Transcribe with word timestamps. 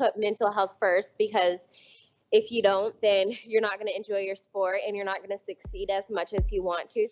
put 0.00 0.18
mental 0.18 0.50
health 0.50 0.74
first 0.80 1.18
because 1.18 1.68
if 2.32 2.50
you 2.50 2.62
don't, 2.62 2.94
then 3.02 3.30
you're 3.44 3.60
not 3.60 3.74
going 3.74 3.86
to 3.86 3.96
enjoy 3.96 4.18
your 4.18 4.34
sport 4.34 4.78
and 4.86 4.96
you're 4.96 5.04
not 5.04 5.18
going 5.18 5.30
to 5.30 5.38
succeed 5.38 5.90
as 5.90 6.08
much 6.10 6.32
as 6.32 6.50
you 6.50 6.62
want 6.62 6.88
to. 6.90 7.06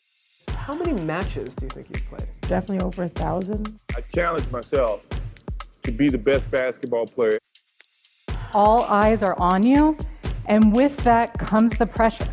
How 0.49 0.77
many 0.77 1.03
matches 1.05 1.55
do 1.55 1.67
you 1.67 1.71
think 1.71 1.89
you've 1.91 2.07
played? 2.07 2.29
Definitely 2.43 2.81
over 2.81 3.05
a 3.05 3.09
thousand. 3.09 3.81
I 3.97 4.01
challenge 4.01 4.51
myself 4.51 5.07
to 5.83 5.93
be 5.93 6.09
the 6.09 6.19
best 6.19 6.51
basketball 6.51 7.07
player. 7.07 7.39
All 8.55 8.85
eyes 8.85 9.23
are 9.23 9.39
on 9.39 9.63
you, 9.63 9.99
and 10.47 10.75
with 10.75 10.97
that 11.05 11.39
comes 11.39 11.77
the 11.79 11.87
pressure. 11.87 12.29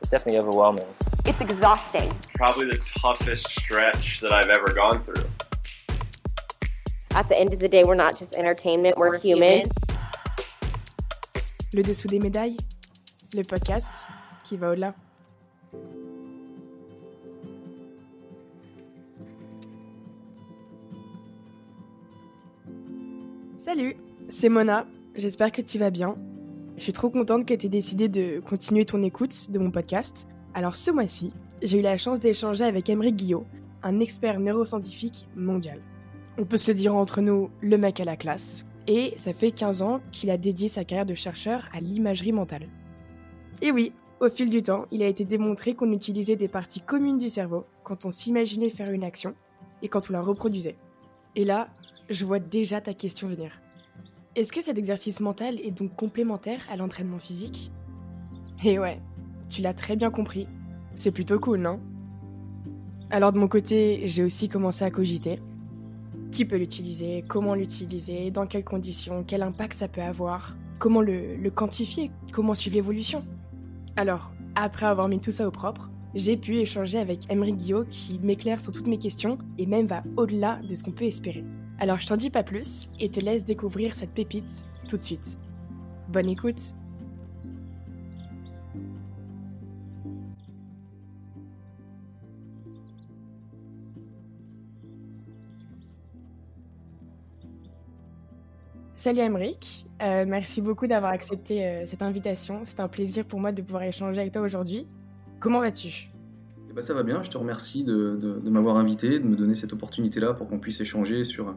It's 0.00 0.08
definitely 0.08 0.38
overwhelming. 0.38 0.86
It's 1.24 1.40
exhausting. 1.40 2.16
Probably 2.34 2.66
the 2.66 2.78
toughest 2.78 3.48
stretch 3.48 4.20
that 4.20 4.32
I've 4.32 4.50
ever 4.50 4.72
gone 4.72 5.02
through. 5.02 5.24
At 7.12 7.28
the 7.28 7.38
end 7.38 7.52
of 7.52 7.58
the 7.58 7.68
day, 7.68 7.84
we're 7.84 7.96
not 7.96 8.16
just 8.16 8.34
entertainment, 8.34 8.96
we're, 8.96 9.10
we're 9.10 9.18
human. 9.18 9.68
Le 11.74 11.82
dessous 11.82 12.08
des 12.08 12.18
médailles, 12.18 12.56
le 13.36 13.42
podcast 13.42 13.92
qui 14.42 14.56
va 14.56 14.70
au-delà. 14.70 14.94
Salut, 23.58 23.96
c'est 24.30 24.48
Mona, 24.48 24.86
j'espère 25.14 25.52
que 25.52 25.60
tu 25.60 25.78
vas 25.78 25.90
bien. 25.90 26.16
Je 26.78 26.84
suis 26.84 26.94
trop 26.94 27.10
contente 27.10 27.44
que 27.44 27.52
tu 27.52 27.66
aies 27.66 27.68
décidé 27.68 28.08
de 28.08 28.40
continuer 28.40 28.86
ton 28.86 29.02
écoute 29.02 29.50
de 29.50 29.58
mon 29.58 29.70
podcast. 29.70 30.26
Alors 30.54 30.74
ce 30.74 30.90
mois-ci, 30.90 31.34
j'ai 31.60 31.80
eu 31.80 31.82
la 31.82 31.98
chance 31.98 32.18
d'échanger 32.18 32.64
avec 32.64 32.88
Emery 32.88 33.12
Guillot, 33.12 33.44
un 33.82 34.00
expert 34.00 34.40
neuroscientifique 34.40 35.28
mondial. 35.36 35.82
On 36.38 36.46
peut 36.46 36.56
se 36.56 36.70
le 36.70 36.74
dire 36.74 36.94
entre 36.94 37.20
nous, 37.20 37.50
le 37.60 37.76
mec 37.76 38.00
à 38.00 38.06
la 38.06 38.16
classe. 38.16 38.64
Et 38.88 39.12
ça 39.16 39.34
fait 39.34 39.52
15 39.52 39.82
ans 39.82 40.00
qu'il 40.10 40.30
a 40.30 40.38
dédié 40.38 40.66
sa 40.66 40.82
carrière 40.82 41.06
de 41.06 41.14
chercheur 41.14 41.68
à 41.72 41.80
l'imagerie 41.80 42.32
mentale. 42.32 42.68
Et 43.60 43.70
oui, 43.70 43.92
au 44.20 44.30
fil 44.30 44.48
du 44.48 44.62
temps, 44.62 44.86
il 44.90 45.02
a 45.02 45.06
été 45.06 45.26
démontré 45.26 45.74
qu'on 45.74 45.92
utilisait 45.92 46.36
des 46.36 46.48
parties 46.48 46.80
communes 46.80 47.18
du 47.18 47.28
cerveau 47.28 47.66
quand 47.84 48.06
on 48.06 48.10
s'imaginait 48.10 48.70
faire 48.70 48.90
une 48.90 49.04
action 49.04 49.34
et 49.82 49.88
quand 49.88 50.08
on 50.08 50.14
la 50.14 50.22
reproduisait. 50.22 50.76
Et 51.36 51.44
là, 51.44 51.68
je 52.08 52.24
vois 52.24 52.38
déjà 52.38 52.80
ta 52.80 52.94
question 52.94 53.28
venir. 53.28 53.60
Est-ce 54.36 54.52
que 54.52 54.62
cet 54.62 54.78
exercice 54.78 55.20
mental 55.20 55.60
est 55.60 55.70
donc 55.70 55.94
complémentaire 55.94 56.66
à 56.70 56.76
l'entraînement 56.76 57.18
physique? 57.18 57.70
Et 58.64 58.78
ouais, 58.78 59.00
tu 59.50 59.60
l'as 59.60 59.74
très 59.74 59.96
bien 59.96 60.10
compris. 60.10 60.48
C'est 60.94 61.12
plutôt 61.12 61.38
cool, 61.38 61.60
non? 61.60 61.78
Alors 63.10 63.32
de 63.32 63.38
mon 63.38 63.48
côté, 63.48 64.02
j'ai 64.06 64.24
aussi 64.24 64.48
commencé 64.48 64.84
à 64.84 64.90
cogiter. 64.90 65.40
Qui 66.30 66.44
peut 66.44 66.56
l'utiliser 66.56 67.24
Comment 67.26 67.54
l'utiliser 67.54 68.30
Dans 68.30 68.46
quelles 68.46 68.64
conditions 68.64 69.24
Quel 69.26 69.42
impact 69.42 69.74
ça 69.78 69.88
peut 69.88 70.02
avoir 70.02 70.56
Comment 70.78 71.00
le, 71.00 71.36
le 71.36 71.50
quantifier 71.50 72.10
Comment 72.32 72.54
suivre 72.54 72.76
l'évolution 72.76 73.24
Alors, 73.96 74.32
après 74.54 74.86
avoir 74.86 75.08
mis 75.08 75.20
tout 75.20 75.32
ça 75.32 75.46
au 75.46 75.50
propre, 75.50 75.90
j'ai 76.14 76.36
pu 76.36 76.56
échanger 76.56 76.98
avec 76.98 77.30
Emery 77.30 77.52
Guillot 77.52 77.84
qui 77.90 78.18
m'éclaire 78.20 78.58
sur 78.58 78.72
toutes 78.72 78.86
mes 78.86 78.98
questions 78.98 79.38
et 79.58 79.66
même 79.66 79.86
va 79.86 80.02
au-delà 80.16 80.60
de 80.68 80.74
ce 80.74 80.82
qu'on 80.82 80.92
peut 80.92 81.04
espérer. 81.04 81.44
Alors 81.78 82.00
je 82.00 82.06
t'en 82.06 82.16
dis 82.16 82.30
pas 82.30 82.42
plus 82.42 82.88
et 82.98 83.10
te 83.10 83.20
laisse 83.20 83.44
découvrir 83.44 83.94
cette 83.94 84.12
pépite 84.12 84.64
tout 84.88 84.96
de 84.96 85.02
suite. 85.02 85.38
Bonne 86.08 86.28
écoute 86.28 86.74
Salut 98.98 99.20
Emric, 99.20 99.86
euh, 100.02 100.24
merci 100.26 100.60
beaucoup 100.60 100.88
d'avoir 100.88 101.12
accepté 101.12 101.64
euh, 101.64 101.86
cette 101.86 102.02
invitation. 102.02 102.62
C'est 102.64 102.80
un 102.80 102.88
plaisir 102.88 103.24
pour 103.24 103.38
moi 103.38 103.52
de 103.52 103.62
pouvoir 103.62 103.84
échanger 103.84 104.20
avec 104.20 104.32
toi 104.32 104.42
aujourd'hui. 104.42 104.88
Comment 105.38 105.60
vas-tu? 105.60 106.10
Eh 106.68 106.72
ben, 106.72 106.82
Ça 106.82 106.94
va 106.94 107.04
bien, 107.04 107.22
je 107.22 107.30
te 107.30 107.38
remercie 107.38 107.84
de, 107.84 108.18
de, 108.20 108.40
de 108.40 108.50
m'avoir 108.50 108.76
invité, 108.76 109.20
de 109.20 109.24
me 109.24 109.36
donner 109.36 109.54
cette 109.54 109.72
opportunité-là 109.72 110.34
pour 110.34 110.48
qu'on 110.48 110.58
puisse 110.58 110.80
échanger 110.80 111.22
sur 111.22 111.54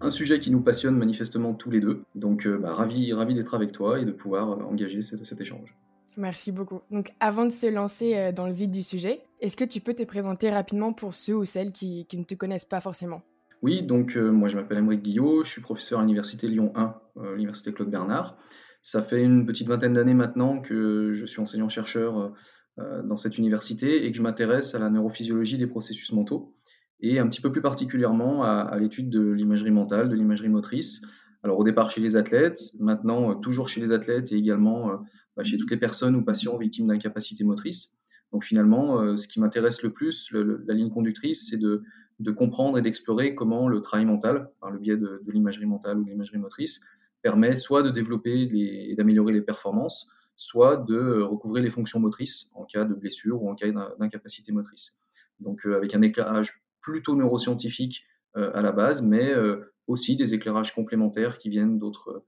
un 0.00 0.10
sujet 0.10 0.40
qui 0.40 0.50
nous 0.50 0.62
passionne 0.62 0.96
manifestement 0.96 1.54
tous 1.54 1.70
les 1.70 1.78
deux. 1.78 2.02
Donc 2.16 2.44
euh, 2.44 2.58
bah, 2.58 2.74
ravi, 2.74 3.12
ravi 3.12 3.34
d'être 3.34 3.54
avec 3.54 3.70
toi 3.70 4.00
et 4.00 4.04
de 4.04 4.10
pouvoir 4.10 4.58
engager 4.68 5.00
cet, 5.00 5.24
cet 5.24 5.40
échange. 5.40 5.76
Merci 6.16 6.50
beaucoup. 6.50 6.80
Donc 6.90 7.12
avant 7.20 7.44
de 7.44 7.50
se 7.50 7.68
lancer 7.68 8.32
dans 8.32 8.48
le 8.48 8.52
vif 8.52 8.68
du 8.68 8.82
sujet, 8.82 9.20
est-ce 9.40 9.56
que 9.56 9.62
tu 9.62 9.80
peux 9.80 9.94
te 9.94 10.02
présenter 10.02 10.50
rapidement 10.50 10.92
pour 10.92 11.14
ceux 11.14 11.36
ou 11.36 11.44
celles 11.44 11.70
qui, 11.70 12.04
qui 12.06 12.18
ne 12.18 12.24
te 12.24 12.34
connaissent 12.34 12.64
pas 12.64 12.80
forcément? 12.80 13.22
Oui, 13.62 13.82
donc 13.82 14.16
euh, 14.16 14.30
moi 14.30 14.48
je 14.48 14.56
m'appelle 14.56 14.78
Émeric 14.78 15.02
Guillot, 15.02 15.44
je 15.44 15.50
suis 15.50 15.60
professeur 15.60 15.98
à 15.98 16.02
l'Université 16.02 16.48
Lyon 16.48 16.72
1, 16.74 16.94
euh, 17.18 17.32
l'Université 17.34 17.72
Claude 17.72 17.90
Bernard. 17.90 18.38
Ça 18.80 19.02
fait 19.02 19.22
une 19.22 19.44
petite 19.44 19.68
vingtaine 19.68 19.92
d'années 19.92 20.14
maintenant 20.14 20.60
que 20.60 21.12
je 21.12 21.26
suis 21.26 21.40
enseignant-chercheur 21.40 22.32
euh, 22.78 23.02
dans 23.02 23.16
cette 23.16 23.36
université 23.36 24.06
et 24.06 24.10
que 24.10 24.16
je 24.16 24.22
m'intéresse 24.22 24.74
à 24.74 24.78
la 24.78 24.88
neurophysiologie 24.88 25.58
des 25.58 25.66
processus 25.66 26.10
mentaux 26.12 26.54
et 27.00 27.18
un 27.18 27.28
petit 27.28 27.42
peu 27.42 27.52
plus 27.52 27.60
particulièrement 27.60 28.44
à, 28.44 28.78
l'étude 28.78 29.10
de 29.10 29.30
l'imagerie 29.30 29.70
mentale, 29.70 30.08
de 30.08 30.14
l'imagerie 30.14 30.48
motrice. 30.48 31.02
Alors 31.42 31.58
au 31.58 31.64
départ 31.64 31.90
chez 31.90 32.00
les 32.00 32.16
athlètes, 32.16 32.60
maintenant 32.78 33.34
toujours 33.34 33.68
chez 33.68 33.80
les 33.80 33.92
athlètes 33.92 34.32
et 34.32 34.36
également 34.36 35.00
bah, 35.34 35.42
chez 35.42 35.56
toutes 35.56 35.70
les 35.70 35.78
personnes 35.78 36.14
ou 36.16 36.22
patients 36.22 36.58
victimes 36.58 36.88
d'incapacité 36.88 37.42
motrice. 37.42 37.98
Donc 38.32 38.44
finalement, 38.44 39.16
ce 39.16 39.26
qui 39.26 39.40
m'intéresse 39.40 39.82
le 39.82 39.92
plus, 39.94 40.30
la 40.32 40.74
ligne 40.74 40.90
conductrice, 40.90 41.48
c'est 41.48 41.56
de, 41.56 41.82
de, 42.20 42.30
comprendre 42.30 42.78
et 42.78 42.82
d'explorer 42.82 43.34
comment 43.34 43.68
le 43.68 43.80
travail 43.80 44.06
mental, 44.06 44.50
par 44.60 44.70
le 44.70 44.78
biais 44.78 44.96
de, 44.96 45.22
l'imagerie 45.26 45.66
mentale 45.66 45.98
ou 45.98 46.04
de 46.04 46.10
l'imagerie 46.10 46.38
motrice, 46.38 46.80
permet 47.22 47.54
soit 47.54 47.82
de 47.82 47.90
développer 47.90 48.48
et 48.52 48.94
d'améliorer 48.94 49.32
les 49.32 49.42
performances, 49.42 50.08
soit 50.36 50.76
de 50.76 51.20
recouvrer 51.20 51.60
les 51.60 51.70
fonctions 51.70 52.00
motrices 52.00 52.50
en 52.54 52.64
cas 52.64 52.84
de 52.84 52.94
blessure 52.94 53.42
ou 53.42 53.50
en 53.50 53.54
cas 53.54 53.70
d'incapacité 53.98 54.52
motrice. 54.52 54.96
Donc 55.38 55.66
euh, 55.66 55.76
avec 55.76 55.94
un 55.94 56.02
éclairage 56.02 56.62
plutôt 56.80 57.14
neuroscientifique 57.14 58.04
euh, 58.36 58.50
à 58.54 58.62
la 58.62 58.72
base, 58.72 59.02
mais 59.02 59.32
euh, 59.32 59.72
aussi 59.86 60.16
des 60.16 60.32
éclairages 60.34 60.74
complémentaires 60.74 61.38
qui 61.38 61.50
viennent 61.50 61.78
d'autres 61.78 62.24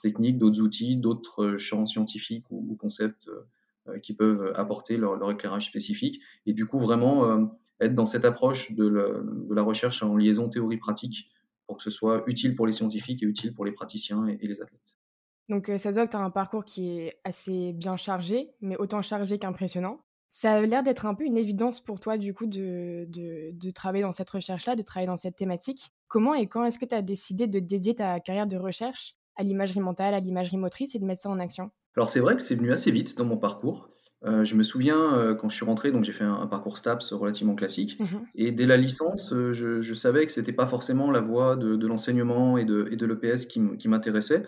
techniques, 0.00 0.38
d'autres 0.38 0.60
outils, 0.60 0.96
d'autres 0.96 1.56
champs 1.56 1.86
scientifiques 1.86 2.44
ou, 2.50 2.76
concepts 2.76 3.28
euh, 3.88 3.98
qui 3.98 4.12
peuvent 4.12 4.52
apporter 4.56 4.98
leur, 4.98 5.16
leur, 5.16 5.30
éclairage 5.30 5.66
spécifique. 5.66 6.22
Et 6.44 6.52
du 6.52 6.66
coup, 6.66 6.78
vraiment 6.78 7.24
euh, 7.24 7.46
être 7.80 7.94
dans 7.94 8.06
cette 8.06 8.24
approche 8.24 8.72
de, 8.72 8.86
le, 8.86 9.24
de, 9.48 9.54
la 9.54 9.62
recherche 9.62 10.02
en 10.02 10.16
liaison 10.16 10.48
théorie-pratique 10.48 11.30
pour 11.66 11.76
que 11.76 11.82
ce 11.82 11.90
soit 11.90 12.24
utile 12.26 12.54
pour 12.54 12.66
les 12.66 12.72
scientifiques 12.72 13.22
et 13.22 13.26
utile 13.26 13.54
pour 13.54 13.64
les 13.64 13.72
praticiens 13.72 14.26
et, 14.26 14.38
et 14.40 14.48
les 14.48 14.60
athlètes. 14.60 14.96
Donc 15.48 15.68
euh, 15.68 15.78
ça 15.78 15.90
se 15.90 15.94
voit 15.94 16.06
que 16.06 16.12
tu 16.12 16.16
as 16.16 16.20
un 16.20 16.30
parcours 16.30 16.64
qui 16.64 16.98
est 16.98 17.20
assez 17.24 17.72
bien 17.72 17.96
chargé, 17.96 18.50
mais 18.60 18.76
autant 18.76 19.02
chargé 19.02 19.38
qu'impressionnant. 19.38 20.00
Ça 20.28 20.52
a 20.52 20.60
l'air 20.60 20.84
d'être 20.84 21.06
un 21.06 21.14
peu 21.14 21.24
une 21.24 21.36
évidence 21.36 21.80
pour 21.80 21.98
toi, 21.98 22.16
du 22.16 22.32
coup, 22.32 22.46
de, 22.46 23.04
de, 23.08 23.50
de 23.52 23.70
travailler 23.72 24.04
dans 24.04 24.12
cette 24.12 24.30
recherche-là, 24.30 24.76
de 24.76 24.82
travailler 24.82 25.08
dans 25.08 25.16
cette 25.16 25.34
thématique. 25.34 25.90
Comment 26.06 26.34
et 26.34 26.46
quand 26.46 26.64
est-ce 26.64 26.78
que 26.78 26.84
tu 26.84 26.94
as 26.94 27.02
décidé 27.02 27.48
de 27.48 27.58
dédier 27.58 27.96
ta 27.96 28.20
carrière 28.20 28.46
de 28.46 28.56
recherche 28.56 29.16
à 29.34 29.42
l'imagerie 29.42 29.80
mentale, 29.80 30.14
à 30.14 30.20
l'imagerie 30.20 30.56
motrice 30.56 30.94
et 30.94 31.00
de 31.00 31.04
mettre 31.04 31.22
ça 31.22 31.30
en 31.30 31.40
action? 31.40 31.72
Alors 31.96 32.10
c'est 32.10 32.20
vrai 32.20 32.36
que 32.36 32.42
c'est 32.42 32.54
venu 32.54 32.72
assez 32.72 32.92
vite 32.92 33.16
dans 33.18 33.24
mon 33.24 33.38
parcours. 33.38 33.90
Euh, 34.24 34.44
je 34.44 34.54
me 34.54 34.62
souviens 34.62 35.14
euh, 35.14 35.34
quand 35.34 35.48
je 35.48 35.56
suis 35.56 35.64
rentré, 35.64 35.92
donc 35.92 36.04
j'ai 36.04 36.12
fait 36.12 36.24
un, 36.24 36.34
un, 36.34 36.46
parcours 36.46 36.76
STAPS 36.76 37.12
relativement 37.14 37.54
classique, 37.54 37.98
mmh. 37.98 38.04
et 38.34 38.52
dès 38.52 38.66
la 38.66 38.76
licence, 38.76 39.32
euh, 39.32 39.54
je, 39.54 39.80
je, 39.80 39.94
savais 39.94 40.26
que 40.26 40.32
c'était 40.32 40.52
pas 40.52 40.66
forcément 40.66 41.10
la 41.10 41.22
voie 41.22 41.56
de, 41.56 41.74
de 41.74 41.86
l'enseignement 41.86 42.58
et 42.58 42.66
de, 42.66 42.88
et 42.90 42.96
de 42.96 43.06
l'EPS 43.06 43.46
qui 43.46 43.88
m'intéressait, 43.88 44.42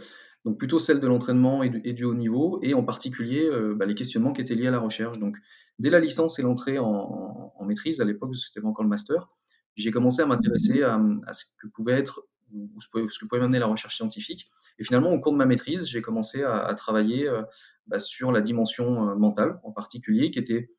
donc 0.44 0.59
plutôt 0.59 0.78
celle 0.78 1.00
de 1.00 1.06
l'entraînement 1.06 1.62
et, 1.62 1.72
et, 1.84 1.94
du 1.94 2.05
haut 2.05 2.15
niveau, 2.15 2.59
et 2.62 2.75
en 2.75 2.84
particulier 2.84 3.49
bah, 3.77 3.87
les 3.87 3.94
questionnements 3.94 4.33
qui 4.33 4.43
étaient 4.43 4.56
liés 4.56 4.66
à 4.66 4.72
la 4.72 4.81
recherche. 4.81 5.19
Donc 5.19 5.37
dès 5.78 5.89
la 5.89 6.00
licence 6.00 6.39
et 6.39 6.43
l'entrée 6.43 6.78
en, 6.78 6.93
en, 6.93 7.54
en, 7.56 7.65
maîtrise, 7.65 8.00
à 8.00 8.04
l'époque 8.04 8.37
c'était 8.37 8.60
pas 8.60 8.69
encore 8.69 8.83
le 8.83 8.91
master, 8.91 9.31
j'ai 9.77 9.91
commencé 9.91 10.21
à 10.21 10.27
m'intéresser 10.27 10.83
à, 10.83 11.00
à, 11.27 11.33
ce 11.33 11.44
que 11.59 11.69
pouvait 11.69 11.93
être 11.93 12.27
ou 12.52 12.80
ce 12.80 12.88
que 12.88 13.26
pouvait 13.26 13.40
m'amener 13.40 13.58
la 13.58 13.66
recherche 13.66 13.96
scientifique. 13.96 14.48
Et 14.78 14.84
finalement, 14.84 15.12
au 15.12 15.20
cours 15.20 15.32
de 15.32 15.38
ma 15.38 15.46
maîtrise, 15.46 15.86
j'ai 15.86 16.02
commencé 16.02 16.42
à, 16.42 16.72
travailler 16.74 17.28
euh, 17.28 17.42
bah, 17.86 17.98
sur 17.98 18.32
la 18.32 18.41
dimension 18.41 19.10
euh, 19.10 19.15
mentale 19.15 19.60
en 19.62 19.72
particulier, 19.72 20.30
qui 20.30 20.38
était 20.38 20.71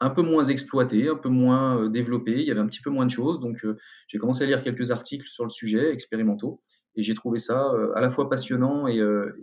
un 0.00 0.10
peu 0.10 0.22
moins 0.22 0.44
exploitée, 0.44 1.08
un 1.08 1.16
peu 1.16 1.28
moins 1.28 1.78
euh, 1.78 1.88
développée. 1.88 2.40
Il 2.40 2.46
y 2.46 2.50
avait 2.50 2.60
un 2.60 2.66
petit 2.66 2.82
peu 2.82 2.90
moins 2.90 3.06
de 3.06 3.10
choses. 3.10 3.40
Donc, 3.40 3.64
j'ai 4.08 4.18
commencé 4.18 4.44
à 4.44 4.46
lire 4.46 4.62
quelques 4.62 4.90
articles 4.90 5.26
sur 5.28 5.44
le 5.44 5.50
sujet, 5.50 5.92
expérimentaux, 5.92 6.62
et 6.96 7.02
j'ai 7.02 7.14
trouvé 7.14 7.38
ça 7.38 7.72
à 7.94 8.00
la 8.00 8.10
fois 8.10 8.28
passionnant 8.28 8.86
et, 8.86 9.00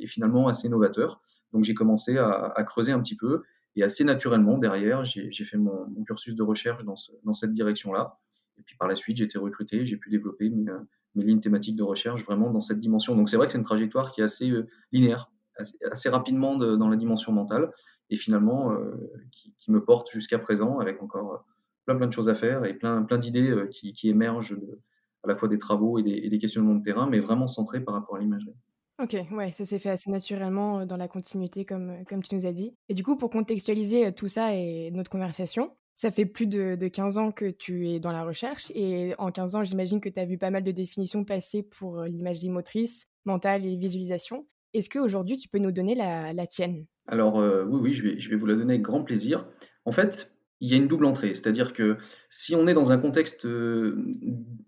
finalement 0.08 0.48
assez 0.48 0.70
novateur. 0.70 1.22
Donc, 1.54 1.64
j'ai 1.64 1.74
commencé 1.74 2.18
à, 2.18 2.64
creuser 2.66 2.92
un 2.92 3.02
petit 3.02 3.18
peu. 3.18 3.44
Et 3.78 3.84
assez 3.84 4.04
naturellement, 4.04 4.58
derrière, 4.58 5.04
j'ai 5.04 5.46
fait 5.46 5.58
mon, 5.58 5.88
cursus 6.06 6.36
de 6.36 6.44
recherche 6.44 6.84
dans, 6.84 6.96
ce, 6.96 7.12
dans 7.24 7.34
cette 7.34 7.52
direction-là. 7.52 8.18
Et 8.62 8.64
puis 8.64 8.76
par 8.78 8.88
la 8.88 8.96
suite, 8.96 9.18
j'ai 9.18 9.24
été 9.24 9.40
recruté, 9.40 9.86
j'ai 9.86 9.98
pu 9.98 10.10
développer 10.10 10.52
mes 11.16 11.24
lignes 11.24 11.40
thématiques 11.40 11.76
de 11.76 11.84
recherche 11.84 12.24
vraiment 12.26 12.52
dans 12.52 12.62
cette 12.62 12.80
dimension. 12.80 13.16
Donc 13.16 13.30
c'est 13.30 13.38
vrai 13.38 13.48
que 13.48 13.52
c'est 13.52 13.58
une 13.58 13.64
trajectoire 13.64 14.12
qui 14.12 14.22
est 14.22 14.24
assez 14.24 14.50
euh, 14.50 14.68
linéaire, 14.92 15.32
assez, 15.92 16.10
rapidement 16.10 16.58
de, 16.58 16.76
dans 16.76 16.90
la 16.90 16.96
dimension 16.96 17.32
mentale, 17.32 17.72
et 18.10 18.16
finalement 18.16 18.72
euh, 18.72 19.12
qui, 19.32 19.72
me 19.72 19.84
porte 19.84 20.10
jusqu'à 20.12 20.40
présent 20.40 20.80
avec 20.80 21.02
encore 21.02 21.34
euh, 21.34 21.38
plein 21.86 21.96
plein 21.96 22.08
de 22.08 22.14
choses 22.14 22.30
à 22.30 22.36
faire 22.36 22.66
et 22.66 22.74
plein 22.74 23.04
plein 23.04 23.18
d'idées 23.18 23.68
qui, 23.72 24.10
émergent 24.10 24.58
à 25.24 25.28
la 25.28 25.36
fois 25.36 25.48
des 25.48 25.58
travaux 25.58 26.00
et 26.00 26.04
des, 26.04 26.12
et 26.12 26.30
des, 26.30 26.40
questionnements 26.40 26.76
de 26.76 26.84
terrain, 26.84 27.08
mais 27.08 27.20
vraiment 27.20 27.48
centrés 27.48 27.82
par 27.82 27.94
rapport 27.94 28.16
à 28.16 28.20
l'imagerie. 28.20 28.56
Ok, 29.02 29.16
ouais, 29.32 29.52
ça 29.52 29.66
s'est 29.66 29.80
fait 29.80 29.90
assez 29.90 30.12
naturellement 30.12 30.86
dans 30.86 30.98
la 30.98 31.08
continuité, 31.08 31.66
comme, 31.66 32.06
comme 32.08 32.22
tu 32.22 32.36
nous 32.36 32.46
as 32.46 32.52
dit. 32.52 32.76
Et 32.88 32.94
du 32.94 33.04
coup, 33.04 33.18
pour 33.18 33.32
contextualiser 33.32 34.14
tout 34.14 34.28
ça 34.28 34.54
et 34.56 34.92
notre 34.92 35.10
conversation, 35.10 35.72
ça 35.96 36.12
fait 36.12 36.26
plus 36.26 36.48
de, 36.48 36.76
de 36.76 36.88
15 36.88 37.18
ans 37.18 37.32
que 37.32 37.50
tu 37.50 37.90
es 37.90 38.00
dans 38.00 38.12
la 38.12 38.24
recherche. 38.24 38.72
Et 38.76 39.14
en 39.18 39.32
15 39.32 39.56
ans, 39.56 39.64
j'imagine 39.64 40.02
que 40.02 40.10
tu 40.10 40.20
as 40.20 40.26
vu 40.26 40.38
pas 40.38 40.50
mal 40.50 40.64
de 40.64 40.72
définitions 40.72 41.24
passer 41.24 41.64
pour 41.64 42.04
l'imagerie 42.04 42.50
motrice, 42.50 43.08
mentale 43.26 43.66
et 43.66 43.76
visualisation. 43.76 44.48
Est-ce 44.74 44.90
qu'aujourd'hui, 44.90 45.38
tu 45.38 45.50
peux 45.50 45.60
nous 45.60 45.72
donner 45.72 45.96
la, 45.96 46.34
la 46.34 46.48
tienne? 46.48 46.86
Alors, 47.08 47.36
oui, 47.36 47.80
oui, 47.82 47.94
je 47.94 48.04
vais, 48.04 48.20
je 48.20 48.30
vais 48.30 48.36
vous 48.36 48.46
la 48.46 48.56
donner 48.56 48.76
avec 48.76 48.84
grand 48.84 49.04
plaisir. 49.04 49.48
En 49.86 49.92
fait, 49.92 50.32
il 50.62 50.70
y 50.70 50.74
a 50.74 50.78
une 50.78 50.88
double 50.88 51.06
entrée. 51.06 51.34
C'est-à-dire 51.34 51.74
que 51.74 51.98
si 52.30 52.56
on 52.56 52.68
est 52.68 52.74
dans 52.74 52.92
un 52.92 52.98
contexte 52.98 53.48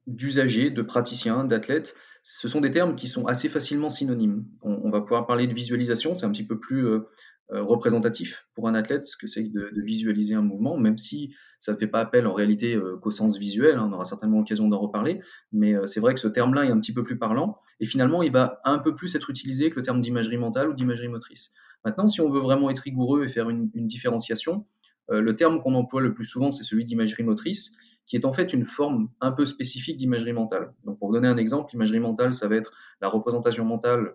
d'usagers, 0.07 0.71
de 0.71 0.81
praticiens, 0.81 1.45
d'athlètes, 1.45 1.95
ce 2.23 2.47
sont 2.47 2.61
des 2.61 2.71
termes 2.71 2.95
qui 2.95 3.07
sont 3.07 3.27
assez 3.27 3.47
facilement 3.47 3.89
synonymes. 3.89 4.45
On, 4.63 4.89
va 4.89 5.01
pouvoir 5.01 5.27
parler 5.27 5.45
de 5.45 5.53
visualisation, 5.53 6.15
c'est 6.15 6.25
un 6.25 6.31
petit 6.31 6.45
peu 6.45 6.59
plus 6.59 6.85
euh, 6.87 6.89
euh, 6.95 7.07
représentatif 7.49 8.47
pour 8.55 8.67
un 8.67 8.73
athlète 8.73 9.05
ce 9.05 9.17
que 9.17 9.27
c'est 9.27 9.43
de, 9.43 9.71
visualiser 9.75 10.33
un 10.33 10.41
mouvement, 10.41 10.77
même 10.77 10.97
si 10.97 11.35
ça 11.59 11.73
ne 11.73 11.77
fait 11.77 11.87
pas 11.87 11.99
appel 11.99 12.25
en 12.25 12.33
réalité 12.33 12.73
euh, 12.73 12.97
qu'au 12.97 13.11
sens 13.11 13.37
visuel, 13.37 13.77
hein, 13.77 13.87
on 13.89 13.93
aura 13.93 14.05
certainement 14.05 14.39
l'occasion 14.39 14.67
d'en 14.67 14.79
reparler, 14.79 15.19
mais 15.51 15.75
c'est 15.85 15.99
vrai 15.99 16.13
que 16.13 16.19
ce 16.19 16.27
terme-là 16.27 16.65
est 16.65 16.71
un 16.71 16.79
petit 16.79 16.93
peu 16.93 17.03
plus 17.03 17.17
parlant, 17.17 17.57
et 17.79 17.85
finalement 17.85 18.23
il 18.23 18.31
va 18.31 18.61
un 18.63 18.79
peu 18.79 18.95
plus 18.95 19.15
être 19.15 19.29
utilisé 19.29 19.69
que 19.69 19.75
le 19.75 19.81
terme 19.81 20.01
d'imagerie 20.01 20.37
mentale 20.37 20.69
ou 20.69 20.73
d'imagerie 20.73 21.09
motrice. 21.09 21.51
Maintenant, 21.85 22.07
si 22.07 22.21
on 22.21 22.29
veut 22.29 22.39
vraiment 22.39 22.69
être 22.69 22.79
rigoureux 22.79 23.25
et 23.25 23.27
faire 23.27 23.49
une, 23.49 23.69
différenciation, 23.73 24.65
le 25.09 25.35
terme 25.35 25.61
qu'on 25.61 25.75
emploie 25.75 26.01
le 26.01 26.13
plus 26.13 26.23
souvent, 26.23 26.53
c'est 26.53 26.63
celui 26.63 26.85
d'imagerie 26.85 27.23
motrice, 27.23 27.75
qui 28.05 28.15
est 28.15 28.25
en 28.25 28.33
fait 28.33 28.53
une 28.53 28.65
forme 28.65 29.09
un 29.21 29.31
peu 29.31 29.45
spécifique 29.45 29.97
d'imagerie 29.97 30.33
mentale. 30.33 30.73
Donc, 30.85 30.99
pour 30.99 31.11
donner 31.11 31.27
un 31.27 31.37
exemple, 31.37 31.71
l'imagerie 31.73 31.99
mentale, 31.99 32.33
ça 32.33 32.47
va 32.47 32.55
être 32.55 32.71
la 33.01 33.07
représentation 33.07 33.65
mentale 33.65 33.99
euh, 33.99 34.11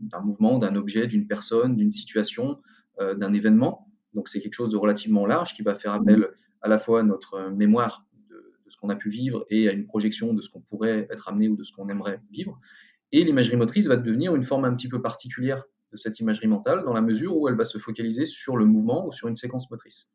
d'un 0.00 0.20
mouvement, 0.20 0.58
d'un 0.58 0.76
objet, 0.76 1.06
d'une 1.06 1.26
personne, 1.26 1.76
d'une 1.76 1.90
situation, 1.90 2.60
euh, 3.00 3.14
d'un 3.14 3.32
événement. 3.32 3.88
Donc, 4.14 4.28
c'est 4.28 4.40
quelque 4.40 4.54
chose 4.54 4.70
de 4.70 4.76
relativement 4.76 5.26
large 5.26 5.54
qui 5.54 5.62
va 5.62 5.74
faire 5.74 5.92
appel 5.92 6.28
à 6.62 6.68
la 6.68 6.78
fois 6.78 7.00
à 7.00 7.02
notre 7.02 7.50
mémoire 7.50 8.06
de, 8.28 8.36
de 8.36 8.70
ce 8.70 8.76
qu'on 8.76 8.88
a 8.88 8.96
pu 8.96 9.10
vivre 9.10 9.44
et 9.50 9.68
à 9.68 9.72
une 9.72 9.84
projection 9.84 10.34
de 10.34 10.42
ce 10.42 10.48
qu'on 10.48 10.60
pourrait 10.60 11.06
être 11.10 11.28
amené 11.28 11.48
ou 11.48 11.56
de 11.56 11.64
ce 11.64 11.72
qu'on 11.72 11.88
aimerait 11.88 12.20
vivre. 12.30 12.58
Et 13.12 13.24
l'imagerie 13.24 13.56
motrice 13.56 13.86
va 13.86 13.96
devenir 13.96 14.34
une 14.34 14.44
forme 14.44 14.64
un 14.64 14.74
petit 14.74 14.88
peu 14.88 15.00
particulière 15.00 15.64
de 15.92 15.96
cette 15.96 16.20
imagerie 16.20 16.48
mentale 16.48 16.84
dans 16.84 16.92
la 16.92 17.00
mesure 17.00 17.36
où 17.36 17.48
elle 17.48 17.56
va 17.56 17.64
se 17.64 17.78
focaliser 17.78 18.24
sur 18.24 18.56
le 18.56 18.66
mouvement 18.66 19.06
ou 19.06 19.12
sur 19.12 19.28
une 19.28 19.36
séquence 19.36 19.70
motrice. 19.70 20.10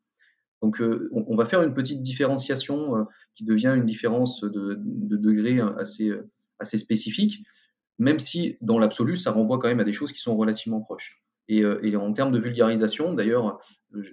Donc, 0.62 0.80
euh, 0.80 1.10
on, 1.12 1.36
va 1.36 1.44
faire 1.44 1.62
une 1.62 1.74
petite 1.74 2.00
différenciation 2.00 2.96
euh, 2.96 3.04
qui 3.34 3.44
devient 3.44 3.74
une 3.76 3.84
différence 3.84 4.42
de, 4.42 4.78
degré 4.78 5.60
assez, 5.60 6.08
euh, 6.08 6.30
assez 6.58 6.78
spécifique, 6.78 7.44
même 7.98 8.18
si 8.18 8.56
dans 8.60 8.78
l'absolu, 8.78 9.16
ça 9.16 9.32
renvoie 9.32 9.58
quand 9.58 9.68
même 9.68 9.80
à 9.80 9.84
des 9.84 9.92
choses 9.92 10.12
qui 10.12 10.20
sont 10.20 10.36
relativement 10.36 10.80
proches. 10.80 11.22
Et, 11.48 11.64
en 11.96 12.12
termes 12.14 12.32
de 12.32 12.38
vulgarisation, 12.38 13.12
d'ailleurs, 13.12 13.60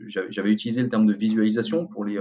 j'avais 0.07 0.51
utilisé 0.51 0.81
le 0.81 0.89
terme 0.89 1.05
de 1.05 1.13
visualisation 1.13 1.87
pour 1.87 2.03
les, 2.03 2.19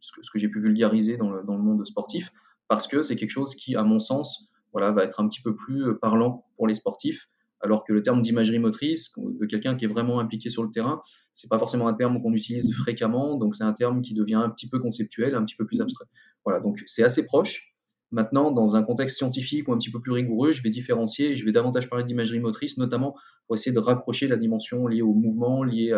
ce 0.00 0.30
que, 0.30 0.38
j'ai 0.38 0.48
pu 0.48 0.60
vulgariser 0.60 1.16
dans 1.16 1.32
le, 1.32 1.42
dans 1.42 1.56
le, 1.56 1.62
monde 1.62 1.84
sportif, 1.84 2.30
parce 2.68 2.86
que 2.86 3.02
c'est 3.02 3.16
quelque 3.16 3.30
chose 3.30 3.56
qui, 3.56 3.74
à 3.74 3.82
mon 3.82 3.98
sens, 3.98 4.48
voilà, 4.72 4.92
va 4.92 5.02
être 5.02 5.20
un 5.20 5.28
petit 5.28 5.42
peu 5.42 5.56
plus 5.56 5.98
parlant 5.98 6.46
pour 6.56 6.68
les 6.68 6.74
sportifs 6.74 7.28
alors 7.64 7.84
que 7.84 7.92
le 7.92 8.02
terme 8.02 8.20
d'imagerie 8.20 8.58
motrice 8.58 9.12
de 9.16 9.46
quelqu'un 9.46 9.74
qui 9.74 9.86
est 9.86 9.88
vraiment 9.88 10.20
impliqué 10.20 10.50
sur 10.50 10.62
le 10.62 10.70
terrain, 10.70 11.00
c'est 11.32 11.48
pas 11.48 11.58
forcément 11.58 11.88
un 11.88 11.94
terme 11.94 12.20
qu'on 12.20 12.34
utilise 12.34 12.72
fréquemment, 12.74 13.36
donc 13.36 13.56
c'est 13.56 13.64
un 13.64 13.72
terme 13.72 14.02
qui 14.02 14.12
devient 14.12 14.34
un 14.34 14.50
petit 14.50 14.68
peu 14.68 14.78
conceptuel, 14.78 15.34
un 15.34 15.44
petit 15.44 15.56
peu 15.56 15.64
plus 15.64 15.80
abstrait. 15.80 16.04
Voilà, 16.44 16.60
donc 16.60 16.82
c'est 16.86 17.02
assez 17.02 17.24
proche. 17.24 17.72
Maintenant, 18.14 18.52
dans 18.52 18.76
un 18.76 18.82
contexte 18.82 19.16
scientifique 19.16 19.68
ou 19.68 19.72
un 19.72 19.78
petit 19.78 19.90
peu 19.90 20.00
plus 20.00 20.12
rigoureux, 20.12 20.52
je 20.52 20.62
vais 20.62 20.70
différencier 20.70 21.32
et 21.32 21.36
je 21.36 21.44
vais 21.44 21.52
davantage 21.52 21.90
parler 21.90 22.04
d'imagerie 22.04 22.38
motrice, 22.38 22.78
notamment 22.78 23.16
pour 23.46 23.56
essayer 23.56 23.72
de 23.72 23.80
raccrocher 23.80 24.28
la 24.28 24.36
dimension 24.36 24.86
liée 24.86 25.02
au 25.02 25.14
mouvement, 25.14 25.64
liée 25.64 25.92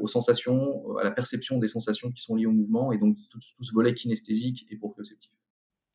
aux 0.00 0.08
sensations, 0.08 0.96
à 0.98 1.04
la 1.04 1.12
perception 1.12 1.58
des 1.58 1.68
sensations 1.68 2.10
qui 2.10 2.20
sont 2.20 2.34
liées 2.34 2.46
au 2.46 2.52
mouvement, 2.52 2.90
et 2.90 2.98
donc 2.98 3.16
tout, 3.30 3.38
tout 3.38 3.64
ce 3.64 3.72
volet 3.72 3.94
kinesthésique 3.94 4.66
et 4.70 4.76
proprioceptif. 4.76 5.30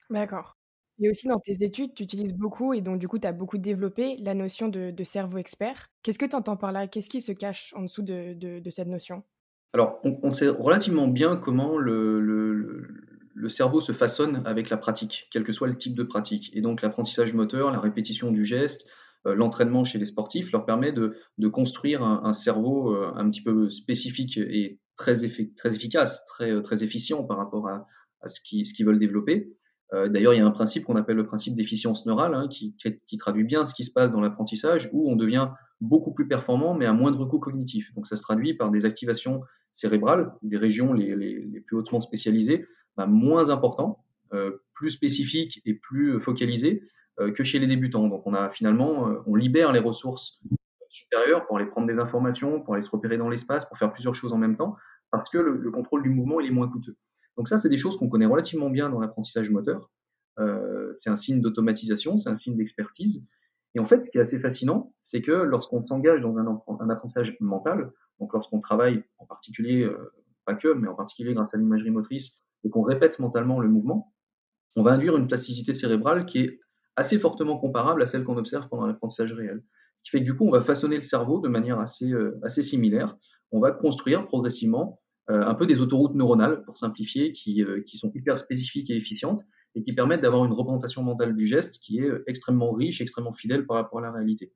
D'accord. 0.09 0.55
Et 1.01 1.09
aussi 1.09 1.27
dans 1.27 1.39
tes 1.39 1.63
études, 1.63 1.93
tu 1.93 2.03
utilises 2.03 2.33
beaucoup 2.33 2.73
et 2.73 2.81
donc 2.81 2.99
du 2.99 3.07
coup, 3.07 3.19
tu 3.19 3.27
as 3.27 3.31
beaucoup 3.31 3.57
développé 3.57 4.17
la 4.17 4.33
notion 4.33 4.67
de, 4.67 5.03
cerveau 5.03 5.37
expert. 5.37 5.89
Qu'est-ce 6.03 6.19
que 6.19 6.25
tu 6.25 6.35
entends 6.35 6.57
par 6.57 6.71
là? 6.71 6.87
Qu'est-ce 6.87 7.09
qui 7.09 7.21
se 7.21 7.31
cache 7.31 7.73
en 7.75 7.83
dessous 7.83 8.03
de, 8.03 8.61
cette 8.69 8.87
notion? 8.87 9.23
Alors, 9.73 9.99
on, 10.03 10.31
sait 10.31 10.49
relativement 10.49 11.07
bien 11.07 11.37
comment 11.37 11.77
le, 11.77 12.19
le, 12.19 12.87
cerveau 13.47 13.81
se 13.81 13.91
façonne 13.91 14.41
avec 14.45 14.69
la 14.69 14.77
pratique, 14.77 15.27
quel 15.31 15.43
que 15.43 15.51
soit 15.51 15.67
le 15.67 15.77
type 15.77 15.95
de 15.95 16.03
pratique. 16.03 16.49
Et 16.53 16.61
donc, 16.61 16.81
l'apprentissage 16.81 17.33
moteur, 17.33 17.71
la 17.71 17.79
répétition 17.79 18.31
du 18.31 18.45
geste, 18.45 18.87
euh, 19.25 19.35
l'entraînement 19.35 19.83
chez 19.83 19.99
les 19.99 20.05
sportifs 20.05 20.51
leur 20.51 20.65
permet 20.65 20.93
de, 20.93 21.15
construire 21.49 22.03
un, 22.03 22.33
cerveau 22.33 22.93
euh, 22.93 23.11
un 23.15 23.29
petit 23.29 23.41
peu 23.41 23.69
spécifique 23.69 24.37
et 24.37 24.79
très, 24.95 25.13
très 25.55 25.75
efficace, 25.75 26.25
très, 26.25 26.61
très 26.61 26.83
efficient 26.83 27.23
par 27.23 27.37
rapport 27.37 27.67
à, 27.67 27.85
ce 28.27 28.39
qu'ils 28.41 28.85
veulent 28.85 28.99
développer. 28.99 29.55
Euh, 29.93 30.07
d'ailleurs, 30.07 30.33
il 30.33 30.37
y 30.37 30.41
a 30.41 30.45
un 30.45 30.51
principe 30.51 30.85
qu'on 30.85 30.95
appelle 30.95 31.15
le 31.15 31.25
principe 31.25 31.55
d'efficience 31.55 32.05
neurale, 32.05 32.35
hein, 32.35 32.47
qui, 32.47 32.75
traduit 33.17 33.43
bien 33.43 33.65
ce 33.65 33.73
qui 33.73 33.83
se 33.83 33.91
passe 33.91 34.11
dans 34.11 34.21
l'apprentissage, 34.21 34.89
où 34.93 35.09
on 35.09 35.15
devient 35.15 35.49
beaucoup 35.81 36.13
plus 36.13 36.27
performant, 36.27 36.75
mais 36.75 36.85
à 36.85 36.93
moindre 36.93 37.25
coût 37.25 37.39
cognitif. 37.39 37.93
Donc, 37.95 38.05
ça 38.05 38.15
se 38.15 38.21
traduit 38.21 38.53
par 38.53 38.69
des 38.69 38.85
activations 38.85 39.41
cérébrales, 39.73 40.31
des 40.43 40.57
régions 40.57 40.93
les, 40.93 41.61
plus 41.65 41.77
hautement 41.77 42.01
spécialisées, 42.01 42.65
bah, 42.97 43.05
moins 43.05 43.49
importantes, 43.49 43.97
euh, 44.33 44.63
plus 44.73 44.91
spécifiques 44.91 45.61
et 45.65 45.73
plus 45.73 46.19
focalisées 46.19 46.83
euh, 47.19 47.31
que 47.31 47.43
chez 47.43 47.59
les 47.59 47.67
débutants. 47.67 48.07
Donc, 48.07 48.23
on 48.25 48.33
a 48.33 48.49
finalement, 48.49 49.23
on 49.25 49.35
libère 49.35 49.71
les 49.71 49.79
ressources 49.79 50.39
supérieures 50.89 51.45
pour 51.45 51.57
aller 51.57 51.67
prendre 51.67 51.87
des 51.87 51.99
informations, 51.99 52.61
pour 52.61 52.73
aller 52.73 52.81
se 52.81 52.89
repérer 52.89 53.17
dans 53.17 53.29
l'espace, 53.29 53.65
pour 53.65 53.77
faire 53.77 53.91
plusieurs 53.91 54.15
choses 54.15 54.33
en 54.33 54.37
même 54.37 54.57
temps, 54.57 54.75
parce 55.11 55.29
que 55.29 55.37
le 55.37 55.71
contrôle 55.71 56.03
du 56.03 56.09
mouvement 56.09 56.39
il 56.39 56.47
est 56.47 56.51
moins 56.51 56.67
coûteux. 56.67 56.95
Donc 57.39 57.47
ça, 57.47 57.57
c'est 57.57 57.69
des 57.69 57.77
choses 57.77 57.95
qu'on 57.95 58.09
connaît 58.09 58.25
relativement 58.25 58.69
bien 58.69 58.89
dans 58.89 58.99
l'apprentissage 58.99 59.49
moteur. 59.49 59.89
Euh, 60.39 60.91
c'est 60.93 61.09
un 61.09 61.15
signe 61.15 61.39
d'automatisation, 61.39 62.17
c'est 62.17 62.29
un 62.29 62.35
signe 62.35 62.57
d'expertise. 62.57 63.25
Et 63.75 63.79
en 63.79 63.85
fait, 63.85 64.03
ce 64.03 64.09
qui 64.09 64.17
est 64.17 64.21
assez 64.21 64.39
fascinant, 64.39 64.93
c'est 65.01 65.21
que 65.21 65.31
lorsqu'on 65.31 65.79
s'engage 65.79 66.21
dans 66.21 66.37
un, 66.37 66.89
apprentissage 66.89 67.37
mental, 67.39 67.91
donc 68.19 68.33
lorsqu'on 68.33 68.59
travaille 68.59 69.03
en 69.19 69.25
particulier, 69.25 69.83
euh, 69.83 70.11
pas 70.43 70.55
que, 70.55 70.73
mais 70.73 70.89
en 70.89 70.95
particulier 70.95 71.33
grâce 71.33 71.53
à 71.53 71.57
l'imagerie 71.57 71.91
motrice, 71.91 72.41
et 72.63 72.69
qu'on 72.69 72.81
répète 72.81 73.19
mentalement 73.19 73.59
le 73.59 73.69
mouvement, 73.69 74.13
on 74.75 74.83
va 74.83 74.91
induire 74.91 75.17
une 75.17 75.27
plasticité 75.27 75.73
cérébrale 75.73 76.25
qui 76.25 76.39
est 76.39 76.59
assez 76.95 77.17
fortement 77.17 77.57
comparable 77.57 78.01
à 78.01 78.05
celle 78.05 78.23
qu'on 78.23 78.37
observe 78.37 78.67
pendant 78.69 78.85
l'apprentissage 78.85 79.33
réel. 79.33 79.63
Ce 80.03 80.11
qui 80.11 80.17
fait 80.17 80.19
que 80.19 80.25
du 80.25 80.35
coup, 80.35 80.45
on 80.45 80.51
va 80.51 80.61
façonner 80.61 80.97
le 80.97 81.03
cerveau 81.03 81.39
de 81.39 81.47
manière 81.47 81.79
assez, 81.79 82.11
euh, 82.11 82.39
assez 82.43 82.61
similaire. 82.61 83.17
On 83.51 83.59
va 83.59 83.71
construire 83.71 84.27
progressivement 84.27 85.01
euh, 85.29 85.41
un 85.41 85.55
peu 85.55 85.65
des 85.65 85.81
autoroutes 85.81 86.15
neuronales, 86.15 86.63
pour 86.63 86.77
simplifier, 86.77 87.33
qui, 87.33 87.63
euh, 87.63 87.83
qui 87.85 87.97
sont 87.97 88.11
hyper 88.15 88.37
spécifiques 88.37 88.89
et 88.89 88.95
efficientes 88.95 89.41
et 89.75 89.83
qui 89.83 89.93
permettent 89.93 90.21
d'avoir 90.21 90.45
une 90.45 90.53
représentation 90.53 91.03
mentale 91.03 91.35
du 91.35 91.45
geste 91.45 91.83
qui 91.83 91.99
est 91.99 92.11
extrêmement 92.27 92.71
riche, 92.71 93.01
extrêmement 93.01 93.33
fidèle 93.33 93.65
par 93.65 93.77
rapport 93.77 93.99
à 93.99 94.01
la 94.01 94.11
réalité. 94.11 94.51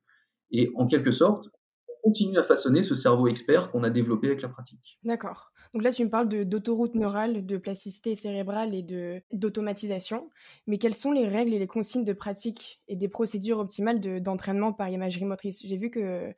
Et 0.50 0.70
en 0.74 0.86
quelque 0.86 1.12
sorte, 1.12 1.46
on 1.88 2.08
continue 2.08 2.36
à 2.36 2.42
façonner 2.42 2.82
ce 2.82 2.94
cerveau 2.94 3.28
expert 3.28 3.70
qu'on 3.70 3.84
a 3.84 3.90
développé 3.90 4.26
avec 4.26 4.42
la 4.42 4.48
pratique. 4.48 4.98
D'accord. 5.04 5.52
Donc 5.74 5.82
là, 5.82 5.90
tu 5.90 6.04
me 6.04 6.08
parles 6.08 6.28
d'autoroute 6.28 6.94
neurale, 6.94 7.44
de 7.44 7.56
plasticité 7.56 8.14
cérébrale 8.14 8.76
et 8.76 9.22
d'automatisation. 9.32 10.30
Mais 10.68 10.78
quelles 10.78 10.94
sont 10.94 11.10
les 11.10 11.26
règles 11.26 11.52
et 11.52 11.58
les 11.58 11.66
consignes 11.66 12.04
de 12.04 12.12
pratique 12.12 12.80
et 12.86 12.94
des 12.94 13.08
procédures 13.08 13.58
optimales 13.58 14.00
d'entraînement 14.22 14.72
par 14.72 14.88
imagerie 14.88 15.24
motrice? 15.24 15.66
J'ai 15.66 15.76
vu 15.76 15.90
que, 15.90 16.32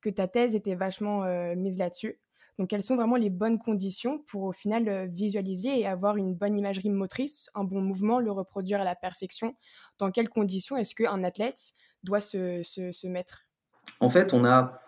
que 0.00 0.08
ta 0.08 0.26
thèse 0.26 0.54
était 0.54 0.74
vachement 0.74 1.24
euh, 1.24 1.54
mise 1.54 1.76
là-dessus. 1.76 2.18
Donc, 2.58 2.70
quelles 2.70 2.82
sont 2.82 2.96
vraiment 2.96 3.16
les 3.16 3.28
bonnes 3.28 3.58
conditions 3.58 4.20
pour 4.26 4.44
au 4.44 4.52
final 4.52 4.88
euh, 4.88 5.06
visualiser 5.06 5.78
et 5.78 5.86
avoir 5.86 6.16
une 6.16 6.34
bonne 6.34 6.58
imagerie 6.58 6.90
motrice, 6.90 7.50
un 7.54 7.64
bon 7.64 7.82
mouvement, 7.82 8.18
le 8.18 8.32
reproduire 8.32 8.80
à 8.80 8.84
la 8.84 8.96
perfection? 8.96 9.54
Dans 9.98 10.10
quelles 10.10 10.30
conditions 10.30 10.78
est-ce 10.78 10.94
qu'un 10.94 11.22
athlète 11.24 11.72
doit 12.04 12.22
se, 12.22 12.62
se, 12.64 13.06
mettre? 13.06 13.44
En 14.00 14.08
fait, 14.08 14.32
on 14.32 14.46
a, 14.46 14.80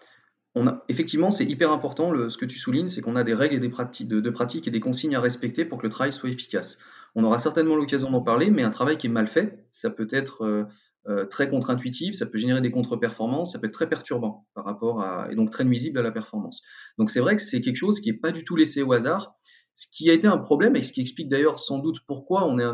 on 0.54 0.66
a 0.66 0.84
effectivement, 0.88 1.30
c'est 1.30 1.44
hyper 1.44 1.70
important 1.70 2.10
le, 2.10 2.28
ce 2.28 2.36
que 2.36 2.44
tu 2.44 2.58
soulignes, 2.58 2.88
c'est 2.88 3.00
qu'on 3.00 3.16
a 3.16 3.24
des 3.24 3.34
règles 3.34 3.54
et 3.54 3.60
des 3.60 3.68
pratiques, 3.68 4.08
de, 4.08 4.30
pratiques 4.30 4.66
et 4.66 4.70
des 4.70 4.80
consignes 4.80 5.14
à 5.14 5.20
respecter 5.20 5.64
pour 5.64 5.78
que 5.78 5.86
le 5.86 5.92
travail 5.92 6.12
soit 6.12 6.28
efficace. 6.28 6.78
On 7.14 7.24
aura 7.24 7.38
certainement 7.38 7.76
l'occasion 7.76 8.10
d'en 8.10 8.22
parler, 8.22 8.50
mais 8.50 8.62
un 8.62 8.70
travail 8.70 8.96
qui 8.96 9.06
est 9.06 9.10
mal 9.10 9.28
fait, 9.28 9.64
ça 9.70 9.90
peut 9.90 10.08
être 10.10 10.44
euh, 10.44 10.64
euh, 11.08 11.24
très 11.24 11.48
contre-intuitif, 11.48 12.14
ça 12.14 12.26
peut 12.26 12.38
générer 12.38 12.60
des 12.60 12.70
contre-performances, 12.70 13.52
ça 13.52 13.58
peut 13.58 13.66
être 13.66 13.74
très 13.74 13.88
perturbant 13.88 14.46
par 14.54 14.64
rapport 14.64 15.02
à, 15.02 15.28
et 15.30 15.36
donc 15.36 15.50
très 15.50 15.64
nuisible 15.64 15.98
à 15.98 16.02
la 16.02 16.10
performance. 16.10 16.62
Donc 16.98 17.10
c'est 17.10 17.20
vrai 17.20 17.36
que 17.36 17.42
c'est 17.42 17.60
quelque 17.60 17.76
chose 17.76 18.00
qui 18.00 18.10
n'est 18.10 18.18
pas 18.18 18.32
du 18.32 18.44
tout 18.44 18.56
laissé 18.56 18.82
au 18.82 18.92
hasard, 18.92 19.34
ce 19.80 19.86
qui 19.90 20.10
a 20.10 20.12
été 20.12 20.26
un 20.26 20.36
problème 20.36 20.76
et 20.76 20.82
ce 20.82 20.92
qui 20.92 21.00
explique 21.00 21.30
d'ailleurs 21.30 21.58
sans 21.58 21.78
doute 21.78 22.00
pourquoi 22.06 22.46
on, 22.46 22.58
est 22.58 22.66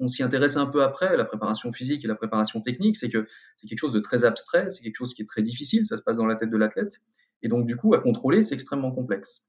on 0.00 0.08
s'y 0.08 0.24
intéresse 0.24 0.56
un 0.56 0.66
peu 0.66 0.82
après, 0.82 1.16
la 1.16 1.24
préparation 1.24 1.72
physique 1.72 2.04
et 2.04 2.08
la 2.08 2.16
préparation 2.16 2.60
technique, 2.60 2.96
c'est 2.96 3.08
que 3.08 3.28
c'est 3.54 3.68
quelque 3.68 3.78
chose 3.78 3.92
de 3.92 4.00
très 4.00 4.24
abstrait, 4.24 4.70
c'est 4.70 4.82
quelque 4.82 4.96
chose 4.96 5.14
qui 5.14 5.22
est 5.22 5.26
très 5.26 5.42
difficile, 5.42 5.86
ça 5.86 5.96
se 5.96 6.02
passe 6.02 6.16
dans 6.16 6.26
la 6.26 6.34
tête 6.34 6.50
de 6.50 6.56
l'athlète, 6.56 6.98
et 7.44 7.48
donc 7.48 7.64
du 7.64 7.76
coup 7.76 7.94
à 7.94 8.00
contrôler 8.00 8.42
c'est 8.42 8.54
extrêmement 8.54 8.90
complexe. 8.90 9.46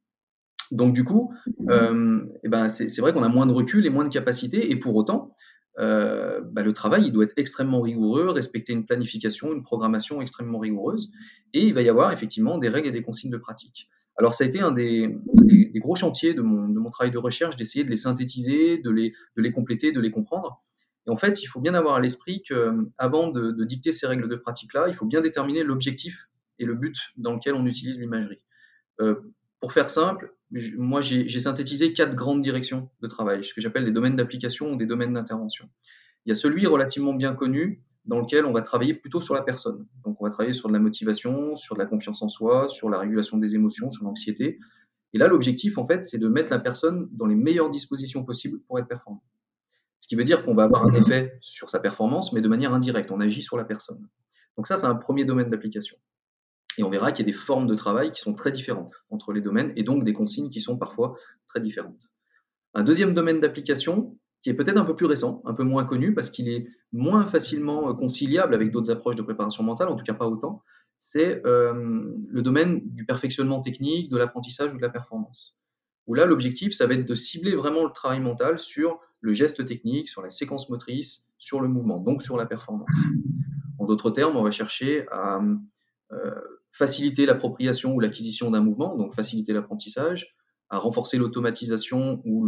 Donc 0.69 0.93
du 0.93 1.03
coup, 1.03 1.33
euh, 1.67 2.23
eh 2.43 2.47
ben, 2.47 2.67
c'est 2.67 3.01
vrai 3.01 3.11
qu'on 3.11 3.23
a 3.23 3.29
moins 3.29 3.47
de 3.47 3.53
recul 3.53 3.87
et 3.87 3.89
moins 3.89 4.03
de 4.03 4.13
capacité, 4.13 4.69
et 4.69 4.75
pour 4.75 4.95
autant, 4.95 5.33
euh, 5.79 6.41
bah, 6.41 6.61
le 6.61 6.73
travail 6.73 7.07
il 7.07 7.11
doit 7.11 7.23
être 7.23 7.33
extrêmement 7.37 7.81
rigoureux, 7.81 8.29
respecter 8.29 8.71
une 8.71 8.85
planification, 8.85 9.51
une 9.51 9.63
programmation 9.63 10.21
extrêmement 10.21 10.59
rigoureuse, 10.59 11.11
et 11.55 11.63
il 11.63 11.73
va 11.73 11.81
y 11.81 11.89
avoir 11.89 12.11
effectivement 12.11 12.59
des 12.59 12.69
règles 12.69 12.89
et 12.89 12.91
des 12.91 13.01
consignes 13.01 13.31
de 13.31 13.37
pratique. 13.37 13.89
Alors 14.17 14.33
ça 14.33 14.43
a 14.43 14.47
été 14.47 14.59
un 14.59 14.71
des, 14.71 15.17
gros 15.75 15.95
chantiers 15.95 16.33
de 16.33 16.41
mon, 16.41 16.89
travail 16.89 17.11
de 17.11 17.17
recherche, 17.17 17.55
d'essayer 17.55 17.83
de 17.83 17.89
les 17.89 17.95
synthétiser, 17.95 18.77
de 18.77 18.89
les, 18.91 19.51
compléter, 19.51 19.91
de 19.91 19.99
les 19.99 20.11
comprendre. 20.11 20.61
Et 21.07 21.09
en 21.09 21.17
fait, 21.17 21.41
il 21.41 21.47
faut 21.47 21.59
bien 21.59 21.73
avoir 21.73 21.95
à 21.95 21.99
l'esprit 21.99 22.43
qu'avant 22.43 23.29
de, 23.29 23.51
de 23.51 23.63
dicter 23.63 23.91
ces 23.91 24.05
règles 24.05 24.29
de 24.29 24.35
pratique-là, 24.35 24.85
il 24.89 24.93
faut 24.93 25.05
bien 25.05 25.21
déterminer 25.21 25.63
l'objectif 25.63 26.27
et 26.59 26.65
le 26.65 26.75
but 26.75 26.95
dans 27.17 27.33
lequel 27.33 27.55
on 27.55 27.65
utilise 27.65 27.99
l'imagerie. 27.99 28.41
Euh, 29.01 29.15
pour 29.59 29.73
faire 29.73 29.89
simple, 29.89 30.33
moi 30.75 31.01
j'ai 31.01 31.39
synthétisé 31.39 31.93
quatre 31.93 32.15
grandes 32.15 32.41
directions 32.41 32.89
de 33.01 33.07
travail, 33.07 33.43
ce 33.43 33.53
que 33.53 33.61
j'appelle 33.61 33.85
des 33.85 33.91
domaines 33.91 34.15
d'application 34.15 34.71
ou 34.71 34.75
des 34.75 34.85
domaines 34.85 35.13
d'intervention. 35.13 35.69
Il 36.25 36.29
y 36.29 36.31
a 36.31 36.35
celui 36.35 36.65
relativement 36.67 37.13
bien 37.13 37.33
connu 37.33 37.83
dans 38.05 38.19
lequel 38.19 38.45
on 38.45 38.51
va 38.51 38.61
travailler 38.61 38.93
plutôt 38.93 39.21
sur 39.21 39.33
la 39.33 39.41
personne. 39.43 39.85
Donc 40.03 40.21
on 40.21 40.25
va 40.25 40.31
travailler 40.31 40.53
sur 40.53 40.67
de 40.69 40.73
la 40.73 40.79
motivation, 40.79 41.55
sur 41.55 41.75
de 41.75 41.79
la 41.79 41.85
confiance 41.85 42.21
en 42.21 42.29
soi, 42.29 42.67
sur 42.67 42.89
la 42.89 42.99
régulation 42.99 43.37
des 43.37 43.55
émotions, 43.55 43.89
sur 43.89 44.03
l'anxiété. 44.05 44.59
Et 45.13 45.17
là, 45.17 45.27
l'objectif, 45.27 45.77
en 45.77 45.85
fait, 45.85 46.03
c'est 46.03 46.17
de 46.17 46.27
mettre 46.27 46.51
la 46.51 46.59
personne 46.59 47.09
dans 47.11 47.25
les 47.25 47.35
meilleures 47.35 47.69
dispositions 47.69 48.23
possibles 48.23 48.59
pour 48.61 48.79
être 48.79 48.87
performant. 48.87 49.23
Ce 49.99 50.07
qui 50.07 50.15
veut 50.15 50.23
dire 50.23 50.43
qu'on 50.43 50.55
va 50.55 50.63
avoir 50.63 50.85
un 50.85 50.93
effet 50.93 51.37
sur 51.41 51.69
sa 51.69 51.79
performance, 51.79 52.33
mais 52.33 52.41
de 52.41 52.47
manière 52.47 52.73
indirecte. 52.73 53.11
On 53.11 53.19
agit 53.19 53.41
sur 53.41 53.57
la 53.57 53.65
personne. 53.65 54.07
Donc 54.57 54.67
ça, 54.67 54.77
c'est 54.77 54.87
un 54.87 54.95
premier 54.95 55.25
domaine 55.25 55.47
d'application. 55.47 55.97
Et 56.77 56.83
on 56.83 56.89
verra 56.89 57.11
qu'il 57.11 57.25
y 57.25 57.29
a 57.29 57.31
des 57.31 57.37
formes 57.37 57.67
de 57.67 57.75
travail 57.75 58.11
qui 58.11 58.21
sont 58.21 58.33
très 58.33 58.51
différentes 58.51 59.03
entre 59.09 59.33
les 59.33 59.41
domaines 59.41 59.73
et 59.75 59.83
donc 59.83 60.03
des 60.03 60.13
consignes 60.13 60.49
qui 60.49 60.61
sont 60.61 60.77
parfois 60.77 61.15
très 61.47 61.59
différentes. 61.59 62.09
Un 62.73 62.83
deuxième 62.83 63.13
domaine 63.13 63.41
d'application 63.41 64.17
qui 64.41 64.49
est 64.49 64.53
peut-être 64.53 64.77
un 64.77 64.85
peu 64.85 64.95
plus 64.95 65.05
récent, 65.05 65.41
un 65.45 65.53
peu 65.53 65.63
moins 65.63 65.85
connu 65.85 66.13
parce 66.13 66.29
qu'il 66.29 66.49
est 66.49 66.67
moins 66.91 67.25
facilement 67.25 67.89
euh, 67.89 67.93
conciliable 67.93 68.53
avec 68.53 68.71
d'autres 68.71 68.91
approches 68.91 69.15
de 69.15 69.21
préparation 69.21 69.63
mentale, 69.63 69.89
en 69.89 69.95
tout 69.95 70.03
cas 70.03 70.13
pas 70.13 70.27
autant, 70.27 70.63
c'est 70.97 71.45
euh, 71.45 72.13
le 72.27 72.41
domaine 72.41 72.81
du 72.85 73.05
perfectionnement 73.05 73.61
technique, 73.61 74.09
de 74.09 74.17
l'apprentissage 74.17 74.73
ou 74.73 74.77
de 74.77 74.81
la 74.81 74.89
performance. 74.89 75.59
Où 76.07 76.13
là, 76.15 76.25
l'objectif, 76.25 76.73
ça 76.73 76.87
va 76.87 76.95
être 76.95 77.05
de 77.05 77.15
cibler 77.15 77.55
vraiment 77.55 77.83
le 77.83 77.91
travail 77.91 78.19
mental 78.19 78.59
sur 78.59 78.99
le 79.19 79.33
geste 79.33 79.65
technique, 79.65 80.09
sur 80.09 80.21
la 80.21 80.29
séquence 80.29 80.69
motrice, 80.69 81.25
sur 81.37 81.61
le 81.61 81.67
mouvement, 81.67 81.99
donc 81.99 82.21
sur 82.21 82.37
la 82.37 82.45
performance. 82.45 82.95
En 83.79 83.85
d'autres 83.85 84.11
termes, 84.11 84.35
on 84.35 84.43
va 84.43 84.51
chercher 84.51 85.07
à 85.11 85.41
euh, 86.11 86.35
faciliter 86.71 87.25
l'appropriation 87.25 87.93
ou 87.95 87.99
l'acquisition 87.99 88.51
d'un 88.51 88.61
mouvement, 88.61 88.95
donc 88.95 89.15
faciliter 89.15 89.53
l'apprentissage, 89.53 90.35
à 90.69 90.77
renforcer 90.77 91.17
l'automatisation 91.17 92.21
ou 92.25 92.47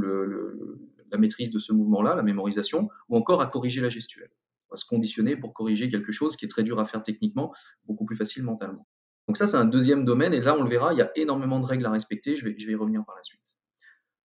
la 1.13 1.19
maîtrise 1.19 1.51
de 1.51 1.59
ce 1.59 1.71
mouvement-là, 1.71 2.15
la 2.15 2.23
mémorisation, 2.23 2.89
ou 3.07 3.15
encore 3.15 3.41
à 3.41 3.45
corriger 3.45 3.79
la 3.79 3.89
gestuelle. 3.89 4.31
On 4.69 4.73
va 4.73 4.77
se 4.77 4.85
conditionner 4.85 5.37
pour 5.37 5.53
corriger 5.53 5.89
quelque 5.89 6.11
chose 6.11 6.35
qui 6.35 6.43
est 6.45 6.49
très 6.49 6.63
dur 6.63 6.79
à 6.79 6.85
faire 6.85 7.03
techniquement, 7.03 7.53
beaucoup 7.85 8.05
plus 8.05 8.17
facile 8.17 8.43
mentalement. 8.43 8.87
Donc 9.27 9.37
ça, 9.37 9.47
c'est 9.47 9.55
un 9.55 9.65
deuxième 9.65 10.03
domaine, 10.03 10.33
et 10.33 10.41
là, 10.41 10.55
on 10.57 10.63
le 10.63 10.69
verra, 10.69 10.93
il 10.93 10.97
y 10.97 11.01
a 11.01 11.11
énormément 11.15 11.61
de 11.61 11.65
règles 11.65 11.85
à 11.85 11.91
respecter, 11.91 12.35
je 12.35 12.43
vais, 12.43 12.55
je 12.57 12.65
vais 12.67 12.73
y 12.73 12.75
revenir 12.75 13.05
par 13.05 13.15
la 13.15 13.23
suite. 13.23 13.39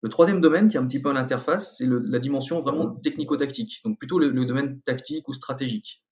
Le 0.01 0.09
troisième 0.09 0.39
domaine, 0.39 0.69
qui 0.69 0.77
est 0.77 0.79
un 0.79 0.85
petit 0.85 1.01
peu 1.01 1.11
l'interface, 1.11 1.77
c'est 1.77 1.87
la 1.87 2.19
dimension 2.19 2.61
vraiment 2.61 2.91
technico-tactique, 2.95 3.81
donc 3.83 3.97
plutôt 3.97 4.19
le 4.19 4.45
domaine 4.45 4.79
tactique 4.81 5.27
ou 5.27 5.33
stratégique. 5.33 6.05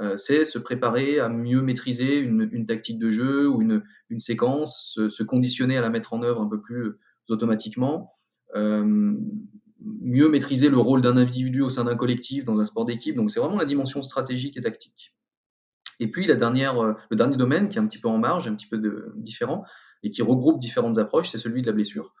Euh, 0.00 0.16
c'est 0.16 0.44
se 0.44 0.58
préparer 0.58 1.20
à 1.20 1.28
mieux 1.28 1.62
maîtriser 1.62 2.16
une, 2.16 2.66
tactique 2.66 2.98
de 2.98 3.10
jeu 3.10 3.48
ou 3.48 3.62
une, 3.62 3.82
séquence, 4.18 4.98
se, 5.08 5.22
conditionner 5.22 5.76
à 5.76 5.80
la 5.80 5.90
mettre 5.90 6.12
en 6.12 6.22
œuvre 6.22 6.40
un 6.40 6.48
peu 6.48 6.60
plus 6.60 6.94
automatiquement, 7.28 8.10
euh, 8.56 9.16
mieux 9.84 10.28
maîtriser 10.28 10.68
le 10.68 10.78
rôle 10.78 11.00
d'un 11.00 11.16
individu 11.16 11.60
au 11.62 11.68
sein 11.68 11.84
d'un 11.84 11.96
collectif 11.96 12.44
dans 12.44 12.58
un 12.58 12.64
sport 12.64 12.84
d'équipe. 12.84 13.16
Donc 13.16 13.30
c'est 13.30 13.40
vraiment 13.40 13.58
la 13.58 13.64
dimension 13.64 14.02
stratégique 14.02 14.56
et 14.56 14.62
tactique. 14.62 15.14
Et 16.00 16.10
puis 16.10 16.26
la 16.26 16.34
dernière, 16.34 16.82
euh, 16.82 16.94
le 17.10 17.16
dernier 17.16 17.36
domaine 17.36 17.68
qui 17.68 17.78
est 17.78 17.80
un 17.80 17.86
petit 17.86 17.98
peu 17.98 18.08
en 18.08 18.18
marge, 18.18 18.48
un 18.48 18.54
petit 18.54 18.66
peu 18.66 18.80
différent, 19.16 19.64
et 20.02 20.10
qui 20.10 20.22
regroupe 20.22 20.60
différentes 20.60 20.98
approches, 20.98 21.30
c'est 21.30 21.38
celui 21.38 21.62
de 21.62 21.66
la 21.66 21.72
blessure 21.72 22.14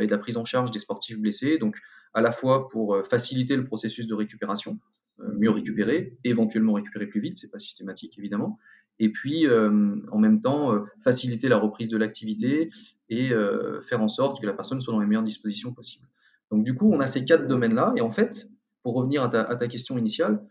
et 0.00 0.06
de 0.06 0.10
la 0.10 0.18
prise 0.18 0.36
en 0.36 0.44
charge 0.44 0.72
des 0.72 0.80
sportifs 0.80 1.18
blessés. 1.18 1.58
Donc 1.58 1.76
à 2.12 2.20
la 2.20 2.32
fois 2.32 2.66
pour 2.68 2.96
faciliter 3.08 3.54
le 3.54 3.64
processus 3.64 4.08
de 4.08 4.14
récupération, 4.14 4.80
euh, 5.20 5.32
mieux 5.38 5.50
récupérer, 5.50 6.18
éventuellement 6.24 6.74
récupérer 6.74 7.06
plus 7.06 7.20
vite, 7.20 7.36
c'est 7.38 7.50
pas 7.50 7.58
systématique 7.58 8.18
évidemment, 8.18 8.58
et 8.98 9.10
puis 9.10 9.46
euh, 9.46 9.96
en 10.12 10.18
même 10.18 10.42
temps 10.42 10.74
euh, 10.74 10.80
faciliter 10.98 11.48
la 11.48 11.56
reprise 11.56 11.88
de 11.88 11.96
l'activité 11.96 12.68
et 13.08 13.30
faire 13.82 14.02
en 14.02 14.08
sorte 14.08 14.40
que 14.40 14.46
la 14.46 14.52
personne 14.52 14.80
soit 14.80 14.92
dans 14.92 15.00
les 15.00 15.06
meilleures 15.06 15.22
dispositions 15.22 15.72
possibles. 15.72 16.08
Donc 16.50 16.64
du 16.64 16.74
coup, 16.74 16.92
on 16.92 17.00
a 17.00 17.06
ces 17.06 17.24
quatre 17.24 17.48
domaines-là, 17.48 17.92
et 17.96 18.00
en 18.00 18.10
fait, 18.10 18.48
pour 18.82 18.94
revenir 18.94 19.22
à 19.22 19.28
ta, 19.28 19.68
question 19.68 19.98
initiale, 19.98 20.44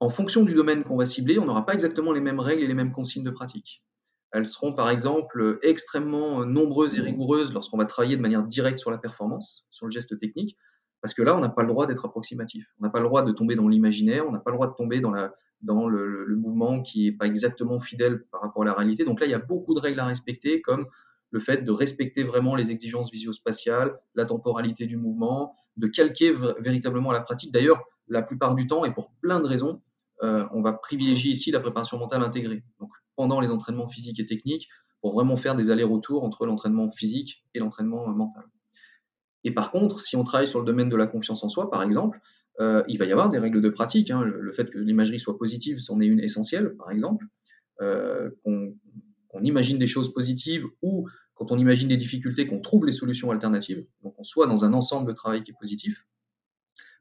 en 0.00 0.08
fonction 0.08 0.42
du 0.42 0.54
domaine 0.54 0.84
qu'on 0.84 0.96
va 0.96 1.06
cibler, 1.06 1.38
on 1.38 1.46
n'aura 1.46 1.66
pas 1.66 1.74
exactement 1.74 2.12
les 2.12 2.20
mêmes 2.20 2.40
règles 2.40 2.62
et 2.62 2.66
les 2.66 2.74
mêmes 2.74 2.92
consignes 2.92 3.24
de 3.24 3.30
pratique. 3.30 3.82
Elles 4.32 4.46
seront 4.46 4.74
par 4.74 4.90
exemple 4.90 5.58
extrêmement 5.62 6.44
nombreuses 6.44 6.98
et 6.98 7.00
rigoureuses 7.00 7.52
lorsqu'on 7.52 7.78
va 7.78 7.84
travailler 7.84 8.16
de 8.16 8.22
manière 8.22 8.42
directe 8.42 8.78
sur 8.78 8.90
la 8.90 8.98
performance, 8.98 9.66
sur 9.70 9.86
le 9.86 9.92
geste 9.92 10.18
technique, 10.18 10.56
parce 11.04 11.14
que 11.14 11.22
là, 11.22 11.36
on 11.36 11.40
n'a 11.40 11.50
pas 11.50 11.62
le 11.62 11.68
droit 11.68 11.86
d'être 11.86 12.06
approximatif. 12.06 12.66
On 12.80 12.84
n'a 12.84 12.90
pas 12.90 13.00
le 13.00 13.04
droit 13.04 13.22
de 13.22 13.30
tomber 13.30 13.56
dans 13.56 13.68
l'imaginaire, 13.68 14.26
on 14.26 14.32
n'a 14.32 14.38
pas 14.38 14.50
le 14.50 14.56
droit 14.56 14.68
de 14.68 14.72
tomber 14.74 15.00
dans 15.00 15.88
le, 15.88 16.36
mouvement 16.36 16.80
qui 16.80 17.04
n'est 17.04 17.12
pas 17.12 17.26
exactement 17.26 17.78
fidèle 17.80 18.24
par 18.30 18.40
rapport 18.40 18.62
à 18.62 18.64
la 18.64 18.72
réalité. 18.72 19.04
Donc 19.04 19.20
là, 19.20 19.26
il 19.26 19.30
y 19.30 19.34
a 19.34 19.38
beaucoup 19.38 19.74
de 19.74 19.80
règles 19.80 20.00
à 20.00 20.06
respecter, 20.06 20.62
comme 20.62 20.86
le 21.34 21.40
fait 21.40 21.64
de 21.64 21.72
respecter 21.72 22.22
vraiment 22.22 22.54
les 22.54 22.70
exigences 22.70 23.10
visio-spatiales, 23.10 23.98
la 24.14 24.24
temporalité 24.24 24.86
du 24.86 24.96
mouvement, 24.96 25.52
de 25.76 25.88
calquer 25.88 26.32
véritablement 26.60 27.10
la 27.10 27.20
pratique. 27.20 27.50
D'ailleurs, 27.50 27.82
la 28.06 28.22
plupart 28.22 28.54
du 28.54 28.68
temps, 28.68 28.84
et 28.84 28.94
pour 28.94 29.10
plein 29.20 29.40
de 29.40 29.46
raisons, 29.46 29.82
euh, 30.22 30.46
on 30.52 30.62
va 30.62 30.72
privilégier 30.74 31.32
ici 31.32 31.50
la 31.50 31.58
préparation 31.58 31.98
mentale 31.98 32.22
intégrée. 32.22 32.62
Donc 32.78 32.90
pendant 33.16 33.40
les 33.40 33.50
entraînements 33.50 33.88
physiques 33.88 34.20
et 34.20 34.26
techniques, 34.26 34.68
pour 35.00 35.12
vraiment 35.12 35.36
faire 35.36 35.56
des 35.56 35.70
allers-retours 35.70 36.22
entre 36.22 36.46
l'entraînement 36.46 36.88
physique 36.92 37.44
et 37.52 37.58
l'entraînement 37.58 38.06
mental. 38.06 38.44
Et 39.42 39.50
par 39.50 39.72
contre, 39.72 39.98
si 40.00 40.14
on 40.14 40.22
travaille 40.22 40.46
sur 40.46 40.60
le 40.60 40.66
domaine 40.66 40.88
de 40.88 40.96
la 40.96 41.08
confiance 41.08 41.42
en 41.42 41.48
soi, 41.48 41.68
par 41.68 41.82
exemple, 41.82 42.20
euh, 42.60 42.84
il 42.86 42.96
va 42.96 43.06
y 43.06 43.12
avoir 43.12 43.28
des 43.28 43.38
règles 43.38 43.60
de 43.60 43.70
pratique. 43.70 44.12
Hein. 44.12 44.22
Le, 44.22 44.52
fait 44.52 44.70
que 44.70 44.78
l'imagerie 44.78 45.18
soit 45.18 45.36
positive, 45.36 45.80
c'en 45.80 46.00
est 46.00 46.06
une 46.06 46.20
essentielle, 46.20 46.76
par 46.76 46.92
exemple. 46.92 47.26
Euh, 47.80 48.30
qu'on 48.44 49.42
imagine 49.42 49.78
des 49.78 49.88
choses 49.88 50.12
positives 50.12 50.64
ou 50.80 51.08
quand 51.34 51.50
on 51.50 51.58
imagine 51.58 51.88
des 51.88 51.96
difficultés, 51.96 52.46
qu'on 52.46 52.60
trouve 52.60 52.86
les 52.86 52.92
solutions 52.92 53.30
alternatives. 53.30 53.84
Donc 54.02 54.14
on 54.18 54.24
soit 54.24 54.46
dans 54.46 54.64
un 54.64 54.72
ensemble 54.72 55.08
de 55.08 55.12
travail 55.12 55.42
qui 55.42 55.50
est 55.50 55.58
positif. 55.58 56.06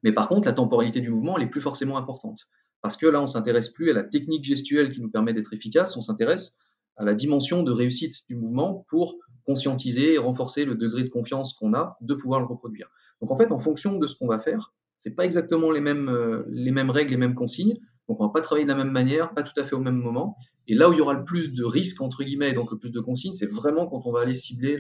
Mais 0.02 0.12
par 0.12 0.28
contre, 0.28 0.48
la 0.48 0.54
temporalité 0.54 1.02
du 1.02 1.10
mouvement, 1.10 1.38
elle 1.38 1.44
est 1.44 1.50
plus 1.50 1.62
forcément 1.62 1.98
importante. 1.98 2.48
Parce 2.82 2.98
que 2.98 3.06
là, 3.06 3.22
on 3.22 3.28
s'intéresse 3.28 3.70
plus 3.70 3.90
à 3.92 3.94
la 3.94 4.04
technique 4.04 4.44
gestuelle 4.44 4.92
qui 4.92 5.02
nous 5.02 5.10
permet 5.10 5.34
d'être 5.34 5.54
efficace, 5.54 5.96
on 5.96 6.02
s'intéresse 6.02 6.58
à 6.98 7.06
la 7.06 7.14
dimension 7.14 7.64
de 7.64 7.72
réussite 7.72 8.28
du 8.28 8.36
mouvement 8.36 8.86
pour 8.90 9.18
conscientiser 9.46 10.14
et 10.14 10.18
renforcer 10.18 10.66
le 10.66 10.76
degré 10.76 11.04
de 11.04 11.10
confiance 11.10 11.54
qu'on 11.54 11.74
a 11.74 11.98
de 12.02 12.14
pouvoir 12.14 12.40
le 12.40 12.46
reproduire. 12.46 12.90
Donc 13.22 13.32
en 13.32 13.38
fait, 13.38 13.52
en 13.52 13.60
fonction 13.60 13.98
de 13.98 14.08
ce 14.08 14.16
qu'on 14.16 14.28
va 14.28 14.38
faire, 14.38 14.74
c'est 15.00 15.16
pas 15.16 15.26
exactement 15.26 15.72
les 15.72 15.82
mêmes, 15.82 16.10
euh, 16.10 16.44
les 16.50 16.72
mêmes 16.72 16.90
règles, 16.90 17.12
les 17.12 17.18
mêmes 17.18 17.36
consignes. 17.36 17.80
Donc 18.08 18.20
on 18.20 18.28
va 18.28 18.34
pas 18.34 18.42
travailler 18.42 18.66
de 18.66 18.72
la 18.72 18.78
même 18.78 18.92
manière, 18.92 19.34
pas 19.34 19.44
tout 19.44 19.58
à 19.60 19.64
fait 19.64 19.76
au 19.76 19.80
même 19.80 19.96
moment. 19.96 20.36
Et 20.68 20.76
là 20.76 20.90
où 20.90 20.94
il 20.94 20.98
y 20.98 21.02
aura 21.02 21.14
le 21.14 21.24
plus 21.24 21.54
de 21.54 21.64
risques 21.64 22.02
entre 22.02 22.24
guillemets, 22.24 22.52
et 22.52 22.54
donc 22.54 22.72
le 22.72 22.78
plus 22.78 22.92
de 22.92 23.00
consignes, 23.00 23.34
c'est 23.34 23.50
vraiment 23.50 23.88
quand 23.88 24.06
on 24.06 24.12
va 24.12 24.22
aller 24.22 24.36
cibler 24.36 24.78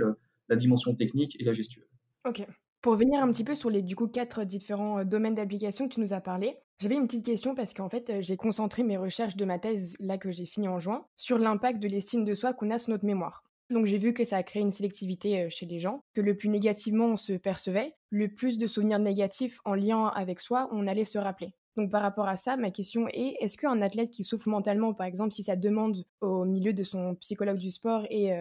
la 0.50 0.56
dimension 0.56 0.94
technique 0.96 1.36
et 1.40 1.46
la 1.46 1.54
gestuelle. 1.54 1.88
Ok. 2.26 2.46
Pour 2.82 2.96
venir 2.96 3.24
un 3.24 3.32
petit 3.32 3.46
peu 3.46 3.56
sur 3.56 3.70
les 3.70 3.82
du 3.82 3.96
coup 3.96 4.10
quatre 4.10 4.44
différents 4.44 5.00
euh, 5.00 5.04
domaines 5.06 5.36
d'application 5.36 5.88
que 5.88 5.94
tu 5.94 6.02
nous 6.02 6.12
as 6.12 6.20
parlé, 6.20 6.58
j'avais 6.80 6.96
une 6.96 7.08
petite 7.08 7.24
question 7.24 7.56
parce 7.56 7.74
qu'en 7.74 7.88
fait 7.88 8.10
euh, 8.10 8.22
j'ai 8.22 8.36
concentré 8.36 8.84
mes 8.84 8.98
recherches 8.98 9.38
de 9.38 9.46
ma 9.46 9.58
thèse 9.58 9.96
là 10.02 10.18
que 10.18 10.32
j'ai 10.32 10.46
fini 10.46 10.68
en 10.68 10.80
juin 10.80 11.06
sur 11.16 11.38
l'impact 11.38 11.80
de 11.80 11.88
l'estime 11.88 12.26
de 12.26 12.34
soi 12.34 12.54
qu'on 12.54 12.72
a 12.72 12.78
sur 12.78 12.90
notre 12.90 13.06
mémoire. 13.06 13.46
Donc 13.70 13.86
j'ai 13.86 13.98
vu 13.98 14.14
que 14.14 14.26
ça 14.26 14.36
a 14.36 14.44
créé 14.44 14.62
une 14.62 14.72
sélectivité 14.72 15.50
chez 15.50 15.66
les 15.66 15.80
gens, 15.80 16.04
que 16.14 16.20
le 16.20 16.36
plus 16.36 16.50
négativement 16.50 17.06
on 17.06 17.16
se 17.16 17.32
percevait, 17.32 17.96
le 18.10 18.28
plus 18.28 18.58
de 18.58 18.68
souvenirs 18.68 19.00
négatifs 19.00 19.62
en 19.64 19.76
lien 19.76 20.08
avec 20.08 20.42
soi, 20.42 20.68
on 20.74 20.86
allait 20.86 21.06
se 21.06 21.18
rappeler. 21.18 21.56
Donc 21.78 21.92
par 21.92 22.02
rapport 22.02 22.28
à 22.28 22.38
ça, 22.38 22.56
ma 22.56 22.70
question 22.72 23.08
est, 23.08 23.36
est-ce 23.40 23.58
qu'un 23.58 23.82
athlète 23.82 24.12
qui 24.12 24.24
souffre 24.24 24.48
mentalement, 24.50 24.94
par 24.94 25.08
exemple, 25.08 25.34
si 25.34 25.44
ça 25.44 25.56
demande 25.56 25.98
au 26.22 26.46
milieu 26.46 26.74
de 26.74 26.84
son 26.84 27.16
psychologue 27.16 27.58
du 27.58 27.72
sport 27.72 28.06
et 28.10 28.32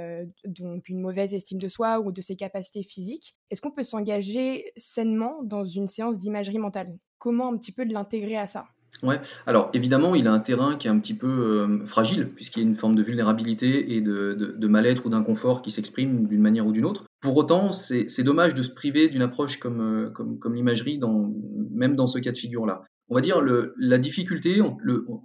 donc 0.44 0.88
une 0.88 1.00
mauvaise 1.00 1.32
estime 1.32 1.58
de 1.58 1.68
soi 1.68 2.00
ou 2.00 2.12
de 2.12 2.20
ses 2.20 2.36
capacités 2.36 2.82
physiques, 2.82 3.36
est-ce 3.50 3.62
qu'on 3.62 3.70
peut 3.70 3.82
s'engager 3.82 4.72
sainement 4.76 5.42
dans 5.42 5.64
une 5.64 5.88
séance 5.88 6.18
d'imagerie 6.18 6.58
mentale? 6.58 6.94
Comment 7.18 7.52
un 7.52 7.56
petit 7.56 7.72
peu 7.72 7.86
de 7.86 7.92
l'intégrer 7.92 8.36
à 8.36 8.46
ça? 8.46 8.66
Ouais, 9.02 9.20
alors 9.46 9.70
évidemment, 9.72 10.14
il 10.14 10.28
a 10.28 10.32
un 10.32 10.38
terrain 10.38 10.76
qui 10.76 10.86
est 10.86 10.90
un 10.90 10.98
petit 11.00 11.14
peu 11.14 11.26
euh, 11.26 11.84
fragile, 11.86 12.28
puisqu'il 12.28 12.62
y 12.62 12.64
a 12.64 12.68
une 12.68 12.76
forme 12.76 12.94
de 12.94 13.02
vulnérabilité 13.02 13.96
et 13.96 14.00
de, 14.00 14.66
mal-être 14.68 15.06
ou 15.06 15.08
d'inconfort 15.08 15.62
qui 15.62 15.70
s'exprime 15.70 16.28
d'une 16.28 16.40
manière 16.40 16.66
ou 16.66 16.72
d'une 16.72 16.84
autre. 16.84 17.04
Pour 17.20 17.36
autant, 17.36 17.72
c'est 17.72 18.22
dommage 18.22 18.54
de 18.54 18.62
se 18.62 18.70
priver 18.70 19.08
d'une 19.08 19.22
approche 19.22 19.58
comme, 19.58 19.80
euh, 19.80 20.48
l'imagerie, 20.48 21.00
même 21.70 21.96
dans 21.96 22.06
ce 22.06 22.18
cas 22.18 22.32
de 22.32 22.36
figure-là. 22.36 22.84
On 23.12 23.14
va 23.14 23.20
dire, 23.20 23.42
la 23.76 23.98
difficulté, 23.98 24.62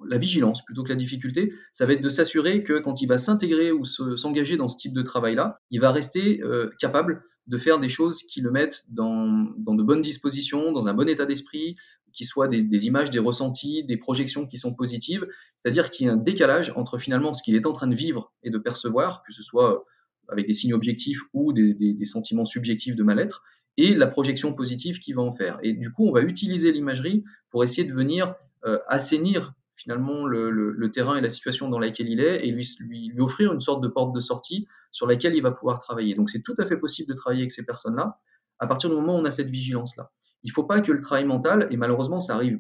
la 0.10 0.18
vigilance 0.18 0.66
plutôt 0.66 0.84
que 0.84 0.90
la 0.90 0.96
difficulté, 0.96 1.54
ça 1.72 1.86
va 1.86 1.94
être 1.94 2.02
de 2.02 2.10
s'assurer 2.10 2.62
que 2.62 2.80
quand 2.80 3.02
il 3.02 3.08
va 3.08 3.18
s'intégrer 3.18 3.72
ou 3.72 3.86
s'engager 3.86 4.58
dans 4.58 4.68
ce 4.68 4.78
type 4.78 4.92
de 4.92 5.02
travail-là, 5.02 5.56
il 5.72 5.80
va 5.80 5.94
rester 5.94 6.44
euh, 6.44 6.70
capable 6.82 7.24
de 7.48 7.58
faire 7.58 7.80
des 7.80 7.88
choses 7.88 8.24
qui 8.24 8.42
le 8.42 8.52
mettent 8.52 8.84
dans, 8.90 9.32
de 9.58 9.84
bonnes 9.84 10.02
dispositions, 10.02 10.74
dans 10.74 10.90
un 10.90 10.94
bon 10.94 11.08
état 11.08 11.26
d'esprit, 11.26 11.78
qui 12.12 12.26
soient 12.26 12.50
des, 12.50 12.88
images, 12.88 13.10
des 13.10 13.20
ressentis, 13.20 13.86
des 13.86 13.96
projections 13.96 14.46
qui 14.46 14.58
sont 14.58 14.74
positives, 14.74 15.26
c'est-à-dire 15.56 15.90
qu'il 15.90 16.08
y 16.08 16.10
a 16.10 16.14
un 16.14 16.18
décalage 16.18 16.74
entre 16.76 16.98
finalement 16.98 17.34
ce 17.34 17.42
qu'il 17.42 17.56
est 17.56 17.66
en 17.66 17.72
train 17.72 17.88
de 17.88 17.96
vivre 17.96 18.34
et 18.44 18.50
de 18.50 18.58
percevoir, 18.58 19.24
que 19.26 19.32
ce 19.32 19.44
soit 19.44 19.86
avec 20.28 20.46
des 20.46 20.54
signes 20.54 20.74
objectifs 20.74 21.22
ou 21.32 21.54
des, 21.54 21.74
des 21.74 22.06
sentiments 22.06 22.46
subjectifs 22.46 22.98
de 22.98 23.04
mal-être, 23.04 23.44
et 23.78 23.94
la 23.94 24.08
projection 24.08 24.54
positive 24.54 25.00
qu'il 25.00 25.16
va 25.16 25.22
en 25.22 25.32
faire. 25.32 25.60
Et 25.64 25.74
du 25.74 25.92
coup, 25.92 26.08
on 26.08 26.12
va 26.12 26.22
utiliser 26.22 26.72
l'imagerie 26.72 27.24
pour 27.50 27.64
essayer 27.64 27.88
de 27.88 27.94
venir 27.94 28.36
euh, 28.66 28.80
assainir 28.88 29.54
finalement 29.76 30.26
le, 30.26 30.92
terrain 30.92 31.16
et 31.16 31.22
la 31.22 31.30
situation 31.30 31.70
dans 31.70 31.80
laquelle 31.80 32.10
il 32.10 32.20
est 32.20 32.46
et 32.46 32.52
lui, 32.52 32.68
lui, 32.80 33.14
offrir 33.20 33.54
une 33.54 33.62
sorte 33.62 33.82
de 33.82 33.88
porte 33.88 34.14
de 34.14 34.20
sortie 34.20 34.68
sur 34.92 35.06
laquelle 35.06 35.36
il 35.36 35.42
va 35.42 35.52
pouvoir 35.52 35.78
travailler. 35.78 36.16
Donc 36.16 36.30
c'est 36.30 36.42
tout 36.42 36.56
à 36.58 36.66
fait 36.66 36.78
possible 36.78 37.10
de 37.10 37.14
travailler 37.14 37.44
avec 37.44 37.52
ces 37.52 37.64
personnes-là 37.64 38.20
à 38.60 38.66
partir 38.66 38.90
du 38.90 38.96
moment 38.96 39.16
où 39.16 39.20
on 39.20 39.26
a 39.26 39.32
cette 39.32 39.52
vigilance-là. 39.52 40.12
Il 40.44 40.50
ne 40.50 40.54
faut 40.54 40.64
pas 40.64 40.82
que 40.82 40.92
le 40.92 41.00
travail 41.00 41.26
mental, 41.26 41.68
et 41.70 41.78
malheureusement 41.78 42.22
ça 42.22 42.34
arrive 42.34 42.60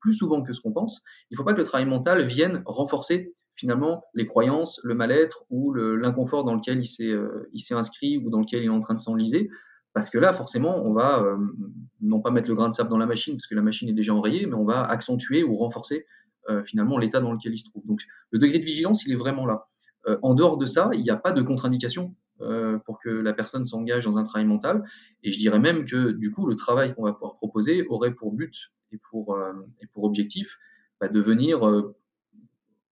plus 0.00 0.14
souvent 0.14 0.42
que 0.42 0.52
ce 0.52 0.60
qu'on 0.60 0.72
pense, 0.72 1.02
il 1.30 1.34
ne 1.34 1.36
faut 1.36 1.44
pas 1.44 1.52
que 1.52 1.58
le 1.58 1.64
travail 1.64 1.86
mental 1.86 2.22
vienne 2.22 2.62
renforcer 2.66 3.34
finalement 3.54 4.04
les 4.14 4.26
croyances, 4.26 4.80
le 4.84 4.94
mal-être 4.94 5.44
ou 5.48 5.72
l'inconfort 5.72 6.44
dans 6.44 6.54
lequel 6.54 6.78
il 6.78 6.86
s'est 6.86 7.04
euh, 7.10 7.48
inscrit 7.70 8.18
ou 8.18 8.28
dans 8.28 8.40
lequel 8.40 8.62
il 8.62 8.66
est 8.66 8.70
en 8.70 8.80
train 8.80 8.94
de 8.94 9.00
s'enliser. 9.00 9.48
Parce 9.96 10.10
que 10.10 10.18
là, 10.18 10.34
forcément, 10.34 10.76
on 10.84 10.92
va 10.92 11.22
euh, 11.22 11.38
non 12.02 12.20
pas 12.20 12.30
mettre 12.30 12.48
le 12.48 12.54
grain 12.54 12.68
de 12.68 12.74
sable 12.74 12.90
dans 12.90 12.98
la 12.98 13.06
machine, 13.06 13.32
parce 13.32 13.46
que 13.46 13.54
la 13.54 13.62
machine 13.62 13.88
est 13.88 13.94
déjà 13.94 14.12
enrayée, 14.12 14.44
mais 14.44 14.52
on 14.52 14.66
va 14.66 14.82
accentuer 14.82 15.42
ou 15.42 15.56
renforcer 15.56 16.04
euh, 16.50 16.62
finalement 16.64 16.98
l'état 16.98 17.20
dans 17.20 17.32
lequel 17.32 17.54
il 17.54 17.58
se 17.58 17.64
trouve. 17.64 17.82
Donc 17.86 18.02
le 18.30 18.38
degré 18.38 18.58
de 18.58 18.64
vigilance, 18.66 19.06
il 19.06 19.12
est 19.12 19.16
vraiment 19.16 19.46
là. 19.46 19.64
Euh, 20.06 20.18
en 20.20 20.34
dehors 20.34 20.58
de 20.58 20.66
ça, 20.66 20.90
il 20.92 21.00
n'y 21.00 21.08
a 21.08 21.16
pas 21.16 21.32
de 21.32 21.40
contre-indication 21.40 22.14
pour 22.84 23.00
que 23.00 23.08
la 23.08 23.32
personne 23.32 23.64
s'engage 23.64 24.04
dans 24.04 24.18
un 24.18 24.22
travail 24.22 24.44
mental. 24.44 24.84
Et 25.22 25.32
je 25.32 25.38
dirais 25.38 25.58
même 25.58 25.86
que 25.86 26.10
du 26.10 26.30
coup, 26.30 26.46
le 26.46 26.56
travail 26.56 26.94
qu'on 26.94 27.04
va 27.04 27.14
pouvoir 27.14 27.36
proposer 27.36 27.86
aurait 27.86 28.12
pour 28.12 28.34
but 28.34 28.54
et 28.92 28.98
pour, 28.98 29.34
et 29.80 29.86
pour 29.86 30.04
objectif 30.04 30.58
bah, 31.00 31.08
de 31.08 31.18
venir 31.18 31.60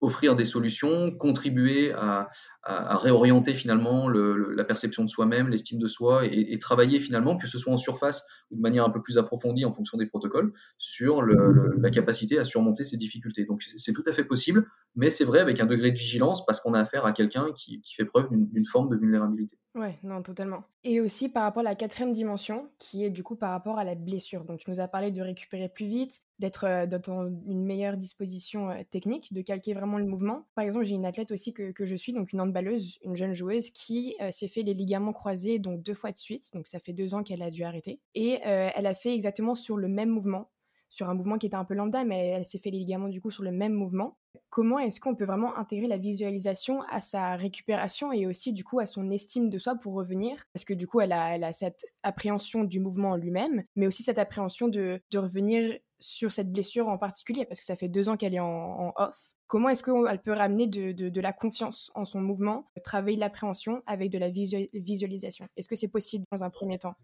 offrir 0.05 0.35
des 0.35 0.45
solutions, 0.45 1.11
contribuer 1.11 1.91
à, 1.93 2.29
réorienter 2.63 3.53
finalement 3.53 4.07
le, 4.07 4.35
le, 4.35 4.53
la 4.53 4.63
perception 4.63 5.03
de 5.03 5.09
soi-même, 5.09 5.49
l'estime 5.49 5.77
de 5.77 5.87
soi, 5.87 6.25
et, 6.25 6.57
travailler 6.57 6.99
finalement, 6.99 7.37
que 7.37 7.47
ce 7.47 7.59
soit 7.59 7.71
en 7.71 7.77
surface 7.77 8.25
ou 8.49 8.55
de 8.55 8.61
manière 8.61 8.85
un 8.85 8.89
peu 8.89 9.03
plus 9.03 9.19
approfondie 9.19 9.65
en 9.65 9.73
fonction 9.73 9.99
des 9.99 10.07
protocoles, 10.07 10.51
sur 10.79 11.21
la 11.21 11.89
capacité 11.91 12.39
à 12.39 12.43
surmonter 12.43 12.83
ces 12.83 12.97
difficultés. 12.97 13.45
Donc 13.45 13.61
c'est 13.61 13.93
tout 13.93 14.03
à 14.07 14.11
fait 14.11 14.23
possible, 14.23 14.67
mais 14.95 15.09
c'est 15.09 15.25
vrai 15.25 15.39
avec 15.39 15.59
un 15.59 15.65
degré 15.65 15.91
de 15.91 15.97
vigilance 15.97 16.45
parce 16.45 16.59
qu'on 16.59 16.73
a 16.73 16.79
affaire 16.79 17.05
à 17.05 17.11
quelqu'un 17.11 17.51
qui, 17.53 17.81
fait 17.95 18.05
preuve 18.05 18.29
d'une 18.31 18.65
forme 18.65 18.89
de 18.89 18.95
vulnérabilité. 18.95 19.57
Ouais, 19.75 19.99
non, 20.03 20.21
totalement. 20.21 20.63
Et 20.85 21.01
aussi 21.01 21.27
par 21.27 21.43
rapport 21.43 21.59
à 21.59 21.63
la 21.63 21.75
quatrième 21.75 22.13
dimension, 22.13 22.69
qui 22.79 23.03
est 23.03 23.09
du 23.09 23.23
coup 23.23 23.35
par 23.35 23.51
rapport 23.51 23.77
à 23.77 23.83
la 23.83 23.93
blessure. 23.93 24.45
Donc 24.45 24.59
tu 24.59 24.71
nous 24.71 24.79
as 24.79 24.87
parlé 24.87 25.11
de 25.11 25.21
récupérer 25.21 25.67
plus 25.67 25.85
vite, 25.85 26.23
d'être 26.39 26.63
euh, 26.63 26.87
dans 26.87 27.25
une 27.45 27.65
meilleure 27.65 27.97
disposition 27.97 28.69
euh, 28.69 28.83
technique, 28.89 29.33
de 29.33 29.41
calquer 29.41 29.73
vraiment 29.73 29.97
le 29.97 30.05
mouvement. 30.05 30.47
Par 30.55 30.63
exemple, 30.63 30.85
j'ai 30.85 30.95
une 30.95 31.05
athlète 31.05 31.29
aussi 31.31 31.53
que, 31.53 31.71
que, 31.71 31.85
je 31.85 31.97
suis, 31.97 32.13
donc 32.13 32.31
une 32.31 32.39
handballeuse, 32.39 32.99
une 33.03 33.17
jeune 33.17 33.33
joueuse, 33.33 33.69
qui 33.69 34.15
euh, 34.21 34.31
s'est 34.31 34.47
fait 34.47 34.63
les 34.63 34.73
ligaments 34.73 35.11
croisés 35.11 35.59
donc 35.59 35.83
deux 35.83 35.93
fois 35.93 36.13
de 36.13 36.17
suite. 36.17 36.53
Donc 36.53 36.69
ça 36.69 36.79
fait 36.79 36.93
deux 36.93 37.13
ans 37.13 37.23
qu'elle 37.23 37.43
a 37.43 37.51
dû 37.51 37.63
arrêter. 37.63 37.99
Et 38.13 38.39
elle 38.43 38.85
a 38.85 38.93
fait 38.93 39.13
exactement 39.13 39.55
sur 39.55 39.75
le 39.75 39.89
même 39.89 40.09
mouvement, 40.09 40.51
sur 40.89 41.09
un 41.09 41.15
mouvement 41.15 41.37
qui 41.37 41.47
était 41.47 41.55
un 41.55 41.65
peu 41.65 41.73
lambda, 41.73 42.05
mais 42.05 42.27
elle 42.27 42.45
s'est 42.45 42.59
fait 42.59 42.71
les 42.71 42.79
ligaments 42.79 43.09
du 43.09 43.19
coup 43.19 43.29
sur 43.29 43.43
le 43.43 43.51
même 43.51 43.73
mouvement. 43.73 44.17
Comment 44.49 44.79
est-ce 44.79 44.99
qu'on 44.99 45.15
peut 45.15 45.25
vraiment 45.25 45.57
intégrer 45.57 45.87
la 45.87 45.97
visualisation 45.97 46.81
à 46.83 46.99
sa 46.99 47.35
récupération 47.35 48.11
et 48.11 48.27
aussi 48.27 48.53
du 48.53 48.63
coup 48.63 48.79
à 48.79 48.85
son 48.85 49.11
estime 49.11 49.49
de 49.49 49.57
soi 49.57 49.75
pour 49.75 49.93
revenir? 49.93 50.37
Parce 50.53 50.65
que 50.65 50.73
du 50.73 50.87
coup, 50.87 51.01
elle 51.01 51.13
a, 51.13 51.53
cette 51.53 51.85
appréhension 52.03 52.63
du 52.63 52.79
mouvement 52.79 53.15
lui-même, 53.15 53.63
mais 53.75 53.87
aussi 53.87 54.03
cette 54.03 54.17
appréhension 54.17 54.67
de, 54.67 55.01
revenir 55.15 55.77
sur 55.99 56.31
cette 56.31 56.51
blessure 56.51 56.89
en 56.89 56.97
particulier, 56.97 57.45
parce 57.45 57.59
que 57.59 57.65
ça 57.65 57.75
fait 57.75 57.87
deux 57.87 58.09
ans 58.09 58.17
qu'elle 58.17 58.35
est 58.35 58.39
en, 58.39 58.93
off. 58.97 59.17
Comment 59.47 59.69
est-ce 59.69 59.83
qu'elle 59.83 60.21
peut 60.21 60.33
ramener 60.33 60.67
de, 60.67 61.21
la 61.21 61.31
confiance 61.31 61.91
en 61.95 62.03
son 62.03 62.19
mouvement, 62.19 62.69
travailler 62.83 63.17
l'appréhension 63.17 63.81
avec 63.85 64.11
de 64.11 64.17
la 64.17 64.29
visual 64.29 64.67
visualisation? 64.73 65.47
Est-ce 65.55 65.69
que 65.69 65.75
c'est 65.75 65.87
possible 65.87 66.25
dans 66.31 66.43
un 66.43 66.49
premier 66.49 66.79
temps? 66.79 66.95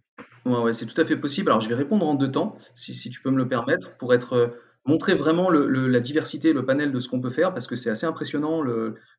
Ouais, 0.45 0.59
ouais 0.59 0.73
c'est 0.73 0.87
tout 0.87 0.99
à 0.99 1.05
fait 1.05 1.17
possible. 1.17 1.49
Alors 1.49 1.61
je 1.61 1.69
vais 1.69 1.75
répondre 1.75 2.05
en 2.05 2.15
deux 2.15 2.31
temps, 2.31 2.55
si, 2.73 2.95
si 2.95 3.09
tu 3.09 3.21
peux 3.21 3.29
me 3.29 3.37
le 3.37 3.47
permettre, 3.47 3.95
pour 3.97 4.13
être 4.13 4.33
euh, 4.33 4.47
montrer 4.85 5.13
vraiment 5.13 5.49
la 5.51 5.99
diversité, 5.99 6.53
le 6.53 6.65
panel 6.65 6.91
de 6.91 6.99
ce 6.99 7.07
qu'on 7.07 7.21
peut 7.21 7.29
faire, 7.29 7.53
parce 7.53 7.67
que 7.67 7.75
c'est 7.75 7.89
assez 7.89 8.05
impressionnant 8.05 8.63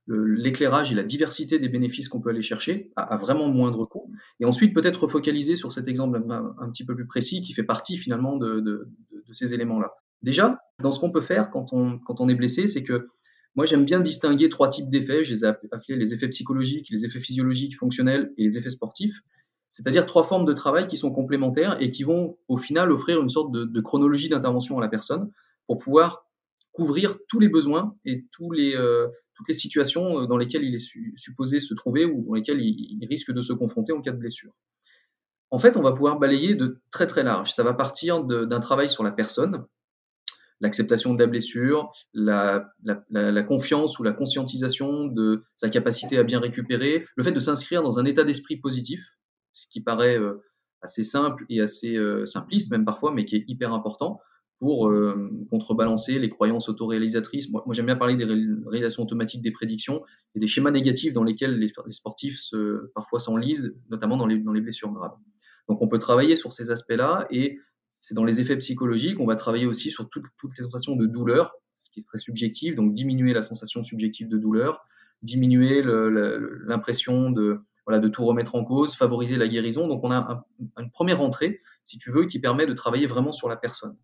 l'éclairage 0.09 0.91
et 0.91 0.95
la 0.95 1.05
diversité 1.05 1.59
des 1.59 1.69
bénéfices 1.69 2.09
qu'on 2.09 2.21
peut 2.21 2.31
aller 2.31 2.43
chercher 2.43 2.91
à, 2.97 3.17
vraiment 3.17 3.49
moindre 3.49 3.85
coût. 3.85 4.11
Et 4.41 4.45
ensuite, 4.45 4.75
peut-être 4.75 5.07
focaliser 5.07 5.55
sur 5.55 5.73
cet 5.73 5.87
exemple 5.87 6.21
un, 6.29 6.71
petit 6.71 6.85
peu 6.85 6.97
plus 6.97 7.07
précis 7.07 7.43
qui 7.43 7.53
fait 7.53 7.63
partie 7.63 7.97
finalement 7.97 8.37
de, 8.37 8.89
ces 9.33 9.55
éléments-là. 9.55 9.93
Déjà, 10.23 10.59
dans 10.81 10.93
ce 10.93 11.01
qu'on 11.01 11.11
peut 11.11 11.21
faire 11.21 11.51
quand 11.51 11.73
on, 11.73 11.99
quand 11.99 12.21
on 12.21 12.29
est 12.29 12.35
blessé, 12.35 12.67
c'est 12.67 12.83
que 12.83 13.07
moi, 13.55 13.67
j'aime 13.67 13.85
bien 13.85 14.01
distinguer 14.01 14.49
trois 14.49 14.69
types 14.69 14.89
d'effets. 14.89 15.25
Je 15.25 15.33
les 15.33 15.45
ai 15.45 15.49
appelés 15.49 15.97
les 15.97 16.15
effets 16.15 16.29
psychologiques, 16.29 16.89
les 16.91 17.05
effets 17.05 17.19
physiologiques, 17.19 17.77
fonctionnels 17.77 18.33
et 18.39 18.45
les 18.45 18.57
effets 18.57 18.71
sportifs. 18.71 19.21
C'est-à-dire 19.71 20.07
trois 20.07 20.25
formes 20.25 20.45
de 20.45 20.53
travail 20.53 20.87
qui 20.87 20.97
sont 20.97 21.11
complémentaires 21.13 21.77
et 21.81 21.91
qui 21.91 22.03
vont 22.03 22.37
au 22.49 22.57
final 22.57 22.91
offrir 22.93 23.21
une 23.21 23.29
sorte 23.29 23.53
de 23.53 23.81
chronologie 23.81 24.29
d'intervention 24.29 24.79
à 24.79 24.81
la 24.81 24.89
personne 24.89 25.31
pour 25.73 25.79
pouvoir 25.79 26.27
couvrir 26.73 27.17
tous 27.29 27.41
les 27.41 27.49
besoins 27.49 27.97
et 28.05 28.27
tous 28.31 28.51
les, 28.51 28.75
euh, 28.77 29.09
toutes 29.35 29.49
les 29.49 29.55
situations 29.55 30.27
dans 30.27 30.37
lesquelles 30.37 30.65
il 30.65 30.75
est 30.75 30.79
su, 30.79 31.15
supposé 31.17 31.61
se 31.61 31.73
trouver 31.73 32.05
ou 32.05 32.27
dans 32.27 32.35
lesquelles 32.35 32.61
il, 32.61 33.07
risque 33.09 33.33
de 33.33 33.41
se 33.41 33.55
confronter 33.55 33.95
en 33.95 34.03
cas 34.03 34.13
de 34.13 34.19
blessure. 34.19 34.53
En 35.51 35.59
fait, 35.59 35.79
on 35.79 35.83
va 35.83 35.93
pouvoir 35.93 36.19
balayer 36.19 36.55
de 36.55 36.83
très 36.91 37.07
très 37.07 37.23
large. 37.23 37.55
Ça 37.55 37.63
va 37.63 37.73
partir 37.73 38.23
d'un 38.23 38.61
travail 38.61 38.87
sur 38.87 39.03
la 39.03 39.13
personne, 39.13 39.65
l'acceptation 40.61 41.15
de 41.15 41.21
la 41.21 41.27
blessure, 41.27 41.91
la, 42.13 42.71
confiance 43.49 43.99
ou 43.99 44.03
la 44.03 44.13
conscientisation 44.13 45.07
de 45.07 45.43
sa 45.57 45.71
capacité 45.71 46.19
à 46.19 46.23
bien 46.23 46.39
récupérer, 46.39 47.07
le 47.17 47.25
fait 47.25 47.33
de 47.33 47.41
s'inscrire 47.41 47.83
dans 47.83 47.99
un 47.99 48.05
état 48.05 48.25
d'esprit 48.25 48.59
positif, 48.59 49.03
ce 49.53 49.67
qui 49.69 49.81
paraît 49.81 50.19
euh, 50.19 50.45
assez 50.83 51.03
simple 51.03 51.47
et 51.49 51.63
assez 51.63 51.97
euh, 51.97 52.27
simpliste 52.27 52.71
même 52.71 52.85
parfois, 52.85 53.11
mais 53.11 53.25
qui 53.25 53.37
est 53.37 53.45
hyper 53.49 53.73
important 53.73 54.21
pour 54.63 54.89
euh, 54.89 55.29
contrebalancer 55.51 56.21
les 56.21 56.29
croyances 56.29 56.69
autoréalisatrices. 56.69 57.51
Moi, 57.51 57.65
j'aime 57.73 57.87
bien 57.87 57.97
parler 57.97 58.15
des 58.15 58.25
réalisations 58.25 59.03
automatiques 59.03 59.43
des 59.43 59.51
prédictions 59.51 60.05
et 60.37 60.39
des 60.39 60.47
schémas 60.47 60.71
négatifs 60.71 61.13
dans 61.13 61.25
lesquels 61.25 61.59
les, 61.59 61.73
sportifs 61.91 62.39
parfois 62.95 63.19
s'enlisent, 63.19 63.75
notamment 63.91 64.17
dans 64.17 64.29
les, 64.29 64.37
blessures 64.37 64.93
graves. 64.93 65.17
Donc 65.69 65.83
on 65.83 65.89
peut 65.89 65.99
travailler 65.99 66.37
sur 66.37 66.53
ces 66.53 66.71
aspects-là 66.71 67.27
et 67.33 67.59
c'est 67.99 68.15
dans 68.15 68.23
les 68.23 68.41
effets 68.41 68.57
psychologiques, 68.57 69.19
on 69.19 69.27
va 69.27 69.35
travailler 69.35 69.67
aussi 69.67 69.91
sur 69.91 70.09
toutes, 70.09 70.27
les 70.57 70.63
sensations 70.63 70.95
de 70.95 71.07
douleur, 71.07 71.51
ce 71.79 71.91
qui 71.91 71.99
est 71.99 72.05
très 72.05 72.19
subjectif, 72.19 72.77
donc 72.77 72.93
diminuer 72.93 73.33
la 73.33 73.43
sensation 73.43 73.83
subjective 73.83 74.29
de 74.29 74.39
douleur, 74.39 74.87
diminuer 75.23 75.83
l'impression 75.83 77.33
de, 77.33 77.59
tout 78.13 78.25
remettre 78.25 78.55
en 78.55 78.63
cause, 78.63 78.95
favoriser 78.95 79.37
la 79.37 79.49
guérison. 79.49 79.89
Donc 79.89 80.05
on 80.05 80.13
a 80.13 80.19
un, 80.19 80.45
une 80.81 80.93
première 80.93 81.21
entrée, 81.21 81.63
si 81.85 81.99
tu 81.99 82.13
veux, 82.13 82.27
qui 82.27 82.39
permet 82.39 82.67
de 82.67 82.75
travailler 82.75 83.09
vraiment 83.09 83.33
sur 83.33 83.49
la 83.49 83.57
personne. 83.57 83.97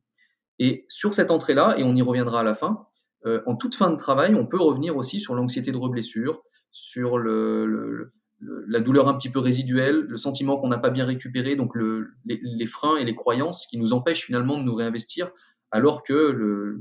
Et 0.59 0.87
sur 0.89 1.15
cette 1.15 1.31
entrée-là, 1.31 1.79
et 1.79 1.85
on 1.85 1.95
y 1.95 2.03
reviendra 2.03 2.41
à 2.41 2.43
la 2.43 2.55
fin, 2.55 2.87
euh, 3.27 3.43
en 3.47 3.57
toute 3.57 3.75
fin 3.75 3.91
de 3.91 3.97
travail, 3.97 4.35
on 4.35 4.47
peut 4.47 4.61
revenir 4.61 4.97
aussi 4.97 5.21
sur 5.21 5.35
l'anxiété 5.35 5.73
de 5.73 5.77
reblessure, 5.77 6.43
sur 6.71 7.19
la 7.19 8.81
douleur 8.81 9.09
un 9.09 9.15
petit 9.15 9.31
peu 9.31 9.39
résiduelle, 9.39 10.01
le 10.01 10.17
sentiment 10.17 10.59
qu'on 10.59 10.69
n'a 10.69 10.79
pas 10.79 10.91
bien 10.91 11.05
récupéré, 11.05 11.57
donc 11.57 11.75
le, 11.75 12.11
les, 12.25 12.67
freins 12.67 12.97
et 12.97 13.05
les 13.05 13.15
croyances 13.15 13.67
qui 13.67 13.79
nous 13.79 13.93
empêchent 13.93 14.25
finalement 14.25 14.59
de 14.59 14.63
nous 14.63 14.75
réinvestir, 14.75 15.31
alors 15.71 16.03
que 16.03 16.13
le, 16.13 16.81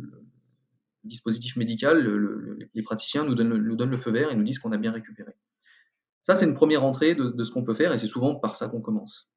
dispositif 1.04 1.56
médical, 1.56 2.04
le, 2.04 2.60
les 2.74 2.84
praticiens 2.84 3.24
nous 3.24 3.34
donnent, 3.34 3.90
le 3.90 3.98
feu 3.98 4.12
vert 4.12 4.32
et 4.32 4.36
nous 4.36 4.44
disent 4.44 4.60
qu'on 4.60 4.72
a 4.72 4.78
bien 4.78 4.92
récupéré. 4.92 5.32
Ça, 6.22 6.36
c'est 6.36 6.46
une 6.46 6.56
première 6.56 6.84
entrée 6.84 7.16
de 7.16 7.44
ce 7.44 7.52
qu'on 7.52 7.64
peut 7.64 7.76
faire 7.76 7.94
et 7.94 7.98
c'est 7.98 8.08
souvent 8.08 8.36
par 8.36 8.56
ça 8.56 8.68
qu'on 8.68 8.82
commence. 8.82 9.32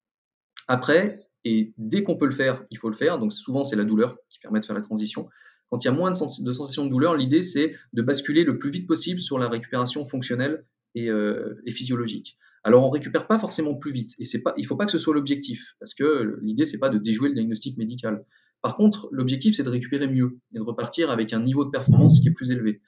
Après, 0.66 1.28
et 1.44 1.72
dès 1.78 2.02
qu'on 2.02 2.16
peut 2.16 2.26
le 2.26 2.34
faire, 2.34 2.64
il 2.70 2.78
faut 2.78 2.90
le 2.90 2.96
faire, 2.96 3.18
donc 3.18 3.32
souvent 3.32 3.64
c'est 3.64 3.76
la 3.76 3.84
douleur 3.84 4.16
permet 4.40 4.60
de 4.60 4.64
faire 4.64 4.76
la 4.76 4.82
transition. 4.82 5.28
Quand 5.70 5.84
il 5.84 5.86
y 5.86 5.88
a 5.88 5.92
moins 5.92 6.10
de, 6.10 6.16
sens 6.16 6.42
de 6.42 6.52
sensations 6.52 6.84
de 6.84 6.90
douleur, 6.90 7.16
l'idée 7.16 7.42
c'est 7.42 7.74
de 7.92 8.02
basculer 8.02 8.44
le 8.44 8.58
plus 8.58 8.70
vite 8.70 8.86
possible 8.86 9.20
sur 9.20 9.38
la 9.38 9.48
récupération 9.48 10.04
fonctionnelle 10.04 10.64
et, 10.94 11.08
euh, 11.08 11.62
et 11.64 11.70
physiologique. 11.70 12.36
Alors 12.62 12.84
on 12.84 12.90
récupère 12.90 13.26
pas 13.26 13.38
forcément 13.38 13.74
plus 13.74 13.92
vite 13.92 14.14
et 14.18 14.24
c'est 14.24 14.42
pas, 14.42 14.52
il 14.56 14.66
faut 14.66 14.76
pas 14.76 14.84
que 14.84 14.92
ce 14.92 14.98
soit 14.98 15.14
l'objectif 15.14 15.74
parce 15.78 15.94
que 15.94 16.38
l'idée 16.42 16.64
c'est 16.64 16.78
pas 16.78 16.90
de 16.90 16.98
déjouer 16.98 17.28
le 17.28 17.34
diagnostic 17.34 17.78
médical. 17.78 18.24
Par 18.62 18.76
contre, 18.76 19.08
l'objectif 19.12 19.56
c'est 19.56 19.62
de 19.62 19.70
récupérer 19.70 20.06
mieux 20.06 20.38
et 20.54 20.58
de 20.58 20.64
repartir 20.64 21.10
avec 21.10 21.32
un 21.32 21.40
niveau 21.40 21.64
de 21.64 21.70
performance 21.70 22.20
qui 22.20 22.28
est 22.28 22.32
plus 22.32 22.50
élevé. 22.50 22.82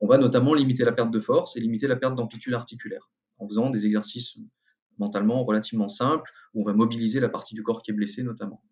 On 0.00 0.06
va 0.06 0.16
notamment 0.16 0.54
limiter 0.54 0.84
la 0.84 0.92
perte 0.92 1.10
de 1.10 1.20
force 1.20 1.56
et 1.56 1.60
limiter 1.60 1.88
la 1.88 1.96
perte 1.96 2.14
d'amplitude 2.14 2.54
articulaire 2.54 3.10
en 3.38 3.48
faisant 3.48 3.68
des 3.68 3.84
exercices 3.84 4.38
mentalement 4.98 5.44
relativement 5.44 5.88
simples 5.88 6.30
où 6.54 6.62
on 6.62 6.64
va 6.64 6.72
mobiliser 6.72 7.20
la 7.20 7.28
partie 7.28 7.54
du 7.54 7.62
corps 7.62 7.82
qui 7.82 7.90
est 7.90 7.94
blessée 7.94 8.22
notamment. 8.22 8.62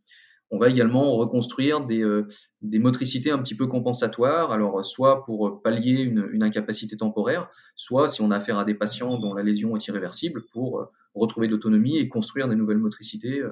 On 0.50 0.58
va 0.58 0.68
également 0.68 1.16
reconstruire 1.16 1.84
des, 1.84 2.02
euh, 2.02 2.28
des 2.62 2.78
motricités 2.78 3.32
un 3.32 3.38
petit 3.38 3.56
peu 3.56 3.66
compensatoires, 3.66 4.52
alors 4.52 4.86
soit 4.86 5.24
pour 5.24 5.60
pallier 5.60 6.00
une, 6.02 6.42
incapacité 6.42 6.96
temporaire, 6.96 7.50
soit 7.74 8.08
si 8.08 8.20
on 8.20 8.30
a 8.30 8.36
affaire 8.36 8.58
à 8.58 8.64
des 8.64 8.74
patients 8.74 9.18
dont 9.18 9.34
la 9.34 9.42
lésion 9.42 9.74
est 9.74 9.86
irréversible, 9.88 10.44
pour 10.52 10.78
euh, 10.78 10.84
retrouver 11.14 11.48
de 11.48 11.52
l'autonomie 11.52 11.98
et 11.98 12.08
construire 12.08 12.48
des 12.48 12.54
nouvelles 12.54 12.78
motricités 12.78 13.40
euh, 13.40 13.50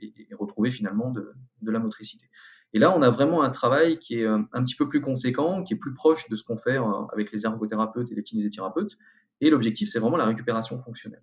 et, 0.00 0.12
et, 0.30 0.34
retrouver 0.34 0.70
finalement 0.70 1.10
de, 1.10 1.32
la 1.62 1.78
motricité. 1.78 2.26
Et 2.74 2.78
là, 2.78 2.94
on 2.94 3.00
a 3.00 3.08
vraiment 3.08 3.42
un 3.42 3.48
travail 3.48 3.98
qui 3.98 4.20
est 4.20 4.26
un 4.26 4.62
petit 4.62 4.76
peu 4.76 4.86
plus 4.86 5.00
conséquent, 5.00 5.62
qui 5.62 5.72
est 5.72 5.78
plus 5.78 5.94
proche 5.94 6.28
de 6.28 6.36
ce 6.36 6.44
qu'on 6.44 6.58
fait 6.58 6.78
avec 7.14 7.32
les 7.32 7.46
ergothérapeutes 7.46 8.12
et 8.12 8.14
les 8.14 8.22
kinésithérapeutes. 8.22 8.98
Et 9.40 9.48
l'objectif, 9.48 9.88
c'est 9.88 9.98
vraiment 9.98 10.18
la 10.18 10.26
récupération 10.26 10.78
fonctionnelle. 10.78 11.22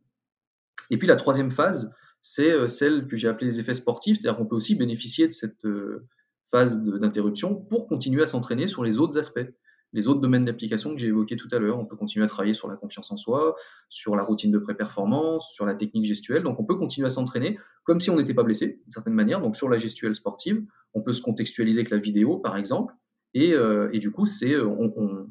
Et 0.90 0.98
puis 0.98 1.08
la 1.08 1.16
troisième 1.16 1.52
phase, 1.52 1.94
c'est 2.28 2.50
euh, 2.50 2.66
celle 2.66 3.08
que 3.08 3.16
j'ai 3.16 3.28
appelée 3.28 3.46
les 3.46 3.60
effets 3.60 3.76
sportifs, 3.76 4.18
c'est-à-dire 4.18 4.36
qu'on 4.36 4.48
peut 4.48 4.56
aussi 4.56 4.74
bénéficier 4.74 5.28
de 5.28 5.32
cette 5.32 5.64
euh, 5.64 6.08
phase 6.50 6.82
d'interruption 6.82 7.54
pour 7.54 7.88
continuer 7.88 8.24
à 8.24 8.26
s'entraîner 8.26 8.66
sur 8.66 8.84
les 8.84 8.98
autres 8.98 9.20
aspects, 9.20 9.48
les 9.94 10.08
autres 10.08 10.22
domaines 10.22 10.44
d'application 10.44 10.96
que 10.96 10.98
j'ai 10.98 11.10
évoqués 11.10 11.36
tout 11.36 11.50
à 11.52 11.60
l'heure. 11.60 11.78
On 11.78 11.86
peut 11.86 11.96
continuer 11.96 12.26
à 12.26 12.28
travailler 12.28 12.56
sur 12.56 12.68
la 12.68 12.78
confiance 12.78 13.12
en 13.12 13.16
soi, 13.16 13.56
sur 13.90 14.16
la 14.16 14.24
routine 14.24 14.50
de 14.50 14.58
pré-performance, 14.58 15.54
sur 15.54 15.68
la 15.68 15.76
technique 15.76 16.06
gestuelle. 16.06 16.42
Donc 16.42 16.60
on 16.60 16.66
peut 16.66 16.74
continuer 16.74 17.06
à 17.06 17.12
s'entraîner 17.12 17.60
comme 17.84 18.02
si 18.02 18.10
on 18.10 18.18
n'était 18.18 18.34
pas 18.34 18.42
blessé, 18.42 18.80
d'une 18.82 18.92
certaine 18.92 19.14
manière. 19.14 19.40
Donc 19.40 19.56
sur 19.56 19.70
la 19.70 19.78
gestuelle 19.78 20.16
sportive, 20.16 20.66
on 20.96 21.04
peut 21.04 21.14
se 21.14 21.22
contextualiser 21.22 21.82
avec 21.82 21.92
la 21.92 22.00
vidéo, 22.00 22.40
par 22.40 22.58
exemple. 22.58 22.96
Et, 23.36 23.54
euh, 23.54 23.88
du 24.00 24.10
coup, 24.10 24.26
c'est 24.26 24.60
on, 24.60 24.92
on, 24.98 25.28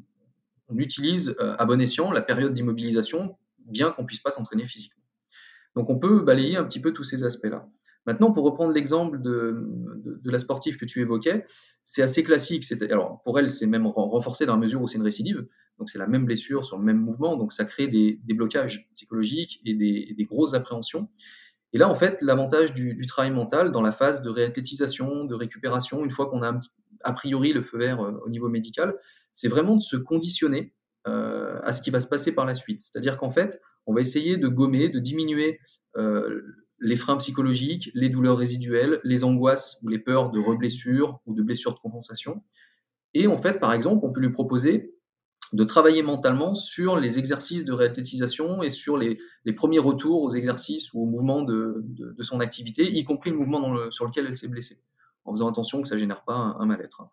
on, 0.69 0.77
utilise 0.77 1.35
à 1.39 1.65
bon 1.65 1.81
escient 1.81 2.09
la 2.13 2.21
période 2.21 2.53
d'immobilisation, 2.53 3.37
bien 3.65 3.91
qu'on 3.91 4.05
puisse 4.05 4.21
pas 4.21 4.31
s'entraîner 4.31 4.65
physiquement. 4.65 5.04
Donc 5.75 5.89
on 5.89 5.99
peut 5.99 6.21
balayer 6.21 6.57
un 6.57 6.63
petit 6.63 6.79
peu 6.79 6.93
tous 6.93 7.03
ces 7.03 7.23
aspects-là. 7.23 7.67
Maintenant, 8.05 8.31
pour 8.31 8.45
reprendre 8.45 8.71
l'exemple 8.71 9.19
de, 9.21 9.67
la 10.23 10.37
sportive 10.37 10.77
que 10.77 10.85
tu 10.85 11.01
évoquais, 11.01 11.43
c'est 11.83 12.03
assez 12.03 12.23
classique. 12.23 12.63
Alors 12.91 13.21
pour 13.23 13.39
elle, 13.39 13.49
c'est 13.49 13.65
même 13.65 13.87
renforcé 13.87 14.45
dans 14.45 14.53
la 14.53 14.59
mesure 14.59 14.81
où 14.81 14.87
c'est 14.87 14.97
une 14.97 15.03
récidive. 15.03 15.47
Donc 15.79 15.89
c'est 15.89 15.97
la 15.97 16.07
même 16.07 16.25
blessure 16.25 16.65
sur 16.65 16.77
le 16.77 16.83
même 16.83 16.99
mouvement. 16.99 17.35
Donc 17.35 17.51
ça 17.51 17.65
crée 17.65 17.87
des, 17.87 18.19
blocages 18.29 18.87
psychologiques 18.93 19.59
et 19.65 19.73
des, 19.73 20.25
grosses 20.25 20.53
appréhensions. 20.53 21.09
Et 21.73 21.79
là, 21.79 21.89
en 21.89 21.95
fait, 21.95 22.21
l'avantage 22.21 22.73
du, 22.73 23.05
travail 23.07 23.31
mental 23.31 23.71
dans 23.71 23.81
la 23.81 23.91
phase 23.91 24.21
de 24.21 24.29
réathlétisation, 24.29 25.25
de 25.25 25.35
récupération, 25.35 26.05
une 26.05 26.11
fois 26.11 26.27
qu'on 26.27 26.43
a 26.43 26.59
a 27.03 27.13
priori 27.13 27.53
le 27.53 27.61
feu 27.61 27.77
vert 27.77 28.01
euh, 28.01 28.13
au 28.25 28.29
niveau 28.29 28.49
médical, 28.49 28.95
c'est 29.31 29.47
vraiment 29.47 29.75
de 29.75 29.81
se 29.81 29.95
conditionner 29.95 30.73
euh, 31.07 31.59
à 31.63 31.71
ce 31.71 31.81
qui 31.81 31.91
va 31.91 31.99
se 31.99 32.07
passer 32.07 32.31
par 32.31 32.45
la 32.45 32.53
suite. 32.53 32.81
C'est-à-dire 32.81 33.17
qu'en 33.17 33.29
fait, 33.29 33.61
on 33.85 33.93
va 33.93 34.01
essayer 34.01 34.37
de 34.37 34.47
gommer, 34.47 34.89
de 34.89 34.99
diminuer 34.99 35.59
euh, 35.97 36.41
les 36.79 36.95
freins 36.95 37.17
psychologiques, 37.17 37.89
les 37.93 38.09
douleurs 38.09 38.37
résiduelles, 38.37 38.99
les 39.03 39.23
angoisses 39.23 39.79
ou 39.81 39.87
les 39.87 39.99
peurs 39.99 40.31
de 40.31 40.39
reblessure 40.39 41.19
ou 41.25 41.33
de 41.33 41.41
blessures 41.41 41.73
de 41.73 41.79
compensation. 41.79 42.43
Et 43.13 43.27
en 43.27 43.41
fait, 43.41 43.59
par 43.59 43.73
exemple, 43.73 44.05
on 44.05 44.11
peut 44.11 44.19
lui 44.19 44.31
proposer 44.31 44.93
de 45.53 45.63
travailler 45.63 46.01
mentalement 46.01 46.55
sur 46.55 46.99
les 46.99 47.17
exercices 47.19 47.63
de 47.63 47.71
réathlétisation 47.71 48.63
et 48.63 48.69
sur 48.69 48.97
les, 48.97 49.19
les 49.45 49.53
premiers 49.53 49.79
retours 49.79 50.21
aux 50.23 50.31
exercices 50.31 50.91
ou 50.93 51.03
aux 51.03 51.05
mouvements 51.05 51.43
de, 51.43 51.81
de, 51.83 52.11
de 52.11 52.23
son 52.23 52.39
activité, 52.39 52.91
y 52.91 53.03
compris 53.03 53.29
le 53.29 53.37
mouvement 53.37 53.73
le, 53.73 53.91
sur 53.91 54.05
lequel 54.05 54.25
elle 54.25 54.35
s'est 54.35 54.49
blessée, 54.49 54.81
en 55.23 55.31
faisant 55.33 55.47
attention 55.47 55.81
que 55.81 55.87
ça 55.87 55.95
ne 55.95 55.99
génère 55.99 56.23
pas 56.23 56.33
un, 56.33 56.59
un 56.59 56.65
mal-être. 56.65 57.03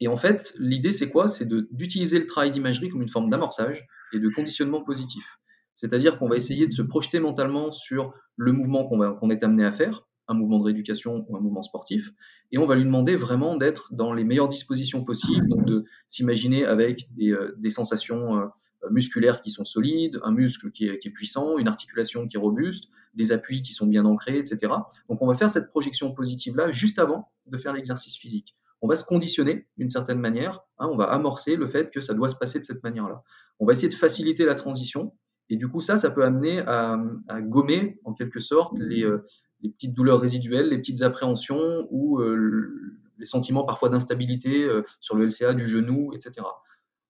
Et 0.00 0.08
en 0.08 0.16
fait, 0.16 0.52
l'idée, 0.58 0.92
c'est 0.92 1.08
quoi? 1.08 1.28
C'est 1.28 1.48
d'utiliser 1.48 2.18
le 2.18 2.26
travail 2.26 2.50
d'imagerie 2.50 2.90
comme 2.90 3.00
une 3.00 3.08
forme 3.08 3.30
d'amorçage 3.30 3.86
et 4.12 4.18
de 4.18 4.28
conditionnement 4.28 4.82
positif. 4.82 5.38
C'est-à-dire 5.74 6.18
qu'on 6.18 6.28
va 6.28 6.36
essayer 6.36 6.66
de 6.66 6.72
se 6.72 6.82
projeter 6.82 7.20
mentalement 7.20 7.72
sur 7.72 8.14
le 8.36 8.52
mouvement 8.52 8.84
qu'on 8.84 8.98
qu 8.98 9.32
est 9.32 9.42
amené 9.42 9.64
à 9.64 9.72
faire, 9.72 10.06
un 10.28 10.34
mouvement 10.34 10.58
de 10.58 10.64
rééducation 10.64 11.26
ou 11.28 11.36
un 11.36 11.40
mouvement 11.40 11.62
sportif, 11.62 12.12
et 12.52 12.58
on 12.58 12.66
va 12.66 12.76
lui 12.76 12.84
demander 12.84 13.14
vraiment 13.16 13.56
d'être 13.56 13.92
dans 13.92 14.12
les 14.12 14.24
meilleures 14.24 14.48
dispositions 14.48 15.04
possibles, 15.04 15.48
donc 15.48 15.66
de 15.66 15.84
s'imaginer 16.08 16.64
avec 16.64 17.08
des, 17.16 17.32
euh, 17.32 17.68
sensations 17.68 18.38
euh, 18.38 18.46
musculaires 18.90 19.42
qui 19.42 19.50
sont 19.50 19.64
solides, 19.64 20.20
un 20.22 20.32
muscle 20.32 20.70
qui 20.70 20.86
est, 20.86 20.98
qui 20.98 21.08
est, 21.08 21.10
puissant, 21.10 21.58
une 21.58 21.68
articulation 21.68 22.26
qui 22.26 22.36
est 22.36 22.40
robuste, 22.40 22.88
des 23.14 23.32
appuis 23.32 23.62
qui 23.62 23.72
sont 23.72 23.86
bien 23.86 24.04
ancrés, 24.04 24.38
etc. 24.38 24.72
Donc 25.08 25.22
on 25.22 25.26
va 25.26 25.34
faire 25.34 25.50
cette 25.50 25.70
projection 25.70 26.12
positive-là 26.12 26.70
juste 26.70 26.98
avant 26.98 27.24
de 27.46 27.58
faire 27.58 27.72
l'exercice 27.72 28.16
physique. 28.16 28.56
On 28.82 28.88
va 28.88 28.96
se 28.96 29.04
conditionner 29.04 29.66
d'une 29.78 29.88
certaine 29.88 30.18
manière, 30.18 30.60
hein, 30.78 30.88
on 30.90 30.96
va 30.96 31.04
amorcer 31.04 31.56
le 31.56 31.66
fait 31.66 31.90
que 31.90 32.00
ça 32.00 32.12
doit 32.12 32.28
se 32.28 32.36
passer 32.36 32.58
de 32.58 32.64
cette 32.64 32.82
manière-là. 32.82 33.22
On 33.58 33.66
va 33.66 33.72
essayer 33.72 33.88
de 33.88 33.94
faciliter 33.94 34.44
la 34.44 34.54
transition 34.54 35.14
et 35.50 35.56
du 35.56 35.68
coup, 35.68 35.80
ça, 35.80 35.96
ça 35.96 36.10
peut 36.10 36.24
amener 36.24 36.60
à, 36.60 36.98
à 37.28 37.40
gommer, 37.40 37.98
en 38.04 38.14
quelque 38.14 38.40
sorte, 38.40 38.78
les, 38.78 39.04
euh, 39.04 39.22
les, 39.60 39.70
petites 39.70 39.94
douleurs 39.94 40.20
résiduelles, 40.20 40.68
les 40.68 40.78
petites 40.78 41.02
appréhensions 41.02 41.86
ou 41.90 42.20
euh, 42.20 42.98
les 43.18 43.26
sentiments 43.26 43.64
parfois 43.64 43.90
d'instabilité 43.90 44.64
euh, 44.64 44.82
sur 45.00 45.16
le 45.16 45.26
LCA 45.26 45.54
du 45.54 45.68
genou, 45.68 46.12
etc. 46.14 46.46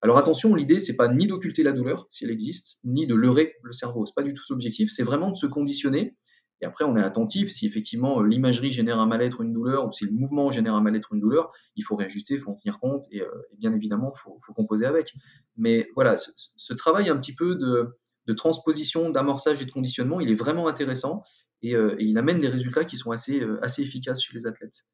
Alors 0.02 0.18
attention, 0.18 0.54
l'idée, 0.54 0.80
c'est 0.80 0.96
pas 0.96 1.08
ni 1.08 1.26
d'occulter 1.26 1.62
la 1.62 1.72
douleur, 1.72 2.06
si 2.10 2.24
elle 2.24 2.30
existe, 2.30 2.78
ni 2.84 3.06
de 3.06 3.14
leurrer 3.14 3.54
le 3.62 3.72
cerveau. 3.72 4.04
C'est 4.04 4.14
pas 4.14 4.22
du 4.22 4.34
tout 4.34 4.42
l'objectif, 4.50 4.90
c'est 4.90 5.04
vraiment 5.04 5.30
de 5.30 5.36
se 5.36 5.46
conditionner. 5.46 6.16
Et 6.60 6.66
après, 6.66 6.84
on 6.84 6.96
est 6.96 7.02
attentif. 7.02 7.50
Si 7.50 7.66
effectivement 7.66 8.20
l'imagerie 8.20 8.70
génère 8.70 8.98
un 8.98 9.06
mal-être, 9.06 9.40
une 9.40 9.52
douleur, 9.52 9.86
ou 9.86 9.92
si 9.92 10.04
le 10.04 10.12
mouvement 10.12 10.50
génère 10.50 10.74
un 10.74 10.82
mal-être, 10.82 11.14
une 11.14 11.20
douleur, 11.20 11.52
il 11.76 11.84
faut 11.84 11.96
réajuster, 11.96 12.34
il 12.34 12.40
faut 12.40 12.50
en 12.50 12.54
tenir 12.54 12.78
compte, 12.80 13.06
et, 13.10 13.18
et 13.18 13.56
bien 13.56 13.72
évidemment, 13.72 14.12
il 14.14 14.20
faut, 14.20 14.38
faut, 14.44 14.52
composer 14.52 14.84
avec. 14.86 15.14
Mais 15.56 15.88
voilà, 15.94 16.16
ce, 16.16 16.30
ce 16.34 16.74
travail 16.74 17.08
un 17.08 17.16
petit 17.16 17.34
peu 17.34 17.54
de, 17.54 17.96
de 18.26 18.32
transposition, 18.32 19.10
d'amorçage 19.10 19.60
et 19.60 19.64
de 19.64 19.70
conditionnement, 19.70 20.20
il 20.20 20.30
est 20.30 20.34
vraiment 20.34 20.68
intéressant 20.68 21.22
et, 21.62 21.74
euh, 21.74 21.96
il 21.98 22.16
amène 22.18 22.40
des 22.40 22.48
résultats 22.48 22.84
qui 22.84 22.96
sont 22.96 23.10
assez, 23.10 23.40
euh, 23.40 23.60
efficaces 23.78 24.22
chez 24.22 24.34
les 24.34 24.46
athlètes. 24.46 24.84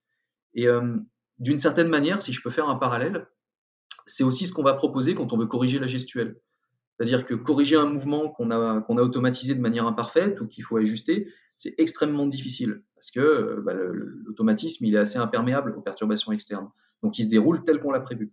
Et 0.55 0.66
euh, 0.66 0.97
d'une 1.38 1.59
certaine 1.59 1.88
manière, 1.88 2.23
si 2.23 2.33
je 2.33 2.40
peux 2.43 2.51
faire 2.51 2.69
un 2.69 2.77
parallèle, 2.77 3.27
c'est 4.07 4.25
aussi 4.25 4.47
ce 4.47 4.53
qu'on 4.53 4.62
va 4.62 4.75
proposer 4.75 5.14
quand 5.14 5.33
on 5.33 5.38
veut 5.38 5.47
corriger 5.47 5.79
la 5.79 5.87
gestuelle. 5.87 6.40
C'est-à-dire 6.97 7.25
que 7.25 7.35
corriger 7.35 7.77
un 7.77 7.87
mouvement 7.87 8.29
qu'on 8.29 8.51
a, 8.51 8.83
qu'on 8.83 8.99
a 8.99 9.03
automatisé 9.03 9.55
de 9.55 9.61
manière 9.61 9.87
imparfaite 9.87 10.40
ou 10.40 10.47
qu'il 10.47 10.64
faut 10.64 10.77
ajuster, 10.77 11.33
c'est 11.57 11.75
extrêmement 11.79 12.27
difficile 12.27 12.83
parce 12.95 13.11
que 13.11 13.62
bah, 13.64 13.73
l'automatisme, 13.75 14.85
il 14.85 14.95
est 14.95 14.99
assez 14.99 15.19
imperméable 15.19 15.75
aux 15.77 15.81
perturbations 15.81 16.33
externes. 16.33 16.69
Donc, 17.03 17.19
il 17.19 17.25
se 17.25 17.29
déroule 17.29 17.64
tel 17.64 17.81
qu'on 17.81 17.90
l'a 17.90 18.01
prévu. 18.01 18.33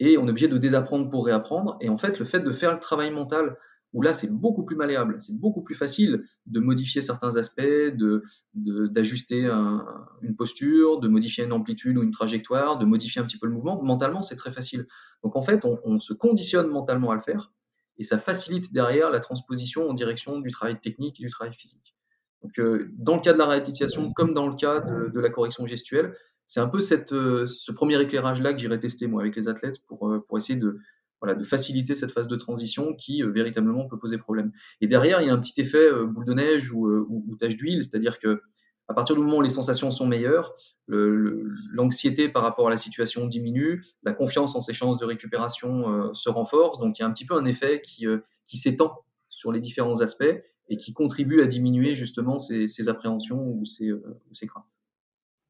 Et 0.00 0.18
on 0.18 0.26
est 0.26 0.30
obligé 0.30 0.48
de 0.48 0.58
désapprendre 0.58 1.08
pour 1.10 1.26
réapprendre. 1.26 1.76
Et 1.80 1.88
en 1.88 1.98
fait, 1.98 2.18
le 2.18 2.24
fait 2.24 2.40
de 2.40 2.50
faire 2.50 2.74
le 2.74 2.80
travail 2.80 3.10
mental 3.10 3.56
où 3.92 4.02
là, 4.02 4.12
c'est 4.14 4.30
beaucoup 4.30 4.64
plus 4.64 4.76
malléable, 4.76 5.16
c'est 5.20 5.34
beaucoup 5.34 5.62
plus 5.62 5.74
facile 5.74 6.24
de 6.46 6.60
modifier 6.60 7.00
certains 7.00 7.36
aspects, 7.36 7.62
de, 7.62 8.22
d'ajuster 8.54 9.46
un, 9.46 9.84
une 10.22 10.36
posture, 10.36 11.00
de 11.00 11.08
modifier 11.08 11.44
une 11.44 11.52
amplitude 11.52 11.96
ou 11.96 12.02
une 12.02 12.10
trajectoire, 12.10 12.78
de 12.78 12.84
modifier 12.84 13.20
un 13.20 13.24
petit 13.24 13.38
peu 13.38 13.46
le 13.46 13.52
mouvement. 13.52 13.82
Mentalement, 13.82 14.22
c'est 14.22 14.36
très 14.36 14.50
facile. 14.50 14.86
Donc 15.22 15.36
en 15.36 15.42
fait, 15.42 15.64
on, 15.64 15.98
se 15.98 16.12
conditionne 16.12 16.68
mentalement 16.68 17.10
à 17.10 17.14
le 17.14 17.20
faire, 17.20 17.52
et 17.96 18.04
ça 18.04 18.18
facilite 18.18 18.72
derrière 18.72 19.10
la 19.10 19.20
transposition 19.20 19.88
en 19.88 19.94
direction 19.94 20.38
du 20.38 20.50
travail 20.50 20.78
technique 20.80 21.18
et 21.20 21.24
du 21.24 21.30
travail 21.30 21.54
physique. 21.54 21.96
Donc 22.42 22.58
euh, 22.58 22.88
dans 22.92 23.16
le 23.16 23.20
cas 23.20 23.32
de 23.32 23.38
la 23.38 23.46
réalisation, 23.46 24.12
comme 24.12 24.32
dans 24.32 24.48
le 24.48 24.54
cas 24.54 24.80
de, 24.80 25.08
de 25.08 25.20
la 25.20 25.30
correction 25.30 25.66
gestuelle, 25.66 26.14
c'est 26.48 26.60
un 26.60 26.68
peu 26.68 26.78
euh, 27.12 27.46
ce 27.46 27.72
premier 27.72 28.00
éclairage-là 28.00 28.54
que 28.54 28.58
j'irai 28.58 28.80
tester 28.80 29.06
moi 29.06 29.20
avec 29.20 29.36
les 29.36 29.48
athlètes 29.48 29.84
pour, 29.86 30.08
euh, 30.08 30.24
pour 30.26 30.38
essayer 30.38 30.58
de, 30.58 30.78
voilà, 31.20 31.34
de 31.34 31.44
faciliter 31.44 31.94
cette 31.94 32.12
phase 32.12 32.28
de 32.28 32.36
transition 32.36 32.94
qui 32.94 33.22
euh, 33.22 33.30
véritablement 33.30 33.86
peut 33.86 33.98
poser 33.98 34.18
problème. 34.18 34.52
Et 34.80 34.86
derrière, 34.86 35.20
il 35.20 35.26
y 35.26 35.30
a 35.30 35.34
un 35.34 35.40
petit 35.40 35.60
effet 35.60 35.78
euh, 35.78 36.06
boule 36.06 36.24
de 36.24 36.34
neige 36.34 36.72
ou, 36.72 36.86
euh, 36.86 37.06
ou, 37.08 37.24
ou 37.28 37.36
tache 37.36 37.56
d'huile, 37.56 37.82
c'est-à-dire 37.82 38.18
que 38.18 38.42
à 38.88 38.94
partir 38.94 39.14
du 39.14 39.20
moment 39.20 39.36
où 39.36 39.42
les 39.42 39.50
sensations 39.50 39.90
sont 39.90 40.06
meilleures, 40.06 40.54
l'anxiété 40.86 42.30
par 42.30 42.42
rapport 42.42 42.68
à 42.68 42.70
la 42.70 42.78
situation 42.78 43.26
diminue, 43.26 43.84
la 44.02 44.12
confiance 44.12 44.56
en 44.56 44.62
ses 44.62 44.72
chances 44.72 44.96
de 44.96 45.04
récupération 45.04 45.92
euh, 45.92 46.14
se 46.14 46.30
renforce, 46.30 46.80
donc 46.80 46.98
il 46.98 47.02
y 47.02 47.04
a 47.04 47.06
un 47.06 47.12
petit 47.12 47.26
peu 47.26 47.34
un 47.34 47.44
effet 47.44 47.82
qui, 47.82 48.06
euh, 48.06 48.20
qui 48.46 48.56
s'étend 48.56 49.04
sur 49.28 49.52
les 49.52 49.60
différents 49.60 50.00
aspects 50.00 50.42
et 50.70 50.76
qui 50.78 50.94
contribue 50.94 51.42
à 51.42 51.46
diminuer 51.46 51.96
justement 51.96 52.38
ces, 52.38 52.66
ces 52.66 52.88
appréhensions 52.88 53.46
ou 53.48 53.66
ces, 53.66 53.92
ou 53.92 54.34
ces 54.34 54.46
craintes. 54.46 54.78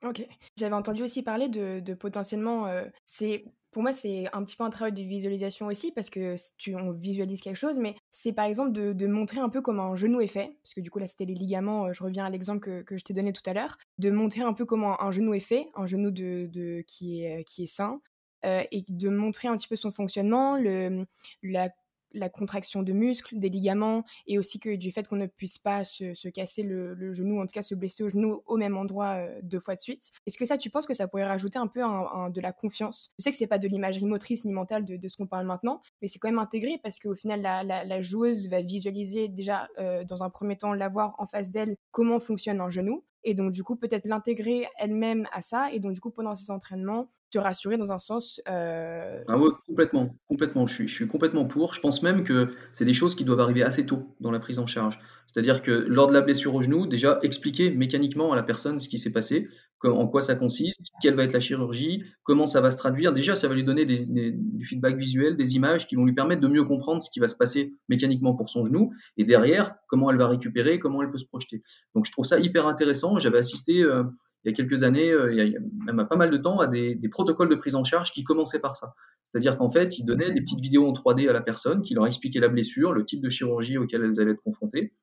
Ok. 0.05 0.27
J'avais 0.57 0.75
entendu 0.75 1.03
aussi 1.03 1.23
parler 1.23 1.49
de, 1.49 1.81
de 1.81 1.95
potentiellement, 1.95 2.67
euh, 2.67 2.85
c'est 3.05 3.45
pour 3.71 3.83
moi 3.83 3.93
c'est 3.93 4.25
un 4.33 4.45
petit 4.45 4.57
peu 4.57 4.65
un 4.65 4.71
travail 4.71 4.93
de 4.93 5.03
visualisation 5.03 5.67
aussi 5.67 5.93
parce 5.93 6.11
que 6.11 6.37
tu 6.57 6.75
on 6.75 6.91
visualise 6.91 7.41
quelque 7.41 7.57
chose, 7.57 7.79
mais 7.79 7.95
c'est 8.11 8.33
par 8.33 8.47
exemple 8.47 8.73
de, 8.73 9.07
montrer 9.07 9.41
un 9.41 9.49
peu 9.49 9.61
comment 9.61 9.85
un 9.85 9.97
genou 9.97 10.21
est 10.21 10.27
fait, 10.27 10.57
parce 10.63 10.75
que 10.75 10.81
du 10.81 10.91
coup 10.91 10.99
là 10.99 11.07
c'était 11.07 11.25
les 11.25 11.35
ligaments, 11.35 11.87
euh, 11.87 11.93
je 11.93 12.03
reviens 12.03 12.25
à 12.27 12.31
l'exemple 12.31 12.61
que, 12.61 12.83
que 12.83 12.97
je 12.97 13.05
t'ai 13.05 13.15
donné 13.15 13.33
tout 13.33 13.43
à 13.47 13.53
l'heure, 13.53 13.79
de 13.99 14.11
montrer 14.11 14.43
un 14.43 14.53
peu 14.53 14.65
comment 14.65 15.01
un 15.03 15.11
genou 15.11 15.35
est 15.35 15.41
fait, 15.41 15.69
un 15.75 15.87
genou 15.87 16.11
de, 16.11 16.49
de 16.53 16.83
qui 16.87 17.25
est 17.25 17.45
qui 17.45 17.65
est 17.65 17.67
sain. 17.67 18.01
Euh, 18.45 18.63
et 18.71 18.85
de 18.89 19.09
montrer 19.09 19.49
un 19.49 19.57
petit 19.57 19.67
peu 19.67 19.75
son 19.75 19.91
fonctionnement, 19.91 20.57
le, 20.57 21.05
la 21.43 21.71
la 22.13 22.29
contraction 22.29 22.83
de 22.83 22.93
muscles, 22.93 23.39
des 23.39 23.49
ligaments, 23.49 24.05
et 24.27 24.39
aussi 24.39 24.59
que 24.59 24.77
du 24.77 24.93
fait 24.93 25.07
qu'on 25.07 25.17
ne 25.17 25.27
puisse 25.27 25.59
pas 25.59 25.85
se, 25.85 26.15
se 26.15 26.29
casser 26.29 26.63
le, 26.63 27.13
genou, 27.13 27.41
en 27.41 27.47
tout 27.47 27.53
cas 27.53 27.63
se 27.63 27.75
blesser 27.75 28.03
au 28.03 28.09
genou 28.09 28.43
au 28.47 28.57
même 28.57 28.77
endroit 28.77 29.17
euh, 29.17 29.41
deux 29.43 29.61
fois 29.61 29.75
de 29.75 29.81
suite. 29.81 30.11
Est-ce 30.27 30.39
que 30.39 30.45
ça, 30.45 30.59
tu 30.59 30.71
penses 30.71 30.87
que 30.87 30.95
ça 30.95 31.09
pourrait 31.09 31.27
rajouter 31.27 31.59
un 31.59 31.67
peu 31.67 31.81
de 31.81 32.41
la 32.41 32.53
confiance? 32.53 33.13
Je 33.19 33.25
sais 33.25 33.31
que 33.31 33.37
c'est 33.37 33.47
pas 33.47 33.59
de 33.59 33.69
l'imagerie 33.69 34.07
motrice 34.07 34.45
ni 34.45 34.53
mentale 34.53 34.85
de, 34.85 35.09
ce 35.09 35.17
qu'on 35.17 35.27
parle 35.27 35.47
maintenant, 35.47 35.81
mais 36.03 36.09
c'est 36.09 36.19
quand 36.19 36.29
même 36.29 36.39
intégré 36.39 36.79
parce 36.83 36.99
qu'au 36.99 37.15
final, 37.15 37.41
la, 37.43 38.03
joueuse 38.03 38.49
va 38.49 38.63
visualiser 38.63 39.29
déjà 39.29 39.69
euh, 39.79 40.05
dans 40.05 40.23
un 40.23 40.31
premier 40.31 40.57
temps, 40.57 40.73
l'avoir 40.73 41.15
en 41.19 41.27
face 41.27 41.51
d'elle, 41.51 41.77
comment 41.91 42.21
fonctionne 42.21 42.61
un 42.61 42.71
genou, 42.71 43.05
et 43.25 43.35
donc 43.35 43.53
du 43.53 43.63
coup 43.65 43.77
peut-être 43.77 44.07
l'intégrer 44.07 44.67
elle-même 44.79 45.27
à 45.33 45.43
ça 45.43 45.73
et 45.73 45.81
donc 45.81 45.93
du 45.93 46.01
coup 46.01 46.11
pendant 46.11 46.37
ces 46.37 46.51
entraînements 46.51 47.11
te 47.31 47.39
rassurer 47.39 47.77
dans 47.77 47.93
un 47.93 47.99
sens. 47.99 48.41
Euh... 48.49 49.23
Ah 49.29 49.37
complètement, 49.67 50.17
complètement. 50.29 50.67
Je 50.67 50.75
suis, 50.75 50.89
je 50.89 50.95
suis 50.95 51.07
complètement 51.07 51.45
pour. 51.45 51.75
Je 51.75 51.81
pense 51.81 52.03
même 52.03 52.25
que 52.25 52.55
c'est 52.73 52.85
des 52.85 52.95
choses 52.95 53.15
qui 53.15 53.25
doivent 53.25 53.41
arriver 53.41 53.63
assez 53.63 53.85
tôt 53.85 54.15
dans 54.21 54.31
la 54.31 54.41
prise 54.41 54.59
en 54.59 54.67
charge. 54.67 54.99
C'est-à-dire 55.27 55.61
que 55.61 55.71
lors 55.71 56.07
de 56.07 56.15
la 56.15 56.23
blessure 56.23 56.55
au 56.55 56.63
genou, 56.63 56.87
déjà 56.87 57.19
expliquer 57.23 57.71
mécaniquement 57.71 58.33
à 58.33 58.37
la 58.37 58.43
personne 58.43 58.79
ce 58.81 58.89
qui 58.89 58.97
s'est 58.97 59.13
passé, 59.13 59.49
en 59.85 60.07
quoi 60.09 60.23
ça 60.23 60.35
consiste, 60.35 60.81
quelle 61.03 61.15
va 61.15 61.25
être 61.25 61.35
la 61.35 61.41
chirurgie, 61.41 62.03
comment 62.23 62.47
ça 62.47 62.61
va 62.61 62.71
se 62.71 62.79
traduire. 62.79 63.13
Déjà, 63.13 63.37
ça 63.37 63.47
va 63.47 63.55
lui 63.55 63.65
donner 63.65 63.85
des, 63.85 64.07
des, 64.07 64.33
du 64.33 64.65
feedback 64.65 64.97
visuel, 64.97 65.37
des 65.37 65.55
images 65.55 65.87
qui 65.87 65.97
vont 65.97 66.05
lui 66.05 66.15
permettre 66.15 66.41
de 66.41 66.49
mieux 66.49 66.65
comprendre 66.65 67.03
ce 67.03 67.11
qui 67.11 67.21
va 67.21 67.29
se 67.29 67.37
passer 67.37 67.75
mécaniquement 67.89 68.35
pour 68.35 68.49
son 68.49 68.65
genou, 68.65 68.91
et 69.19 69.25
derrière, 69.25 69.75
comment 69.87 70.11
elle 70.11 70.17
va 70.17 70.29
récupérer, 70.29 70.79
comment 70.79 71.03
elle 71.03 71.11
peut 71.11 71.19
se 71.19 71.27
projeter. 71.27 71.63
Donc, 71.95 72.07
je 72.07 72.13
trouve 72.13 72.25
ça 72.25 72.41
hyper 72.41 72.67
intéressant. 72.67 73.19
J'avais 73.19 73.39
assisté 73.39 73.83
euh, 73.83 74.05
il 74.45 74.51
y 74.51 74.55
a 74.55 74.57
quelques 74.57 74.83
années, 74.83 75.11
euh, 75.11 75.33
il 75.33 75.37
y 75.37 75.57
a 75.57 75.61
même 75.85 76.07
pas 76.07 76.17
mal 76.17 76.31
de 76.31 76.37
temps, 76.37 76.61
à 76.61 76.67
des, 76.67 76.97
protocoles 77.11 77.49
de 77.49 77.55
prise 77.57 77.75
en 77.75 77.85
charge 77.85 78.13
qui 78.13 78.25
commençaient 78.25 78.61
par 78.61 78.77
ça. 78.77 78.95
C'est-à-dire 79.25 79.59
qu'en 79.59 79.71
fait, 79.71 79.99
ils 79.99 80.05
donnaient 80.05 80.31
des 80.31 80.41
petites 80.41 80.61
vidéos 80.61 80.87
en 80.87 80.93
3D 80.93 81.29
à 81.29 81.33
la 81.33 81.41
personne 81.41 81.83
qui 81.83 81.95
leur 81.95 82.07
expliquait 82.07 82.41
la 82.41 82.49
blessure, 82.49 82.93
le 82.93 83.05
type 83.05 83.21
de 83.21 83.29
chirurgie 83.29 83.79
auquel 83.79 84.03
elles 84.03 84.21
allaient 84.21 84.33
être 84.33 84.43
confrontées. 84.43 84.95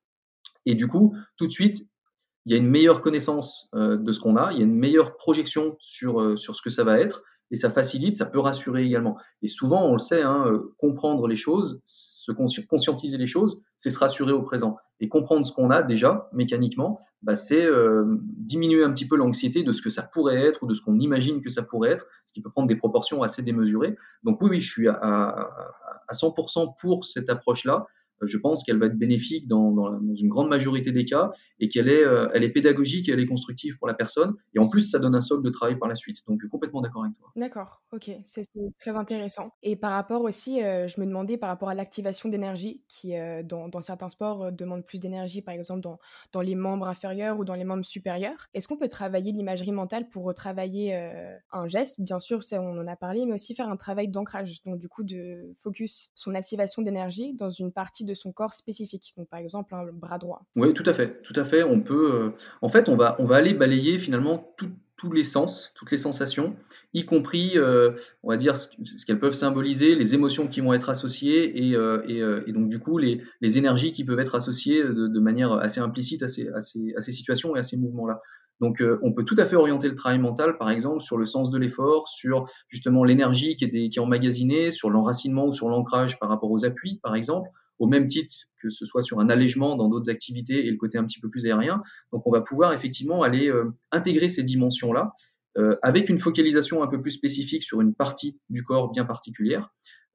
Et 0.66 0.76
du 0.76 0.88
coup, 0.88 1.16
tout 1.38 1.48
de 1.48 1.52
suite, 1.52 1.88
il 2.46 2.52
y 2.52 2.56
a 2.56 2.58
une 2.58 2.68
meilleure 2.68 3.02
connaissance 3.02 3.70
euh, 3.76 3.98
de 3.98 4.12
ce 4.12 4.20
qu'on 4.20 4.36
a, 4.36 4.52
il 4.52 4.60
y 4.60 4.62
a 4.62 4.66
une 4.66 4.76
meilleure 4.76 5.18
projection 5.18 5.76
sur, 5.80 6.22
euh, 6.22 6.38
sur 6.38 6.56
ce 6.56 6.62
que 6.62 6.70
ça 6.70 6.84
va 6.84 7.00
être, 7.00 7.24
et 7.52 7.56
ça 7.56 7.70
facilite, 7.70 8.16
ça 8.16 8.26
peut 8.26 8.40
rassurer 8.40 8.84
également. 8.84 9.18
Et 9.42 9.48
souvent, 9.48 9.84
on 9.86 9.94
le 9.94 10.00
sait, 10.00 10.22
hein, 10.22 10.46
euh, 10.48 10.74
comprendre 10.78 11.28
les 11.28 11.36
choses, 11.36 11.82
se 11.86 12.32
conscientiser 12.32 13.18
les 13.18 13.28
choses, 13.28 13.62
c'est 13.78 13.90
se 13.90 14.00
rassurer 14.00 14.32
au 14.32 14.42
présent. 14.42 14.78
Et 15.00 15.10
comprendre 15.10 15.46
ce 15.46 15.52
qu'on 15.52 15.70
a 15.70 15.84
déjà, 15.84 16.30
mécaniquement, 16.34 17.00
bah, 17.22 17.36
c'est 17.36 17.64
euh, 17.64 18.06
diminuer 18.22 18.84
un 18.84 18.92
petit 18.92 19.08
peu 19.08 19.16
l'anxiété 19.16 19.64
de 19.64 19.72
ce 19.74 19.82
que 19.82 19.90
ça 19.90 20.04
pourrait 20.04 20.42
être 20.42 20.64
ou 20.64 20.68
de 20.68 20.74
ce 20.74 20.82
qu'on 20.82 21.00
imagine 21.00 21.42
que 21.42 21.50
ça 21.50 21.64
pourrait 21.64 21.92
être, 21.92 22.06
ce 22.26 22.34
qui 22.34 22.42
peut 22.42 22.50
prendre 22.50 22.68
des 22.68 22.78
proportions 22.78 23.22
assez 23.22 23.42
démesurées. 23.42 23.96
Donc 24.24 24.42
oui, 24.42 24.50
oui, 24.52 24.62
je 24.62 24.72
suis 24.72 24.88
à, 24.88 24.96
à, 24.96 25.50
à 26.08 26.14
100% 26.14 26.74
pour 26.80 27.06
cette 27.06 27.30
approche-là. 27.30 27.86
Euh, 28.22 28.28
je 28.28 28.38
pense 28.38 28.64
qu'elle 28.64 28.78
va 28.78 28.88
être 28.88 28.98
bénéfique 28.98 29.48
dans, 29.48 30.00
une 30.16 30.30
grande 30.30 30.50
majorité 30.50 30.92
des 30.92 31.06
cas 31.06 31.32
et 31.60 31.70
qu'elle 31.70 31.90
est, 31.90 32.04
euh, 32.04 32.30
elle 32.34 32.44
est 32.44 32.50
pédagogique 32.50 33.10
et 33.10 33.12
elle 33.12 33.20
est 33.20 33.26
constructive 33.26 33.78
pour 33.78 33.88
la 33.88 33.94
personne. 33.94 34.36
Et 34.54 34.60
en 34.60 34.68
plus, 34.68 34.82
ça 34.82 35.00
donne 35.00 35.16
un 35.16 35.22
socle 35.22 35.44
de 35.44 35.50
travail 35.50 35.78
par 35.78 35.88
la 35.88 35.96
suite. 35.96 36.18
Donc, 36.28 36.42
complètement 36.50 36.82
d'accord 36.82 37.04
avec 37.04 37.18
toi. 37.18 37.32
D'accord, 37.36 37.82
ok, 37.92 38.12
c'est 38.24 38.46
très 38.80 38.92
intéressant. 38.92 39.52
Et 39.64 39.76
par 39.76 39.92
rapport 39.92 40.22
aussi, 40.22 40.64
euh, 40.64 40.88
je 40.88 41.00
me 41.00 41.06
demandais 41.06 41.38
par 41.38 41.50
rapport 41.50 41.70
à 41.70 41.76
l'activation 41.76 42.30
d'énergie 42.30 42.84
qui, 42.88 43.14
dans, 43.44 43.70
certains 43.82 44.10
sports, 44.10 44.52
demande 44.52 44.86
plus 44.86 45.00
d'énergie, 45.00 45.42
par 45.42 45.54
exemple 45.54 45.82
dans, 45.82 46.00
dans 46.32 46.42
les 46.42 46.56
membres 46.56 46.88
inférieurs 46.88 47.40
ou 47.40 47.46
dans 47.46 47.54
les 47.54 47.64
membres 47.64 47.86
supérieurs. 47.86 48.48
Est-ce 48.54 48.68
qu'on 48.68 48.78
peut 48.78 48.90
travailler 48.90 49.32
l'imagerie 49.32 49.72
mentale 49.72 50.08
pour 50.08 50.24
retravailler 50.24 50.96
un 51.52 51.68
geste? 51.68 52.02
Bien 52.02 52.20
sûr, 52.20 52.40
on 52.54 52.80
en 52.80 52.88
a 52.88 52.96
parlé, 52.96 53.26
mais 53.26 53.34
aussi 53.34 53.56
faire 53.56 53.70
un 53.70 53.78
travail 53.78 54.08
d'ancrage. 54.08 54.64
Donc, 54.64 54.80
du 54.80 54.88
coup, 54.88 55.04
de 55.04 55.54
focus 55.56 56.12
son 56.16 56.36
activation 56.36 56.82
d'énergie 56.82 57.34
dans 57.34 57.50
une 57.50 57.72
partie 57.72 58.06
de 58.06 58.14
son 58.16 58.32
corps 58.32 58.54
spécifique. 58.54 59.14
Donc, 59.18 59.30
par 59.30 59.40
exemple, 59.40 59.74
un 59.76 59.86
bras 59.92 60.18
droit. 60.18 60.46
Oui, 60.56 60.74
tout 60.74 60.84
à 60.86 60.94
fait. 60.94 61.22
Tout 61.22 61.34
à 61.36 61.44
fait. 61.44 61.64
On 61.64 61.82
peut. 61.82 62.14
Euh... 62.14 62.30
En 62.62 62.70
fait, 62.70 62.90
on 62.90 62.96
va, 62.96 63.16
on 63.20 63.26
va 63.26 63.36
aller 63.36 63.54
balayer 63.54 63.98
finalement 63.98 64.56
tous 64.58 65.12
les 65.12 65.24
sens, 65.24 65.72
toutes 65.76 65.92
les 65.92 65.98
sensations, 65.98 66.56
y 66.94 67.06
compris, 67.06 67.54
euh, 67.56 67.92
on 68.24 68.30
va 68.30 68.38
dire, 68.38 68.56
ce, 68.58 68.70
qu'elles 69.06 69.20
peuvent 69.20 69.34
symboliser, 69.34 69.96
les 69.96 70.14
émotions 70.14 70.48
qui 70.48 70.62
vont 70.62 70.74
être 70.74 70.90
associées 70.90 71.68
et, 71.68 71.76
euh, 71.76 72.44
et, 72.48 72.52
donc 72.54 72.70
du 72.70 72.80
coup 72.80 72.98
les, 72.98 73.22
les, 73.42 73.58
énergies 73.58 73.92
qui 73.92 74.04
peuvent 74.06 74.20
être 74.20 74.36
associées 74.36 74.84
de, 74.84 75.20
manière 75.20 75.54
assez 75.54 75.80
implicite 75.80 76.24
à 76.24 76.28
ces, 76.28 76.48
à, 76.50 76.62
ces, 76.62 76.94
à 76.96 77.02
ces, 77.02 77.12
situations 77.12 77.56
et 77.56 77.60
à 77.60 77.64
ces 77.64 77.78
mouvements-là. 77.78 78.22
Donc 78.62 78.82
on 79.02 79.12
peut 79.12 79.26
tout 79.26 79.36
à 79.38 79.46
fait 79.46 79.58
orienter 79.58 79.90
le 79.90 79.96
travail 79.96 80.20
mental, 80.20 80.58
par 80.58 80.70
exemple, 80.70 81.02
sur 81.02 81.18
le 81.18 81.26
sens 81.26 81.50
de 81.50 81.58
l'effort, 81.58 82.08
sur 82.08 82.46
justement 82.70 83.04
l'énergie 83.04 83.58
qui, 83.58 83.70
qui 83.70 84.00
est 84.00 84.00
emmagasinée, 84.00 84.72
sur 84.72 84.90
l'enracinement 84.90 85.48
ou 85.48 85.54
sur 85.54 85.68
l'ancrage 85.68 86.18
par 86.20 86.30
rapport 86.30 86.52
aux 86.52 86.64
appuis, 86.64 87.00
par 87.04 87.16
exemple 87.16 87.50
au 87.80 87.88
même 87.88 88.08
titre 88.08 88.34
que 88.66 88.72
ce 88.72 88.86
soit 88.86 89.02
sur 89.02 89.20
un 89.20 89.30
allègement 89.30 89.76
dans 89.76 89.88
d'autres 89.90 90.10
activités 90.10 90.66
et 90.66 90.72
le 90.72 90.78
côté 90.78 90.98
un 90.98 91.06
petit 91.06 91.20
peu 91.20 91.30
plus 91.30 91.46
aérien. 91.46 91.84
Donc 92.12 92.26
on 92.26 92.32
va 92.32 92.42
pouvoir 92.42 92.74
effectivement 92.74 93.24
aller 93.24 93.48
euh, 93.48 93.72
intégrer 93.92 94.28
ces 94.28 94.44
dimensions-là 94.44 95.14
euh, 95.58 95.76
avec 95.84 96.10
une 96.10 96.20
focalisation 96.20 96.84
un 96.84 96.88
peu 96.88 97.02
plus 97.02 97.12
spécifique 97.12 97.64
sur 97.64 97.82
une 97.82 97.94
partie 97.94 98.38
du 98.50 98.64
corps 98.64 98.92
bien 98.92 99.06
particulière. 99.06 99.70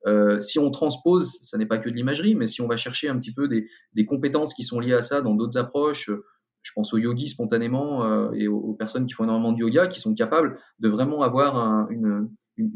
Euh, 0.07 0.41
si 0.41 0.59
on 0.59 0.71
transpose, 0.71 1.39
ça 1.43 1.59
n'est 1.59 1.67
pas 1.67 1.79
que 1.79 1.89
de 1.89 1.95
l'imagerie, 1.95 2.35
mais 2.35 2.47
si 2.47 2.61
on 2.61 2.67
va 2.67 2.77
chercher 2.77 3.09
un 3.09 3.19
petit 3.19 3.33
peu 3.33 3.49
des, 3.49 4.07
compétences 4.07 4.55
qui 4.55 4.65
sont 4.65 4.81
liées 4.81 4.95
à 4.95 5.03
ça 5.03 5.21
dans 5.21 5.35
d'autres 5.35 5.59
approches, 5.59 6.11
je 6.63 6.73
pense 6.75 6.93
aux 6.93 6.99
yogis 6.99 7.29
spontanément 7.29 8.33
et 8.33 8.49
aux, 8.49 8.75
personnes 8.75 9.07
qui 9.07 9.13
font 9.13 9.25
énormément 9.25 9.53
de 9.53 9.59
yoga, 9.59 9.89
qui 9.89 10.01
sont 10.01 10.15
capables 10.15 10.59
de 10.79 10.89
vraiment 10.89 11.23
avoir 11.23 11.59
un, 11.59 11.87
une, 11.91 12.29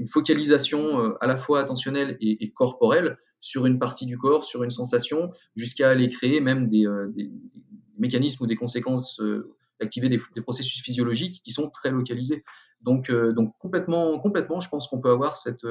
focalisation 0.09 1.15
à 1.21 1.27
la 1.27 1.37
fois 1.37 1.61
attentionnelle 1.61 2.17
et 2.21 2.51
corporelle 2.53 3.19
sur 3.45 3.67
une 3.67 3.79
partie 3.79 4.07
du 4.07 4.17
corps, 4.17 4.47
sur 4.47 4.63
une 4.63 4.71
sensation, 4.71 5.31
jusqu'à 5.55 5.91
aller 5.91 6.09
créer 6.09 6.41
même 6.41 6.71
des, 6.71 6.87
euh, 6.87 7.13
mécanismes 7.99 8.43
ou 8.43 8.47
des 8.47 8.57
conséquences, 8.57 9.21
euh, 9.21 9.55
activer 9.83 10.09
des, 10.09 10.19
processus 10.41 10.83
physiologiques 10.83 11.43
qui 11.45 11.51
sont 11.51 11.69
très 11.69 11.91
localisés. 11.91 12.43
Donc, 12.81 13.11
euh, 13.11 13.35
donc 13.35 13.55
complètement, 13.59 14.19
complètement, 14.19 14.61
je 14.61 14.71
pense 14.71 14.89
qu'on 14.89 14.99
peut 14.99 15.11
avoir 15.11 15.37
cette, 15.37 15.67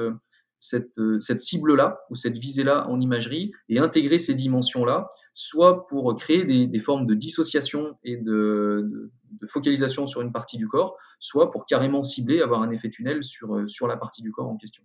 cette, 0.60 1.40
cible-là 1.40 1.98
ou 2.10 2.14
cette 2.14 2.38
visée-là 2.38 2.88
en 2.88 3.00
imagerie 3.00 3.50
et 3.68 3.80
intégrer 3.80 4.20
ces 4.20 4.36
dimensions-là, 4.36 5.08
soit 5.34 5.88
pour 5.88 6.14
créer 6.14 6.44
des, 6.44 6.68
des, 6.68 6.78
formes 6.78 7.06
de 7.06 7.14
dissociation 7.14 7.98
et 8.04 8.16
de, 8.16 8.88
de, 8.88 9.12
de, 9.40 9.46
focalisation 9.48 10.06
sur 10.06 10.20
une 10.20 10.30
partie 10.30 10.58
du 10.58 10.68
corps, 10.68 10.96
soit 11.18 11.50
pour 11.50 11.66
carrément 11.66 12.04
cibler, 12.04 12.40
avoir 12.40 12.62
un 12.62 12.70
effet 12.70 12.88
tunnel 12.88 13.24
sur, 13.24 13.68
sur 13.68 13.88
la 13.88 13.96
partie 13.96 14.22
du 14.22 14.30
corps 14.30 14.48
en 14.48 14.56
question. 14.56 14.84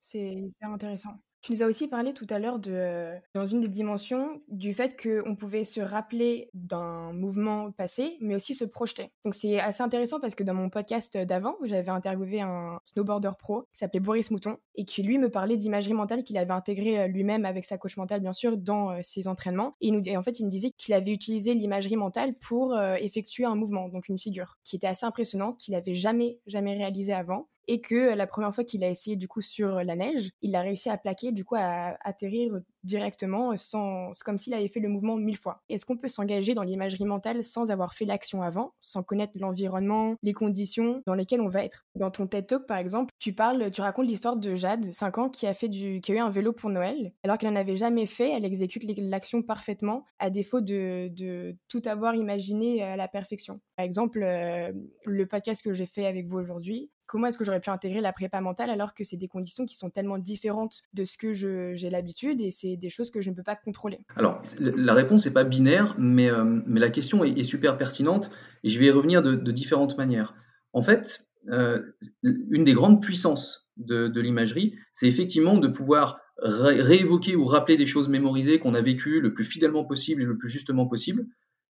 C'est 0.00 0.34
hyper 0.34 0.70
intéressant. 0.70 1.18
Tu 1.44 1.52
nous 1.52 1.62
as 1.62 1.66
aussi 1.66 1.88
parlé 1.88 2.14
tout 2.14 2.26
à 2.30 2.38
l'heure 2.38 2.58
de, 2.58 3.10
dans 3.34 3.46
une 3.46 3.60
des 3.60 3.68
dimensions, 3.68 4.40
du 4.48 4.72
fait 4.72 4.96
qu'on 4.98 5.36
pouvait 5.36 5.64
se 5.64 5.82
rappeler 5.82 6.48
d'un 6.54 7.12
mouvement 7.12 7.70
passé, 7.70 8.16
mais 8.22 8.34
aussi 8.34 8.54
se 8.54 8.64
projeter. 8.64 9.10
Donc 9.26 9.34
c'est 9.34 9.60
assez 9.60 9.82
intéressant 9.82 10.20
parce 10.20 10.34
que 10.34 10.42
dans 10.42 10.54
mon 10.54 10.70
podcast 10.70 11.18
d'avant, 11.18 11.56
j'avais 11.62 11.90
interviewé 11.90 12.40
un 12.40 12.80
snowboarder 12.84 13.32
pro 13.38 13.64
qui 13.74 13.80
s'appelait 13.80 14.00
Boris 14.00 14.30
Mouton 14.30 14.56
et 14.74 14.86
qui 14.86 15.02
lui 15.02 15.18
me 15.18 15.28
parlait 15.28 15.58
d'imagerie 15.58 15.92
mentale 15.92 16.24
qu'il 16.24 16.38
avait 16.38 16.50
intégrée 16.50 17.08
lui-même 17.08 17.44
avec 17.44 17.66
sa 17.66 17.76
coach 17.76 17.98
mentale 17.98 18.22
bien 18.22 18.32
sûr 18.32 18.56
dans 18.56 18.96
ses 19.02 19.28
entraînements. 19.28 19.76
Et, 19.82 19.90
nous, 19.90 20.02
en 20.16 20.22
fait 20.22 20.40
il 20.40 20.46
me 20.46 20.50
disait 20.50 20.70
qu'il 20.70 20.94
avait 20.94 21.12
utilisé 21.12 21.52
l'imagerie 21.52 21.96
mentale 21.96 22.32
pour 22.38 22.72
euh, 22.72 22.94
effectuer 22.94 23.44
un 23.44 23.54
mouvement, 23.54 23.90
donc 23.90 24.08
une 24.08 24.18
figure, 24.18 24.56
qui 24.62 24.76
était 24.76 24.86
assez 24.86 25.04
impressionnante, 25.04 25.58
qu'il 25.58 25.74
avait 25.74 25.94
jamais 25.94 26.38
jamais 26.46 26.72
réalisé 26.72 27.12
avant 27.12 27.48
et 27.68 27.80
que 27.80 28.14
la 28.14 28.26
première 28.26 28.54
fois 28.54 28.64
qu'il 28.64 28.84
a 28.84 28.90
essayé 28.90 29.16
du 29.16 29.28
coup 29.28 29.40
sur 29.42 29.82
la 29.82 29.96
neige, 29.96 30.30
il 30.42 30.54
a 30.56 30.60
réussi 30.62 30.90
à 30.90 30.98
plaquer, 30.98 31.32
du 31.32 31.44
coup 31.44 31.56
à 31.56 31.96
atterrir 32.02 32.60
directement 32.84 33.56
sans, 33.56 34.12
comme 34.24 34.38
s'il 34.38 34.54
avait 34.54 34.68
fait 34.68 34.80
le 34.80 34.88
mouvement 34.88 35.16
mille 35.16 35.36
fois. 35.36 35.62
Est-ce 35.68 35.84
qu'on 35.84 35.96
peut 35.96 36.08
s'engager 36.08 36.54
dans 36.54 36.62
l'imagerie 36.62 37.04
mentale 37.04 37.42
sans 37.42 37.70
avoir 37.70 37.94
fait 37.94 38.04
l'action 38.04 38.42
avant, 38.42 38.74
sans 38.80 39.02
connaître 39.02 39.32
l'environnement, 39.36 40.14
les 40.22 40.32
conditions 40.32 41.02
dans 41.06 41.14
lesquelles 41.14 41.40
on 41.40 41.48
va 41.48 41.64
être? 41.64 41.86
Dans 41.94 42.10
ton 42.10 42.26
TED 42.26 42.46
Talk 42.46 42.66
par 42.66 42.78
exemple, 42.78 43.12
tu 43.18 43.32
parles, 43.32 43.70
tu 43.70 43.80
racontes 43.80 44.06
l'histoire 44.06 44.36
de 44.36 44.54
Jade, 44.54 44.92
5 44.92 45.18
ans, 45.18 45.28
qui 45.28 45.46
a 45.46 45.54
fait 45.54 45.68
du, 45.68 46.00
qui 46.00 46.12
a 46.12 46.14
eu 46.14 46.18
un 46.18 46.30
vélo 46.30 46.52
pour 46.52 46.70
Noël, 46.70 47.12
alors 47.24 47.38
qu'elle 47.38 47.52
n'en 47.52 47.60
avait 47.60 47.76
jamais 47.76 48.06
fait, 48.06 48.30
elle 48.30 48.44
exécute 48.44 48.84
l'action 48.98 49.42
parfaitement, 49.42 50.04
à 50.18 50.30
défaut 50.30 50.60
de, 50.60 51.08
de, 51.08 51.56
tout 51.68 51.82
avoir 51.86 52.14
imaginé 52.14 52.82
à 52.82 52.96
la 52.96 53.08
perfection. 53.08 53.60
Par 53.76 53.84
exemple, 53.84 54.22
euh, 54.22 54.72
le 55.04 55.26
podcast 55.26 55.62
que 55.62 55.72
j'ai 55.72 55.86
fait 55.86 56.06
avec 56.06 56.26
vous 56.26 56.38
aujourd'hui, 56.38 56.90
comment 57.06 57.26
est-ce 57.26 57.38
que 57.38 57.44
j'aurais 57.44 57.60
pu 57.60 57.70
intégrer 57.70 58.00
la 58.00 58.12
prépa 58.12 58.40
mentale 58.40 58.70
alors 58.70 58.94
que 58.94 59.04
c'est 59.04 59.16
des 59.16 59.28
conditions 59.28 59.66
qui 59.66 59.76
sont 59.76 59.90
tellement 59.90 60.18
différentes 60.18 60.82
de 60.92 61.04
ce 61.04 61.16
que 61.16 61.32
j'ai 61.32 61.90
l'habitude 61.90 62.40
et 62.40 62.50
c'est 62.50 62.73
des 62.76 62.90
choses 62.90 63.10
que 63.10 63.20
je 63.20 63.30
ne 63.30 63.34
peux 63.34 63.42
pas 63.42 63.56
contrôler 63.56 64.00
Alors, 64.16 64.42
la 64.58 64.94
réponse 64.94 65.26
n'est 65.26 65.32
pas 65.32 65.44
binaire, 65.44 65.94
mais, 65.98 66.30
euh, 66.30 66.44
mais 66.66 66.80
la 66.80 66.90
question 66.90 67.24
est, 67.24 67.42
super 67.42 67.76
pertinente 67.76 68.30
et 68.62 68.68
je 68.68 68.78
vais 68.78 68.86
y 68.86 68.90
revenir 68.90 69.22
de, 69.22 69.50
différentes 69.52 69.96
manières. 69.98 70.34
En 70.72 70.82
fait, 70.82 71.28
euh, 71.50 71.82
une 72.22 72.64
des 72.64 72.74
grandes 72.74 73.02
puissances 73.02 73.70
de, 73.76 74.08
de 74.08 74.20
l'imagerie, 74.20 74.74
c'est 74.92 75.06
effectivement 75.06 75.58
de 75.58 75.68
pouvoir 75.68 76.20
ré 76.38 76.80
réévoquer 76.80 77.36
ou 77.36 77.44
rappeler 77.46 77.76
des 77.76 77.86
choses 77.86 78.08
mémorisées 78.08 78.58
qu'on 78.58 78.74
a 78.74 78.80
vécues 78.80 79.20
le 79.20 79.32
plus 79.32 79.44
fidèlement 79.44 79.84
possible 79.84 80.22
et 80.22 80.24
le 80.24 80.36
plus 80.36 80.48
justement 80.48 80.86
possible, 80.86 81.26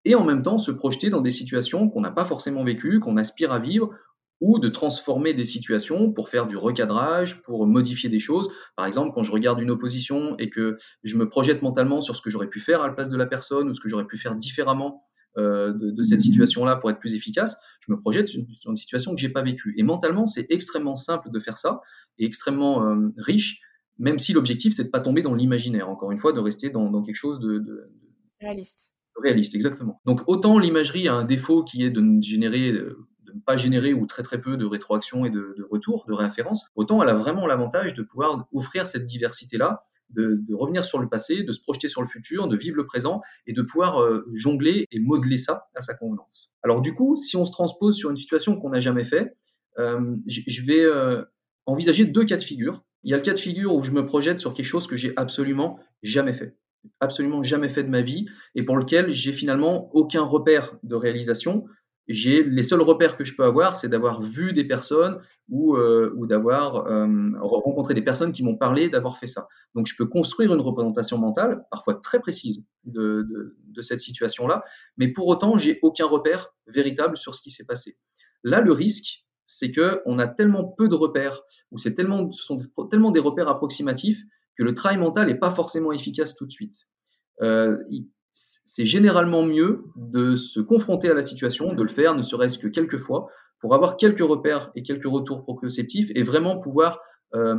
et 0.06 0.16
en 0.16 0.26
même 0.26 0.42
temps 0.42 0.58
se 0.58 0.72
projeter 0.72 1.10
dans 1.10 1.22
des 1.22 1.32
situations 1.32 1.90
qu'on 1.90 2.02
n'a 2.02 2.12
pas 2.12 2.26
forcément 2.26 2.64
vécues, 2.64 3.00
qu'on 3.00 3.18
aspire 3.18 3.52
à 3.52 3.60
vivre, 3.60 3.92
ou 4.42 4.60
de 4.60 4.68
transformer 4.68 5.34
des 5.34 5.46
situations 5.46 6.12
pour 6.12 6.28
faire 6.28 6.48
du 6.48 6.58
recadrage, 6.58 7.42
pour 7.44 7.68
modifier 7.68 8.10
des 8.10 8.20
choses. 8.20 8.50
Par 8.76 8.88
exemple, 8.88 9.12
quand 9.14 9.24
je 9.24 9.32
regarde 9.32 9.62
une 9.62 9.72
opposition 9.72 10.36
et 10.40 10.50
que 10.50 10.78
je 11.04 11.16
me 11.16 11.30
projette 11.30 11.62
mentalement 11.62 12.02
sur 12.02 12.16
ce 12.16 12.22
que 12.22 12.32
j'aurais 12.32 12.50
pu 12.50 12.60
faire 12.60 12.82
à 12.82 12.88
la 12.88 12.94
place 12.94 13.10
de 13.10 13.18
la 13.18 13.28
personne 13.28 13.70
ou 13.70 13.74
ce 13.74 13.80
que 13.80 13.88
j'aurais 13.88 14.08
pu 14.08 14.18
faire 14.18 14.36
différemment 14.36 15.06
euh, 15.38 15.72
de, 15.72 15.92
de, 15.92 16.02
cette 16.02 16.20
situation-là 16.20 16.76
pour 16.76 16.90
être 16.90 17.00
plus 17.00 17.14
efficace, 17.14 17.58
je 17.80 17.94
me 17.94 17.98
projette 17.98 18.28
sur 18.28 18.44
une 18.70 18.76
situation 18.76 19.16
que 19.16 19.22
j'ai 19.22 19.30
pas 19.30 19.44
vécue. 19.44 19.74
Et 19.78 19.84
mentalement, 19.84 20.26
c'est 20.26 20.46
extrêmement 20.50 20.98
simple 20.98 21.30
de 21.32 21.40
faire 21.40 21.58
ça 21.58 21.80
et 22.18 22.26
extrêmement 22.26 22.86
euh, 22.86 23.08
riche, 23.18 23.62
même 23.98 24.20
si 24.20 24.34
l'objectif 24.34 24.74
c'est 24.74 24.84
de 24.86 24.90
pas 24.90 25.00
tomber 25.00 25.22
dans 25.22 25.34
l'imaginaire. 25.34 25.88
Encore 25.88 26.12
une 26.12 26.20
fois, 26.20 26.34
de 26.34 26.42
rester 26.42 26.70
dans, 26.70 26.90
dans 26.90 27.02
quelque 27.02 27.16
chose 27.16 27.40
de, 27.40 27.60
de 27.60 27.92
réaliste 28.42 28.92
réaliste, 29.22 29.54
exactement. 29.54 30.02
Donc 30.06 30.22
autant 30.26 30.58
l'imagerie 30.58 31.08
a 31.08 31.14
un 31.14 31.24
défaut 31.24 31.64
qui 31.64 31.84
est 31.84 31.92
de 31.92 32.04
générer 32.22 32.74
pas 33.46 33.58
générer 33.58 33.94
ou 33.94 34.06
très 34.06 34.24
très 34.24 34.40
peu 34.40 34.58
de 34.58 34.66
rétroaction 34.66 35.26
et 35.26 35.30
de, 35.30 35.56
retour, 35.70 36.06
de 36.08 36.14
réinférence, 36.14 36.70
autant 36.76 37.02
elle 37.02 37.10
a 37.10 37.14
vraiment 37.14 37.48
l'avantage 37.48 37.94
de 37.94 38.04
pouvoir 38.04 38.48
offrir 38.54 38.88
cette 38.88 39.06
diversité-là 39.06 39.84
de, 40.14 40.54
revenir 40.54 40.86
sur 40.86 41.00
le 41.00 41.08
passé, 41.08 41.44
de 41.44 41.52
se 41.52 41.62
projeter 41.62 41.88
sur 41.88 42.02
le 42.02 42.08
futur, 42.08 42.48
de 42.48 42.58
vivre 42.58 42.76
le 42.76 42.86
présent 42.86 43.22
et 43.48 43.54
de 43.54 43.62
pouvoir 43.62 44.02
euh, 44.02 44.26
jongler 44.34 44.86
et 44.92 45.00
modeler 45.00 45.38
ça 45.38 45.68
à 45.76 45.80
sa 45.80 45.94
convenance. 45.94 46.58
Alors 46.64 46.82
du 46.82 46.94
coup, 46.94 47.16
si 47.16 47.38
on 47.38 47.46
se 47.46 47.52
transpose 47.52 47.96
sur 47.96 48.10
une 48.10 48.16
situation 48.16 48.60
qu'on 48.60 48.70
n'a 48.70 48.80
jamais 48.80 49.04
fait, 49.04 49.38
euh, 49.80 50.16
je 50.28 50.62
vais 50.64 50.84
euh, 50.84 51.24
envisager 51.66 52.06
deux 52.06 52.26
cas 52.26 52.38
de 52.38 52.44
figure. 52.44 52.84
Il 53.04 53.12
y 53.12 53.14
a 53.14 53.18
le 53.18 53.24
cas 53.24 53.34
de 53.34 53.40
figure 53.40 53.74
où 53.74 53.84
je 53.84 53.92
me 53.92 54.06
projette 54.06 54.40
sur 54.40 54.54
quelque 54.54 54.66
chose 54.66 54.86
que 54.86 54.96
j'ai 54.96 55.14
absolument 55.16 55.80
jamais 56.04 56.34
fait 56.34 56.58
absolument 57.00 57.44
jamais 57.44 57.70
fait 57.70 57.84
de 57.84 57.90
ma 57.90 58.02
vie 58.02 58.26
et 58.56 58.64
pour 58.64 58.76
lequel 58.76 59.10
j'ai 59.10 59.34
finalement 59.34 59.94
aucun 59.94 60.24
repère 60.24 60.78
de 60.84 60.96
réalisation 60.96 61.66
j'ai 62.08 62.44
les 62.44 62.64
seuls 62.64 62.82
repères 62.82 63.16
que 63.16 63.24
je 63.24 63.36
peux 63.36 63.44
avoir, 63.44 63.76
c'est 63.76 63.88
d'avoir 63.88 64.22
vu 64.22 64.54
des 64.54 64.64
personnes 64.64 65.20
ou, 65.50 65.76
euh, 65.76 66.14
d'avoir 66.28 66.88
euh, 66.88 67.32
rencontré 67.40 67.94
des 67.94 68.02
personnes 68.02 68.32
qui 68.32 68.44
m'ont 68.44 68.58
parlé 68.58 68.90
d'avoir 68.90 69.18
fait 69.18 69.28
ça. 69.28 69.48
Donc 69.76 69.88
je 69.88 69.96
peux 69.96 70.06
construire 70.06 70.54
une 70.54 70.62
représentation 70.62 71.18
mentale, 71.18 71.64
parfois 71.72 71.96
très 71.96 72.20
précise, 72.20 72.64
de 72.84 73.82
cette 73.82 74.00
situation-là, 74.00 74.64
mais 74.98 75.08
pour 75.10 75.28
autant, 75.28 75.58
j'ai 75.58 75.80
aucun 75.82 76.06
repère 76.06 76.54
véritable 76.68 77.18
sur 77.18 77.36
ce 77.36 77.42
qui 77.42 77.52
s'est 77.52 77.66
passé. 77.66 77.98
Là, 78.44 78.62
le 78.62 78.72
risque, 78.72 79.26
c'est 79.46 79.72
que 79.72 80.02
on 80.06 80.20
a 80.20 80.28
tellement 80.28 80.66
peu 80.66 80.88
de 80.88 80.96
repères, 80.96 81.42
ou 81.72 81.78
c'est 81.78 81.94
tellement, 81.94 82.32
ce 82.32 82.44
sont 82.44 82.58
tellement 82.90 83.12
des 83.12 83.20
repères 83.20 83.48
approximatifs 83.48 84.24
que 84.58 84.64
le 84.64 84.74
travail 84.74 84.98
mental 84.98 85.28
n'est 85.28 85.36
pas 85.36 85.52
forcément 85.52 85.92
efficace 85.92 86.36
tout 86.36 86.46
de 86.46 86.52
suite. 86.52 86.88
Euh, 87.42 87.78
c'est 88.32 88.86
généralement 88.86 89.44
mieux 89.44 89.84
de 89.96 90.36
se 90.36 90.60
confronter 90.62 91.10
à 91.10 91.14
la 91.14 91.24
situation, 91.24 91.74
de 91.74 91.84
le 91.84 91.90
faire 91.90 92.16
ne 92.16 92.22
serait-ce 92.22 92.58
que 92.58 92.68
quelques 92.68 93.00
fois, 93.00 93.28
pour 93.60 93.76
avoir 93.76 93.98
quelques 93.98 94.22
repères 94.22 94.72
et 94.76 94.84
quelques 94.84 95.08
retours 95.08 95.44
proprioceptifs 95.44 96.10
et 96.16 96.24
vraiment 96.24 96.60
pouvoir 96.60 97.00
euh, 97.36 97.56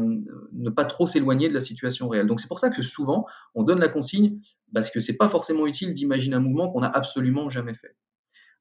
ne 0.53 0.71
pas 0.71 0.85
trop 0.85 1.07
s'éloigner 1.07 1.49
de 1.49 1.55
la 1.55 1.61
situation 1.61 2.09
réelle. 2.09 2.27
Donc 2.27 2.41
c'est 2.41 2.49
pour 2.49 2.59
ça 2.59 2.71
que 2.71 2.83
souvent 2.83 3.27
on 3.55 3.63
donne 3.63 3.81
la 3.81 3.89
consigne 3.89 4.39
parce 4.75 4.91
que 4.91 5.01
c'est 5.01 5.17
pas 5.17 5.29
forcément 5.29 5.67
utile 5.67 5.95
d'imaginer 5.95 6.37
un 6.37 6.41
mouvement 6.41 6.71
qu'on 6.71 6.81
n'a 6.81 6.91
absolument 6.91 7.51
jamais 7.51 7.75
fait. 7.75 7.97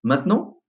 Maintenant, 0.03 0.61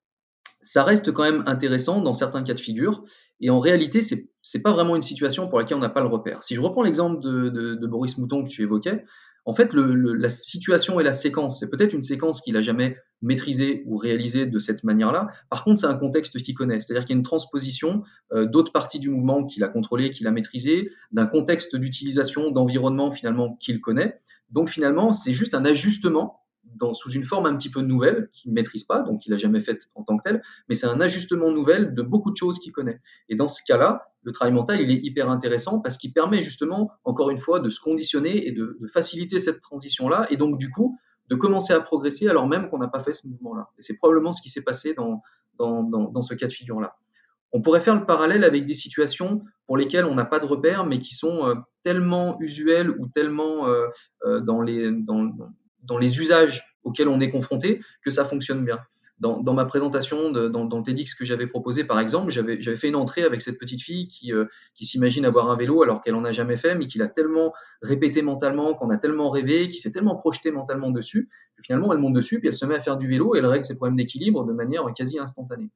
ça 0.60 0.84
reste 0.84 1.12
quand 1.12 1.22
même 1.24 1.42
intéressant 1.46 2.00
dans 2.00 2.12
certains 2.12 2.42
cas 2.44 2.54
de 2.54 2.60
figure 2.60 3.04
et 3.40 3.50
en 3.50 3.58
réalité 3.58 4.00
c'est 4.00 4.30
c'est 4.42 4.62
pas 4.62 4.72
vraiment 4.72 4.96
une 4.96 5.02
situation 5.02 5.48
pour 5.48 5.58
laquelle 5.58 5.76
on 5.76 5.80
n'a 5.80 5.88
pas 5.88 6.02
le 6.02 6.08
repère. 6.08 6.42
Si 6.42 6.54
je 6.54 6.60
reprends 6.60 6.82
l'exemple 6.82 7.20
de 7.20 7.86
Boris 7.86 8.18
Mouton 8.18 8.42
que 8.42 8.48
tu 8.48 8.62
évoquais, 8.62 9.04
en 9.44 9.54
fait, 9.54 9.72
le, 9.72 9.94
la 10.14 10.28
situation 10.28 11.00
et 11.00 11.02
la 11.02 11.12
séquence, 11.12 11.58
c'est 11.58 11.68
peut-être 11.68 11.92
une 11.92 12.02
séquence 12.02 12.40
qu'il 12.40 12.56
a 12.56 12.62
jamais 12.62 12.96
maîtrisée 13.22 13.82
ou 13.86 13.96
réalisée 13.96 14.46
de 14.46 14.58
cette 14.58 14.84
manière-là. 14.84 15.28
Par 15.50 15.64
contre, 15.64 15.80
c'est 15.80 15.86
un 15.86 15.96
contexte 15.96 16.40
qu'il 16.42 16.54
connaît, 16.54 16.80
c'est-à-dire 16.80 17.04
qu'il 17.04 17.14
y 17.14 17.16
a 17.16 17.18
une 17.18 17.24
transposition 17.24 18.04
euh, 18.32 18.46
d'autres 18.46 18.72
parties 18.72 19.00
du 19.00 19.10
mouvement 19.10 19.44
qu'il 19.44 19.64
a 19.64 19.68
contrôlé, 19.68 20.10
qu'il 20.10 20.26
a 20.26 20.30
maîtrisé, 20.30 20.88
d'un 21.10 21.26
contexte 21.26 21.76
d'utilisation, 21.76 22.50
d'environnement 22.50 23.10
finalement 23.10 23.56
qu'il 23.56 23.80
connaît. 23.80 24.18
Donc 24.50 24.70
finalement, 24.70 25.12
c'est 25.12 25.34
juste 25.34 25.54
un 25.54 25.64
ajustement 25.64 26.41
dans, 26.76 26.94
sous 26.94 27.10
une 27.10 27.24
forme 27.24 27.46
un 27.46 27.56
petit 27.56 27.70
peu 27.70 27.80
nouvelle 27.80 28.28
qu'il 28.32 28.50
ne 28.50 28.54
maîtrise 28.54 28.84
pas, 28.84 29.00
donc 29.00 29.26
il 29.26 29.30
n'a 29.30 29.36
jamais 29.36 29.60
fait 29.60 29.88
en 29.94 30.02
tant 30.02 30.16
que 30.16 30.22
tel, 30.22 30.42
mais 30.68 30.74
c'est 30.74 30.86
un 30.86 31.00
ajustement 31.00 31.50
nouvel 31.50 31.94
de 31.94 32.02
beaucoup 32.02 32.30
de 32.30 32.36
choses 32.36 32.58
qu'il 32.58 32.72
connaît. 32.72 33.00
Et 33.28 33.36
dans 33.36 33.48
ce 33.48 33.60
cas-là, 33.66 34.12
le 34.22 34.32
travail 34.32 34.52
mental, 34.52 34.80
il 34.80 34.90
est 34.90 35.02
hyper 35.02 35.30
intéressant 35.30 35.80
parce 35.80 35.96
qu'il 35.96 36.12
permet 36.12 36.42
justement, 36.42 36.90
encore 37.04 37.30
une 37.30 37.38
fois, 37.38 37.60
de 37.60 37.68
se 37.68 37.80
conditionner 37.80 38.46
et 38.46 38.52
de, 38.52 38.78
faciliter 38.92 39.38
cette 39.38 39.60
transition-là, 39.60 40.26
et 40.30 40.36
donc 40.36 40.58
du 40.58 40.70
coup, 40.70 40.98
de 41.28 41.34
commencer 41.34 41.72
à 41.72 41.80
progresser 41.80 42.28
alors 42.28 42.46
même 42.46 42.68
qu'on 42.68 42.78
n'a 42.78 42.88
pas 42.88 43.00
fait 43.00 43.12
ce 43.12 43.26
mouvement-là. 43.28 43.68
Et 43.78 43.82
c'est 43.82 43.96
probablement 43.96 44.32
ce 44.32 44.42
qui 44.42 44.50
s'est 44.50 44.62
passé 44.62 44.94
dans, 44.94 45.22
dans, 45.58 45.82
dans, 45.82 46.10
dans 46.10 46.22
ce 46.22 46.34
cas 46.34 46.46
de 46.46 46.52
figure-là. 46.52 46.96
On 47.52 47.60
pourrait 47.60 47.80
faire 47.80 47.94
le 47.94 48.06
parallèle 48.06 48.44
avec 48.44 48.64
des 48.64 48.74
situations 48.74 49.42
pour 49.66 49.76
lesquelles 49.76 50.06
on 50.06 50.14
n'a 50.14 50.24
pas 50.24 50.38
de 50.38 50.46
repères, 50.46 50.86
mais 50.86 50.98
qui 50.98 51.14
sont 51.14 51.46
euh, 51.46 51.54
tellement 51.82 52.40
usuelles 52.40 52.90
ou 52.90 53.06
tellement 53.08 53.68
euh, 53.68 53.88
euh, 54.24 54.40
dans, 54.40 54.62
les, 54.62 54.90
dans, 54.90 55.30
dans 55.82 55.98
les 55.98 56.20
usages 56.20 56.76
auxquels 56.84 57.08
on 57.08 57.20
est 57.20 57.30
confronté 57.30 57.80
que 58.04 58.10
ça 58.10 58.24
fonctionne 58.24 58.64
bien. 58.64 58.78
Dans, 59.18 59.54
ma 59.54 59.64
présentation, 59.66 60.30
dans, 60.32 60.82
TEDx 60.82 61.14
que 61.14 61.24
j'avais 61.24 61.46
proposé, 61.46 61.84
par 61.84 62.00
exemple, 62.00 62.32
j'avais 62.32 62.74
fait 62.74 62.88
une 62.88 62.96
entrée 62.96 63.22
avec 63.22 63.40
cette 63.40 63.56
petite 63.56 63.80
fille 63.80 64.08
qui, 64.08 64.32
euh, 64.32 64.46
qui 64.74 64.84
s'imagine 64.84 65.24
avoir 65.24 65.48
un 65.48 65.56
vélo 65.56 65.84
alors 65.84 66.02
qu'elle 66.02 66.16
en 66.16 66.24
a 66.24 66.32
jamais 66.32 66.56
fait, 66.56 66.74
mais 66.74 66.88
qui 66.88 66.98
l'a 66.98 67.06
tellement 67.06 67.52
répété 67.82 68.20
mentalement, 68.20 68.74
qu'on 68.74 68.90
a 68.90 68.96
tellement 68.96 69.30
rêvé, 69.30 69.68
qui 69.68 69.78
s'est 69.78 69.92
tellement 69.92 70.16
projeté 70.16 70.50
mentalement 70.50 70.90
dessus, 70.90 71.28
que 71.56 71.62
finalement 71.62 71.92
elle 71.92 72.00
monte 72.00 72.14
dessus, 72.14 72.40
puis 72.40 72.48
elle 72.48 72.54
se 72.54 72.66
met 72.66 72.74
à 72.74 72.80
faire 72.80 72.96
du 72.96 73.06
vélo 73.06 73.36
et 73.36 73.38
elle 73.38 73.46
règle 73.46 73.64
ses 73.64 73.76
problèmes 73.76 73.94
d'équilibre 73.94 74.44
de 74.44 74.52
manière 74.52 74.84
quasi 74.92 75.20
instantanée. 75.20 75.70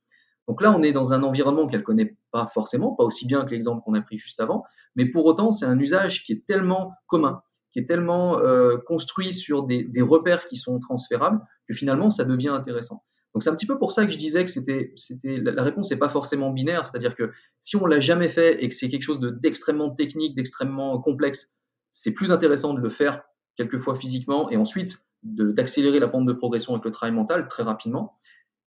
Donc 0.49 0.61
là, 0.61 0.73
on 0.77 0.83
est 0.83 0.93
dans 0.93 1.13
un 1.13 1.23
environnement 1.23 1.69
qu'elle 1.69 1.85
connaît 1.85 2.17
pas 2.33 2.49
forcément, 2.49 2.97
pas 2.97 3.05
aussi 3.05 3.27
bien 3.27 3.45
que 3.45 3.51
l'exemple 3.51 3.81
qu'on 3.85 3.95
a 3.95 4.01
pris 4.01 4.19
juste 4.19 4.41
avant, 4.41 4.65
mais 4.97 5.07
pour 5.07 5.25
autant, 5.25 5.53
c'est 5.53 5.67
un 5.67 5.79
usage 5.79 6.25
qui 6.25 6.33
est 6.33 6.45
tellement 6.47 6.95
commun 7.07 7.43
qui 7.77 7.83
est 7.83 7.85
tellement 7.85 8.39
euh, 8.39 8.79
construit 8.79 9.35
sur 9.35 9.65
des, 9.65 9.87
repères 10.01 10.47
qui 10.47 10.57
sont 10.57 10.81
transférables 10.81 11.43
que 11.69 11.75
finalement 11.75 12.11
ça 12.11 12.25
devient 12.25 12.49
intéressant. 12.49 13.05
Donc 13.35 13.43
c'est 13.43 13.51
un 13.51 13.55
petit 13.55 13.67
peu 13.67 13.79
pour 13.79 13.93
ça 13.93 14.07
que 14.07 14.13
je 14.13 14.17
disais 14.17 14.47
que 14.47 14.51
c'était, 14.51 14.95
la 15.43 15.63
réponse 15.63 15.91
n'est 15.91 15.99
pas 15.99 16.09
forcément 16.09 16.51
binaire, 16.51 16.87
c'est-à-dire 16.87 17.15
que 17.15 17.33
si 17.61 17.77
on 17.77 17.85
l'a 17.85 18.01
jamais 18.01 18.31
fait 18.31 18.65
et 18.65 18.69
que 18.71 18.75
c'est 18.75 18.89
quelque 18.89 19.03
chose 19.03 19.21
de, 19.21 19.29
d'extrêmement 19.29 19.91
technique, 19.91 20.35
d'extrêmement 20.35 20.99
complexe, 21.03 21.55
c'est 21.91 22.15
plus 22.15 22.33
intéressant 22.33 22.73
de 22.73 22.81
le 22.81 22.89
faire 22.89 23.25
quelquefois 23.59 23.95
physiquement 23.95 24.51
et 24.51 24.57
ensuite 24.57 24.97
d'accélérer 25.23 25.99
la 25.99 26.09
pente 26.09 26.25
de 26.25 26.33
progression 26.33 26.73
avec 26.73 26.87
le 26.87 26.93
travail 26.93 27.15
mental 27.15 27.47
très 27.47 27.63
rapidement. 27.63 28.17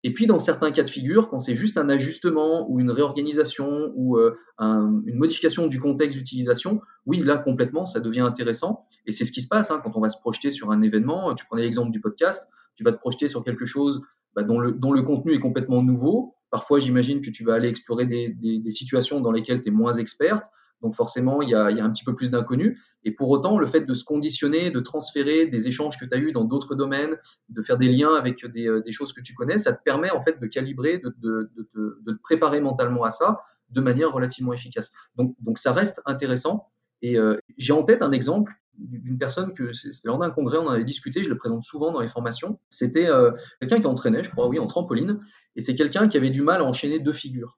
Et 0.03 0.13
puis, 0.13 0.27
dans 0.27 0.39
certains 0.39 0.71
cas 0.71 0.83
de 0.83 0.89
figure, 0.89 1.29
quand 1.29 1.39
c'est 1.39 1.55
juste 1.55 1.77
un 1.77 1.89
ajustement 1.89 2.69
ou 2.69 2.79
une 2.79 2.91
réorganisation 2.91 3.91
ou 3.95 4.17
euh, 4.17 4.37
un, 4.57 5.01
une 5.05 5.17
modification 5.17 5.67
du 5.67 5.79
contexte 5.79 6.17
d'utilisation, 6.17 6.81
oui, 7.05 7.19
là, 7.19 7.37
complètement, 7.37 7.85
ça 7.85 7.99
devient 7.99 8.21
intéressant. 8.21 8.85
Et 9.05 9.11
c'est 9.11 9.25
ce 9.25 9.31
qui 9.31 9.41
se 9.41 9.47
passe 9.47 9.71
hein, 9.71 9.81
quand 9.83 9.97
on 9.97 10.01
va 10.01 10.09
se 10.09 10.19
projeter 10.19 10.51
sur 10.51 10.71
un 10.71 10.81
événement. 10.81 11.33
Tu 11.35 11.45
prenais 11.45 11.63
l'exemple 11.63 11.91
du 11.91 11.99
podcast, 11.99 12.49
tu 12.75 12.83
vas 12.83 12.93
te 12.93 12.99
projeter 12.99 13.27
sur 13.27 13.43
quelque 13.43 13.65
chose 13.65 14.01
bah, 14.35 14.43
dont, 14.43 14.59
le, 14.59 15.01
contenu 15.01 15.33
est 15.33 15.39
complètement 15.39 15.83
nouveau. 15.83 16.35
Parfois, 16.49 16.79
j'imagine 16.79 17.19
que 17.19 17.29
tu 17.29 17.43
vas 17.43 17.55
aller 17.55 17.67
explorer 17.67 18.05
des, 18.05 18.29
des, 18.29 18.59
des 18.59 18.71
situations 18.71 19.19
dans 19.19 19.31
lesquelles 19.31 19.61
tu 19.61 19.67
es 19.67 19.71
moins 19.71 19.93
experte. 19.93 20.45
Donc 20.81 20.95
forcément, 20.95 21.41
il 21.41 21.49
y 21.49 21.55
a, 21.55 21.65
un 21.65 21.89
petit 21.91 22.03
peu 22.03 22.15
plus 22.15 22.31
d'inconnu. 22.31 22.79
Et 23.03 23.11
pour 23.11 23.29
autant, 23.29 23.57
le 23.57 23.67
fait 23.67 23.81
de 23.81 23.93
se 23.93 24.03
conditionner, 24.03 24.71
de 24.71 24.79
transférer 24.79 25.47
des 25.47 25.67
échanges 25.67 25.97
que 25.97 26.05
tu 26.05 26.13
as 26.13 26.17
eus 26.17 26.31
dans 26.31 26.43
d'autres 26.43 26.75
domaines, 26.75 27.17
de 27.49 27.61
faire 27.61 27.77
des 27.77 27.89
liens 27.89 28.15
avec 28.15 28.45
des, 28.45 28.67
euh, 28.67 28.81
des, 28.81 28.91
choses 28.91 29.13
que 29.13 29.21
tu 29.21 29.33
connais, 29.33 29.57
ça 29.57 29.73
te 29.73 29.81
permet 29.83 30.11
en 30.11 30.21
fait 30.21 30.39
de 30.39 30.47
calibrer, 30.47 30.99
de, 30.99 31.51
te 31.73 32.11
préparer 32.23 32.59
mentalement 32.61 33.03
à 33.03 33.09
ça 33.09 33.41
de 33.69 33.81
manière 33.81 34.11
relativement 34.11 34.53
efficace. 34.53 34.91
Donc, 35.15 35.35
donc 35.39 35.57
ça 35.57 35.73
reste 35.73 36.01
intéressant. 36.05 36.69
Et 37.01 37.17
euh, 37.17 37.37
j'ai 37.57 37.73
en 37.73 37.83
tête 37.83 38.01
un 38.01 38.11
exemple 38.11 38.53
d'une 38.77 39.17
personne 39.17 39.53
que 39.53 39.73
c'était 39.73 40.07
lors 40.07 40.19
d'un 40.19 40.29
congrès, 40.29 40.57
on 40.57 40.67
en 40.67 40.71
avait 40.71 40.85
discuté, 40.85 41.21
je 41.23 41.29
le 41.29 41.37
présente 41.37 41.63
souvent 41.63 41.91
dans 41.91 41.99
les 41.99 42.07
formations. 42.07 42.59
C'était 42.69 43.07
euh, 43.07 43.31
quelqu'un 43.59 43.79
qui 43.79 43.87
entraînait, 43.87 44.23
je 44.23 44.31
crois, 44.31 44.47
oui, 44.47 44.57
en 44.57 44.67
trampoline, 44.67 45.19
et 45.55 45.61
c'est 45.61 45.75
quelqu'un 45.75 46.07
qui 46.07 46.15
avait 46.15 46.29
du 46.29 46.41
mal 46.41 46.61
à 46.61 46.63
enchaîner 46.63 46.99
deux 46.99 47.13
figures 47.13 47.57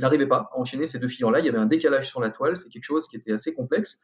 il 0.00 0.02
n'arrivait 0.02 0.26
pas 0.26 0.48
à 0.50 0.58
enchaîner 0.58 0.86
ces 0.86 0.98
deux 0.98 1.08
figures-là. 1.08 1.40
Il 1.40 1.44
y 1.44 1.48
avait 1.50 1.58
un 1.58 1.66
décalage 1.66 2.08
sur 2.08 2.22
la 2.22 2.30
toile, 2.30 2.56
c'est 2.56 2.70
quelque 2.70 2.84
chose 2.84 3.06
qui 3.06 3.16
était 3.16 3.32
assez 3.32 3.54
complexe. 3.54 4.00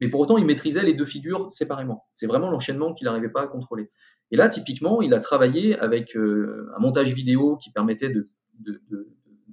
Mais 0.00 0.08
pour 0.08 0.18
autant, 0.20 0.38
il 0.38 0.44
maîtrisait 0.44 0.82
les 0.82 0.92
deux 0.92 1.06
figures 1.06 1.50
séparément. 1.52 2.04
C'est 2.12 2.26
vraiment 2.26 2.50
l'enchaînement 2.50 2.92
qu'il 2.92 3.04
n'arrivait 3.04 3.30
pas 3.30 3.42
à 3.42 3.46
contrôler. 3.46 3.88
Et 4.32 4.36
là, 4.36 4.48
typiquement, 4.48 5.02
il 5.02 5.14
a 5.14 5.20
travaillé 5.20 5.78
avec 5.78 6.16
euh, 6.16 6.68
un 6.76 6.80
montage 6.80 7.14
vidéo 7.14 7.56
qui 7.56 7.70
permettait 7.70 8.08
de, 8.08 8.28
de, 8.58 8.82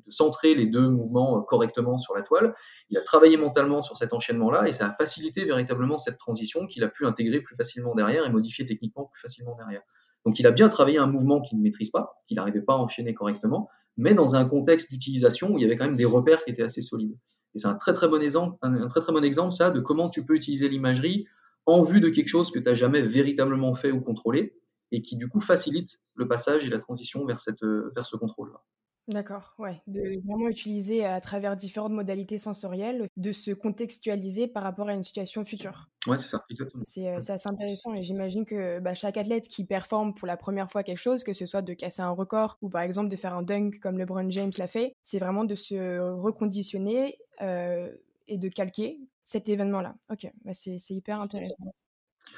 centrer 0.09 0.53
les 0.53 0.65
deux 0.65 0.89
mouvements 0.89 1.41
correctement 1.41 1.97
sur 1.97 2.13
la 2.13 2.23
toile. 2.23 2.53
Il 2.89 2.97
a 2.97 3.01
travaillé 3.01 3.37
mentalement 3.37 3.81
sur 3.81 3.97
cet 3.97 4.13
enchaînement-là 4.13 4.67
et 4.67 4.71
ça 4.71 4.87
a 4.87 4.93
facilité 4.93 5.45
véritablement 5.45 5.97
cette 5.97 6.17
transition 6.17 6.67
qu'il 6.67 6.83
a 6.83 6.89
pu 6.89 7.05
intégrer 7.05 7.39
plus 7.39 7.55
facilement 7.55 7.95
derrière 7.95 8.25
et 8.25 8.29
modifier 8.29 8.65
techniquement 8.65 9.05
plus 9.05 9.21
facilement 9.21 9.55
derrière. 9.55 9.81
Donc 10.25 10.39
il 10.39 10.47
a 10.47 10.51
bien 10.51 10.69
travaillé 10.69 10.97
un 10.97 11.07
mouvement 11.07 11.41
qu'il 11.41 11.57
ne 11.57 11.63
maîtrise 11.63 11.89
pas, 11.89 12.21
qu'il 12.27 12.35
n'arrivait 12.35 12.61
pas 12.61 12.73
à 12.73 12.77
enchaîner 12.77 13.13
correctement, 13.13 13.69
mais 13.97 14.13
dans 14.13 14.35
un 14.35 14.45
contexte 14.45 14.89
d'utilisation 14.91 15.51
où 15.51 15.57
il 15.57 15.61
y 15.61 15.65
avait 15.65 15.77
quand 15.77 15.85
même 15.85 15.95
des 15.95 16.05
repères 16.05 16.43
qui 16.43 16.51
étaient 16.51 16.63
assez 16.63 16.81
solides. 16.81 17.15
Et 17.55 17.59
c'est 17.59 17.67
un 17.67 17.75
très 17.75 17.93
très 17.93 18.07
bon 18.07 18.21
exemple, 18.21 18.57
un, 18.61 18.87
très 18.87 19.01
très 19.01 19.13
bon 19.13 19.23
exemple 19.23 19.53
ça 19.53 19.69
de 19.69 19.79
comment 19.79 20.09
tu 20.09 20.25
peux 20.25 20.35
utiliser 20.35 20.69
l'imagerie 20.69 21.27
en 21.65 21.83
vue 21.83 22.01
de 22.01 22.09
quelque 22.09 22.27
chose 22.27 22.51
que 22.51 22.59
tu 22.59 22.65
n'as 22.65 22.73
jamais 22.73 23.01
véritablement 23.01 23.73
fait 23.73 23.91
ou 23.91 24.01
contrôlé 24.01 24.59
et 24.91 25.01
qui 25.01 25.15
du 25.15 25.27
coup 25.27 25.41
facilite 25.41 26.01
le 26.15 26.27
passage 26.27 26.65
et 26.65 26.69
la 26.69 26.79
transition 26.79 27.25
vers, 27.25 27.39
cette, 27.39 27.63
vers 27.63 28.05
ce 28.05 28.15
contrôle-là. 28.15 28.61
D'accord, 29.07 29.53
ouais. 29.59 29.81
De 29.87 30.01
vraiment 30.25 30.47
utiliser 30.47 31.05
à 31.05 31.19
travers 31.19 31.57
différentes 31.57 31.91
modalités 31.91 32.37
sensorielles, 32.37 33.07
de 33.17 33.31
se 33.33 33.51
contextualiser 33.51 34.47
par 34.47 34.63
rapport 34.63 34.87
à 34.87 34.93
une 34.93 35.03
situation 35.03 35.43
future. 35.43 35.89
Ouais, 36.07 36.17
c'est 36.17 36.27
ça, 36.27 36.45
exactement. 36.49 36.83
C'est 36.85 37.09
euh, 37.09 37.17
assez 37.17 37.49
intéressant 37.49 37.93
et 37.93 38.01
j'imagine 38.01 38.45
que 38.45 38.79
bah, 38.79 38.93
chaque 38.93 39.17
athlète 39.17 39.49
qui 39.49 39.65
performe 39.65 40.13
pour 40.13 40.25
la 40.25 40.37
première 40.37 40.71
fois 40.71 40.83
quelque 40.83 40.97
chose, 40.97 41.23
que 41.23 41.33
ce 41.33 41.45
soit 41.45 41.61
de 41.61 41.73
casser 41.73 42.01
un 42.01 42.11
record 42.11 42.57
ou 42.61 42.69
par 42.69 42.81
exemple 42.81 43.09
de 43.09 43.15
faire 43.17 43.33
un 43.33 43.43
dunk 43.43 43.79
comme 43.81 43.97
LeBron 43.97 44.29
James 44.29 44.51
l'a 44.57 44.67
fait, 44.67 44.95
c'est 45.03 45.19
vraiment 45.19 45.43
de 45.43 45.55
se 45.55 45.99
reconditionner 45.99 47.17
euh, 47.41 47.93
et 48.29 48.37
de 48.37 48.47
calquer 48.47 49.01
cet 49.23 49.49
événement-là. 49.49 49.95
Ok, 50.09 50.31
bah 50.45 50.53
c'est 50.53 50.79
hyper 50.89 51.19
intéressant. 51.19 51.55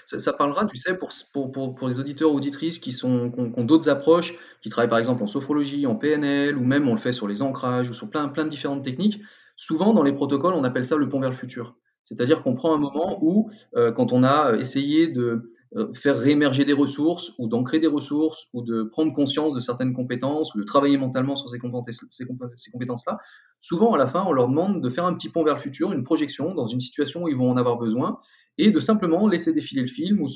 Ça, 0.05 0.33
parlera, 0.33 0.65
tu 0.65 0.77
sais, 0.77 0.97
pour, 0.97 1.09
pour, 1.51 1.75
pour, 1.75 1.87
les 1.87 1.99
auditeurs 1.99 2.33
auditrices 2.33 2.79
qui, 2.79 2.91
sont, 2.91 3.31
qui 3.31 3.59
ont, 3.59 3.63
d'autres 3.63 3.89
approches, 3.89 4.35
qui 4.61 4.69
travaillent 4.69 4.89
par 4.89 4.99
exemple 4.99 5.23
en 5.23 5.27
sophrologie, 5.27 5.87
en 5.87 5.95
PNL, 5.95 6.57
ou 6.57 6.63
même 6.63 6.87
on 6.87 6.93
le 6.93 6.99
fait 6.99 7.11
sur 7.11 7.27
les 7.27 7.41
ancrages, 7.41 7.89
ou 7.89 7.93
sur 7.93 8.09
plein, 8.09 8.27
plein 8.27 8.45
de 8.45 8.49
différentes 8.49 8.83
techniques. 8.83 9.21
Souvent, 9.55 9.93
dans 9.93 10.03
les 10.03 10.13
protocoles, 10.13 10.53
on 10.53 10.63
appelle 10.63 10.85
ça 10.85 10.97
le 10.97 11.07
pont 11.09 11.19
vers 11.19 11.29
le 11.29 11.35
futur. 11.35 11.75
C'est-à-dire 12.03 12.43
qu'on 12.43 12.53
prend 12.53 12.73
un 12.73 12.77
moment 12.77 13.19
où, 13.21 13.49
euh, 13.75 13.91
quand 13.91 14.11
on 14.13 14.23
a 14.23 14.55
essayé 14.57 15.07
de 15.07 15.51
euh, 15.75 15.91
faire 15.93 16.17
réémerger 16.17 16.63
des 16.63 16.73
ressources 16.73 17.33
ou 17.37 17.47
d'ancrer 17.47 17.79
des 17.79 17.87
ressources 17.87 18.47
ou 18.53 18.61
de 18.61 18.83
prendre 18.83 19.11
conscience 19.11 19.53
de 19.53 19.59
certaines 19.59 19.93
compétences 19.93 20.55
ou 20.55 20.59
de 20.59 20.63
travailler 20.63 20.97
mentalement 20.97 21.35
sur 21.35 21.49
ces, 21.49 21.59
compétences-là, 21.59 23.17
souvent 23.59 23.93
à 23.93 23.97
la 23.97 24.07
fin, 24.07 24.23
on 24.25 24.31
leur 24.31 24.47
demande 24.47 24.81
de 24.81 24.89
faire 24.89 25.05
un 25.05 25.13
petit 25.13 25.29
pont 25.29 25.43
vers 25.43 25.55
le 25.55 25.61
futur, 25.61 25.91
une 25.91 26.03
projection 26.03 26.53
dans 26.53 26.67
une 26.67 26.79
situation 26.79 27.23
où 27.23 27.27
ils 27.27 27.35
vont 27.35 27.51
en 27.51 27.57
avoir 27.57 27.77
besoin 27.77 28.19
et 28.57 28.71
de 28.71 28.79
simplement 28.79 29.27
laisser 29.27 29.53
défiler 29.53 29.81
le 29.81 29.87
film 29.87 30.21
ou 30.21 30.27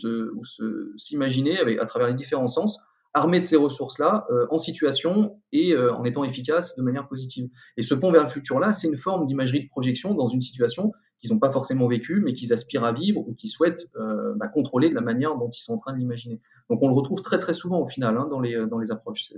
s'imaginer 0.98 1.80
à 1.80 1.86
travers 1.86 2.08
les 2.08 2.14
différents 2.14 2.48
sens 2.48 2.80
armé 3.14 3.40
de 3.40 3.46
ces 3.46 3.56
ressources-là 3.56 4.28
euh, 4.30 4.46
en 4.52 4.58
situation 4.58 5.40
et 5.52 5.74
euh, 5.74 5.94
en 5.94 6.06
étant 6.06 6.24
efficace 6.24 6.76
de 6.76 6.84
manière 6.84 7.08
positive. 7.08 7.50
Et 7.78 7.82
ce 7.82 7.94
pont 7.94 8.12
vers 8.12 8.24
le 8.24 8.30
futur-là, 8.30 8.74
c'est 8.74 8.88
une 8.88 8.98
forme 8.98 9.26
d'imagerie 9.26 9.64
de 9.64 9.70
projection 9.70 10.14
dans 10.14 10.28
une 10.28 10.42
situation 10.42 10.92
qu'ils 11.20 11.34
n'ont 11.34 11.40
pas 11.40 11.50
forcément 11.50 11.88
vécue, 11.88 12.22
mais 12.24 12.32
qu'ils 12.32 12.54
aspirent 12.54 12.86
à 12.86 12.94
vivre 12.94 13.28
ou 13.28 13.34
qu'ils 13.34 13.50
souhaitent 13.50 13.90
euh, 13.98 14.34
bah, 14.36 14.48
contrôler 14.48 14.90
de 14.90 14.96
la 14.96 15.02
manière 15.02 15.36
dont 15.36 15.50
ils 15.50 15.62
sont 15.62 15.74
en 15.74 15.78
train 15.78 15.94
de 15.94 15.98
l'imaginer. 15.98 16.40
Donc 16.70 16.82
on 16.82 16.88
le 16.88 16.94
retrouve 16.94 17.22
très 17.22 17.40
très 17.40 17.54
souvent 17.54 17.82
au 17.82 17.88
final 17.88 18.16
hein, 18.18 18.28
dans, 18.30 18.40
les, 18.40 18.56
dans 18.68 18.78
les 18.78 18.92
approches. 18.92 19.34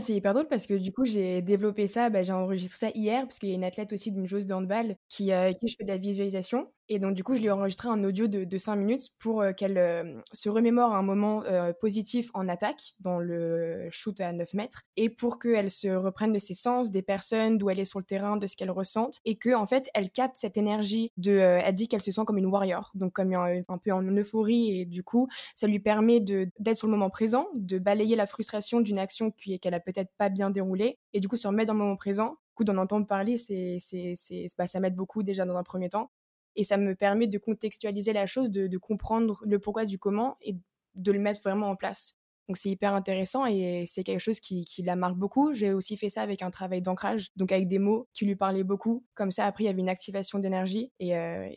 C'est 0.00 0.14
hyper 0.14 0.32
drôle 0.32 0.48
parce 0.48 0.66
que 0.66 0.74
du 0.74 0.92
coup 0.92 1.04
j'ai 1.04 1.42
développé 1.42 1.86
ça, 1.88 2.08
bah, 2.08 2.22
j'ai 2.22 2.32
enregistré 2.32 2.86
ça 2.86 2.92
hier 2.94 3.22
parce 3.22 3.38
qu'il 3.38 3.50
y 3.50 3.52
a 3.52 3.56
une 3.56 3.64
athlète 3.64 3.92
aussi 3.92 4.12
d'une 4.12 4.26
joueuse 4.26 4.46
de 4.46 4.54
handball 4.54 4.96
qui, 5.08 5.24
qui 5.60 5.68
je 5.68 5.76
fais 5.76 5.84
de 5.84 5.88
la 5.88 5.98
visualisation. 5.98 6.66
Et 6.94 6.98
donc 6.98 7.14
du 7.14 7.24
coup 7.24 7.34
je 7.34 7.40
lui 7.40 7.46
ai 7.46 7.50
enregistré 7.50 7.88
un 7.88 8.04
audio 8.04 8.26
de, 8.26 8.44
de 8.44 8.58
5 8.58 8.76
minutes 8.76 9.08
pour 9.18 9.42
qu'elle 9.56 10.22
se 10.34 10.48
remémore 10.50 10.94
un 10.94 11.02
moment 11.02 11.42
positif 11.80 12.30
en 12.34 12.48
attaque 12.48 12.94
dans 13.00 13.18
le 13.18 13.88
shoot 13.90 14.20
à 14.20 14.30
9 14.32 14.52
mètres 14.52 14.82
et 14.98 15.08
pour 15.08 15.38
qu'elle 15.38 15.70
se 15.70 15.88
reprenne 15.88 16.32
de 16.32 16.38
ses 16.38 16.52
sens, 16.52 16.90
des 16.90 17.00
personnes, 17.00 17.56
d'où 17.56 17.70
elle 17.70 17.80
est 17.80 17.86
sur 17.86 17.98
le 17.98 18.04
terrain, 18.04 18.36
de 18.36 18.46
ce 18.46 18.56
qu'elle 18.56 18.70
ressente 18.70 19.20
et 19.24 19.36
que 19.36 19.54
en 19.54 19.66
fait 19.66 19.88
elle 19.94 20.10
capte 20.10 20.36
cette 20.36 20.58
énergie 20.58 21.12
de. 21.16 21.32
Euh, 21.32 21.60
elle 21.64 21.74
dit 21.74 21.88
qu'elle 21.88 22.02
se 22.02 22.12
sent 22.12 22.22
comme 22.26 22.36
une 22.36 22.46
warrior, 22.46 22.90
donc 22.94 23.14
comme 23.14 23.32
un, 23.32 23.78
peu 23.78 23.92
en 23.92 24.02
euphorie 24.02 24.80
et 24.80 24.84
du 24.84 25.02
coup 25.02 25.28
ça 25.54 25.66
lui 25.66 25.80
permet 25.80 26.20
d'être 26.20 26.76
sur 26.76 26.88
le 26.88 26.92
moment 26.92 27.08
présent, 27.08 27.48
de 27.54 27.78
balayer 27.78 28.16
la 28.16 28.26
frustration 28.26 28.80
d'une 28.80 28.98
action 28.98 29.30
qu'elle 29.30 29.74
a 29.74 29.80
peut-être 29.80 30.10
pas 30.18 30.28
bien 30.28 30.50
déroulée 30.50 30.98
et 31.14 31.20
du 31.20 31.28
coup 31.28 31.36
se 31.36 31.48
remettre 31.48 31.68
dans 31.68 31.74
le 31.74 31.80
moment 31.80 31.96
présent. 31.96 32.36
Du 32.52 32.56
coup 32.56 32.64
d'en 32.64 32.76
entendre 32.76 33.06
parler, 33.06 33.38
c'est, 33.38 33.78
c'est, 33.80 34.46
bah, 34.58 34.66
ça 34.66 34.78
m'aide 34.78 34.94
beaucoup 34.94 35.22
déjà 35.22 35.46
dans 35.46 35.56
un 35.56 35.62
premier 35.62 35.88
temps 35.88 36.10
et 36.56 36.64
ça 36.64 36.76
me 36.76 36.94
permet 36.94 37.26
de 37.26 37.38
contextualiser 37.38 38.12
la 38.12 38.26
chose, 38.26 38.50
de, 38.50 38.78
comprendre 38.78 39.42
le 39.44 39.58
pourquoi 39.58 39.84
du 39.84 39.98
comment 39.98 40.36
et 40.40 40.56
de 40.94 41.12
le 41.12 41.18
mettre 41.18 41.40
vraiment 41.42 41.70
en 41.70 41.76
place. 41.76 42.16
Donc 42.48 42.56
c'est 42.56 42.70
hyper 42.70 42.94
intéressant 42.94 43.46
et 43.46 43.84
c'est 43.86 44.02
quelque 44.02 44.20
chose 44.20 44.40
qui, 44.40 44.66
la 44.84 44.96
marque 44.96 45.16
beaucoup. 45.16 45.52
J'ai 45.52 45.72
aussi 45.72 45.96
fait 45.96 46.08
ça 46.08 46.22
avec 46.22 46.42
un 46.42 46.50
travail 46.50 46.82
d'ancrage, 46.82 47.28
donc 47.36 47.52
avec 47.52 47.68
des 47.68 47.78
mots 47.78 48.08
qui 48.14 48.26
lui 48.26 48.34
parlaient 48.34 48.64
beaucoup. 48.64 49.04
Comme 49.14 49.30
ça, 49.30 49.46
après, 49.46 49.64
il 49.64 49.66
y 49.68 49.70
avait 49.70 49.80
une 49.80 49.88
activation 49.88 50.38
d'énergie 50.38 50.90
et, 50.98 51.16
euh, 51.16 51.48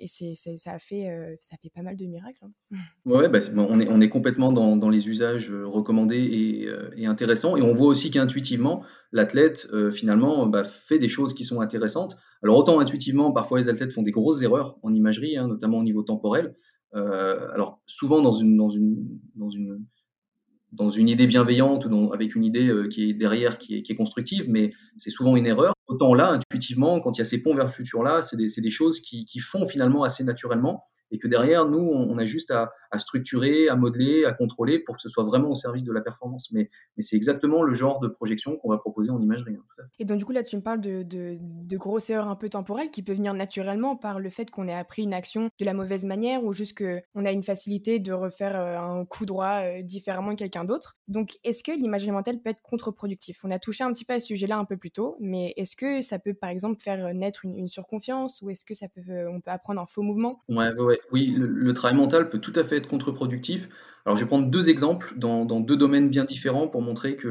ça, 0.58 0.74
a 0.74 0.80
fait, 0.80 1.10
euh, 1.10 1.36
ça 1.42 1.58
fait 1.62 1.72
pas 1.74 1.82
mal 1.82 1.96
de 1.98 2.06
miracles. 2.06 2.44
Hein. 2.44 2.52
Bah, 3.06 3.22
on, 3.58 3.80
est, 3.80 3.88
on 3.90 4.02
est 4.02 4.10
complètement 4.10 4.52
dans, 4.52 4.90
les 4.90 5.10
usages 5.10 5.52
euh, 5.52 5.66
recommandés 5.66 6.68
et, 6.98 7.06
intéressants. 7.06 7.58
Et 7.58 7.62
on 7.62 7.74
voit 7.74 7.88
aussi 7.88 8.12
qu'intuitivement, 8.12 8.84
l'athlète, 9.12 9.68
finalement, 9.92 10.46
bah, 10.46 10.64
fait 10.64 11.00
des 11.00 11.08
choses 11.08 11.34
qui 11.34 11.44
sont 11.44 11.62
intéressantes. 11.62 12.18
Alors 12.44 12.58
autant 12.58 12.80
intuitivement, 12.80 13.32
parfois 13.32 13.58
les 13.58 13.70
athlètes 13.70 13.94
font 13.94 14.02
des 14.02 14.12
grosses 14.12 14.42
erreurs 14.42 14.78
en 14.84 14.94
imagerie, 14.94 15.38
hein, 15.38 15.48
notamment 15.48 15.80
au 15.80 15.84
niveau 15.84 16.04
temporel. 16.04 16.56
alors 16.94 17.82
souvent 17.86 18.22
dans 18.22 18.32
dans 18.32 18.70
une, 18.70 19.20
dans 19.36 19.50
une 19.50 19.86
dans 20.76 20.90
une 20.90 21.10
idée 21.10 21.28
bienveillante 21.28 21.86
ou 21.86 22.14
avec 22.14 22.36
une 22.36 22.44
idée 22.44 22.68
euh, 22.68 22.88
qui 22.88 23.10
est 23.10 23.14
derrière, 23.14 23.58
qui 23.58 23.76
est, 23.76 23.96
constructive, 23.96 24.46
mais 24.48 24.72
c'est 24.98 25.10
souvent 25.10 25.36
une 25.36 25.48
erreur. 25.48 25.74
Autant 25.88 26.14
là, 26.14 26.30
intuitivement, 26.30 27.00
quand 27.00 27.18
il 27.18 27.20
y 27.20 27.22
a 27.22 27.26
ces 27.26 27.42
ponts 27.42 27.56
vers 27.56 27.66
le 27.66 27.72
futur-là, 27.72 28.22
c'est 28.22 28.38
des, 28.38 28.70
choses 28.70 29.00
qui, 29.00 29.40
font 29.40 29.68
finalement 29.68 30.04
assez 30.04 30.24
naturellement 30.24 30.84
et 31.12 31.20
que 31.20 31.28
derrière, 31.28 31.66
nous, 31.66 31.80
on, 31.80 32.18
a 32.18 32.26
juste 32.26 32.52
à, 32.52 32.72
structurer, 32.98 33.70
à 33.70 33.76
modeler, 33.76 34.26
à 34.26 34.34
contrôler 34.34 34.80
pour 34.80 34.96
que 34.96 35.02
ce 35.02 35.10
soit 35.10 35.24
vraiment 35.24 35.52
au 35.52 35.56
service 35.56 35.84
de 35.84 35.92
la 35.92 36.02
performance. 36.02 36.50
Mais, 36.52 36.70
mais 36.98 37.04
c'est 37.04 37.16
exactement 37.16 37.64
le 37.64 37.74
genre 37.74 38.00
de 38.00 38.08
projection 38.08 38.58
qu'on 38.58 38.70
va 38.70 38.78
proposer 38.78 39.12
en 39.12 39.22
imagerie. 39.22 39.56
Hein, 39.56 39.84
et 40.00 40.06
donc, 40.06 40.20
du 40.20 40.26
coup, 40.26 40.32
là, 40.32 40.44
tu 40.44 40.56
me 40.56 40.62
parles 40.62 40.82
de, 40.82 41.04
de, 41.04 41.38
de 41.42 41.78
grosses 41.78 42.10
erreurs 42.10 42.28
un 42.28 42.36
peu 42.36 42.50
temporelles 42.50 42.92
qui 42.92 43.02
peuvent 43.02 43.16
venir 43.16 43.34
naturellement 43.34 43.96
par 43.96 44.20
le 44.20 44.30
fait 44.30 44.50
qu'on 44.50 44.68
ait 44.68 44.74
appris 44.74 45.04
une 45.04 45.14
action 45.14 45.50
de 45.60 45.66
la 45.66 45.74
mauvaise 45.74 46.06
manière 46.06 46.44
ou 46.44 46.54
juste 46.54 46.78
qu'on 46.78 47.26
a 47.26 47.32
une 47.32 47.44
facilité 47.44 48.00
de 48.00 48.12
refaire 48.12 48.60
euh, 48.60 48.78
un 48.78 49.06
coup 49.06 49.26
droit 49.26 49.62
euh, 49.64 49.82
différemment 49.82 50.32
que 50.32 50.40
quelqu'un 50.40 50.66
d'autre. 50.66 50.96
Donc, 51.08 51.38
est-ce 51.44 51.64
que 51.64 51.72
l'imagerie 51.72 52.12
mentale 52.12 52.40
peut 52.40 52.50
être 52.50 52.62
contre-productif 52.62 53.42
On 53.44 53.52
a 53.52 53.60
touché 53.60 53.84
un 53.84 53.92
petit 53.92 54.06
peu 54.06 54.14
à 54.14 54.20
ce 54.20 54.28
sujet-là 54.28 54.58
un 54.58 54.66
peu 54.66 54.78
plus 54.78 54.92
tôt, 54.92 55.18
mais 55.20 55.54
est-ce 55.58 55.76
que 55.76 56.02
ça 56.02 56.20
peut, 56.20 56.34
par 56.34 56.50
exemple, 56.50 56.82
faire 56.82 57.14
naître 57.14 57.46
une, 57.46 57.66
surconfiance 57.68 58.42
ou 58.42 58.52
est-ce 58.52 58.64
que 58.64 58.76
ça 58.76 58.88
peut, 58.88 59.28
on 59.28 59.42
peut 59.42 59.52
apprendre 59.52 59.82
un 59.82 59.86
faux 59.86 60.04
mouvement? 60.04 60.44
Ouais, 60.50 60.72
ouais, 60.74 61.00
Oui, 61.12 61.34
le, 61.36 61.74
travail 61.74 61.98
mental 61.98 62.30
peut 62.30 62.40
tout 62.40 62.54
à 62.56 62.64
fait 62.64 62.78
être 62.78 62.85
contre-productif. 62.88 63.70
Alors, 64.06 64.18
je 64.18 64.24
vais 64.24 64.28
prendre 64.28 64.48
deux 64.48 64.70
exemples 64.70 65.14
dans, 65.18 65.46
deux 65.46 65.78
domaines 65.78 66.10
bien 66.10 66.26
différents 66.26 66.68
pour 66.68 66.82
montrer 66.82 67.16
que 67.16 67.28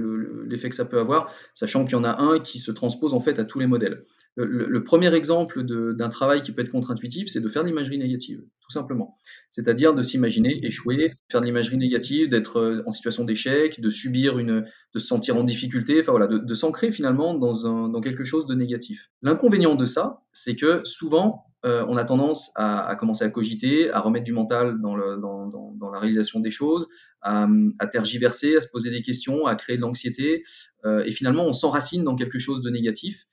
l'effet 0.46 0.68
que 0.68 0.76
ça 0.76 0.84
peut 0.84 0.98
avoir, 0.98 1.30
sachant 1.54 1.84
qu'il 1.84 1.92
y 1.92 1.96
en 1.96 2.04
a 2.04 2.20
un 2.20 2.40
qui 2.40 2.58
se 2.58 2.72
transpose 2.72 3.14
en 3.14 3.20
fait 3.20 3.38
à 3.38 3.44
tous 3.44 3.60
les 3.60 3.66
modèles. 3.66 4.02
Le, 4.36 4.82
premier 4.82 5.14
exemple 5.14 5.62
d'un 5.62 6.08
travail 6.08 6.42
qui 6.42 6.50
peut 6.50 6.62
être 6.62 6.70
contre-intuitif, 6.70 7.28
c'est 7.28 7.40
de 7.40 7.48
faire 7.48 7.62
de 7.62 7.68
l'imagerie 7.68 7.98
négative, 7.98 8.42
tout 8.60 8.70
simplement. 8.70 9.14
C'est-à-dire 9.52 9.94
de 9.94 10.02
s'imaginer 10.02 10.58
échouer, 10.66 11.14
faire 11.30 11.40
de 11.40 11.46
l'imagerie 11.46 11.76
négative, 11.76 12.28
d'être 12.28 12.56
euh, 12.56 12.82
en 12.84 12.90
situation 12.90 13.24
d'échec, 13.24 13.80
de 13.80 13.90
subir 13.90 14.38
une, 14.38 14.66
de 14.94 14.98
se 14.98 15.06
sentir 15.06 15.36
en 15.36 15.44
difficulté, 15.44 16.00
enfin 16.00 16.10
voilà, 16.10 16.26
de, 16.26 16.54
s'ancrer 16.54 16.90
finalement 16.90 17.34
dans, 17.34 17.88
dans 17.88 18.00
quelque 18.00 18.24
chose 18.24 18.46
de 18.46 18.54
négatif. 18.54 19.10
L'inconvénient 19.22 19.76
de 19.76 19.84
ça, 19.84 20.22
c'est 20.32 20.56
que 20.56 20.80
souvent, 20.84 21.46
euh, 21.64 21.84
on 21.88 21.96
a 21.96 22.04
tendance 22.04 22.50
à, 22.56 22.94
commencer 22.96 23.24
à 23.24 23.30
cogiter, 23.30 23.90
à 23.90 24.00
remettre 24.00 24.24
du 24.24 24.32
mental 24.32 24.80
dans, 24.80 24.96
la 24.96 25.98
réalisation 25.98 26.40
des 26.40 26.50
choses, 26.50 26.88
à, 27.22 27.46
tergiverser, 27.90 28.56
à 28.56 28.60
se 28.60 28.68
poser 28.68 28.90
des 28.90 29.00
questions, 29.00 29.46
à 29.46 29.54
créer 29.54 29.76
de 29.76 29.82
l'anxiété, 29.82 30.42
euh, 30.84 31.04
et 31.04 31.12
finalement 31.12 31.44
on 31.44 31.52
s'enracine 31.52 32.04
dans 32.04 32.16
quelque 32.16 32.38
chose 32.38 32.60
de 32.60 32.68
négatif, 32.68 33.24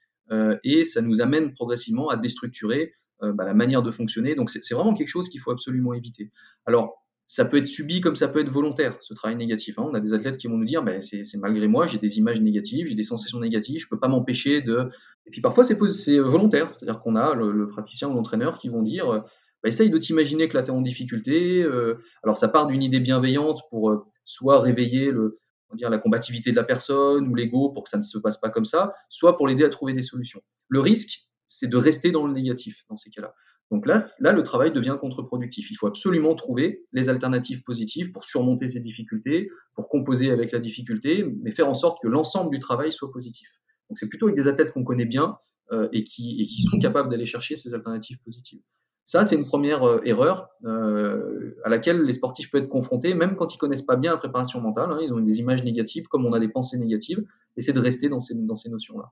et 0.64 0.84
ça 0.84 1.02
nous 1.02 1.20
amène 1.20 1.52
progressivement 1.52 2.08
à 2.08 2.16
déstructurer 2.16 2.92
bah, 3.20 3.44
la 3.44 3.54
manière 3.54 3.82
de 3.82 3.90
fonctionner. 3.90 4.34
Donc 4.34 4.50
c'est 4.50 4.74
vraiment 4.74 4.94
quelque 4.94 5.08
chose 5.08 5.28
qu'il 5.28 5.40
faut 5.40 5.50
absolument 5.50 5.94
éviter. 5.94 6.30
Alors 6.66 7.02
ça 7.26 7.46
peut 7.46 7.56
être 7.56 7.66
subi 7.66 8.02
comme 8.02 8.14
ça 8.14 8.28
peut 8.28 8.40
être 8.40 8.50
volontaire, 8.50 8.98
ce 9.00 9.14
travail 9.14 9.36
négatif. 9.36 9.78
Hein. 9.78 9.84
On 9.90 9.94
a 9.94 10.00
des 10.00 10.12
athlètes 10.12 10.36
qui 10.36 10.48
vont 10.48 10.58
nous 10.58 10.66
dire, 10.66 10.82
ben, 10.82 11.00
c'est 11.00 11.24
malgré 11.38 11.66
moi, 11.66 11.86
j'ai 11.86 11.96
des 11.96 12.18
images 12.18 12.42
négatives, 12.42 12.88
j'ai 12.88 12.94
des 12.94 13.02
sensations 13.02 13.40
négatives, 13.40 13.80
je 13.80 13.88
peux 13.88 13.98
pas 13.98 14.08
m'empêcher 14.08 14.60
de... 14.60 14.90
Et 15.26 15.30
puis 15.30 15.40
parfois, 15.40 15.64
c'est 15.64 16.18
volontaire, 16.18 16.74
c'est-à-dire 16.76 17.00
qu'on 17.00 17.16
a 17.16 17.34
le, 17.34 17.68
praticien 17.68 18.08
ou 18.08 18.14
l'entraîneur 18.14 18.58
qui 18.58 18.68
vont 18.68 18.82
dire, 18.82 19.24
ben, 19.62 19.68
essaye 19.68 19.88
de 19.88 19.96
t'imaginer 19.96 20.48
que 20.48 20.58
là, 20.58 20.62
tu 20.62 20.70
es 20.70 20.74
en 20.74 20.82
difficulté. 20.82 21.62
Euh, 21.62 22.02
alors 22.22 22.36
ça 22.36 22.48
part 22.48 22.66
d'une 22.66 22.82
idée 22.82 23.00
bienveillante 23.00 23.60
pour 23.70 23.90
euh, 23.90 24.04
soit 24.26 24.60
réveiller 24.60 25.10
le, 25.10 25.40
dire, 25.76 25.90
la 25.90 25.98
combativité 25.98 26.50
de 26.50 26.56
la 26.56 26.64
personne 26.64 27.28
ou 27.28 27.34
l'ego 27.34 27.70
pour 27.70 27.84
que 27.84 27.90
ça 27.90 27.98
ne 27.98 28.02
se 28.02 28.18
passe 28.18 28.38
pas 28.38 28.50
comme 28.50 28.64
ça, 28.64 28.94
soit 29.08 29.36
pour 29.36 29.48
l'aider 29.48 29.64
à 29.64 29.68
trouver 29.68 29.92
des 29.92 30.02
solutions. 30.02 30.42
Le 30.68 30.80
risque, 30.80 31.28
c'est 31.46 31.68
de 31.68 31.76
rester 31.76 32.10
dans 32.10 32.26
le 32.26 32.32
négatif 32.32 32.84
dans 32.88 32.96
ces 32.96 33.10
cas-là. 33.10 33.34
Donc 33.70 33.86
là, 33.86 33.98
là, 34.20 34.32
le 34.32 34.42
travail 34.42 34.70
devient 34.70 34.98
contre-productif. 35.00 35.70
Il 35.70 35.76
faut 35.76 35.86
absolument 35.86 36.34
trouver 36.34 36.84
les 36.92 37.08
alternatives 37.08 37.62
positives 37.62 38.12
pour 38.12 38.26
surmonter 38.26 38.68
ces 38.68 38.80
difficultés, 38.80 39.50
pour 39.74 39.88
composer 39.88 40.30
avec 40.30 40.52
la 40.52 40.58
difficulté, 40.58 41.24
mais 41.42 41.50
faire 41.52 41.68
en 41.68 41.74
sorte 41.74 42.02
que 42.02 42.08
l'ensemble 42.08 42.50
du 42.50 42.60
travail 42.60 42.92
soit 42.92 43.10
positif. 43.10 43.48
Donc 43.88 43.98
c'est 43.98 44.08
plutôt 44.08 44.26
avec 44.26 44.36
des 44.36 44.46
athlètes 44.46 44.72
qu'on 44.72 44.84
connaît 44.84 45.06
bien 45.06 45.38
euh, 45.72 45.88
et, 45.92 46.04
qui, 46.04 46.46
sont 46.70 46.78
capables 46.78 47.08
d'aller 47.08 47.24
chercher 47.24 47.56
ces 47.56 47.72
alternatives 47.72 48.18
positives. 48.22 48.60
Ça, 49.04 49.24
c'est 49.24 49.34
une 49.34 49.46
première 49.46 49.82
euh, 49.82 50.00
erreur 50.04 50.50
euh, 50.64 51.56
à 51.64 51.68
laquelle 51.68 52.02
les 52.02 52.12
sportifs 52.12 52.50
peuvent 52.50 52.62
être 52.62 52.68
confrontés, 52.68 53.14
même 53.14 53.36
quand 53.36 53.54
ils 53.54 53.58
connaissent 53.58 53.82
pas 53.82 53.96
bien 53.96 54.12
la 54.12 54.16
préparation 54.16 54.60
mentale. 54.60 54.92
Hein. 54.92 55.00
ils 55.02 55.12
ont 55.12 55.18
des 55.18 55.40
images 55.40 55.64
négatives, 55.64 56.06
comme 56.06 56.24
on 56.24 56.32
a 56.32 56.40
des 56.40 56.48
pensées 56.48 56.78
négatives, 56.78 57.24
et 57.56 57.72
de 57.72 57.80
rester 57.80 58.08
dans 58.08 58.20
ces, 58.20 58.34
dans 58.34 58.54
ces 58.54 58.70
notions-là. 58.70 59.10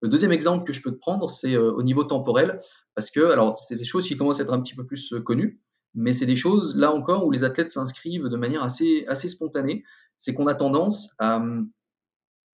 Le 0.00 0.08
deuxième 0.08 0.32
exemple 0.32 0.64
que 0.64 0.72
je 0.72 0.82
peux 0.82 0.90
te 0.90 0.98
prendre, 0.98 1.30
c'est 1.30 1.54
euh, 1.54 1.72
au 1.72 1.82
niveau 1.82 2.04
temporel, 2.04 2.58
parce 2.94 3.10
que, 3.10 3.30
alors, 3.30 3.58
c'est 3.60 3.76
des 3.76 3.84
choses 3.84 4.06
qui 4.06 4.16
commencent 4.16 4.40
à 4.40 4.42
être 4.42 4.52
un 4.52 4.60
petit 4.60 4.74
peu 4.74 4.84
plus 4.84 5.14
connues, 5.24 5.60
mais 5.94 6.12
c'est 6.12 6.26
des 6.26 6.36
choses, 6.36 6.76
là 6.76 6.92
encore, 6.92 7.24
où 7.24 7.30
les 7.30 7.44
athlètes 7.44 7.70
s'inscrivent 7.70 8.28
de 8.28 8.36
manière 8.36 8.62
assez, 8.62 9.04
assez 9.06 9.28
spontanée. 9.28 9.84
C'est 10.18 10.34
qu'on 10.34 10.48
a 10.48 10.54
tendance 10.54 11.14
à, 11.18 11.40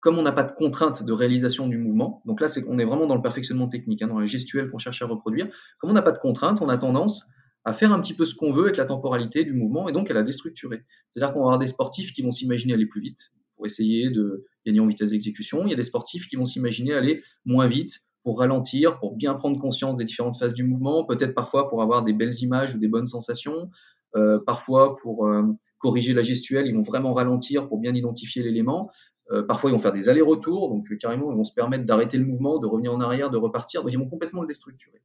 comme 0.05 0.19
on 0.19 0.23
n'a 0.23 0.33
pas 0.33 0.43
de 0.43 0.53
contrainte 0.53 1.03
de 1.03 1.13
réalisation 1.15 1.67
du 1.67 1.79
mouvement, 1.79 2.21
donc 2.27 2.43
là, 2.43 2.47
c'est 2.47 2.63
on 2.69 2.79
est 2.79 2.85
vraiment 2.85 3.07
dans 3.07 3.15
le 3.15 3.23
perfectionnement 3.23 3.69
technique, 3.69 4.03
hein, 4.03 4.09
dans 4.09 4.19
la 4.19 4.27
gestuelle 4.27 4.69
qu'on 4.71 4.77
cherche 4.77 5.01
à 5.01 5.07
reproduire. 5.07 5.49
Comme 5.79 5.89
on 5.89 5.95
n'a 5.95 6.03
pas 6.03 6.13
de 6.13 6.19
contrainte, 6.19 6.61
on 6.61 6.69
a 6.69 6.77
tendance 6.77 7.27
à 7.65 7.73
faire 7.73 7.91
un 7.91 7.99
petit 8.03 8.13
peu 8.13 8.27
ce 8.27 8.35
qu'on 8.35 8.53
veut 8.53 8.65
avec 8.65 8.77
la 8.77 8.85
temporalité 8.85 9.45
du 9.45 9.55
mouvement 9.55 9.89
et 9.89 9.93
donc 9.93 10.11
à 10.11 10.15
la 10.15 10.23
déstructurer. 10.23 10.83
C'est-à-dire 11.09 11.33
qu'on 11.33 11.39
va 11.41 11.47
avoir 11.47 11.59
des 11.59 11.69
sportifs 11.69 12.13
qui 12.13 12.21
vont 12.21 12.33
s'imaginer 12.33 12.75
aller 12.75 12.85
plus 12.85 13.01
vite 13.01 13.33
pour 13.57 13.65
essayer 13.65 14.11
de 14.11 14.45
gagner 14.67 14.81
en 14.81 14.87
vitesse 14.87 15.13
d'exécution. 15.13 15.65
Il 15.65 15.71
y 15.71 15.73
a 15.73 15.77
des 15.77 15.83
sportifs 15.83 16.29
qui 16.29 16.37
vont 16.37 16.45
s'imaginer 16.45 16.93
aller 16.93 17.23
moins 17.47 17.67
vite 17.67 18.01
pour 18.25 18.41
ralentir, 18.41 18.99
pour 18.99 19.17
bien 19.17 19.33
prendre 19.33 19.59
conscience 19.59 19.97
des 19.97 20.05
différentes 20.05 20.37
phases 20.37 20.53
du 20.53 20.65
mouvement, 20.65 21.07
peut-être 21.07 21.35
parfois 21.35 21.67
pour 21.67 21.81
avoir 21.81 22.05
des 22.05 22.13
belles 22.13 22.35
images 22.43 22.75
ou 22.75 22.79
des 22.79 22.89
bonnes 22.89 23.07
sensations. 23.07 23.71
Euh, 24.17 24.39
parfois, 24.45 24.97
pour 24.97 25.27
euh, 25.27 25.45
corriger 25.79 26.13
la 26.13 26.23
gestuelle, 26.23 26.67
ils 26.67 26.75
vont 26.75 26.83
vraiment 26.83 27.15
ralentir 27.15 27.69
pour 27.69 27.79
bien 27.79 27.95
identifier 27.95 28.43
l'élément. 28.43 28.91
Euh, 29.31 29.43
parfois, 29.43 29.71
ils 29.71 29.73
vont 29.73 29.81
faire 29.81 29.93
des 29.93 30.09
allers-retours, 30.09 30.69
donc 30.69 30.87
carrément, 30.99 31.33
ils 31.33 31.37
vont 31.37 31.45
se 31.45 31.55
permettre 31.55 31.85
d'arrêter 31.85 32.19
le 32.19 32.25
mouvement, 32.25 32.59
de 32.59 32.67
revenir 32.67 32.93
en 32.93 33.01
arrière, 33.01 33.31
de 33.31 33.39
repartir. 33.39 33.83
Donc, 33.83 33.93
ils 33.93 33.99
vont 33.99 34.09
complètement 34.09 34.43
le 34.43 34.49
déstructurer. 34.49 35.03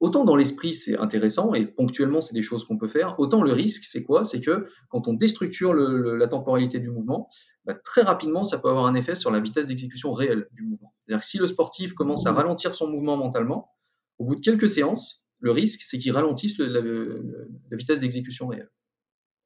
Autant 0.00 0.24
dans 0.24 0.36
l'esprit, 0.36 0.74
c'est 0.74 0.96
intéressant 0.96 1.54
et 1.54 1.66
ponctuellement, 1.66 2.20
c'est 2.20 2.34
des 2.34 2.42
choses 2.42 2.64
qu'on 2.64 2.78
peut 2.78 2.86
faire. 2.86 3.18
Autant 3.18 3.42
le 3.42 3.52
risque, 3.52 3.82
c'est 3.84 4.04
quoi? 4.04 4.24
C'est 4.24 4.40
que 4.40 4.66
quand 4.90 5.08
on 5.08 5.12
déstructure 5.12 5.74
la 5.74 6.28
temporalité 6.28 6.78
du 6.78 6.90
mouvement, 6.90 7.28
bah, 7.64 7.74
très 7.74 8.02
rapidement, 8.02 8.44
ça 8.44 8.58
peut 8.58 8.68
avoir 8.68 8.86
un 8.86 8.94
effet 8.94 9.16
sur 9.16 9.32
la 9.32 9.40
vitesse 9.40 9.66
d'exécution 9.66 10.12
réelle 10.12 10.46
du 10.52 10.62
mouvement. 10.62 10.94
C'est-à-dire 11.04 11.20
que 11.20 11.26
si 11.26 11.38
le 11.38 11.48
sportif 11.48 11.94
commence 11.94 12.26
à 12.26 12.32
ralentir 12.32 12.76
son 12.76 12.86
mouvement 12.86 13.16
mentalement, 13.16 13.72
au 14.18 14.24
bout 14.24 14.36
de 14.36 14.40
quelques 14.40 14.68
séances, 14.68 15.26
le 15.40 15.50
risque, 15.50 15.80
c'est 15.84 15.98
qu'il 15.98 16.12
ralentisse 16.12 16.58
la 16.58 16.80
vitesse 17.72 18.00
d'exécution 18.00 18.46
réelle. 18.46 18.70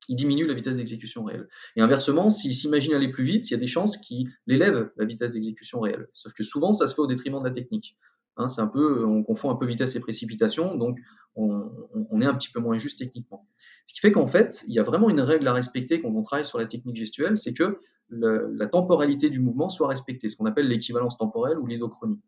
Il 0.09 0.17
diminue 0.17 0.47
la 0.47 0.55
vitesse 0.55 0.79
d'exécution 0.79 1.25
réelle. 1.25 1.49
Et 1.77 1.81
inversement, 1.81 2.29
s'il 2.31 2.55
s'imagine 2.55 2.95
aller 2.95 3.11
plus 3.11 3.25
vite, 3.25 3.51
il 3.51 3.53
y 3.53 3.57
a 3.57 3.59
des 3.59 3.67
chances 3.67 3.97
qu'il 3.97 4.31
élève 4.49 4.91
la 4.97 5.05
vitesse 5.05 5.33
d'exécution 5.33 5.81
réelle. 5.81 6.09
Sauf 6.13 6.33
que 6.33 6.43
souvent, 6.43 6.73
ça 6.73 6.87
se 6.87 6.95
fait 6.95 7.01
au 7.01 7.07
détriment 7.07 7.39
de 7.39 7.45
la 7.45 7.53
technique. 7.53 7.97
Hein, 8.37 8.49
c'est 8.49 8.63
un 8.63 8.67
peu, 8.67 9.05
on 9.05 9.23
confond 9.23 9.51
un 9.51 9.57
peu 9.57 9.67
vitesse 9.67 9.95
et 9.95 10.01
précipitation, 10.01 10.75
donc 10.75 10.99
on, 11.35 12.21
est 12.21 12.27
un 12.27 12.35
petit 12.35 12.51
peu 12.51 12.61
moins 12.61 12.79
juste 12.79 12.99
techniquement. 12.99 13.47
Ce 13.87 13.95
qui 13.95 14.01
fait 14.01 14.13
qu'en 14.13 14.27
fait, 14.27 14.65
il 14.69 14.75
y 14.75 14.79
a 14.79 14.83
vraiment 14.83 15.11
une 15.11 15.21
règle 15.21 15.47
à 15.49 15.53
respecter 15.53 16.01
quand 16.01 16.09
on 16.09 16.23
travaille 16.23 16.45
sur 16.45 16.59
la 16.59 16.67
technique 16.67 16.97
gestuelle, 16.97 17.37
c'est 17.37 17.53
que 17.53 17.77
la 18.11 18.67
temporalité 18.67 19.29
du 19.29 19.41
mouvement 19.41 19.69
soit 19.69 19.89
respectée, 19.89 20.29
ce 20.29 20.37
qu'on 20.37 20.47
appelle 20.47 20.69
l'équivalence 20.69 21.19
temporelle 21.19 21.59
ou 21.59 21.67
l'isochronie. 21.67 22.21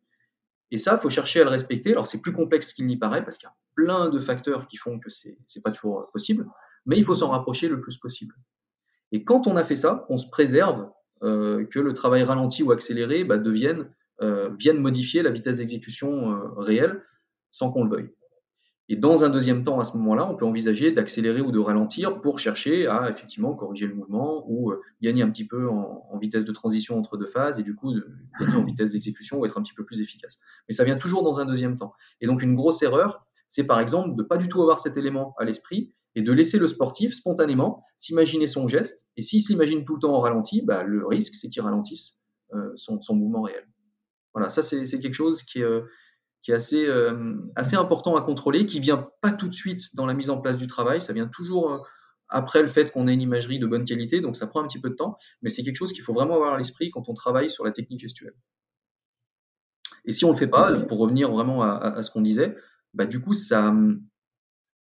Et 0.70 0.78
ça, 0.78 0.98
il 0.98 1.02
faut 1.02 1.10
chercher 1.10 1.40
à 1.40 1.44
le 1.44 1.50
respecter. 1.50 1.92
Alors 1.92 2.06
c'est 2.06 2.20
plus 2.20 2.32
complexe 2.32 2.72
qu'il 2.72 2.86
n'y 2.86 2.96
paraît 2.96 3.22
parce 3.22 3.36
qu'il 3.36 3.46
y 3.46 3.50
a 3.50 3.54
plein 3.74 4.08
de 4.08 4.18
facteurs 4.18 4.66
qui 4.66 4.76
font 4.76 4.98
que 4.98 5.10
c'est 5.10 5.62
pas 5.62 5.70
toujours 5.70 6.10
possible, 6.12 6.46
mais 6.86 6.96
il 6.96 7.04
faut 7.04 7.14
s'en 7.14 7.30
rapprocher 7.30 7.68
le 7.68 7.80
plus 7.80 7.96
possible. 7.96 8.34
Et 9.12 9.24
quand 9.24 9.46
on 9.46 9.56
a 9.56 9.64
fait 9.64 9.76
ça, 9.76 10.06
on 10.08 10.16
se 10.16 10.28
préserve 10.28 10.88
euh, 11.22 11.64
que 11.66 11.78
le 11.78 11.92
travail 11.92 12.22
ralenti 12.22 12.62
ou 12.62 12.72
accéléré 12.72 13.24
bah, 13.24 13.36
euh, 14.22 14.50
viennent 14.58 14.80
modifier 14.80 15.22
la 15.22 15.30
vitesse 15.30 15.58
d'exécution 15.58 16.32
euh, 16.32 16.48
réelle 16.56 17.02
sans 17.50 17.70
qu'on 17.70 17.84
le 17.84 17.90
veuille. 17.90 18.10
Et 18.90 18.96
dans 18.96 19.24
un 19.24 19.30
deuxième 19.30 19.64
temps, 19.64 19.80
à 19.80 19.84
ce 19.84 19.96
moment-là, 19.96 20.28
on 20.28 20.34
peut 20.34 20.44
envisager 20.44 20.92
d'accélérer 20.92 21.40
ou 21.40 21.52
de 21.52 21.58
ralentir 21.58 22.20
pour 22.20 22.38
chercher 22.38 22.86
à 22.86 23.08
effectivement 23.08 23.54
corriger 23.54 23.86
le 23.86 23.94
mouvement 23.94 24.44
ou 24.50 24.74
gagner 25.00 25.22
un 25.22 25.30
petit 25.30 25.46
peu 25.46 25.70
en, 25.70 26.18
vitesse 26.18 26.44
de 26.44 26.52
transition 26.52 26.98
entre 26.98 27.16
deux 27.16 27.26
phases 27.26 27.58
et 27.58 27.62
du 27.62 27.74
coup 27.74 27.94
gagner 28.38 28.56
en 28.56 28.64
vitesse 28.64 28.92
d'exécution 28.92 29.38
ou 29.38 29.46
être 29.46 29.56
un 29.56 29.62
petit 29.62 29.72
peu 29.72 29.86
plus 29.86 30.02
efficace. 30.02 30.38
Mais 30.68 30.74
ça 30.74 30.84
vient 30.84 30.96
toujours 30.96 31.22
dans 31.22 31.40
un 31.40 31.46
deuxième 31.46 31.76
temps. 31.76 31.94
Et 32.20 32.26
donc 32.26 32.42
une 32.42 32.54
grosse 32.54 32.82
erreur, 32.82 33.26
c'est 33.48 33.64
par 33.64 33.80
exemple 33.80 34.16
de 34.16 34.22
pas 34.22 34.36
du 34.36 34.48
tout 34.48 34.60
avoir 34.60 34.78
cet 34.78 34.98
élément 34.98 35.34
à 35.38 35.44
l'esprit 35.44 35.94
et 36.14 36.22
de 36.22 36.32
laisser 36.32 36.58
le 36.58 36.68
sportif 36.68 37.14
spontanément 37.14 37.84
s'imaginer 37.96 38.46
son 38.46 38.68
geste. 38.68 39.10
Et 39.16 39.22
s'il 39.22 39.42
s'imagine 39.42 39.84
tout 39.84 39.94
le 39.94 40.00
temps 40.00 40.14
en 40.14 40.20
ralenti, 40.20 40.62
bah, 40.62 40.82
le 40.82 41.06
risque 41.06 41.34
c'est 41.34 41.48
qu'il 41.48 41.62
ralentisse 41.62 42.20
euh, 42.54 42.72
son, 42.76 43.14
mouvement 43.14 43.42
réel. 43.42 43.66
Voilà, 44.32 44.48
ça 44.48 44.62
c'est 44.62 44.86
quelque 44.98 45.14
chose 45.14 45.42
qui 45.42 45.60
est, 45.60 45.62
euh, 45.62 45.82
euh, 46.50 47.34
assez 47.56 47.76
important 47.76 48.16
à 48.16 48.22
contrôler, 48.22 48.66
qui 48.66 48.80
vient 48.80 49.08
pas 49.22 49.32
tout 49.32 49.48
de 49.48 49.54
suite 49.54 49.94
dans 49.94 50.06
la 50.06 50.14
mise 50.14 50.30
en 50.30 50.40
place 50.40 50.56
du 50.56 50.66
travail, 50.66 51.00
ça 51.00 51.12
vient 51.12 51.26
toujours 51.28 51.86
après 52.28 52.62
le 52.62 52.68
fait 52.68 52.90
qu'on 52.90 53.06
ait 53.06 53.14
une 53.14 53.22
imagerie 53.22 53.58
de 53.58 53.66
bonne 53.66 53.84
qualité, 53.84 54.20
donc 54.20 54.36
ça 54.36 54.46
prend 54.46 54.62
un 54.62 54.66
petit 54.66 54.80
peu 54.80 54.90
de 54.90 54.94
temps, 54.94 55.16
mais 55.42 55.50
c'est 55.50 55.62
quelque 55.62 55.76
chose 55.76 55.92
qu'il 55.92 56.02
faut 56.02 56.14
vraiment 56.14 56.34
avoir 56.34 56.54
à 56.54 56.58
l'esprit 56.58 56.90
quand 56.90 57.08
on 57.08 57.14
travaille 57.14 57.48
sur 57.48 57.64
la 57.64 57.70
technique 57.70 58.00
gestuelle. 58.00 58.34
Et 60.04 60.12
si 60.12 60.24
on 60.24 60.30
le 60.32 60.36
fait 60.36 60.48
pas, 60.48 60.80
pour 60.80 60.98
revenir 60.98 61.30
vraiment 61.30 61.62
à, 61.62 61.70
à, 61.70 62.02
ce 62.02 62.10
qu'on 62.10 62.20
disait, 62.20 62.56
bah 62.92 63.06
du 63.06 63.20
coup 63.20 63.32
ça, 63.32 63.72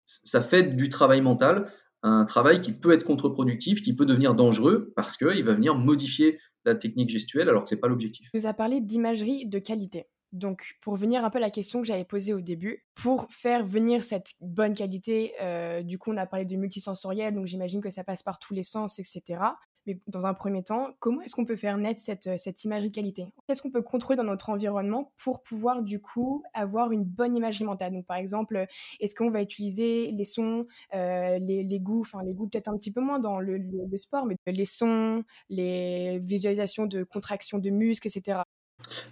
ça 0.05 0.43
fait 0.43 0.63
du 0.63 0.89
travail 0.89 1.21
mental 1.21 1.67
un 2.03 2.25
travail 2.25 2.61
qui 2.61 2.73
peut 2.73 2.93
être 2.93 3.05
contre-productif, 3.05 3.81
qui 3.81 3.95
peut 3.95 4.07
devenir 4.07 4.35
dangereux 4.35 4.93
parce 4.97 5.17
qu'il 5.17 5.45
va 5.45 5.55
venir 5.55 5.75
modifier 5.77 6.39
la 6.65 6.75
technique 6.75 7.11
gestuelle 7.11 7.49
alors 7.49 7.63
que 7.63 7.69
ce 7.69 7.75
n'est 7.75 7.81
pas 7.81 7.89
l'objectif. 7.89 8.29
Vous 8.35 8.47
avez 8.47 8.57
parlé 8.57 8.81
d'imagerie 8.81 9.47
de 9.47 9.59
qualité. 9.59 10.07
Donc, 10.33 10.79
pour 10.81 10.97
venir 10.97 11.25
un 11.25 11.31
peu 11.31 11.37
à 11.39 11.43
la 11.43 11.51
question 11.51 11.83
que 11.83 11.87
j'avais 11.87 12.07
posée 12.07 12.33
au 12.33 12.41
début, 12.41 12.87
pour 12.95 13.27
faire 13.31 13.65
venir 13.65 14.03
cette 14.03 14.33
bonne 14.41 14.75
qualité, 14.75 15.35
euh, 15.43 15.83
du 15.83 15.99
coup, 15.99 16.11
on 16.11 16.17
a 16.17 16.27
parlé 16.27 16.47
de 16.47 16.57
multisensoriel, 16.57 17.35
donc 17.35 17.47
j'imagine 17.47 17.83
que 17.83 17.91
ça 17.91 18.03
passe 18.03 18.23
par 18.23 18.39
tous 18.39 18.55
les 18.55 18.65
sens, 18.65 18.99
etc. 18.99 19.43
Mais 19.87 20.01
dans 20.07 20.27
un 20.27 20.35
premier 20.35 20.63
temps, 20.63 20.91
comment 21.01 21.21
est-ce 21.23 21.35
qu'on 21.35 21.45
peut 21.45 21.57
faire 21.57 21.77
naître 21.77 22.01
cette, 22.01 22.27
euh, 22.27 22.37
cette 22.39 22.65
imagerie 22.65 22.93
qualité? 22.93 23.33
Qu'est-ce 23.47 23.63
qu'on 23.63 23.71
peut 23.71 23.83
contrôler 23.83 24.17
dans 24.17 24.25
notre 24.25 24.51
environnement 24.51 25.13
pour 25.23 25.43
pouvoir 25.43 25.83
du 25.83 26.01
coup 26.01 26.43
avoir 26.55 26.93
une 26.93 27.05
bonne 27.05 27.37
imagerie 27.37 27.65
mentale 27.65 27.93
Donc 27.93 28.07
par 28.07 28.17
exemple, 28.17 28.67
est-ce 29.01 29.15
qu'on 29.15 29.31
va 29.31 29.43
utiliser 29.43 30.11
les 30.11 30.25
sons, 30.25 30.67
euh, 30.95 31.39
les, 31.39 31.65
les, 31.65 31.81
goûts, 31.81 32.01
enfin 32.01 32.23
les 32.23 32.35
goûts 32.35 32.49
peut-être 32.49 32.69
un 32.69 32.77
petit 32.77 32.93
peu 32.93 33.01
moins 33.01 33.19
dans 33.19 33.41
le, 33.41 33.59
le, 33.59 33.87
le, 33.91 33.97
sport, 33.97 34.27
mais 34.27 34.37
les 34.47 34.65
sons, 34.65 35.25
les 35.49 36.19
visualisations 36.21 36.87
de 36.87 37.05
contraction 37.05 37.59
de 37.59 37.71
muscles, 37.71 38.09
etc. 38.09 38.41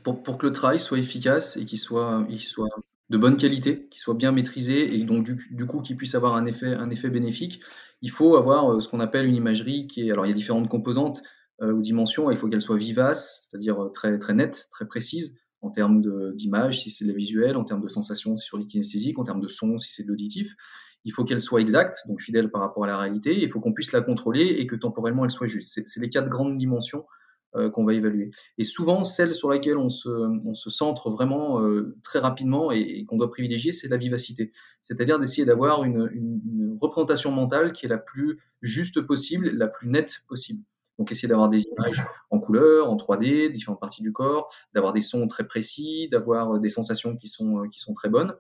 Pour, 0.03 0.23
pour 0.23 0.39
que 0.39 0.47
le 0.47 0.53
travail 0.53 0.81
soit 0.81 0.99
efficace 0.99 1.57
et 1.57 1.65
qu'il 1.65 1.79
soit, 1.79 2.25
il 2.29 2.41
soit 2.41 2.69
de 3.11 3.19
bonne 3.19 3.37
qualité, 3.37 3.89
qu'il 3.91 4.01
soit 4.01 4.15
bien 4.15 4.33
maîtrisé 4.33 4.95
et 4.95 5.05
donc 5.05 5.25
du, 5.25 5.67
coup 5.67 5.81
qu'il 5.81 5.97
puisse 5.97 6.15
avoir 6.15 6.37
un 6.37 6.47
effet, 6.47 7.11
bénéfique, 7.11 7.61
il 8.03 8.11
faut 8.11 8.37
avoir 8.37 8.73
euh, 8.73 8.81
ce 8.81 8.89
qu'on 8.89 9.01
appelle 9.01 9.27
une 9.27 9.35
imagerie 9.35 9.87
qui 9.87 10.09
est. 10.09 10.13
Alors, 10.13 10.25
il 10.25 10.31
y 10.31 10.33
a 10.33 10.35
différentes 10.35 10.69
composantes 10.69 11.23
euh, 11.61 11.73
ou 11.73 11.83
dimensions. 11.83 12.31
Il 12.31 12.37
faut 12.37 12.49
qu'elle 12.49 12.63
soit 12.63 12.77
vivace, 12.77 13.41
c'est-à-dire 13.43 13.83
euh, 13.83 13.89
très, 13.91 14.19
très 14.19 14.33
nette, 14.33 14.69
très 14.71 14.87
précise 14.87 15.37
en 15.61 15.71
termes 15.71 16.01
d'image, 16.35 16.81
si 16.81 16.91
c'est 16.91 17.05
de 17.05 17.11
la 17.11 17.17
visuelle, 17.17 17.59
en 17.59 17.65
termes 17.65 17.83
de 17.83 17.89
sensation, 17.89 18.35
si 18.35 18.45
c'est 18.45 18.49
sur 18.49 18.57
l'inkinesthésique, 18.57 19.19
en 19.19 19.25
termes 19.25 19.43
de 19.43 19.49
son, 19.49 19.77
si 19.77 19.93
c'est 19.93 20.05
de 20.05 20.09
l'auditif. 20.09 20.55
Il 21.05 21.13
faut 21.13 21.23
qu'elle 21.23 21.41
soit 21.41 21.61
exacte, 21.61 21.99
donc 22.09 22.23
fidèle 22.23 22.51
par 22.51 22.63
rapport 22.63 22.85
à 22.85 22.87
la 22.87 22.97
réalité. 22.97 23.39
Il 23.39 23.49
faut 23.51 23.61
qu'on 23.61 23.75
puisse 23.75 23.93
la 23.93 24.01
contrôler 24.01 24.47
et 24.47 24.67
que 24.67 24.75
temporellement 24.75 25.27
elle 25.27 25.31
soit 25.31 25.49
juste. 25.49 25.83
C'est 25.85 26.01
les 26.01 26.09
quatre 26.09 26.31
grandes 26.31 26.57
dimensions 26.57 27.05
qu'on 27.53 27.85
va 27.85 27.95
évaluer. 27.95 28.31
Et 28.59 28.65
souvent, 28.65 29.05
celle 29.05 29.35
sur 29.35 29.51
laquelle 29.51 29.77
on 29.77 29.89
se, 29.89 30.71
centre 30.71 31.11
vraiment 31.11 31.61
euh, 31.63 31.97
très 32.03 32.19
rapidement 32.19 32.71
et, 32.71 33.05
qu'on 33.05 33.17
doit 33.17 33.31
privilégier, 33.31 33.73
c'est 33.73 33.89
la 33.89 33.97
vivacité. 33.97 34.53
C'est-à-dire 34.83 35.19
d'essayer 35.19 35.45
d'avoir 35.45 35.85
une, 35.85 36.79
représentation 36.81 37.31
mentale 37.31 37.73
qui 37.73 37.87
est 37.87 37.89
la 37.89 37.99
plus 37.99 38.39
juste 38.63 39.01
possible, 39.03 39.51
la 39.51 39.67
plus 39.67 39.89
nette 39.89 40.23
possible. 40.29 40.63
Donc 40.99 41.13
essayer 41.13 41.29
d'avoir 41.29 41.49
des 41.49 41.65
images 41.65 42.05
en 42.31 42.39
couleur, 42.39 42.91
en 42.91 42.97
3D, 42.97 43.53
différentes 43.53 43.81
parties 43.81 44.03
du 44.03 44.13
corps, 44.13 44.53
d'avoir 44.75 44.93
des 44.93 45.01
sons 45.01 45.27
très 45.29 45.47
précis, 45.47 46.09
d'avoir 46.11 46.61
des 46.61 46.69
sensations 46.69 47.17
qui 47.17 47.29
sont, 47.29 47.65
très 47.95 48.09
bonnes. 48.09 48.35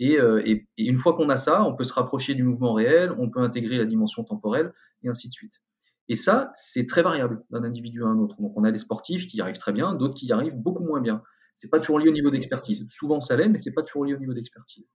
Euh, 0.00 0.42
et 0.44 0.66
une 0.78 0.98
fois 0.98 1.14
qu'on 1.14 1.28
a 1.28 1.36
ça, 1.36 1.64
on 1.64 1.74
peut 1.74 1.84
se 1.84 1.92
rapprocher 1.92 2.34
du 2.34 2.42
mouvement 2.42 2.72
réel, 2.72 3.12
on 3.18 3.30
peut 3.30 3.40
intégrer 3.40 3.78
la 3.78 3.84
dimension 3.84 4.24
temporelle, 4.24 4.72
et 5.02 5.08
ainsi 5.08 5.28
de 5.28 5.32
suite. 5.32 5.60
Et 6.08 6.16
ça, 6.16 6.50
c'est 6.54 6.86
très 6.86 7.02
variable 7.02 7.42
d'un 7.50 7.64
individu 7.64 8.04
à 8.04 8.06
un 8.06 8.18
autre. 8.18 8.36
Donc, 8.40 8.52
on 8.56 8.64
a 8.64 8.70
des 8.70 8.78
sportifs 8.78 9.26
qui 9.26 9.38
y 9.38 9.40
arrivent 9.40 9.58
très 9.58 9.72
bien, 9.72 9.94
d'autres 9.94 10.14
qui 10.14 10.26
y 10.26 10.32
arrivent 10.32 10.56
beaucoup 10.56 10.84
moins 10.84 11.00
bien. 11.00 11.22
C'est 11.56 11.70
pas 11.70 11.80
toujours 11.80 11.98
lié 11.98 12.08
au 12.08 12.12
niveau 12.12 12.30
d'expertise. 12.30 12.86
Souvent, 12.88 13.20
ça 13.20 13.36
l'est, 13.36 13.48
mais 13.48 13.58
c'est 13.58 13.72
pas 13.72 13.82
toujours 13.82 14.04
lié 14.04 14.14
au 14.14 14.18
niveau 14.18 14.34
d'expertise. 14.34 14.92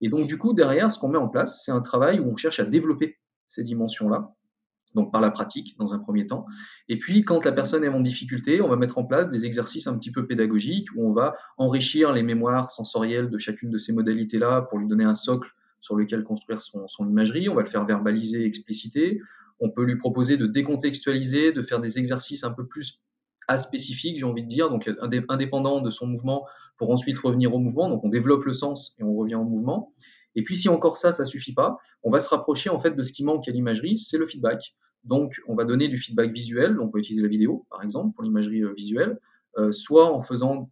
Et 0.00 0.08
donc, 0.08 0.26
du 0.26 0.38
coup, 0.38 0.52
derrière, 0.52 0.92
ce 0.92 0.98
qu'on 0.98 1.08
met 1.08 1.18
en 1.18 1.28
place, 1.28 1.62
c'est 1.64 1.72
un 1.72 1.80
travail 1.80 2.20
où 2.20 2.26
on 2.26 2.36
cherche 2.36 2.60
à 2.60 2.64
développer 2.64 3.18
ces 3.48 3.62
dimensions-là, 3.62 4.34
donc 4.94 5.10
par 5.10 5.20
la 5.20 5.30
pratique, 5.30 5.76
dans 5.78 5.94
un 5.94 5.98
premier 5.98 6.26
temps. 6.26 6.46
Et 6.88 6.98
puis, 6.98 7.24
quand 7.24 7.44
la 7.44 7.52
personne 7.52 7.82
est 7.82 7.88
en 7.88 8.00
difficulté, 8.00 8.60
on 8.60 8.68
va 8.68 8.76
mettre 8.76 8.98
en 8.98 9.04
place 9.04 9.30
des 9.30 9.46
exercices 9.46 9.86
un 9.86 9.96
petit 9.96 10.12
peu 10.12 10.26
pédagogiques 10.26 10.88
où 10.96 11.06
on 11.08 11.12
va 11.12 11.36
enrichir 11.56 12.12
les 12.12 12.22
mémoires 12.22 12.70
sensorielles 12.70 13.30
de 13.30 13.38
chacune 13.38 13.70
de 13.70 13.78
ces 13.78 13.92
modalités-là 13.92 14.62
pour 14.62 14.78
lui 14.78 14.86
donner 14.86 15.04
un 15.04 15.14
socle 15.14 15.48
sur 15.80 15.96
lequel 15.96 16.24
construire 16.24 16.60
son, 16.60 16.86
son 16.88 17.08
imagerie. 17.08 17.48
On 17.48 17.54
va 17.54 17.62
le 17.62 17.68
faire 17.68 17.84
verbaliser, 17.84 18.44
expliciter. 18.44 19.20
On 19.62 19.70
peut 19.70 19.84
lui 19.84 19.96
proposer 19.96 20.36
de 20.36 20.46
décontextualiser, 20.46 21.52
de 21.52 21.62
faire 21.62 21.80
des 21.80 21.96
exercices 21.96 22.42
un 22.42 22.50
peu 22.50 22.66
plus 22.66 23.00
aspécifiques, 23.46 24.18
j'ai 24.18 24.24
envie 24.24 24.42
de 24.42 24.48
dire, 24.48 24.68
donc 24.68 24.90
indépendant 25.28 25.80
de 25.80 25.90
son 25.90 26.06
mouvement 26.06 26.46
pour 26.76 26.90
ensuite 26.90 27.16
revenir 27.18 27.54
au 27.54 27.58
mouvement. 27.58 27.88
Donc 27.88 28.04
on 28.04 28.08
développe 28.08 28.44
le 28.44 28.52
sens 28.52 28.94
et 28.98 29.04
on 29.04 29.14
revient 29.14 29.36
au 29.36 29.44
mouvement. 29.44 29.92
Et 30.34 30.42
puis 30.42 30.56
si 30.56 30.68
encore 30.68 30.96
ça, 30.96 31.12
ça 31.12 31.24
suffit 31.24 31.54
pas, 31.54 31.78
on 32.02 32.10
va 32.10 32.18
se 32.18 32.28
rapprocher 32.28 32.70
en 32.70 32.80
fait 32.80 32.96
de 32.96 33.02
ce 33.04 33.12
qui 33.12 33.22
manque 33.24 33.46
à 33.48 33.52
l'imagerie, 33.52 33.98
c'est 33.98 34.18
le 34.18 34.26
feedback. 34.26 34.74
Donc 35.04 35.40
on 35.46 35.54
va 35.54 35.64
donner 35.64 35.86
du 35.88 35.98
feedback 35.98 36.32
visuel, 36.32 36.80
on 36.80 36.88
peut 36.88 36.98
utiliser 36.98 37.22
la 37.22 37.28
vidéo 37.28 37.66
par 37.70 37.84
exemple 37.84 38.14
pour 38.14 38.24
l'imagerie 38.24 38.62
euh, 38.62 38.72
visuelle, 38.76 39.18
euh, 39.58 39.70
soit 39.70 40.12
en 40.12 40.22
faisant 40.22 40.70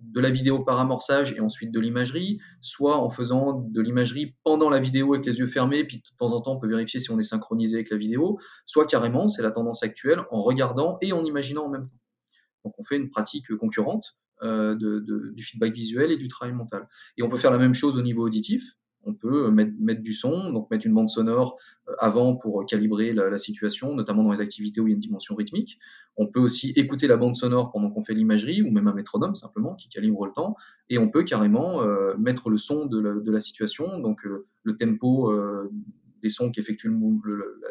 de 0.00 0.20
la 0.20 0.30
vidéo 0.30 0.60
par 0.60 0.80
amorçage 0.80 1.32
et 1.32 1.40
ensuite 1.40 1.70
de 1.72 1.80
l'imagerie, 1.80 2.40
soit 2.60 2.96
en 2.96 3.10
faisant 3.10 3.52
de 3.52 3.80
l'imagerie 3.80 4.34
pendant 4.44 4.70
la 4.70 4.78
vidéo 4.78 5.14
avec 5.14 5.26
les 5.26 5.38
yeux 5.38 5.46
fermés, 5.46 5.84
puis 5.84 5.98
de 5.98 6.02
temps 6.16 6.32
en 6.32 6.40
temps 6.40 6.52
on 6.52 6.58
peut 6.58 6.68
vérifier 6.68 7.00
si 7.00 7.10
on 7.10 7.18
est 7.18 7.22
synchronisé 7.22 7.76
avec 7.76 7.90
la 7.90 7.96
vidéo, 7.96 8.38
soit 8.64 8.86
carrément, 8.86 9.28
c'est 9.28 9.42
la 9.42 9.50
tendance 9.50 9.82
actuelle, 9.82 10.22
en 10.30 10.42
regardant 10.42 10.98
et 11.00 11.12
en 11.12 11.24
imaginant 11.24 11.64
en 11.64 11.70
même 11.70 11.88
temps. 11.88 11.98
Donc 12.64 12.74
on 12.78 12.84
fait 12.84 12.96
une 12.96 13.08
pratique 13.08 13.54
concurrente 13.56 14.16
euh, 14.42 14.74
du 14.74 15.42
feedback 15.42 15.72
visuel 15.72 16.10
et 16.10 16.16
du 16.16 16.28
travail 16.28 16.54
mental. 16.54 16.88
Et 17.16 17.22
on 17.22 17.28
peut 17.28 17.36
faire 17.36 17.50
la 17.50 17.58
même 17.58 17.74
chose 17.74 17.96
au 17.96 18.02
niveau 18.02 18.24
auditif, 18.24 18.62
on 19.04 19.14
peut 19.14 19.50
mettre, 19.50 19.72
mettre, 19.78 20.02
du 20.02 20.12
son, 20.12 20.52
donc 20.52 20.70
mettre 20.70 20.86
une 20.86 20.94
bande 20.94 21.08
sonore 21.08 21.58
euh, 21.88 21.92
avant 21.98 22.36
pour 22.36 22.64
calibrer 22.66 23.12
la, 23.12 23.30
la, 23.30 23.38
situation, 23.38 23.94
notamment 23.94 24.22
dans 24.22 24.32
les 24.32 24.40
activités 24.40 24.80
où 24.80 24.86
il 24.86 24.90
y 24.90 24.92
a 24.92 24.96
une 24.96 25.00
dimension 25.00 25.34
rythmique. 25.34 25.78
On 26.16 26.26
peut 26.26 26.40
aussi 26.40 26.72
écouter 26.76 27.06
la 27.06 27.16
bande 27.16 27.36
sonore 27.36 27.70
pendant 27.70 27.90
qu'on 27.90 28.04
fait 28.04 28.14
l'imagerie, 28.14 28.62
ou 28.62 28.70
même 28.70 28.88
un 28.88 28.94
métronome 28.94 29.34
simplement 29.34 29.74
qui 29.74 29.88
calibre 29.88 30.26
le 30.26 30.32
temps. 30.32 30.56
Et 30.88 30.98
on 30.98 31.08
peut 31.08 31.24
carrément 31.24 31.82
euh, 31.82 32.14
mettre 32.18 32.50
le 32.50 32.58
son 32.58 32.86
de 32.86 33.00
la, 33.00 33.14
la 33.24 33.40
situation, 33.40 33.98
donc 33.98 34.24
euh, 34.26 34.46
le 34.62 34.76
tempo 34.76 35.30
euh, 35.30 35.70
les 36.22 36.28
sons 36.28 36.50
qui 36.50 36.60
effectuent 36.60 36.92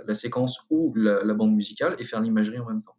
la 0.08 0.14
séquence 0.14 0.60
ou 0.70 0.94
la, 0.96 1.34
bande 1.34 1.54
musicale 1.54 1.96
et 2.00 2.04
faire 2.04 2.22
l'imagerie 2.22 2.60
en 2.60 2.66
même 2.66 2.82
temps. 2.82 2.96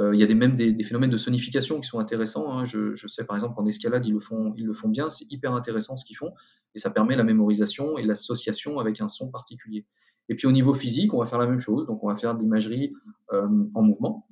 Il 0.00 0.18
y 0.18 0.22
a 0.22 0.26
des, 0.26 0.34
même 0.34 0.56
des, 0.56 0.82
phénomènes 0.82 1.10
de 1.10 1.16
sonification 1.16 1.80
qui 1.80 1.88
sont 1.88 2.00
intéressants. 2.00 2.52
Hein. 2.52 2.64
Je, 2.64 3.06
sais 3.06 3.24
par 3.24 3.36
exemple 3.36 3.54
qu'en 3.54 3.66
escalade, 3.66 4.04
ils 4.06 4.12
le 4.12 4.20
font, 4.20 4.52
ils 4.56 4.66
le 4.66 4.74
font 4.74 4.88
bien. 4.88 5.08
C'est 5.08 5.26
hyper 5.30 5.54
intéressant 5.54 5.96
ce 5.96 6.04
qu'ils 6.04 6.16
font 6.16 6.32
et 6.74 6.78
ça 6.78 6.90
permet 6.90 7.14
la 7.14 7.24
mémorisation 7.24 7.96
et 7.96 8.02
l'association 8.04 8.80
avec 8.80 9.00
un 9.00 9.08
son 9.08 9.30
particulier. 9.30 9.86
Et 10.28 10.34
puis 10.34 10.48
au 10.48 10.52
niveau 10.52 10.74
physique, 10.74 11.14
on 11.14 11.18
va 11.18 11.26
faire 11.26 11.38
la 11.38 11.46
même 11.46 11.60
chose. 11.60 11.86
Donc 11.86 12.02
on 12.02 12.08
va 12.08 12.16
faire 12.16 12.34
de 12.34 12.40
l'imagerie 12.40 12.92
en 13.30 13.82
mouvement, 13.82 14.26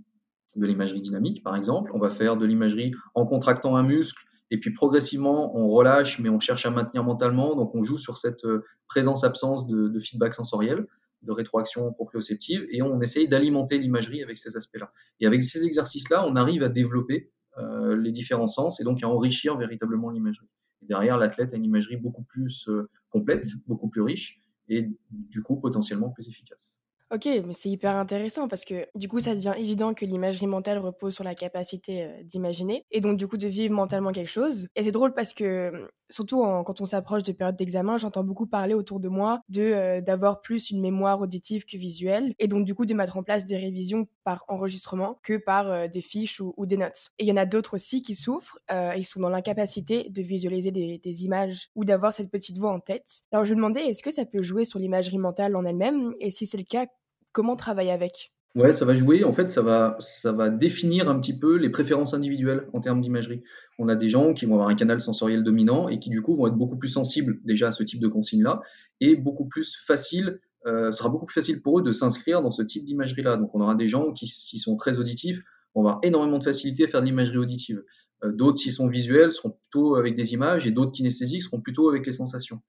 de 0.57 0.67
l'imagerie 0.67 1.01
dynamique 1.01 1.45
par 1.45 1.55
exemple. 1.55 1.93
On 1.95 2.01
va 2.01 2.11
faire 2.11 2.37
de 2.37 2.45
l'imagerie 2.45 2.93
en 3.15 3.25
contractant 3.25 3.77
un 3.77 3.85
muscle 3.85 4.21
et 4.53 4.59
puis 4.59 4.71
progressivement, 4.71 5.57
on 5.57 5.71
relâche, 5.71 6.19
mais 6.19 6.29
on 6.29 6.39
cherche 6.39 6.67
à 6.67 6.71
maintenir 6.71 7.03
mentalement. 7.03 7.57
Donc 7.57 7.75
on 7.75 7.83
joue 7.83 7.97
sur 7.97 8.19
cette 8.19 8.45
euh, 8.45 8.63
présence-absence 8.87 9.67
de, 9.67 9.99
feedback 9.99 10.35
sensoriel, 10.35 10.87
de 11.23 11.33
rétroaction 11.33 11.93
proprioceptive, 11.93 12.67
et 12.71 12.83
on 12.83 13.01
essaye 13.01 13.29
d'alimenter 13.29 13.79
l'imagerie 13.79 14.23
avec 14.23 14.39
ces 14.39 14.57
aspects-là. 14.57 14.93
Et 15.21 15.27
avec 15.27 15.45
ces 15.45 15.65
exercices-là, 15.65 16.27
on 16.27 16.37
arrive 16.37 16.63
à 16.63 16.69
développer 16.69 17.31
euh, 17.59 17.97
les 17.97 18.13
différents 18.13 18.49
sens 18.49 18.81
et 18.81 18.85
donc 18.85 19.03
à 19.03 19.09
enrichir 19.09 19.57
véritablement 19.57 20.11
l'imagerie. 20.11 20.49
derrière, 20.83 21.19
l'athlète 21.19 21.53
a 21.53 21.57
une 21.57 21.65
imagerie 21.65 21.97
beaucoup 21.97 22.25
plus 22.25 22.67
euh, 22.69 22.89
complète, 23.11 23.47
beaucoup 23.67 23.89
plus 23.89 24.03
riche, 24.03 24.43
et 24.69 24.91
du 25.11 25.43
coup 25.43 25.57
potentiellement 25.57 26.11
plus 26.11 26.29
efficace. 26.29 26.82
Ok, 27.13 27.27
mais 27.27 27.53
c'est 27.53 27.69
hyper 27.69 27.95
intéressant 27.95 28.49
parce 28.49 28.65
que 28.65 28.87
du 28.95 29.07
coup, 29.07 29.21
ça 29.21 29.35
devient 29.35 29.53
évident 29.59 29.93
que 29.93 30.07
l'imagerie 30.07 30.47
mentale 30.47 30.79
repose 30.79 31.15
sur 31.15 31.25
la 31.25 31.35
capacité 31.35 32.09
d'imaginer 32.25 32.87
et 32.91 33.03
donc 33.03 33.19
du 33.19 33.27
coup 33.27 33.37
de 33.37 33.49
vivre 33.49 33.75
mentalement 33.75 34.13
quelque 34.13 34.31
chose. 34.31 34.67
Et 34.77 34.83
c'est 34.83 34.93
drôle 34.93 35.13
parce 35.13 35.35
que 35.35 35.91
surtout 36.09 36.43
quand 36.65 36.81
on 36.81 36.87
s'approche 36.87 37.23
de 37.23 37.33
périodes 37.33 37.57
d'examen, 37.57 37.99
j'entends 37.99 38.25
beaucoup 38.25 38.47
parler 38.47 38.73
autour 38.73 38.99
de 38.99 39.11
moi 39.11 39.43
de 39.51 40.01
d'avoir 40.01 40.41
plus 40.41 40.71
une 40.71 40.81
mémoire 40.81 41.21
auditive 41.21 41.67
que 41.67 41.77
visuelle 41.77 42.33
et 42.39 42.49
donc 42.49 42.65
du 42.65 42.75
coup 42.75 42.87
de 42.87 42.95
mettre 42.95 43.19
en 43.19 43.23
place 43.23 43.45
des 43.45 43.59
révisions 43.59 44.09
par 44.25 44.47
enregistrement 44.49 45.19
que 45.23 45.37
par 45.37 45.91
des 45.91 46.01
fiches 46.01 46.41
ou, 46.41 46.55
des 46.65 46.79
notes. 46.79 47.11
Et 47.19 47.25
il 47.25 47.29
y 47.29 47.33
en 47.33 47.37
a 47.37 47.45
d'autres 47.45 47.75
aussi 47.75 48.01
qui 48.01 48.15
souffrent, 48.15 48.59
ils 48.71 49.05
sont 49.05 49.21
dans 49.21 49.29
l'incapacité 49.29 50.09
de 50.09 50.23
visualiser 50.23 50.71
des, 50.71 50.97
des 50.99 51.25
images 51.25 51.69
ou 51.75 51.85
d'avoir 51.85 52.15
cette 52.15 52.31
petite 52.31 52.57
voix 52.57 52.73
en 52.73 52.81
tête. 52.81 53.25
Alors 53.33 53.45
je 53.45 53.53
me 53.53 53.57
demandais, 53.57 53.85
est-ce 53.87 54.03
que 54.03 54.11
ça 54.11 54.25
peut 54.25 54.41
jouer 54.41 54.65
sur 54.65 54.79
l'imagerie 54.79 55.19
mentale 55.19 55.57
en 55.57 55.65
elle-même 55.67 56.15
et 56.21 56.31
si 56.31 56.47
c'est 56.47 56.57
le 56.57 56.65
cas, 56.65 56.87
Comment 57.33 57.57
travailler 57.57 57.91
avec? 57.91 58.33
Ouais, 58.55 58.73
ça 58.73 58.85
va 58.85 58.95
jouer. 58.95 59.25
En 59.25 59.33
fait, 59.33 59.49
ça 59.49 59.63
va, 59.63 59.97
ça 59.99 60.31
va 60.31 60.51
définir 60.51 61.09
un 61.09 61.19
petit 61.19 61.39
peu 61.39 61.57
les 61.57 61.71
préférences 61.71 62.13
individuelles 62.13 62.69
en 62.75 62.81
termes 62.81 63.01
d'imagerie. 63.01 63.43
On 63.79 63.89
a 63.89 63.95
des 63.95 64.11
gens 64.11 64.35
qui 64.35 64.45
vont 64.45 64.55
avoir 64.55 64.69
un 64.69 64.75
canal 64.75 65.01
sensoriel 65.01 65.43
dominant 65.43 65.89
et 65.89 65.99
qui, 65.99 66.11
du 66.11 66.21
coup, 66.21 66.37
vont 66.37 66.47
être 66.47 66.57
beaucoup 66.57 66.77
plus 66.77 66.91
sensibles 66.91 67.41
déjà 67.45 67.69
à 67.69 67.73
ce 67.73 67.83
type 67.83 68.01
de 68.01 68.09
consigne-là 68.09 68.61
et 69.01 69.17
beaucoup 69.17 69.47
plus 69.47 69.75
facile, 69.87 70.39
euh, 70.67 70.93
sera 70.93 71.09
beaucoup 71.09 71.25
plus 71.25 71.35
facile 71.35 71.63
pour 71.63 71.79
eux 71.79 71.83
de 71.83 71.93
s'inscrire 71.93 72.43
dans 72.43 72.51
ce 72.51 72.63
type 72.63 72.85
d'imagerie-là. 72.85 73.39
Donc, 73.39 73.55
on 73.55 73.63
aura 73.63 73.75
des 73.75 73.89
gens 73.89 74.13
qui, 74.13 74.27
s'ils 74.27 74.61
sont 74.61 74.77
très 74.77 74.99
auditifs, 74.99 75.41
vont 75.75 75.81
avoir 75.81 76.01
énormément 76.03 76.39
de 76.39 76.45
facilité 76.45 76.85
à 76.85 76.89
faire 76.89 77.01
de 77.01 77.07
l'imagerie 77.07 77.39
auditive. 77.39 77.83
Euh, 78.23 78.33
d'autres, 78.33 78.59
s'ils 78.59 78.73
sont 78.73 78.87
visuels, 78.87 79.33
seront 79.33 79.53
plutôt 79.53 79.97
avec 79.97 80.15
des 80.15 80.35
images 80.35 80.67
et 80.67 80.71
d'autres 80.73 80.93
kinesthésiques 80.93 81.43
seront 81.43 81.63
plutôt 81.63 81.89
avec 81.89 82.05
les 82.05 82.13
sensations. 82.13 82.61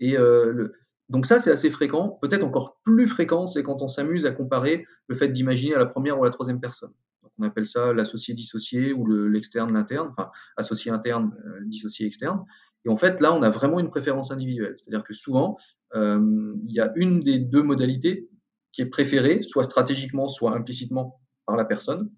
Et 0.00 0.16
euh, 0.16 0.50
le, 0.52 0.72
donc 1.10 1.26
ça, 1.26 1.40
c'est 1.40 1.50
assez 1.50 1.70
fréquent. 1.70 2.18
Peut-être 2.22 2.44
encore 2.44 2.78
plus 2.84 3.08
fréquent, 3.08 3.48
c'est 3.48 3.64
quand 3.64 3.82
on 3.82 3.88
s'amuse 3.88 4.26
à 4.26 4.30
comparer 4.30 4.86
le 5.08 5.16
fait 5.16 5.28
d'imaginer 5.28 5.74
à 5.74 5.78
la 5.78 5.86
première 5.86 6.18
ou 6.18 6.22
à 6.22 6.26
la 6.26 6.32
troisième 6.32 6.60
personne. 6.60 6.92
On 7.38 7.42
appelle 7.42 7.66
ça 7.66 7.92
l'associé-dissocié 7.92 8.92
ou 8.92 9.06
l'externe-l'interne, 9.06 10.08
enfin 10.10 10.30
associé 10.56 10.92
interne, 10.92 11.32
euh, 11.46 11.60
dissocié 11.64 12.06
externe. 12.06 12.44
Et 12.84 12.90
en 12.90 12.96
fait, 12.96 13.20
là, 13.20 13.32
on 13.32 13.42
a 13.42 13.50
vraiment 13.50 13.80
une 13.80 13.90
préférence 13.90 14.30
individuelle. 14.30 14.74
C'est-à-dire 14.76 15.02
que 15.02 15.12
souvent, 15.12 15.56
euh, 15.96 16.54
il 16.68 16.74
y 16.74 16.80
a 16.80 16.92
une 16.94 17.18
des 17.18 17.38
deux 17.38 17.62
modalités 17.62 18.28
qui 18.72 18.82
est 18.82 18.86
préférée, 18.86 19.42
soit 19.42 19.64
stratégiquement, 19.64 20.28
soit 20.28 20.54
implicitement 20.54 21.20
par 21.44 21.56
la 21.56 21.64
personne. 21.64 22.10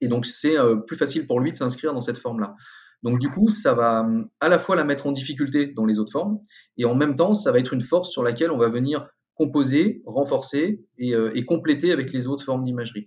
Et 0.00 0.08
donc, 0.08 0.26
c'est 0.26 0.58
euh, 0.58 0.76
plus 0.76 0.96
facile 0.96 1.26
pour 1.26 1.38
lui 1.38 1.52
de 1.52 1.56
s'inscrire 1.56 1.94
dans 1.94 2.00
cette 2.00 2.18
forme-là. 2.18 2.56
Donc 3.02 3.18
du 3.18 3.30
coup, 3.30 3.48
ça 3.48 3.74
va 3.74 4.00
hum, 4.00 4.28
à 4.40 4.48
la 4.48 4.58
fois 4.58 4.76
la 4.76 4.84
mettre 4.84 5.06
en 5.06 5.12
difficulté 5.12 5.66
dans 5.66 5.84
les 5.84 5.98
autres 5.98 6.12
formes, 6.12 6.40
et 6.76 6.84
en 6.84 6.94
même 6.94 7.14
temps, 7.14 7.34
ça 7.34 7.52
va 7.52 7.58
être 7.58 7.72
une 7.72 7.82
force 7.82 8.10
sur 8.10 8.22
laquelle 8.22 8.50
on 8.50 8.58
va 8.58 8.68
venir 8.68 9.06
composer, 9.34 10.02
renforcer 10.04 10.84
et, 10.98 11.14
euh, 11.14 11.32
compléter 11.46 11.92
avec 11.92 12.12
les 12.12 12.26
autres 12.26 12.44
formes 12.44 12.64
d'imagerie. 12.64 13.06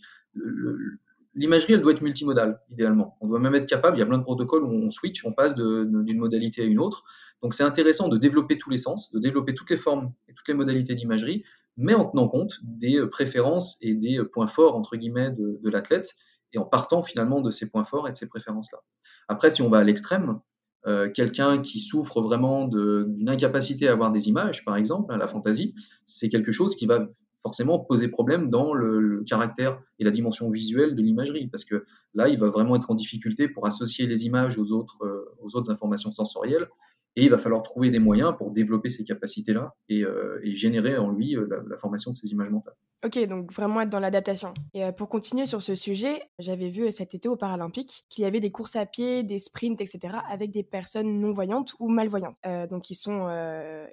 L'imagerie, 1.34 1.74
elle 1.74 1.82
doit 1.82 1.92
être 1.92 2.02
multimodale, 2.02 2.60
idéalement. 2.70 3.18
On 3.22 3.28
doit 3.28 3.40
même 3.40 3.56
être 3.56 3.66
capable, 3.66 3.98
il 3.98 4.00
y 4.00 4.04
a 4.04 4.06
plein 4.06 4.18
de 4.18 4.24
protocoles 4.24 4.64
où 4.64 4.70
on 4.70 4.90
switch, 4.90 5.26
on 5.26 5.34
passe 5.34 5.56
d'une 5.56 6.18
modalité 6.18 6.62
à 6.62 6.66
une 6.66 6.80
autre. 6.80 7.04
Donc 7.42 7.54
c'est 7.54 7.64
intéressant 7.64 8.08
de 8.08 8.18
développer 8.18 8.58
tous 8.58 8.70
les 8.70 8.78
sens, 8.78 9.12
de 9.12 9.20
développer 9.20 9.54
toutes 9.54 9.70
les 9.70 9.78
formes 9.78 10.14
et 10.28 10.34
toutes 10.34 10.48
les 10.48 10.54
modalités 10.54 10.94
d'imagerie, 10.94 11.44
mais 11.78 11.94
en 11.94 12.06
tenant 12.06 12.28
compte 12.28 12.60
des 12.64 12.98
euh, 12.98 13.10
préférences 13.10 13.78
et 13.82 13.94
des 13.94 14.20
euh, 14.20 14.26
points 14.26 14.48
forts, 14.48 14.76
entre 14.76 14.98
guillemets, 14.98 15.32
de 15.32 15.70
l'athlète, 15.70 16.16
et 16.54 16.58
en 16.58 16.66
partant 16.66 17.04
finalement 17.04 17.42
de 17.42 17.52
ses 17.52 17.70
points 17.70 17.86
forts 17.86 18.08
et 18.08 18.12
de 18.12 18.16
ses 18.16 18.28
préférences-là. 18.28 18.80
Après, 19.28 19.50
si 19.50 19.62
on 19.62 19.70
va 19.70 19.80
à 19.80 19.84
l'extrême, 19.84 20.40
euh, 20.88 21.10
quelqu'un 21.10 21.60
qui 21.60 21.80
souffre 21.80 22.22
vraiment 22.22 22.68
d'une 22.68 23.30
incapacité 23.30 23.88
à 23.88 23.92
avoir 23.92 24.12
des 24.12 24.28
images, 24.30 24.66
par 24.66 24.76
exemple, 24.76 25.16
la 25.16 25.28
fantaisie, 25.28 25.76
c'est 26.06 26.30
quelque 26.30 26.52
chose 26.52 26.76
qui 26.76 26.86
va 26.86 27.08
forcément 27.44 27.80
poser 27.80 28.08
problème 28.08 28.50
dans 28.50 28.74
le, 28.74 29.24
caractère 29.28 29.80
et 30.00 30.04
la 30.04 30.12
dimension 30.12 30.50
visuelle 30.50 30.96
de 30.96 31.02
l'imagerie, 31.02 31.48
parce 31.48 31.64
que 31.64 31.86
là, 32.14 32.28
il 32.28 32.40
va 32.40 32.50
vraiment 32.50 32.76
être 32.76 32.90
en 32.90 32.96
difficulté 32.96 33.48
pour 33.48 33.68
associer 33.68 34.08
les 34.08 34.26
images 34.26 34.58
aux 34.58 34.72
autres, 34.72 34.98
euh, 35.04 35.26
aux 35.42 35.56
autres 35.56 35.72
informations 35.72 36.12
sensorielles, 36.12 36.68
et 37.16 37.24
il 37.26 37.30
va 37.30 37.38
falloir 37.38 37.62
trouver 37.62 37.90
des 37.90 38.00
moyens 38.00 38.34
pour 38.38 38.52
développer 38.52 38.90
ces 38.90 39.04
capacités-là 39.04 39.76
et, 39.90 40.04
euh, 40.04 40.40
générer 40.44 40.98
en 40.98 41.12
lui 41.12 41.36
euh, 41.36 41.48
la, 41.70 41.78
formation 41.78 42.12
de 42.12 42.16
ces 42.16 42.28
images 42.30 42.50
mentales. 42.50 42.76
Ok, 43.04 43.18
donc 43.28 43.52
vraiment 43.52 43.82
être 43.82 43.90
dans 43.90 44.00
l'adaptation. 44.00 44.54
Et 44.74 44.86
euh, 44.86 44.92
pour 44.92 45.10
continuer 45.10 45.46
sur 45.46 45.62
ce 45.62 45.76
sujet, 45.76 46.22
j'avais 46.40 46.70
vu 46.70 46.92
cet 46.92 47.16
été 47.16 47.28
aux 47.28 47.36
Paralympiques 47.36 48.06
qu'il 48.10 48.24
y 48.24 48.28
avait 48.28 48.40
des 48.40 48.52
courses 48.52 48.76
à 48.76 48.86
pied, 48.86 49.24
des 49.24 49.40
sprints, 49.40 49.82
etc. 49.82 50.16
avec 50.30 50.52
des 50.52 50.64
personnes 50.64 51.20
non-voyantes 51.20 51.74
ou 51.80 51.90
malvoyantes, 51.90 52.36
donc 52.70 52.84
qui 52.84 52.96
sont 52.96 53.28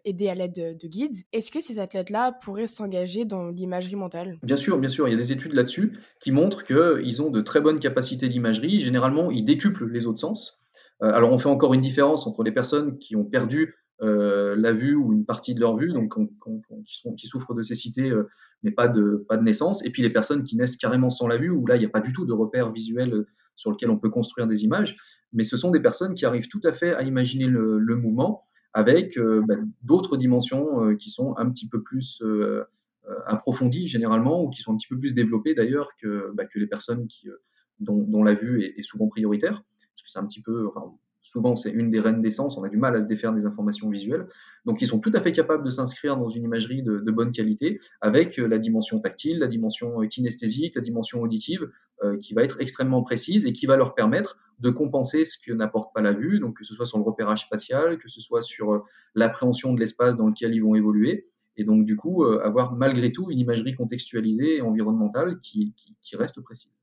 aidées 0.05 0.29
à 0.29 0.35
l'aide 0.35 0.55
de, 0.55 0.73
de, 0.75 0.89
guides. 0.89 1.17
Est-ce 1.33 1.51
que 1.51 1.61
ces 1.61 1.79
athlètes-là 1.79 2.33
pourraient 2.43 2.67
s'engager 2.67 3.25
dans 3.25 3.49
l'imagerie 3.49 3.97
mentale? 3.97 4.39
Bien 4.43 4.57
sûr, 4.57 4.79
bien 4.79 4.89
sûr. 4.89 5.09
Il 5.09 5.13
y 5.13 5.15
a 5.15 5.19
des 5.19 5.33
études 5.33 5.55
là-dessus 5.55 5.97
qui 6.21 6.31
montrent 6.31 6.65
qu'ils 6.65 7.23
ont 7.23 7.31
de 7.31 7.41
très 7.41 7.61
bonnes 7.61 7.81
capacités 7.81 8.29
d'imagerie. 8.29 8.81
Généralement, 8.81 9.31
ils 9.31 9.45
décuplent 9.45 9.89
les 9.89 10.07
autres 10.07 10.21
sens. 10.21 10.58
Euh, 11.03 11.13
alors 11.13 11.33
on 11.33 11.39
fait 11.39 11.49
encore 11.49 11.75
une 11.75 11.81
différence 11.81 12.27
entre 12.27 12.43
les 12.43 12.53
personnes 12.53 12.99
qui 12.99 13.17
ont 13.17 13.25
perdu 13.25 13.75
euh, 14.01 14.57
la 14.57 14.73
vue 14.73 14.95
ou 14.95 15.13
une 15.13 15.25
partie 15.25 15.55
de 15.55 15.61
leur 15.61 15.77
vue, 15.77 15.93
donc 15.93 16.15
qui, 17.17 17.27
souffrent 17.27 17.55
de 17.55 17.63
cécité 17.63 18.11
euh, 18.11 18.29
mais 18.63 18.71
pas 18.71 18.89
de, 18.89 19.27
naissance, 19.41 19.85
et 19.85 19.91
puis 19.91 20.03
les 20.03 20.11
personnes 20.11 20.43
qui 20.43 20.57
naissent 20.57 20.77
carrément 20.77 21.11
sans 21.11 21.29
la 21.29 21.37
vue, 21.37 21.51
où 21.51 21.67
là 21.67 21.77
il 21.77 21.81
n'y 21.81 21.87
a 21.87 21.91
pas 21.91 22.01
du 22.01 22.13
tout 22.13 22.27
de 22.27 22.33
repère 22.33 22.73
visuel 22.73 23.25
sur 23.55 23.71
lequel 23.71 23.91
on 23.91 23.99
peut 23.99 24.11
construire 24.11 24.47
des 24.47 24.65
images, 24.65 24.97
mais 25.33 25.45
ce 25.45 25.57
sont 25.57 25.71
des 25.71 25.81
personnes 25.81 26.15
qui 26.15 26.27
arrivent 26.27 26.49
tout 26.49 26.61
à 26.65 26.73
fait 26.73 26.95
à 26.95 27.03
imaginer 27.03 27.47
le, 27.47 27.97
mouvement 27.97 28.43
avec 28.73 29.19
bah, 29.19 29.57
d'autres 29.83 30.17
dimensions 30.17 30.95
qui 30.97 31.11
sont 31.11 31.37
un 31.39 31.51
petit 31.51 31.69
peu 31.69 31.83
plus 31.83 32.23
approfondies 33.27 33.89
généralement, 33.89 34.43
ou 34.43 34.51
qui 34.51 34.61
sont 34.61 34.75
un 34.75 34.77
petit 34.77 34.89
peu 34.89 34.99
plus 34.99 35.13
développées 35.13 35.55
d'ailleurs 35.55 35.91
que, 36.01 36.33
bah, 36.35 36.45
que 36.45 36.59
les 36.59 36.69
personnes 36.69 37.09
dont, 37.81 38.23
la 38.23 38.35
vue 38.35 38.63
est 38.65 38.83
souvent 38.83 39.09
prioritaire 39.09 39.63
c'est 40.07 40.19
un 40.19 40.27
petit 40.27 40.43
peu, 40.43 40.71
souvent 41.29 41.57
c'est 41.57 41.71
une 41.71 41.91
des 41.91 42.01
reines 42.01 42.23
d'essence, 42.23 42.57
on 42.57 42.65
a 42.65 42.69
du 42.69 42.79
mal 42.79 42.97
à 42.97 43.01
se 43.01 43.07
défaire 43.07 43.33
des 43.33 43.47
informations 43.47 43.91
visuelles. 43.91 44.27
Donc 44.65 44.81
ils 44.81 44.87
sont 44.87 44.99
tout 44.99 45.11
à 45.15 45.21
fait 45.21 45.33
capables 45.33 45.65
de 45.65 45.71
s'inscrire 45.71 46.17
dans 46.17 46.31
une 46.31 46.45
imagerie 46.45 46.83
de, 46.83 47.11
bonne 47.11 47.33
qualité 47.33 47.79
avec 48.01 48.39
euh, 48.39 48.47
la 48.47 48.59
dimension 48.59 49.01
tactile, 49.01 49.39
la 49.39 49.49
dimension 49.49 50.03
euh, 50.03 50.07
kinesthésique, 50.07 50.75
la 50.75 50.81
dimension 50.83 51.21
auditive 51.21 51.69
euh, 52.03 52.17
qui 52.19 52.35
va 52.35 52.45
être 52.45 52.61
extrêmement 52.61 53.03
précise 53.03 53.47
et 53.47 53.53
qui 53.53 53.67
va 53.67 53.77
leur 53.77 53.95
permettre 53.95 54.39
de 54.59 54.71
compenser 54.71 55.25
ce 55.25 55.37
que 55.39 55.53
n'apporte 55.53 55.95
pas 55.95 56.01
la 56.01 56.13
vue, 56.13 56.41
donc 56.41 56.59
que 56.59 56.65
ce 56.65 56.75
soit 56.75 56.87
sur 56.87 56.99
le 56.99 57.05
repérage 57.05 57.45
spatial, 57.45 57.99
que 57.99 58.09
ce 58.09 58.21
soit 58.21 58.43
sur 58.43 58.85
l'appréhension 59.15 59.73
de 59.73 59.81
l'espace 59.81 60.17
dans 60.17 60.27
lequel 60.27 60.55
ils 60.55 60.63
vont 60.63 60.75
évoluer. 60.75 61.29
Et 61.57 61.65
donc, 61.65 61.85
du 61.85 61.97
coup, 61.97 62.25
avoir 62.25 62.75
malgré 62.75 63.11
tout 63.11 63.31
une 63.31 63.39
imagerie 63.39 63.75
contextualisée 63.75 64.57
et 64.57 64.61
environnementale 64.61 65.39
qui 65.41 65.75
reste 66.15 66.41
précise. 66.41 66.78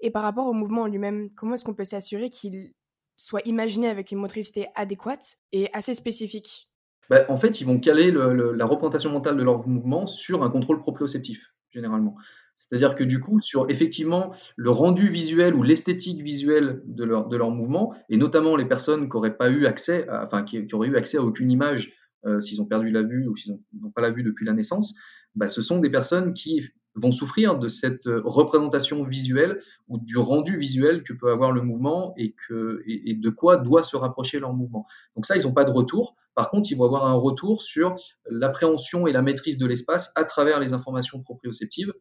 Et 0.00 0.10
par 0.10 0.22
rapport 0.22 0.46
au 0.46 0.52
mouvement 0.52 0.82
en 0.82 0.86
lui-même, 0.86 1.28
comment 1.36 1.54
est-ce 1.54 1.64
qu'on 1.64 1.74
peut 1.74 1.84
s'assurer 1.84 2.30
qu'il 2.30 2.72
soit 3.16 3.42
imaginé 3.44 3.88
avec 3.88 4.12
une 4.12 4.18
motricité 4.18 4.68
adéquate 4.74 5.36
et 5.52 5.68
assez 5.74 5.94
spécifique? 5.94 6.70
Bah, 7.10 7.26
En 7.28 7.36
fait, 7.36 7.60
ils 7.60 7.66
vont 7.66 7.78
caler 7.78 8.10
la 8.12 8.66
représentation 8.66 9.10
mentale 9.10 9.36
de 9.36 9.42
leur 9.42 9.66
mouvement 9.68 10.06
sur 10.06 10.42
un 10.42 10.50
contrôle 10.50 10.78
proprioceptif, 10.78 11.52
généralement. 11.70 12.16
C'est-à-dire 12.54 12.94
que 12.94 13.04
du 13.04 13.20
coup, 13.20 13.40
sur 13.40 13.70
effectivement 13.70 14.34
le 14.56 14.70
rendu 14.70 15.08
visuel 15.08 15.54
ou 15.54 15.62
l'esthétique 15.62 16.22
visuelle 16.22 16.82
de 16.84 17.04
leur, 17.04 17.28
de 17.28 17.36
leur 17.36 17.50
mouvement, 17.50 17.94
et 18.08 18.16
notamment 18.16 18.56
les 18.56 18.66
personnes 18.66 19.08
qui 19.08 19.16
n'auraient 19.16 19.36
pas 19.36 19.50
eu 19.50 19.66
accès, 19.66 20.06
enfin 20.10 20.42
qui, 20.42 20.66
auraient 20.72 20.88
eu 20.88 20.96
accès 20.96 21.18
à 21.18 21.22
aucune 21.22 21.50
image 21.50 21.92
euh, 22.26 22.38
s'ils 22.38 22.60
ont 22.60 22.66
perdu 22.66 22.90
la 22.90 23.02
vue 23.02 23.26
ou 23.28 23.36
s'ils 23.36 23.58
n'ont 23.80 23.90
pas 23.90 24.02
la 24.02 24.10
vue 24.10 24.22
depuis 24.22 24.44
la 24.44 24.52
naissance, 24.52 24.94
bah, 25.34 25.48
ce 25.48 25.62
sont 25.62 25.78
des 25.78 25.90
personnes 25.90 26.34
qui 26.34 26.70
vont 26.94 27.12
souffrir 27.12 27.58
de 27.58 27.68
cette 27.68 28.06
représentation 28.06 29.04
visuelle 29.04 29.58
ou 29.88 29.98
du 29.98 30.18
rendu 30.18 30.58
visuel 30.58 31.02
que 31.02 31.12
peut 31.12 31.30
avoir 31.30 31.52
le 31.52 31.62
mouvement 31.62 32.14
et, 32.16 32.34
que, 32.48 32.82
et, 32.86 33.14
de 33.14 33.30
quoi 33.30 33.56
doit 33.56 33.82
se 33.82 33.96
rapprocher 33.96 34.40
leur 34.40 34.52
mouvement. 34.52 34.86
Donc 35.14 35.26
ça, 35.26 35.36
ils 35.36 35.44
n'ont 35.44 35.54
pas 35.54 35.64
de 35.64 35.70
retour. 35.70 36.16
Par 36.34 36.50
contre, 36.50 36.70
ils 36.70 36.76
vont 36.76 36.84
avoir 36.84 37.06
un 37.06 37.14
retour 37.14 37.62
sur 37.62 37.94
l'appréhension 38.28 39.06
et 39.06 39.12
la 39.12 39.22
maîtrise 39.22 39.58
de 39.58 39.66
l'espace 39.66 40.12
à 40.16 40.24
travers 40.24 40.58
les 40.58 40.72
informations 40.72 41.20
proprioceptives, 41.22 41.92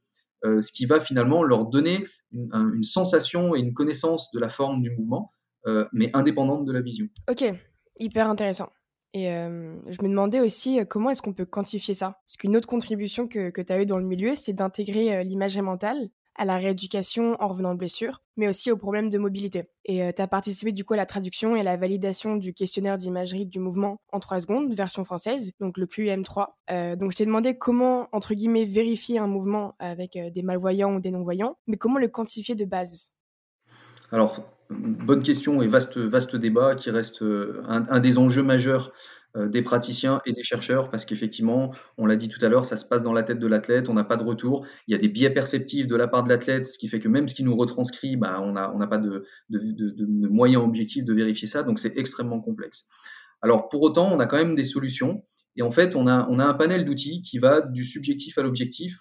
euh, 0.46 0.62
ce 0.62 0.72
qui 0.72 0.86
va 0.86 1.00
finalement 1.00 1.44
leur 1.44 1.66
donner 1.66 2.06
une, 2.32 2.50
une, 2.76 2.84
sensation 2.84 3.56
et 3.56 3.60
une 3.60 3.74
connaissance 3.74 4.32
de 4.32 4.40
la 4.40 4.50
forme 4.50 4.82
du 4.82 4.90
mouvement, 4.92 5.30
euh, 5.68 5.86
mais 5.92 6.10
indépendante 6.14 6.66
de 6.66 6.72
la 6.72 6.82
vision. 6.82 7.08
Ok, 7.30 7.44
hyper 8.00 8.30
intéressant. 8.30 8.72
Et 9.14 9.32
euh, 9.32 9.76
je 9.88 10.02
me 10.04 10.10
demandais 10.10 10.40
aussi 10.40 10.80
comment 10.88 11.10
est-ce 11.10 11.22
qu'on 11.22 11.34
peut 11.34 11.46
quantifier 11.46 11.94
ça? 11.94 12.20
Parce 12.26 12.38
qu'une 12.38 12.56
autre 12.56 12.68
contribution 12.68 13.28
que, 13.28 13.50
que 13.50 13.62
tu 13.62 13.74
as 13.74 13.82
eue 13.82 13.86
dans 13.86 13.98
le 13.98 14.06
milieu, 14.06 14.36
c'est 14.36 14.54
d'intégrer 14.54 15.24
l'imagerie 15.24 15.64
mentale 15.64 16.10
à 16.40 16.46
la 16.46 16.58
rééducation 16.58 17.36
en 17.42 17.50
revenant 17.50 17.74
de 17.74 17.80
blessure, 17.80 18.22
mais 18.38 18.48
aussi 18.48 18.72
aux 18.72 18.78
problèmes 18.78 19.10
de 19.10 19.18
mobilité. 19.18 19.66
Et 19.84 20.02
euh, 20.02 20.14
tu 20.16 20.22
as 20.22 20.28
participé 20.28 20.72
du 20.72 20.86
coup 20.86 20.94
à 20.94 20.98
la 20.98 21.06
traduction 21.06 21.58
et 21.58 21.60
à 21.60 21.64
la 21.64 21.76
validation 21.76 22.38
du 22.38 22.54
questionnaire 22.54 22.98
d'imagerie 22.98 23.46
du 23.46 23.60
mouvement 23.60 24.00
en 24.14 24.22
3 24.22 24.40
secondes, 24.40 24.74
version 24.74 25.04
française, 25.04 25.52
donc 25.60 25.78
le 25.78 25.86
QM3. 25.86 26.48
Euh, 26.72 26.96
donc 26.96 27.12
je 27.12 27.18
t'ai 27.18 27.26
demandé 27.26 27.58
comment, 27.58 28.08
entre 28.14 28.34
guillemets, 28.36 28.64
vérifier 28.64 29.20
un 29.20 29.28
mouvement 29.28 29.76
avec 29.80 30.16
euh, 30.16 30.30
des 30.30 30.42
malvoyants 30.42 30.96
ou 30.96 31.02
des 31.02 31.12
non-voyants, 31.12 31.58
mais 31.68 31.76
comment 31.76 32.00
le 32.00 32.08
quantifier 32.08 32.56
de 32.56 32.64
base? 32.64 33.12
Alors, 34.14 34.42
bonne 34.70 35.24
question 35.24 35.62
et 35.62 35.68
vaste, 35.68 35.98
vaste 35.98 36.36
débat 36.36 36.76
qui 36.76 36.92
reste 36.92 37.24
un 37.68 38.00
des 38.00 38.18
enjeux 38.18 38.44
majeurs 38.44 38.94
euh, 39.38 39.48
des 39.48 39.62
praticiens 39.62 40.22
et 40.26 40.34
des 40.34 40.42
chercheurs, 40.42 40.90
parce 40.90 41.06
qu'effectivement, 41.06 41.72
on 41.98 42.08
l'a 42.08 42.16
dit 42.16 42.30
tout 42.30 42.44
à 42.44 42.50
l'heure, 42.50 42.66
ça 42.66 42.78
se 42.78 42.86
passe 42.86 43.04
dans 43.04 43.14
la 43.14 43.22
tête 43.22 43.38
de 43.38 43.46
l'athlète, 43.46 43.88
on 43.88 43.94
n'a 43.94 44.04
pas 44.04 44.18
de 44.18 44.24
retour, 44.24 44.66
il 44.88 44.92
y 44.92 44.96
a 44.96 44.98
des 44.98 45.08
biais 45.08 45.30
perceptifs 45.30 45.86
de 45.86 45.96
la 45.96 46.08
part 46.08 46.24
de 46.24 46.30
l'athlète, 46.30 46.66
ce 46.66 46.80
qui 46.80 46.88
fait 46.88 47.00
que 47.00 47.08
même 47.08 47.28
ce 47.30 47.36
qui 47.36 47.44
nous 47.44 47.56
retranscrit, 47.56 48.16
bah, 48.16 48.40
on 48.42 48.54
n'a 48.54 48.74
on 48.74 48.80
pas 48.88 48.98
de, 48.98 49.24
de, 49.50 50.06
moyens 50.28 50.64
objectifs 50.64 51.06
de 51.06 51.14
vérifier 51.14 51.48
ça, 51.48 51.62
donc 51.62 51.78
c'est 51.78 51.96
extrêmement 51.96 52.42
complexe. 52.42 52.88
Alors 53.44 53.70
pour 53.70 53.84
autant, 53.84 54.12
on 54.12 54.20
a 54.20 54.26
quand 54.26 54.38
même 54.38 54.56
des 54.56 54.66
solutions. 54.66 55.24
Et 55.56 55.62
en 55.62 55.70
fait, 55.70 55.96
on 55.96 56.08
a, 56.08 56.28
on 56.28 56.40
a 56.40 56.46
un 56.46 56.54
panel 56.56 56.84
d'outils 56.84 57.22
qui 57.22 57.38
va 57.38 57.62
du 57.62 57.84
subjectif 57.84 58.38
à 58.40 58.42
l'objectif 58.42 58.98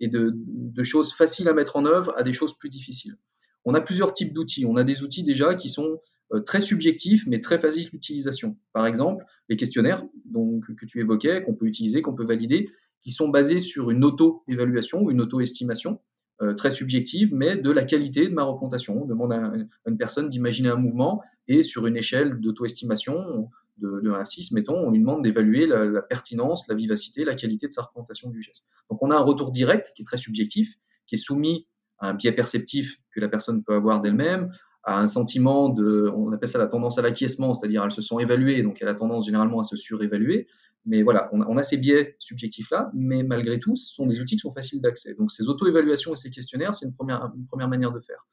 et 0.00 0.08
de, 0.08 0.82
choses 0.82 1.12
faciles 1.12 1.48
à 1.50 1.52
mettre 1.52 1.76
en 1.76 1.84
œuvre 1.84 2.14
à 2.16 2.22
des 2.22 2.32
choses 2.32 2.56
plus 2.56 2.70
difficiles. 2.70 3.18
On 3.64 3.74
a 3.74 3.80
plusieurs 3.80 4.12
types 4.12 4.32
d'outils. 4.32 4.66
On 4.66 4.76
a 4.76 4.84
des 4.84 5.02
outils 5.02 5.22
déjà 5.22 5.54
qui 5.54 5.68
sont 5.68 5.98
euh, 6.32 6.40
très 6.40 6.60
subjectifs, 6.60 7.26
mais 7.26 7.40
très 7.40 7.58
faciles 7.58 7.90
d'utilisation. 7.90 8.56
Par 8.72 8.86
exemple, 8.86 9.24
les 9.48 9.56
questionnaires 9.56 10.04
donc, 10.24 10.64
que 10.76 10.86
tu 10.86 11.00
évoquais, 11.00 11.42
qu'on 11.42 11.54
peut 11.54 11.66
utiliser, 11.66 12.02
qu'on 12.02 12.14
peut 12.14 12.24
valider, 12.24 12.70
qui 13.00 13.10
sont 13.10 13.28
basés 13.28 13.60
sur 13.60 13.90
une 13.90 14.04
auto-évaluation 14.04 15.02
ou 15.02 15.10
une 15.10 15.20
auto-estimation 15.20 16.00
euh, 16.40 16.54
très 16.54 16.70
subjective, 16.70 17.34
mais 17.34 17.56
de 17.56 17.70
la 17.70 17.84
qualité 17.84 18.28
de 18.28 18.34
ma 18.34 18.44
représentation. 18.44 19.02
On 19.02 19.06
demande 19.06 19.32
à, 19.32 19.52
une 19.86 19.98
personne 19.98 20.28
d'imaginer 20.28 20.70
un 20.70 20.76
mouvement 20.76 21.22
et 21.48 21.62
sur 21.62 21.86
une 21.86 21.96
échelle 21.96 22.40
d'auto-estimation 22.40 23.48
de, 23.78 24.00
de 24.00 24.10
1 24.10 24.14
à 24.14 24.24
6, 24.24 24.52
mettons, 24.52 24.76
on 24.76 24.90
lui 24.90 24.98
demande 24.98 25.22
d'évaluer 25.22 25.66
la, 25.66 25.84
la, 25.84 26.02
pertinence, 26.02 26.68
la 26.68 26.74
vivacité, 26.74 27.24
la 27.24 27.34
qualité 27.34 27.66
de 27.66 27.72
sa 27.72 27.82
représentation 27.82 28.30
du 28.30 28.42
geste. 28.42 28.68
Donc 28.90 29.02
on 29.02 29.10
a 29.10 29.16
un 29.16 29.22
retour 29.22 29.50
direct 29.50 29.92
qui 29.94 30.02
est 30.02 30.04
très 30.04 30.16
subjectif, 30.16 30.76
qui 31.06 31.16
est 31.16 31.18
soumis 31.18 31.66
à 31.98 32.08
un 32.08 32.14
biais 32.14 32.32
perceptif 32.32 33.01
que 33.14 33.20
la 33.20 33.28
personne 33.28 33.62
peut 33.62 33.74
avoir 33.74 34.00
d'elle-même, 34.00 34.50
à 34.84 34.98
un 34.98 35.06
sentiment 35.06 35.68
de, 35.68 36.10
on 36.14 36.32
appelle 36.32 36.48
ça 36.48 36.58
la 36.58 36.66
tendance 36.66 36.98
à 36.98 37.02
l'acquiescement, 37.02 37.54
c'est-à-dire 37.54 37.84
elles 37.84 37.92
se 37.92 38.02
sont 38.02 38.18
évaluées, 38.18 38.62
donc 38.62 38.78
elle 38.80 38.88
a 38.88 38.94
tendance 38.94 39.26
généralement 39.26 39.60
à 39.60 39.64
se 39.64 39.76
surévaluer. 39.76 40.48
Mais 40.84 41.04
voilà, 41.04 41.28
on 41.32 41.40
a, 41.40 41.46
on 41.46 41.56
a 41.56 41.62
ces 41.62 41.76
biais 41.76 42.16
subjectifs-là, 42.18 42.90
mais 42.92 43.22
malgré 43.22 43.60
tout, 43.60 43.76
ce 43.76 43.94
sont 43.94 44.06
des 44.06 44.20
outils 44.20 44.34
qui 44.34 44.40
sont 44.40 44.50
faciles 44.50 44.80
d'accès. 44.80 45.14
Donc 45.14 45.30
ces 45.30 45.48
auto-évaluations 45.48 46.12
et 46.12 46.16
ces 46.16 46.30
questionnaires, 46.30 46.74
c'est 46.74 46.86
une 46.86 46.94
première, 46.94 47.30
une 47.36 47.46
première 47.46 47.68
manière 47.68 47.92
de 47.92 48.00
faire. 48.00 48.26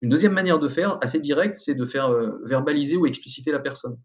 Une 0.00 0.08
deuxième 0.08 0.32
manière 0.32 0.58
de 0.58 0.68
faire, 0.68 0.96
assez 1.02 1.20
directe, 1.20 1.54
c'est 1.54 1.74
de 1.74 1.84
faire 1.84 2.08
euh, 2.08 2.38
verbaliser 2.46 2.96
ou 2.96 3.04
expliciter 3.04 3.52
la 3.52 3.58
personne. 3.58 3.98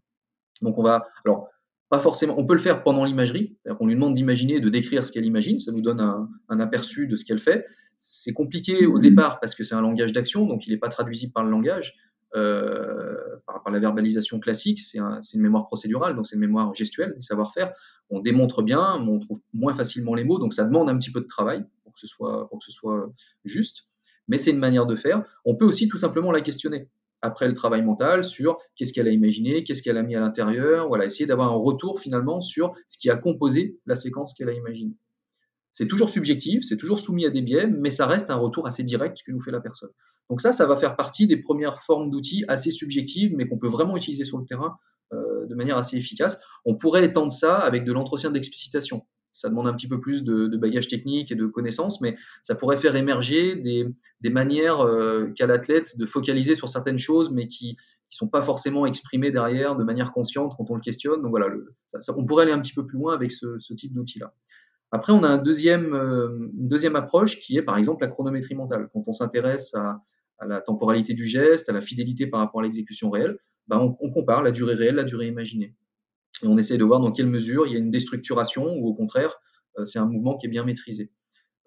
Donc 0.60 0.76
on 0.76 0.82
va, 0.82 1.06
alors 1.24 1.48
pas 1.88 2.00
forcément, 2.00 2.34
on 2.38 2.44
peut 2.44 2.54
le 2.54 2.60
faire 2.60 2.82
pendant 2.82 3.04
l'imagerie, 3.04 3.56
c'est-à-dire 3.60 3.78
qu'on 3.78 3.86
lui 3.86 3.94
demande 3.94 4.14
d'imaginer, 4.14 4.60
de 4.60 4.68
décrire 4.68 5.04
ce 5.04 5.12
qu'elle 5.12 5.24
imagine, 5.24 5.60
ça 5.60 5.70
nous 5.70 5.82
donne 5.82 6.00
un, 6.00 6.28
un 6.48 6.58
aperçu 6.58 7.06
de 7.06 7.14
ce 7.14 7.24
qu'elle 7.24 7.38
fait. 7.38 7.66
C'est 7.96 8.32
compliqué 8.32 8.86
au 8.86 8.98
départ 8.98 9.38
parce 9.38 9.54
que 9.54 9.62
c'est 9.62 9.74
un 9.74 9.80
langage 9.80 10.12
d'action, 10.12 10.46
donc 10.46 10.66
il 10.66 10.70
n'est 10.72 10.78
pas 10.78 10.88
traduisible 10.88 11.32
par 11.32 11.44
le 11.44 11.50
langage, 11.50 11.94
euh, 12.34 13.16
par, 13.46 13.62
par, 13.62 13.72
la 13.72 13.78
verbalisation 13.78 14.40
classique, 14.40 14.80
c'est 14.80 14.98
un, 14.98 15.20
une 15.32 15.40
mémoire 15.40 15.64
procédurale, 15.66 16.16
donc 16.16 16.26
c'est 16.26 16.34
une 16.34 16.40
mémoire 16.40 16.74
gestuelle, 16.74 17.14
des 17.14 17.20
savoir-faire. 17.20 17.72
On 18.10 18.20
démontre 18.20 18.62
bien, 18.62 18.98
mais 18.98 19.10
on 19.10 19.20
trouve 19.20 19.40
moins 19.54 19.72
facilement 19.72 20.14
les 20.14 20.24
mots, 20.24 20.38
donc 20.38 20.54
ça 20.54 20.64
demande 20.64 20.90
un 20.90 20.98
petit 20.98 21.12
peu 21.12 21.20
de 21.20 21.26
travail 21.26 21.64
pour 21.84 21.92
que 21.92 22.00
ce 22.00 22.06
soit, 22.08 22.48
pour 22.48 22.58
que 22.58 22.64
ce 22.64 22.72
soit 22.72 23.12
juste, 23.44 23.84
mais 24.26 24.38
c'est 24.38 24.50
une 24.50 24.58
manière 24.58 24.86
de 24.86 24.96
faire. 24.96 25.24
On 25.44 25.54
peut 25.54 25.64
aussi 25.64 25.86
tout 25.88 25.98
simplement 25.98 26.32
la 26.32 26.40
questionner 26.40 26.88
après 27.22 27.48
le 27.48 27.54
travail 27.54 27.82
mental 27.82 28.24
sur 28.24 28.58
qu'est-ce 28.76 28.92
qu'elle 28.92 29.08
a 29.08 29.10
imaginé, 29.10 29.64
qu'est-ce 29.64 29.82
qu'elle 29.82 29.96
a 29.96 30.02
mis 30.02 30.16
à 30.16 30.20
l'intérieur, 30.20 30.88
voilà, 30.88 31.04
essayer 31.04 31.26
d'avoir 31.26 31.52
un 31.52 31.56
retour 31.56 32.00
finalement 32.00 32.40
sur 32.40 32.74
ce 32.88 32.98
qui 32.98 33.10
a 33.10 33.16
composé 33.16 33.78
la 33.86 33.94
séquence 33.94 34.34
qu'elle 34.34 34.48
a 34.48 34.52
imaginée. 34.52 34.94
C'est 35.70 35.88
toujours 35.88 36.08
subjectif, 36.08 36.62
c'est 36.62 36.76
toujours 36.76 37.00
soumis 37.00 37.26
à 37.26 37.30
des 37.30 37.42
biais, 37.42 37.66
mais 37.66 37.90
ça 37.90 38.06
reste 38.06 38.30
un 38.30 38.36
retour 38.36 38.66
assez 38.66 38.82
direct 38.82 39.18
que 39.26 39.32
nous 39.32 39.42
fait 39.42 39.50
la 39.50 39.60
personne. 39.60 39.90
Donc 40.30 40.40
ça, 40.40 40.52
ça 40.52 40.66
va 40.66 40.76
faire 40.76 40.96
partie 40.96 41.26
des 41.26 41.36
premières 41.36 41.82
formes 41.82 42.10
d'outils 42.10 42.44
assez 42.48 42.70
subjectives, 42.70 43.32
mais 43.34 43.46
qu'on 43.46 43.58
peut 43.58 43.68
vraiment 43.68 43.96
utiliser 43.96 44.24
sur 44.24 44.38
le 44.38 44.46
terrain 44.46 44.76
euh, 45.12 45.46
de 45.46 45.54
manière 45.54 45.76
assez 45.76 45.96
efficace. 45.96 46.40
On 46.64 46.76
pourrait 46.76 47.04
étendre 47.04 47.30
ça 47.30 47.56
avec 47.58 47.84
de 47.84 47.92
l'entretien 47.92 48.30
d'explicitation 48.30 49.06
ça 49.36 49.50
demande 49.50 49.66
un 49.66 49.74
petit 49.74 49.88
peu 49.88 50.00
plus 50.00 50.24
de, 50.24 50.46
de, 50.46 50.56
bagage 50.56 50.88
technique 50.88 51.30
et 51.30 51.34
de 51.34 51.46
connaissances, 51.46 52.00
mais 52.00 52.16
ça 52.40 52.54
pourrait 52.54 52.78
faire 52.78 52.96
émerger 52.96 53.54
des, 53.54 54.30
manières 54.30 54.80
euh, 54.80 55.30
qu'a 55.36 55.46
l'athlète 55.46 55.98
de 55.98 56.06
focaliser 56.06 56.54
sur 56.54 56.68
certaines 56.68 56.98
choses, 56.98 57.30
mais 57.30 57.46
qui 57.46 57.72
ne 57.72 57.76
sont 58.10 58.28
pas 58.28 58.40
forcément 58.40 58.86
exprimées 58.86 59.30
derrière 59.30 59.76
de 59.76 59.84
manière 59.84 60.12
consciente 60.12 60.54
quand 60.56 60.70
on 60.70 60.74
le 60.74 60.80
questionne. 60.80 61.20
Donc 61.20 61.30
voilà, 61.30 61.48
on 62.16 62.24
pourrait 62.24 62.44
aller 62.44 62.52
un 62.52 62.60
petit 62.60 62.72
peu 62.72 62.86
plus 62.86 62.98
loin 62.98 63.14
avec 63.14 63.30
ce, 63.30 63.74
type 63.74 63.92
d'outil-là. 63.92 64.32
Après, 64.90 65.12
on 65.12 65.22
a 65.22 65.36
euh, 65.36 66.38
une 66.38 66.68
deuxième 66.68 66.96
approche 66.96 67.40
qui 67.40 67.58
est 67.58 67.62
par 67.62 67.76
exemple 67.76 68.04
la 68.04 68.08
chronométrie 68.08 68.54
mentale. 68.54 68.88
Quand 68.92 69.04
on 69.06 69.12
s'intéresse 69.12 69.74
à, 69.74 70.02
à, 70.38 70.46
la 70.46 70.62
temporalité 70.62 71.12
du 71.12 71.26
geste, 71.26 71.68
à 71.68 71.72
la 71.72 71.82
fidélité 71.82 72.26
par 72.26 72.40
rapport 72.40 72.60
à 72.60 72.64
l'exécution 72.64 73.10
réelle, 73.10 73.36
ben 73.68 73.78
on, 73.78 73.96
on 74.00 74.10
compare 74.10 74.42
la 74.42 74.52
durée 74.52 74.74
réelle, 74.74 74.94
la 74.94 75.04
durée 75.04 75.26
imaginée. 75.26 75.74
On 76.42 76.58
essaie 76.58 76.78
de 76.78 76.84
voir 76.84 77.00
dans 77.00 77.12
quelle 77.12 77.28
mesure 77.28 77.66
il 77.66 77.72
y 77.72 77.76
a 77.76 77.78
une 77.78 77.90
déstructuration 77.90 78.76
ou 78.76 78.88
au 78.88 78.94
contraire, 78.94 79.40
euh, 79.78 79.84
c'est 79.84 79.98
un 79.98 80.06
mouvement 80.06 80.36
qui 80.36 80.46
est 80.46 80.50
bien 80.50 80.64
maîtrisé. 80.64 81.10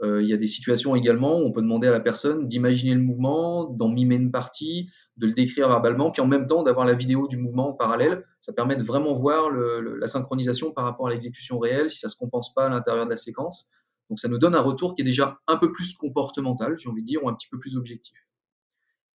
Euh, 0.02 0.22
il 0.22 0.30
y 0.30 0.34
a 0.34 0.38
des 0.38 0.48
situations 0.48 0.96
également 0.96 1.40
où 1.40 1.46
on 1.46 1.52
peut 1.52 1.62
demander 1.62 1.88
à 1.88 1.92
la 1.92 2.00
personne 2.00 2.48
d'imaginer 2.48 2.94
le 2.94 3.02
mouvement, 3.02 3.66
d'en 3.66 3.90
mimer 3.90 4.16
une 4.16 4.32
partie, 4.32 4.90
de 5.18 5.28
le 5.28 5.34
décrire 5.34 5.68
verbalement, 5.68 6.12
puis 6.12 6.22
en 6.22 6.28
même 6.28 6.48
temps 6.48 6.64
d'avoir 6.64 6.86
la 6.86 6.94
vidéo 6.94 7.28
du 7.28 7.38
mouvement 7.38 7.70
en 7.70 7.74
parallèle. 7.74 8.24
Ça 8.40 8.54
permet 8.54 8.78
de 8.78 8.84
vraiment 8.84 9.14
voir 9.14 9.52
la 9.52 10.08
synchronisation 10.08 10.72
par 10.72 10.86
rapport 10.86 11.08
à 11.08 11.10
l'exécution 11.10 11.60
réelle, 11.60 11.90
si 11.90 12.00
ça 12.00 12.08
ne 12.08 12.12
se 12.12 12.18
compense 12.18 12.54
pas 12.54 12.68
à 12.68 12.70
l'intérieur 12.70 13.06
de 13.06 13.10
la 13.10 13.18
séquence. 13.18 13.70
Donc 14.10 14.20
ça 14.20 14.30
nous 14.30 14.38
donne 14.38 14.56
un 14.56 14.62
retour 14.62 14.96
qui 14.96 15.02
est 15.02 15.06
déjà 15.06 15.38
un 15.48 15.58
peu 15.58 15.72
plus 15.72 15.94
comportemental, 15.96 16.78
j'ai 16.80 16.90
envie 16.90 17.02
de 17.02 17.08
dire, 17.08 17.24
ou 17.24 17.30
un 17.30 17.34
petit 17.34 17.50
peu 17.50 17.60
plus 17.60 17.76
objectif. 17.76 18.18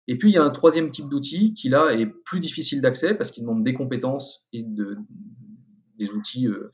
Et 0.08 0.18
puis 0.18 0.32
il 0.32 0.34
y 0.34 0.38
a 0.38 0.44
un 0.44 0.50
troisième 0.50 0.90
type 0.90 1.10
d'outil 1.10 1.54
qui 1.54 1.70
là 1.70 1.94
est 1.94 2.08
plus 2.08 2.40
difficile 2.40 2.82
d'accès 2.82 3.16
parce 3.16 3.32
qu'il 3.32 3.44
demande 3.44 3.64
des 3.64 3.74
compétences 3.74 4.48
et 4.52 4.64
de, 4.64 4.98
des 5.98 6.12
outils 6.12 6.48
euh, 6.48 6.72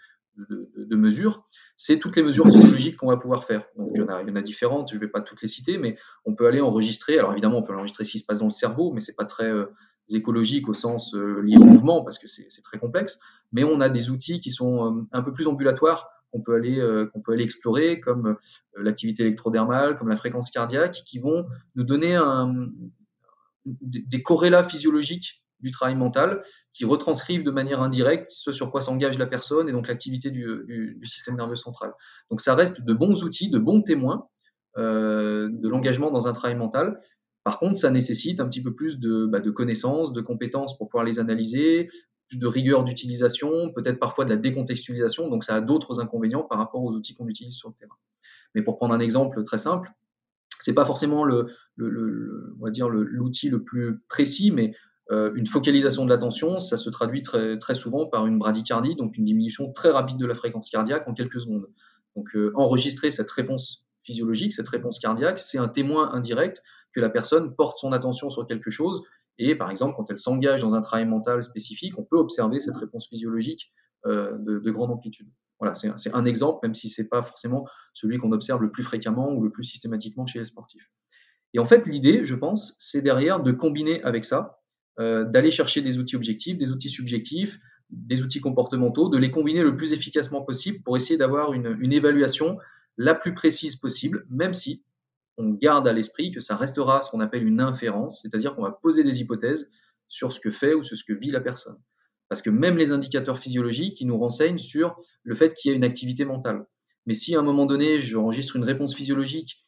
de, 0.77 0.95
mesure, 0.95 1.45
c'est 1.75 1.99
toutes 1.99 2.15
les 2.15 2.23
mesures 2.23 2.45
physiologiques 2.45 2.97
qu'on 2.97 3.07
va 3.07 3.17
pouvoir 3.17 3.45
faire. 3.45 3.65
Donc 3.77 3.91
il 3.93 3.99
y 3.99 4.03
en 4.03 4.07
a, 4.07 4.21
il 4.21 4.29
y 4.29 4.31
en 4.31 4.35
a 4.35 4.41
différentes, 4.41 4.89
je 4.89 4.95
ne 4.95 4.99
vais 4.99 5.07
pas 5.07 5.21
toutes 5.21 5.41
les 5.41 5.47
citer, 5.47 5.77
mais 5.77 5.97
on 6.25 6.35
peut 6.35 6.47
aller 6.47 6.61
enregistrer. 6.61 7.19
Alors 7.19 7.31
évidemment, 7.31 7.57
on 7.57 7.63
peut 7.63 7.75
enregistrer 7.75 8.03
ce 8.03 8.11
qui 8.11 8.19
se 8.19 8.25
passe 8.25 8.39
dans 8.39 8.45
le 8.45 8.51
cerveau, 8.51 8.91
mais 8.91 9.01
c'est 9.01 9.15
pas 9.15 9.25
très 9.25 9.49
euh, 9.49 9.65
écologique 10.11 10.69
au 10.69 10.73
sens 10.73 11.13
euh, 11.13 11.41
lié 11.41 11.57
au 11.57 11.65
mouvement 11.65 12.03
parce 12.03 12.17
que 12.17 12.27
c'est 12.27 12.61
très 12.63 12.79
complexe. 12.79 13.19
Mais 13.51 13.63
on 13.63 13.81
a 13.81 13.89
des 13.89 14.09
outils 14.09 14.39
qui 14.39 14.51
sont 14.51 15.07
un 15.11 15.21
peu 15.21 15.33
plus 15.33 15.47
ambulatoires 15.47 16.09
qu'on 16.31 16.41
peut 16.41 16.55
aller 16.55 16.79
euh, 16.79 17.07
qu'on 17.07 17.21
peut 17.21 17.33
aller 17.33 17.43
explorer, 17.43 17.99
comme 17.99 18.37
l'activité 18.77 19.23
électrodermale, 19.23 19.97
comme 19.97 20.09
la 20.09 20.17
fréquence 20.17 20.51
cardiaque, 20.51 21.01
qui 21.05 21.19
vont 21.19 21.47
nous 21.75 21.83
donner 21.83 22.15
un, 22.15 22.69
des 23.81 24.23
corrélats 24.23 24.63
physiologiques 24.63 25.43
du 25.59 25.71
travail 25.71 25.95
mental 25.95 26.43
qui 26.73 26.85
retranscrivent 26.85 27.43
de 27.43 27.51
manière 27.51 27.81
indirecte 27.81 28.29
ce 28.29 28.51
sur 28.51 28.71
quoi 28.71 28.81
s'engage 28.81 29.17
la 29.17 29.25
personne 29.25 29.67
et 29.67 29.71
donc 29.71 29.87
l'activité 29.87 30.31
du, 30.31 30.99
système 31.03 31.35
nerveux 31.35 31.55
central. 31.55 31.93
Donc 32.29 32.41
ça 32.41 32.55
reste 32.55 32.81
de 32.81 32.93
bons 32.93 33.23
outils, 33.23 33.49
de 33.49 33.59
bons 33.59 33.81
témoins 33.81 34.27
euh, 34.77 35.49
de 35.51 35.67
l'engagement 35.67 36.11
dans 36.11 36.27
un 36.27 36.33
travail 36.33 36.55
mental. 36.55 36.99
Par 37.43 37.59
contre, 37.59 37.77
ça 37.77 37.89
nécessite 37.89 38.39
un 38.39 38.47
petit 38.47 38.61
peu 38.61 38.75
plus 38.75 38.99
de, 38.99 39.25
bah, 39.25 39.39
de 39.39 39.51
connaissances, 39.51 40.13
de 40.13 40.21
compétences 40.21 40.77
pour 40.77 40.87
pouvoir 40.87 41.03
les 41.03 41.19
analyser, 41.19 41.89
plus 42.27 42.37
de 42.37 42.47
rigueur 42.47 42.83
d'utilisation, 42.83 43.71
peut-être 43.73 43.99
parfois 43.99 44.25
de 44.25 44.29
la 44.29 44.37
décontextualisation. 44.37 45.29
Donc 45.29 45.43
ça 45.43 45.55
a 45.55 45.61
d'autres 45.61 45.99
inconvénients 45.99 46.43
par 46.43 46.59
rapport 46.59 46.83
aux 46.83 46.91
outils 46.91 47.15
qu'on 47.15 47.27
utilise 47.27 47.55
sur 47.55 47.69
le 47.69 47.75
terrain. 47.75 47.95
Mais 48.55 48.61
pour 48.61 48.77
prendre 48.77 48.93
un 48.93 48.99
exemple 48.99 49.43
très 49.43 49.57
simple, 49.57 49.91
c'est 50.59 50.73
pas 50.73 50.85
forcément 50.85 51.25
l'outil 51.77 53.49
le 53.49 53.63
plus 53.63 53.99
précis, 54.09 54.51
mais 54.51 54.73
euh, 55.11 55.31
une 55.35 55.47
focalisation 55.47 56.05
de 56.05 56.09
l'attention, 56.09 56.59
ça 56.59 56.77
se 56.77 56.89
traduit 56.89 57.23
très, 57.23 57.57
très 57.57 57.73
souvent 57.73 58.05
par 58.05 58.27
une 58.27 58.37
bradycardie, 58.37 58.95
donc 58.95 59.17
une 59.17 59.25
diminution 59.25 59.71
très 59.71 59.89
rapide 59.89 60.17
de 60.17 60.25
la 60.25 60.35
fréquence 60.35 60.69
cardiaque 60.69 61.07
en 61.07 61.13
quelques 61.13 61.41
secondes. 61.41 61.67
Donc 62.15 62.35
euh, 62.35 62.51
enregistrer 62.55 63.09
cette 63.09 63.29
réponse 63.31 63.87
physiologique, 64.03 64.53
cette 64.53 64.69
réponse 64.69 64.99
cardiaque, 64.99 65.39
c'est 65.39 65.57
un 65.57 65.67
témoin 65.67 66.11
indirect 66.13 66.61
que 66.93 66.99
la 66.99 67.09
personne 67.09 67.55
porte 67.55 67.77
son 67.77 67.91
attention 67.91 68.29
sur 68.29 68.45
quelque 68.45 68.71
chose. 68.71 69.01
Et 69.37 69.55
par 69.55 69.71
exemple, 69.71 69.95
quand 69.95 70.09
elle 70.09 70.17
s'engage 70.17 70.61
dans 70.61 70.75
un 70.75 70.81
travail 70.81 71.05
mental 71.05 71.41
spécifique, 71.41 71.97
on 71.97 72.03
peut 72.03 72.17
observer 72.17 72.59
cette 72.59 72.75
réponse 72.75 73.07
physiologique 73.07 73.71
euh, 74.05 74.37
de, 74.37 74.71
grande 74.71 74.91
amplitude. 74.91 75.29
Voilà, 75.59 75.73
c'est 75.73 76.13
un 76.13 76.25
exemple, 76.25 76.59
même 76.63 76.73
si 76.73 76.87
ce 76.87 77.01
n'est 77.01 77.07
pas 77.07 77.21
forcément 77.21 77.67
celui 77.93 78.17
qu'on 78.17 78.31
observe 78.31 78.61
le 78.61 78.71
plus 78.71 78.83
fréquemment 78.83 79.31
ou 79.33 79.43
le 79.43 79.51
plus 79.51 79.65
systématiquement 79.65 80.25
chez 80.25 80.39
les 80.39 80.45
sportifs. 80.45 80.89
Et 81.53 81.59
en 81.59 81.65
fait, 81.65 81.85
l'idée, 81.87 82.23
je 82.23 82.35
pense, 82.35 82.75
c'est 82.77 83.01
derrière 83.01 83.41
de 83.41 83.51
combiner 83.51 84.01
avec 84.03 84.23
ça, 84.23 84.61
euh, 84.99 85.25
d'aller 85.25 85.51
chercher 85.51 85.81
des 85.81 85.97
outils 85.97 86.15
objectifs, 86.15 86.57
des 86.57 86.71
outils 86.71 86.89
subjectifs, 86.89 87.59
des 87.89 88.21
outils 88.21 88.39
comportementaux, 88.39 89.09
de 89.09 89.17
les 89.17 89.31
combiner 89.31 89.63
le 89.63 89.75
plus 89.75 89.91
efficacement 89.91 90.41
possible 90.41 90.81
pour 90.83 90.95
essayer 90.95 91.17
d'avoir 91.17 91.53
une, 91.53 91.77
une, 91.79 91.91
évaluation 91.91 92.57
la 92.97 93.15
plus 93.15 93.33
précise 93.33 93.75
possible, 93.75 94.25
même 94.29 94.53
si 94.53 94.83
on 95.37 95.49
garde 95.51 95.87
à 95.87 95.93
l'esprit 95.93 96.31
que 96.31 96.39
ça 96.39 96.55
restera 96.55 97.01
ce 97.01 97.09
qu'on 97.09 97.21
appelle 97.21 97.47
une 97.47 97.61
inférence, 97.61 98.21
c'est-à-dire 98.21 98.55
qu'on 98.55 98.63
va 98.63 98.71
poser 98.71 99.03
des 99.03 99.21
hypothèses 99.21 99.71
sur 100.07 100.33
ce 100.33 100.39
que 100.39 100.51
fait 100.51 100.73
ou 100.73 100.83
sur 100.83 100.97
ce 100.97 101.03
que 101.03 101.13
vit 101.13 101.31
la 101.31 101.41
personne. 101.41 101.77
Parce 102.29 102.41
que 102.41 102.49
même 102.49 102.77
les 102.77 102.91
indicateurs 102.91 103.39
physiologiques, 103.39 103.99
ils 103.99 104.07
nous 104.07 104.17
renseignent 104.17 104.59
sur 104.59 104.95
le 105.23 105.35
fait 105.35 105.53
qu'il 105.53 105.71
y 105.71 105.73
a 105.73 105.77
une 105.77 105.83
activité 105.83 106.25
mentale. 106.25 106.65
Mais 107.05 107.13
si 107.13 107.35
à 107.35 107.39
un 107.39 107.43
moment 107.43 107.65
donné, 107.65 107.99
j'enregistre 107.99 108.55
une 108.55 108.63
réponse 108.63 108.95
physiologique 108.95 109.65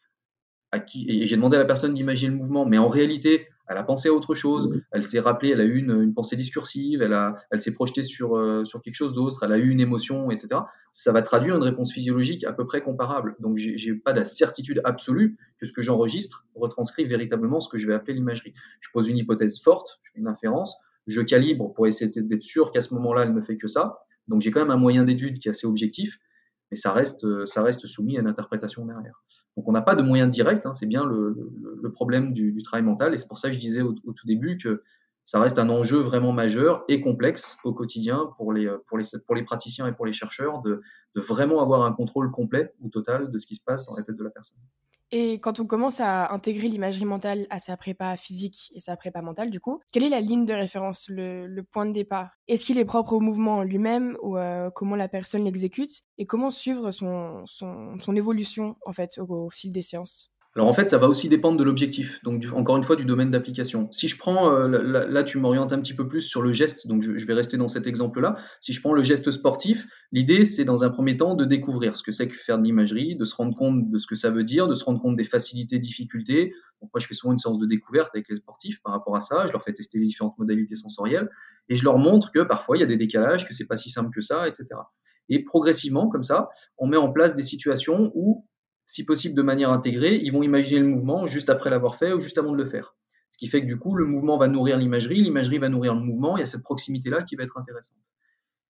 à 0.71 0.79
qui, 0.79 1.05
et 1.09 1.25
j'ai 1.25 1.35
demandé 1.35 1.57
à 1.57 1.59
la 1.59 1.65
personne 1.65 1.93
d'imaginer 1.93 2.31
le 2.31 2.37
mouvement, 2.37 2.65
mais 2.65 2.77
en 2.77 2.87
réalité, 2.87 3.47
elle 3.67 3.77
a 3.77 3.83
pensé 3.83 4.09
à 4.09 4.13
autre 4.13 4.35
chose, 4.35 4.81
elle 4.91 5.03
s'est 5.03 5.19
rappelée, 5.19 5.49
elle 5.49 5.61
a 5.61 5.65
eu 5.65 5.77
une, 5.77 6.13
pensée 6.13 6.35
discursive, 6.35 7.01
elle, 7.01 7.13
a, 7.13 7.35
elle 7.51 7.61
s'est 7.61 7.73
projetée 7.73 8.03
sur, 8.03 8.35
euh, 8.35 8.65
sur 8.65 8.81
quelque 8.81 8.95
chose 8.95 9.13
d'autre, 9.13 9.43
elle 9.43 9.51
a 9.53 9.57
eu 9.57 9.69
une 9.69 9.79
émotion, 9.79 10.29
etc. 10.29 10.61
Ça 10.91 11.11
va 11.11 11.21
traduire 11.21 11.55
une 11.55 11.63
réponse 11.63 11.91
physiologique 11.93 12.43
à 12.43 12.53
peu 12.53 12.65
près 12.65 12.81
comparable. 12.81 13.35
Donc, 13.39 13.57
j'ai 13.57 13.93
pas 13.93 14.13
de 14.13 14.23
certitude 14.23 14.81
absolue 14.83 15.37
que 15.57 15.65
ce 15.65 15.71
que 15.71 15.81
j'enregistre 15.81 16.45
retranscrit 16.55 17.05
véritablement 17.05 17.59
ce 17.59 17.69
que 17.69 17.77
je 17.77 17.87
vais 17.87 17.93
appeler 17.93 18.13
l'imagerie. 18.13 18.53
Je 18.81 18.89
pose 18.93 19.07
une 19.07 19.17
hypothèse 19.17 19.61
forte, 19.61 19.99
je 20.03 20.11
fais 20.11 20.19
une 20.19 20.27
inférence, 20.27 20.77
je 21.07 21.21
calibre 21.21 21.73
pour 21.73 21.87
essayer 21.87 22.09
d'être 22.09 22.43
sûr 22.43 22.71
qu'à 22.71 22.81
ce 22.81 22.93
moment-là, 22.93 23.23
elle 23.23 23.33
ne 23.33 23.41
fait 23.41 23.57
que 23.57 23.67
ça. 23.67 23.99
Donc, 24.27 24.41
j'ai 24.41 24.51
quand 24.51 24.61
même 24.61 24.71
un 24.71 24.77
moyen 24.77 25.03
d'étude 25.03 25.39
qui 25.39 25.47
est 25.47 25.51
assez 25.51 25.67
objectif 25.67 26.19
mais 26.71 26.77
ça 26.77 26.93
reste, 26.93 27.25
euh, 27.25 27.45
ça 27.45 27.61
reste 27.61 27.85
soumis 27.85 28.17
à 28.17 28.21
une 28.21 28.27
interprétation 28.27 28.85
derrière. 28.85 29.21
Donc 29.57 29.67
on 29.67 29.73
n'a 29.73 29.81
pas 29.81 29.95
de 29.95 30.01
moyen 30.01 30.27
direct, 30.27 30.65
hein, 30.65 30.73
c'est 30.73 30.85
bien 30.85 31.05
le, 31.05 31.91
problème 31.91 32.31
du, 32.31 32.61
travail 32.63 32.83
mental, 32.83 33.13
et 33.13 33.17
c'est 33.17 33.27
pour 33.27 33.37
ça 33.37 33.49
que 33.49 33.53
je 33.53 33.59
disais 33.59 33.81
au, 33.81 33.93
tout 33.93 34.25
début 34.25 34.57
que 34.57 34.81
ça 35.23 35.39
reste 35.39 35.59
un 35.59 35.69
enjeu 35.69 35.99
vraiment 35.99 36.31
majeur 36.31 36.83
et 36.87 37.01
complexe 37.01 37.57
au 37.63 37.73
quotidien 37.73 38.31
pour 38.37 38.53
les, 38.53 38.71
pour 38.87 38.97
les, 38.97 39.03
pour 39.25 39.35
les 39.35 39.43
praticiens 39.43 39.85
et 39.85 39.91
pour 39.91 40.05
les 40.05 40.13
chercheurs 40.13 40.61
de, 40.61 40.81
de 41.15 41.21
vraiment 41.21 41.61
avoir 41.61 41.83
un 41.83 41.91
contrôle 41.91 42.31
complet 42.31 42.73
ou 42.79 42.89
total 42.89 43.29
de 43.29 43.37
ce 43.37 43.45
qui 43.45 43.55
se 43.55 43.61
passe 43.63 43.85
dans 43.85 43.95
la 43.95 44.03
tête 44.03 44.15
de 44.15 44.23
la 44.23 44.31
personne. 44.31 44.57
Et 45.11 45.39
quand 45.39 45.59
on 45.59 45.65
commence 45.65 45.99
à 45.99 46.31
intégrer 46.31 46.69
l'imagerie 46.69 47.05
mentale 47.05 47.45
à 47.49 47.59
sa 47.59 47.75
prépa 47.75 48.15
physique 48.15 48.71
et 48.73 48.79
sa 48.79 48.95
prépa 48.95 49.21
mentale, 49.21 49.49
du 49.49 49.59
coup, 49.59 49.81
quelle 49.91 50.03
est 50.03 50.09
la 50.09 50.21
ligne 50.21 50.45
de 50.45 50.53
référence, 50.53 51.09
le, 51.09 51.61
point 51.71 51.85
de 51.85 51.91
départ? 51.91 52.31
Est-ce 52.47 52.65
qu'il 52.65 52.77
est 52.77 52.85
propre 52.85 53.13
au 53.13 53.19
mouvement 53.19 53.61
lui-même 53.63 54.17
ou 54.21 54.37
euh, 54.37 54.69
comment 54.69 54.95
la 54.95 55.09
personne 55.09 55.43
l'exécute? 55.43 56.03
Et 56.17 56.25
comment 56.25 56.49
suivre 56.49 56.91
son, 56.91 57.43
son, 57.45 58.15
évolution, 58.15 58.77
en 58.85 58.93
fait, 58.93 59.19
au 59.19 59.49
fil 59.49 59.71
des 59.73 59.81
séances? 59.81 60.30
Alors 60.55 60.67
en 60.67 60.73
fait, 60.73 60.89
ça 60.89 60.97
va 60.97 61.07
aussi 61.07 61.29
dépendre 61.29 61.57
de 61.57 61.63
l'objectif, 61.63 62.21
donc 62.23 62.45
encore 62.53 62.75
une 62.75 62.83
fois 62.83 62.97
du 62.97 63.05
domaine 63.05 63.29
d'application. 63.29 63.87
Si 63.91 64.09
je 64.09 64.17
prends, 64.17 64.53
euh, 64.53 64.67
là, 64.67 65.23
tu 65.23 65.37
m'orientes 65.37 65.71
un 65.71 65.79
petit 65.79 65.93
peu 65.93 66.09
plus 66.09 66.21
sur 66.21 66.41
le 66.41 66.51
geste, 66.51 66.87
donc 66.87 67.03
je, 67.03 67.25
vais 67.25 67.33
rester 67.33 67.55
dans 67.55 67.69
cet 67.69 67.87
exemple-là. 67.87 68.35
Si 68.59 68.73
je 68.73 68.81
prends 68.81 68.91
le 68.93 69.01
geste 69.01 69.31
sportif, 69.31 69.87
l'idée 70.11 70.43
c'est 70.43 70.65
dans 70.65 70.83
un 70.83 70.89
premier 70.89 71.15
temps 71.15 71.35
de 71.35 71.45
découvrir 71.45 71.95
ce 71.95 72.03
que 72.03 72.11
c'est 72.11 72.27
que 72.27 72.35
faire 72.35 72.57
de 72.57 72.63
l'imagerie, 72.63 73.15
de 73.15 73.23
se 73.23 73.33
rendre 73.33 73.55
compte 73.55 73.89
de 73.89 73.97
ce 73.97 74.07
que 74.07 74.15
ça 74.15 74.29
veut 74.29 74.43
dire, 74.43 74.67
de 74.67 74.73
se 74.73 74.83
rendre 74.83 75.01
compte 75.01 75.15
des 75.15 75.23
facilités, 75.23 75.79
difficultés. 75.79 76.51
Donc 76.81 76.89
moi 76.93 76.99
je 76.99 77.07
fais 77.07 77.13
souvent 77.13 77.31
une 77.31 77.39
séance 77.39 77.57
de 77.57 77.65
découverte 77.65 78.09
avec 78.13 78.27
les 78.27 78.35
sportifs 78.35 78.81
par 78.83 78.91
rapport 78.91 79.15
à 79.15 79.21
ça, 79.21 79.45
je 79.47 79.53
leur 79.53 79.63
fais 79.63 79.73
tester 79.73 79.99
les 79.99 80.07
différentes 80.07 80.37
modalités 80.37 80.75
sensorielles 80.75 81.29
et 81.69 81.75
je 81.75 81.85
leur 81.85 81.97
montre 81.97 82.29
que 82.29 82.41
parfois 82.41 82.75
il 82.75 82.81
y 82.81 82.83
a 82.83 82.87
des 82.87 82.97
décalages, 82.97 83.47
que 83.47 83.53
c'est 83.53 83.67
pas 83.67 83.77
si 83.77 83.89
simple 83.89 84.09
que 84.13 84.21
ça, 84.21 84.49
etc. 84.49 84.65
Et 85.29 85.45
progressivement, 85.45 86.09
comme 86.09 86.23
ça, 86.23 86.49
on 86.77 86.87
met 86.87 86.97
en 86.97 87.09
place 87.09 87.35
des 87.35 87.43
situations 87.43 88.11
où 88.15 88.45
si 88.91 89.05
possible 89.05 89.35
de 89.35 89.41
manière 89.41 89.71
intégrée, 89.71 90.19
ils 90.21 90.33
vont 90.33 90.43
imaginer 90.43 90.81
le 90.81 90.87
mouvement 90.87 91.25
juste 91.25 91.49
après 91.49 91.69
l'avoir 91.69 91.95
fait 91.95 92.11
ou 92.11 92.19
juste 92.19 92.37
avant 92.37 92.51
de 92.51 92.57
le 92.57 92.65
faire. 92.65 92.93
Ce 93.29 93.37
qui 93.37 93.47
fait 93.47 93.61
que 93.61 93.65
du 93.65 93.79
coup, 93.79 93.95
le 93.95 94.05
mouvement 94.05 94.37
va 94.37 94.49
nourrir 94.49 94.77
l'imagerie, 94.77 95.21
l'imagerie 95.21 95.59
va 95.59 95.69
nourrir 95.69 95.95
le 95.95 96.01
mouvement, 96.01 96.35
il 96.35 96.41
y 96.41 96.43
a 96.43 96.45
cette 96.45 96.61
proximité-là 96.61 97.21
qui 97.23 97.37
va 97.37 97.43
être 97.43 97.57
intéressante. 97.57 97.95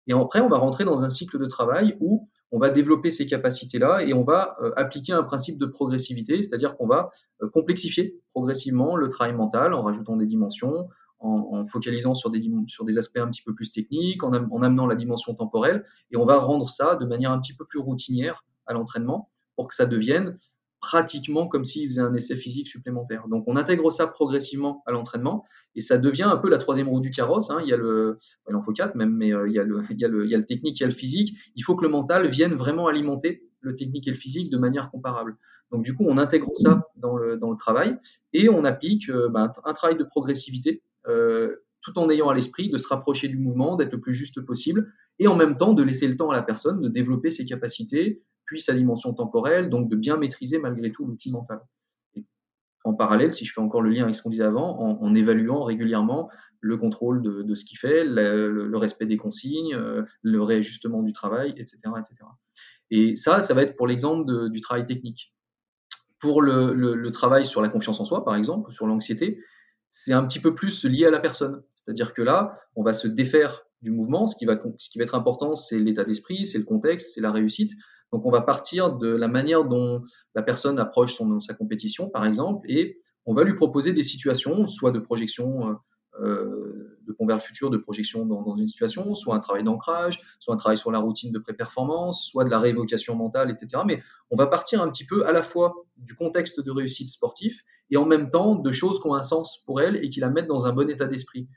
Et 0.08 0.12
après, 0.12 0.42
on 0.42 0.50
va 0.50 0.58
rentrer 0.58 0.84
dans 0.84 1.04
un 1.04 1.08
cycle 1.08 1.38
de 1.38 1.46
travail 1.46 1.96
où 2.00 2.28
on 2.52 2.58
va 2.58 2.68
développer 2.68 3.10
ces 3.10 3.24
capacités-là 3.24 4.02
et 4.02 4.12
on 4.12 4.22
va 4.22 4.58
euh, 4.60 4.72
appliquer 4.76 5.14
un 5.14 5.22
principe 5.22 5.58
de 5.58 5.64
progressivité, 5.64 6.42
c'est-à-dire 6.42 6.76
qu'on 6.76 6.86
va 6.86 7.10
euh, 7.42 7.48
complexifier 7.48 8.20
progressivement 8.34 8.96
le 8.96 9.08
travail 9.08 9.34
mental 9.34 9.72
en 9.72 9.80
rajoutant 9.82 10.18
des 10.18 10.26
dimensions, 10.26 10.90
en, 11.20 11.66
focalisant 11.66 12.14
sur 12.14 12.30
des, 12.30 12.98
aspects 12.98 13.18
un 13.18 13.28
petit 13.28 13.42
peu 13.42 13.54
plus 13.54 13.70
techniques, 13.70 14.22
en, 14.22 14.32
en 14.34 14.62
amenant 14.62 14.86
la 14.86 14.96
dimension 14.96 15.34
temporelle, 15.34 15.84
et 16.10 16.18
on 16.18 16.26
va 16.26 16.38
rendre 16.38 16.68
ça 16.68 16.96
de 16.96 17.06
manière 17.06 17.30
un 17.30 17.40
petit 17.40 17.54
peu 17.54 17.64
plus 17.64 17.78
routinière 17.78 18.44
à 18.66 18.74
l'entraînement 18.74 19.30
pour 19.60 19.68
que 19.68 19.74
ça 19.74 19.84
devienne 19.84 20.38
pratiquement 20.80 21.46
comme 21.46 21.66
s'il 21.66 21.86
faisait 21.86 22.00
un 22.00 22.14
essai 22.14 22.34
physique 22.34 22.66
supplémentaire. 22.66 23.28
Donc 23.28 23.44
on 23.46 23.56
intègre 23.56 23.92
ça 23.92 24.06
progressivement 24.06 24.82
à 24.86 24.92
l'entraînement 24.92 25.44
et 25.74 25.82
ça 25.82 25.98
devient 25.98 26.22
un 26.22 26.38
peu 26.38 26.48
la 26.48 26.56
troisième 26.56 26.88
roue 26.88 27.00
du 27.00 27.10
carrosse. 27.10 27.50
Hein. 27.50 27.58
Il 27.62 27.68
y 27.68 27.74
a 27.74 27.76
le, 27.76 28.16
il 28.48 28.56
en 28.56 28.62
faut 28.62 28.72
quatre 28.72 28.94
même, 28.94 29.14
mais 29.14 29.34
euh, 29.34 29.46
il, 29.46 29.54
y 29.54 29.58
a 29.58 29.64
le, 29.64 29.84
il, 29.90 30.00
y 30.00 30.06
a 30.06 30.08
le, 30.08 30.24
il 30.24 30.30
y 30.30 30.34
a 30.34 30.38
le 30.38 30.46
technique, 30.46 30.80
il 30.80 30.82
y 30.82 30.84
a 30.84 30.88
le 30.88 30.94
physique. 30.94 31.36
Il 31.56 31.62
faut 31.62 31.76
que 31.76 31.84
le 31.84 31.90
mental 31.90 32.30
vienne 32.30 32.54
vraiment 32.54 32.86
alimenter 32.86 33.42
le 33.60 33.76
technique 33.76 34.08
et 34.08 34.12
le 34.12 34.16
physique 34.16 34.48
de 34.48 34.56
manière 34.56 34.90
comparable. 34.90 35.36
Donc 35.70 35.84
du 35.84 35.94
coup 35.94 36.06
on 36.08 36.16
intègre 36.16 36.48
ça 36.54 36.88
dans 36.96 37.18
le, 37.18 37.36
dans 37.36 37.50
le 37.50 37.58
travail 37.58 37.98
et 38.32 38.48
on 38.48 38.64
applique 38.64 39.10
euh, 39.10 39.28
ben, 39.28 39.52
un 39.66 39.72
travail 39.74 39.98
de 39.98 40.04
progressivité. 40.04 40.82
Euh, 41.06 41.56
tout 41.82 41.98
en 41.98 42.10
ayant 42.10 42.28
à 42.28 42.34
l'esprit 42.34 42.68
de 42.68 42.76
se 42.76 42.86
rapprocher 42.88 43.28
du 43.28 43.38
mouvement, 43.38 43.74
d'être 43.76 43.92
le 43.92 44.00
plus 44.00 44.12
juste 44.12 44.42
possible, 44.42 44.92
et 45.18 45.28
en 45.28 45.36
même 45.36 45.56
temps 45.56 45.72
de 45.72 45.82
laisser 45.82 46.06
le 46.06 46.14
temps 46.16 46.30
à 46.30 46.34
la 46.34 46.42
personne 46.42 46.80
de 46.82 46.88
développer 46.88 47.30
ses 47.30 47.46
capacités, 47.46 48.22
puis 48.50 48.60
sa 48.60 48.74
dimension 48.74 49.14
temporelle, 49.14 49.70
donc 49.70 49.88
de 49.88 49.94
bien 49.94 50.16
maîtriser 50.16 50.58
malgré 50.58 50.90
tout 50.90 51.06
l'outil 51.06 51.30
mental. 51.30 51.60
en 52.82 52.94
parallèle, 52.94 53.32
si 53.32 53.44
je 53.44 53.52
fais 53.52 53.60
encore 53.60 53.80
le 53.80 53.90
lien 53.90 54.02
avec 54.02 54.16
ce 54.16 54.22
qu'on 54.22 54.30
disait 54.30 54.42
avant, 54.42 54.76
en, 54.76 55.14
évaluant 55.14 55.62
régulièrement 55.62 56.28
le 56.60 56.76
contrôle 56.76 57.22
de, 57.22 57.54
ce 57.54 57.64
qu'il 57.64 57.78
fait, 57.78 58.02
le, 58.04 58.76
respect 58.76 59.06
des 59.06 59.16
consignes, 59.16 59.72
euh, 59.76 60.02
le 60.22 60.42
réajustement 60.42 61.04
du 61.04 61.12
travail, 61.12 61.50
etc. 61.50 61.76
etc. 61.96 62.24
Et 62.90 63.14
ça, 63.14 63.40
ça 63.40 63.54
va 63.54 63.62
être 63.62 63.76
pour 63.76 63.86
l'exemple 63.86 64.50
du 64.50 64.60
travail 64.60 64.84
technique. 64.84 65.32
Pour 66.18 66.42
le, 66.42 67.08
travail 67.12 67.44
sur 67.44 67.62
la 67.62 67.68
confiance 67.68 68.00
en 68.00 68.04
soi, 68.04 68.24
par 68.24 68.34
exemple, 68.34 68.72
sur 68.72 68.88
l'anxiété, 68.88 69.40
c'est 69.90 70.12
un 70.12 70.26
petit 70.26 70.40
peu 70.40 70.56
plus 70.56 70.84
lié 70.84 71.06
à 71.06 71.10
la 71.12 71.20
personne. 71.20 71.62
C'est-à-dire 71.76 72.14
que 72.14 72.22
là, 72.22 72.58
on 72.74 72.82
va 72.82 72.94
se 72.94 73.06
défaire 73.06 73.62
du 73.80 73.92
mouvement. 73.92 74.26
Ce 74.26 74.34
qui 74.34 74.44
va 74.44 74.54
être 74.54 75.14
important, 75.14 75.54
c'est 75.54 75.78
l'état 75.78 76.02
d'esprit, 76.02 76.46
c'est 76.46 76.58
le 76.58 76.64
contexte, 76.64 77.14
c'est 77.14 77.20
la 77.20 77.30
réussite. 77.30 77.70
Donc 78.12 78.26
on 78.26 78.30
va 78.30 78.40
partir 78.40 78.92
de 78.92 79.08
la 79.08 79.28
manière 79.28 79.64
dont 79.64 80.02
la 80.34 80.42
personne 80.42 80.78
approche 80.78 81.14
son, 81.14 81.40
sa 81.40 81.54
compétition, 81.54 82.08
par 82.08 82.26
exemple, 82.26 82.70
et 82.70 83.00
on 83.26 83.34
va 83.34 83.44
lui 83.44 83.54
proposer 83.54 83.92
des 83.92 84.02
situations, 84.02 84.66
soit 84.66 84.90
de 84.90 84.98
projection 84.98 85.70
euh, 85.70 85.74
euh 86.20 86.96
de 87.10 87.16
convers 87.16 87.42
futur, 87.42 87.70
de 87.70 87.76
projection 87.76 88.24
dans, 88.24 88.56
une 88.56 88.68
situation, 88.68 89.14
soit 89.14 89.34
un 89.34 89.40
travail 89.40 89.64
d'ancrage, 89.64 90.20
soit 90.38 90.54
un 90.54 90.56
travail 90.56 90.78
sur 90.78 90.92
la 90.92 91.00
routine 91.00 91.32
de 91.32 91.38
pré-performance, 91.40 92.24
soit 92.24 92.44
de 92.44 92.50
la 92.50 92.58
réévocation 92.60 93.16
mentale, 93.16 93.50
etc. 93.50 93.82
Mais 93.84 94.00
on 94.30 94.36
va 94.36 94.46
partir 94.46 94.80
un 94.80 94.88
petit 94.88 95.04
peu 95.04 95.26
à 95.26 95.32
la 95.32 95.42
fois 95.42 95.74
du 95.96 96.14
contexte 96.14 96.64
de 96.64 96.70
réussite 96.70 97.08
sportif 97.08 97.64
et 97.90 97.96
en 97.96 98.06
même 98.06 98.30
temps 98.30 98.54
de 98.54 98.70
choses 98.70 99.00
qui 99.00 99.08
ont 99.08 99.14
un 99.14 99.22
sens 99.22 99.62
pour 99.66 99.80
elle 99.80 99.96
et 99.96 100.08
qui 100.08 100.20
la 100.20 100.30
mettent 100.30 100.46
dans 100.46 100.68
un 100.68 100.72
bon 100.72 100.88
état 100.88 101.06
d'esprit. 101.06 101.48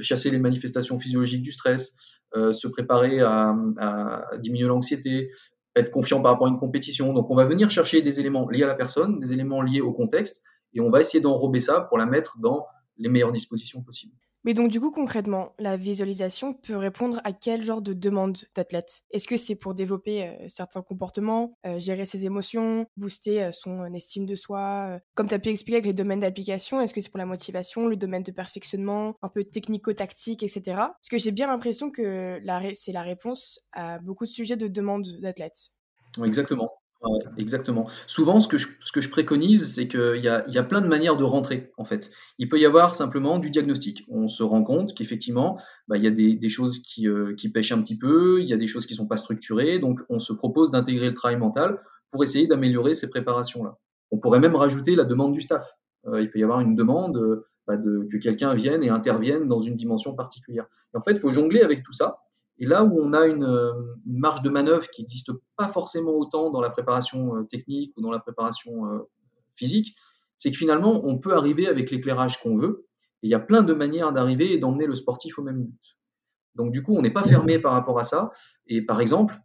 Chasser 0.00 0.30
les 0.30 0.38
manifestations 0.38 0.98
physiologiques 0.98 1.42
du 1.42 1.52
stress, 1.52 1.94
euh, 2.34 2.54
se 2.54 2.66
préparer 2.68 3.20
à 3.20 3.54
diminuer 4.40 4.66
l'anxiété, 4.66 5.30
être 5.76 5.90
confiant 5.90 6.20
par 6.20 6.32
rapport 6.32 6.46
à 6.46 6.50
une 6.50 6.58
compétition. 6.58 7.12
Donc 7.12 7.30
on 7.30 7.34
va 7.34 7.44
venir 7.44 7.70
chercher 7.70 8.02
des 8.02 8.20
éléments 8.20 8.48
liés 8.48 8.64
à 8.64 8.66
la 8.66 8.74
personne, 8.74 9.20
des 9.20 9.32
éléments 9.32 9.62
liés 9.62 9.80
au 9.80 9.92
contexte, 9.92 10.42
et 10.74 10.80
on 10.80 10.90
va 10.90 11.00
essayer 11.00 11.20
d'enrober 11.20 11.60
ça 11.60 11.82
pour 11.82 11.98
la 11.98 12.06
mettre 12.06 12.38
dans 12.38 12.66
les 12.96 13.08
meilleures 13.08 13.32
dispositions 13.32 13.82
possibles. 13.82 14.14
Mais 14.44 14.54
donc 14.54 14.70
du 14.70 14.80
coup 14.80 14.90
concrètement, 14.90 15.54
la 15.58 15.76
visualisation 15.76 16.52
peut 16.54 16.76
répondre 16.76 17.20
à 17.24 17.32
quel 17.32 17.62
genre 17.62 17.82
de 17.82 17.92
demande 17.92 18.38
d'athlète? 18.54 19.02
Est-ce 19.10 19.28
que 19.28 19.36
c'est 19.36 19.54
pour 19.54 19.74
développer 19.74 20.28
euh, 20.28 20.48
certains 20.48 20.82
comportements, 20.82 21.56
euh, 21.66 21.78
gérer 21.78 22.06
ses 22.06 22.24
émotions, 22.24 22.86
booster 22.96 23.44
euh, 23.44 23.52
son 23.52 23.92
estime 23.94 24.26
de 24.26 24.34
soi 24.34 25.00
Comme 25.14 25.28
tu 25.28 25.34
as 25.34 25.38
pu 25.38 25.50
expliquer 25.50 25.76
avec 25.76 25.86
les 25.86 25.94
domaines 25.94 26.20
d'application, 26.20 26.80
est-ce 26.80 26.92
que 26.92 27.00
c'est 27.00 27.10
pour 27.10 27.18
la 27.18 27.26
motivation, 27.26 27.86
le 27.86 27.96
domaine 27.96 28.22
de 28.22 28.32
perfectionnement, 28.32 29.16
un 29.22 29.28
peu 29.28 29.44
technico-tactique, 29.44 30.42
etc. 30.42 30.62
Parce 30.66 31.08
que 31.10 31.18
j'ai 31.18 31.30
bien 31.32 31.46
l'impression 31.46 31.90
que 31.90 32.40
c'est 32.74 32.92
la 32.92 33.02
réponse 33.02 33.60
à 33.72 33.98
beaucoup 34.00 34.24
de 34.24 34.30
sujets 34.30 34.56
de 34.56 34.68
demande 34.68 35.06
d'athlètes. 35.20 35.70
Exactement 36.22 36.81
exactement. 37.36 37.88
Souvent, 38.06 38.40
ce 38.40 38.48
que 38.48 38.56
je, 38.56 39.08
préconise, 39.08 39.74
c'est 39.74 39.88
qu'il 39.88 40.20
y 40.22 40.28
a, 40.28 40.62
plein 40.62 40.80
de 40.80 40.86
manières 40.86 41.16
de 41.16 41.24
rentrer, 41.24 41.72
en 41.76 41.84
fait. 41.84 42.10
Il 42.38 42.48
peut 42.48 42.58
y 42.58 42.66
avoir 42.66 42.94
simplement 42.94 43.38
du 43.38 43.50
diagnostic. 43.50 44.04
On 44.08 44.28
se 44.28 44.42
rend 44.42 44.62
compte 44.62 44.94
qu'effectivement, 44.94 45.58
bah, 45.88 45.96
il 45.96 46.04
y 46.04 46.06
a 46.06 46.10
des, 46.10 46.48
choses 46.48 46.78
qui, 46.80 47.08
euh, 47.08 47.34
qui 47.34 47.48
pêchent 47.48 47.72
un 47.72 47.82
petit 47.82 47.98
peu, 47.98 48.40
il 48.40 48.48
y 48.48 48.52
a 48.52 48.56
des 48.56 48.66
choses 48.66 48.86
qui 48.86 48.94
sont 48.94 49.06
pas 49.06 49.16
structurées, 49.16 49.78
donc 49.78 50.00
on 50.08 50.18
se 50.18 50.32
propose 50.32 50.70
d'intégrer 50.70 51.08
le 51.08 51.14
travail 51.14 51.38
mental 51.38 51.80
pour 52.10 52.22
essayer 52.22 52.46
d'améliorer 52.46 52.92
ces 52.94 53.08
préparations-là. 53.08 53.78
On 54.10 54.18
pourrait 54.18 54.40
même 54.40 54.56
rajouter 54.56 54.94
la 54.94 55.04
demande 55.04 55.32
du 55.32 55.40
staff. 55.40 55.76
il 56.06 56.30
peut 56.30 56.38
y 56.38 56.44
avoir 56.44 56.60
une 56.60 56.76
demande 56.76 57.44
bah, 57.66 57.76
de, 57.76 58.08
que 58.10 58.16
quelqu'un 58.16 58.54
vienne 58.54 58.82
et 58.82 58.90
intervienne 58.90 59.46
dans 59.46 59.60
une 59.60 59.76
dimension 59.76 60.14
particulière. 60.14 60.66
Et 60.94 60.98
en 60.98 61.02
fait, 61.02 61.12
il 61.12 61.20
faut 61.20 61.30
jongler 61.30 61.62
avec 61.62 61.82
tout 61.82 61.92
ça. 61.92 62.18
Et 62.58 62.66
là 62.66 62.84
où 62.84 62.98
on 63.00 63.12
a 63.12 63.26
une, 63.26 63.44
une 64.06 64.18
marge 64.18 64.42
de 64.42 64.50
manœuvre 64.50 64.88
qui 64.88 65.02
n'existe 65.02 65.32
pas 65.56 65.68
forcément 65.68 66.12
autant 66.12 66.50
dans 66.50 66.60
la 66.60 66.70
préparation 66.70 67.44
technique 67.46 67.92
ou 67.96 68.02
dans 68.02 68.10
la 68.10 68.20
préparation 68.20 69.06
physique, 69.54 69.96
c'est 70.36 70.50
que 70.50 70.56
finalement, 70.56 71.02
on 71.04 71.18
peut 71.18 71.34
arriver 71.34 71.68
avec 71.68 71.90
l'éclairage 71.90 72.40
qu'on 72.40 72.56
veut. 72.56 72.86
Et 73.22 73.28
il 73.28 73.30
y 73.30 73.34
a 73.34 73.40
plein 73.40 73.62
de 73.62 73.74
manières 73.74 74.12
d'arriver 74.12 74.52
et 74.52 74.58
d'emmener 74.58 74.86
le 74.86 74.94
sportif 74.94 75.38
au 75.38 75.42
même 75.42 75.64
but. 75.64 75.96
Donc 76.54 76.72
du 76.72 76.82
coup, 76.82 76.94
on 76.96 77.02
n'est 77.02 77.12
pas 77.12 77.22
fermé 77.22 77.58
par 77.58 77.72
rapport 77.72 77.98
à 77.98 78.02
ça. 78.02 78.32
Et 78.66 78.82
par 78.82 79.00
exemple, 79.00 79.38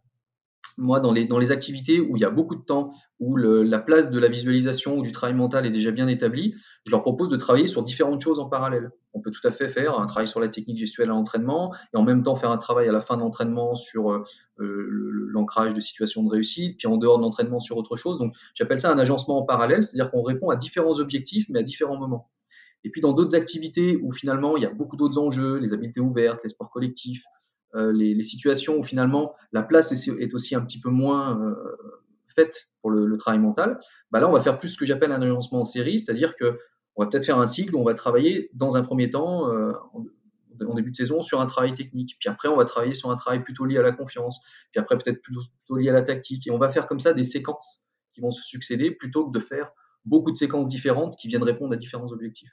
moi, 0.78 1.00
dans 1.00 1.12
les, 1.12 1.24
dans 1.24 1.38
les 1.38 1.50
activités 1.50 2.00
où 2.00 2.16
il 2.16 2.22
y 2.22 2.24
a 2.24 2.30
beaucoup 2.30 2.54
de 2.54 2.62
temps, 2.62 2.92
où 3.18 3.36
la 3.36 3.78
place 3.80 4.10
de 4.10 4.18
la 4.18 4.28
visualisation 4.28 4.96
ou 4.96 5.02
du 5.02 5.12
travail 5.12 5.34
mental 5.34 5.66
est 5.66 5.70
déjà 5.70 5.90
bien 5.90 6.06
établie, 6.06 6.54
je 6.86 6.92
leur 6.92 7.02
propose 7.02 7.28
de 7.28 7.36
travailler 7.36 7.66
sur 7.66 7.82
différentes 7.82 8.20
choses 8.20 8.38
en 8.38 8.48
parallèle. 8.48 8.90
On 9.12 9.20
peut 9.20 9.32
tout 9.32 9.46
à 9.46 9.50
fait 9.50 9.68
faire 9.68 9.98
un 9.98 10.06
travail 10.06 10.28
sur 10.28 10.38
la 10.38 10.48
technique 10.48 10.78
gestuelle 10.78 11.08
à 11.08 11.12
l'entraînement 11.12 11.74
et 11.92 11.96
en 11.96 12.04
même 12.04 12.22
temps 12.22 12.36
faire 12.36 12.50
un 12.50 12.58
travail 12.58 12.88
à 12.88 12.92
la 12.92 13.00
fin 13.00 13.16
d'entraînement 13.16 13.74
sur 13.74 14.12
euh, 14.12 14.22
l'ancrage 14.58 15.74
de 15.74 15.80
situations 15.80 16.22
de 16.22 16.30
réussite, 16.30 16.78
puis 16.78 16.86
en 16.86 16.96
dehors 16.96 17.18
de 17.18 17.22
l'entraînement 17.22 17.58
sur 17.58 17.76
autre 17.76 17.96
chose. 17.96 18.18
Donc, 18.18 18.32
j'appelle 18.54 18.80
ça 18.80 18.92
un 18.92 18.98
agencement 18.98 19.38
en 19.38 19.42
parallèle, 19.42 19.82
c'est-à-dire 19.82 20.12
qu'on 20.12 20.22
répond 20.22 20.50
à 20.50 20.56
différents 20.56 21.00
objectifs, 21.00 21.46
mais 21.48 21.58
à 21.58 21.62
différents 21.64 21.98
moments. 21.98 22.30
Et 22.84 22.90
puis 22.90 23.00
dans 23.00 23.12
d'autres 23.12 23.34
activités 23.34 23.96
où 23.96 24.12
finalement 24.12 24.56
il 24.56 24.62
y 24.62 24.66
a 24.66 24.70
beaucoup 24.70 24.96
d'autres 24.96 25.18
enjeux, 25.18 25.56
les 25.58 25.72
habiletés 25.72 26.00
ouvertes, 26.00 26.40
les 26.44 26.48
sports 26.48 26.70
collectifs, 26.70 27.24
euh, 27.74 27.92
les, 27.92 28.22
situations 28.22 28.78
où 28.78 28.82
finalement 28.82 29.34
la 29.52 29.62
place 29.62 29.92
est, 29.92 30.34
aussi 30.34 30.54
un 30.54 30.62
petit 30.62 30.80
peu 30.80 30.88
moins 30.88 31.40
euh, 31.40 31.54
faite 32.34 32.70
pour 32.80 32.90
le, 32.90 33.16
travail 33.16 33.40
mental, 33.40 33.78
bah 34.10 34.20
là 34.20 34.28
on 34.28 34.32
va 34.32 34.40
faire 34.40 34.58
plus 34.58 34.70
ce 34.70 34.78
que 34.78 34.86
j'appelle 34.86 35.12
un 35.12 35.20
agencement 35.20 35.60
en 35.60 35.64
série, 35.64 35.98
c'est-à-dire 35.98 36.36
que 36.36 36.58
on 36.96 37.04
va 37.04 37.10
peut-être 37.10 37.26
faire 37.26 37.38
un 37.38 37.46
cycle 37.46 37.76
où 37.76 37.80
on 37.80 37.84
va 37.84 37.94
travailler 37.94 38.50
dans 38.54 38.76
un 38.76 38.82
premier 38.82 39.10
temps 39.10 39.52
euh, 39.52 39.72
en, 39.92 40.74
début 40.74 40.90
de 40.90 40.96
saison 40.96 41.22
sur 41.22 41.40
un 41.40 41.46
travail 41.46 41.74
technique, 41.74 42.16
puis 42.18 42.28
après 42.28 42.48
on 42.48 42.56
va 42.56 42.64
travailler 42.64 42.94
sur 42.94 43.10
un 43.10 43.16
travail 43.16 43.44
plutôt 43.44 43.64
lié 43.64 43.78
à 43.78 43.82
la 43.82 43.92
confiance, 43.92 44.40
puis 44.72 44.80
après 44.80 44.96
peut-être 44.96 45.20
plutôt, 45.20 45.40
plutôt 45.40 45.76
lié 45.76 45.90
à 45.90 45.92
la 45.92 46.02
tactique, 46.02 46.46
et 46.46 46.50
on 46.50 46.58
va 46.58 46.70
faire 46.70 46.86
comme 46.88 47.00
ça 47.00 47.12
des 47.12 47.22
séquences 47.22 47.86
qui 48.14 48.20
vont 48.20 48.30
se 48.30 48.42
succéder 48.42 48.90
plutôt 48.90 49.30
que 49.30 49.38
de 49.38 49.44
faire 49.44 49.70
beaucoup 50.04 50.32
de 50.32 50.36
séquences 50.36 50.66
différentes 50.66 51.16
qui 51.16 51.28
viennent 51.28 51.44
répondre 51.44 51.74
à 51.74 51.76
différents 51.76 52.10
objectifs. 52.10 52.50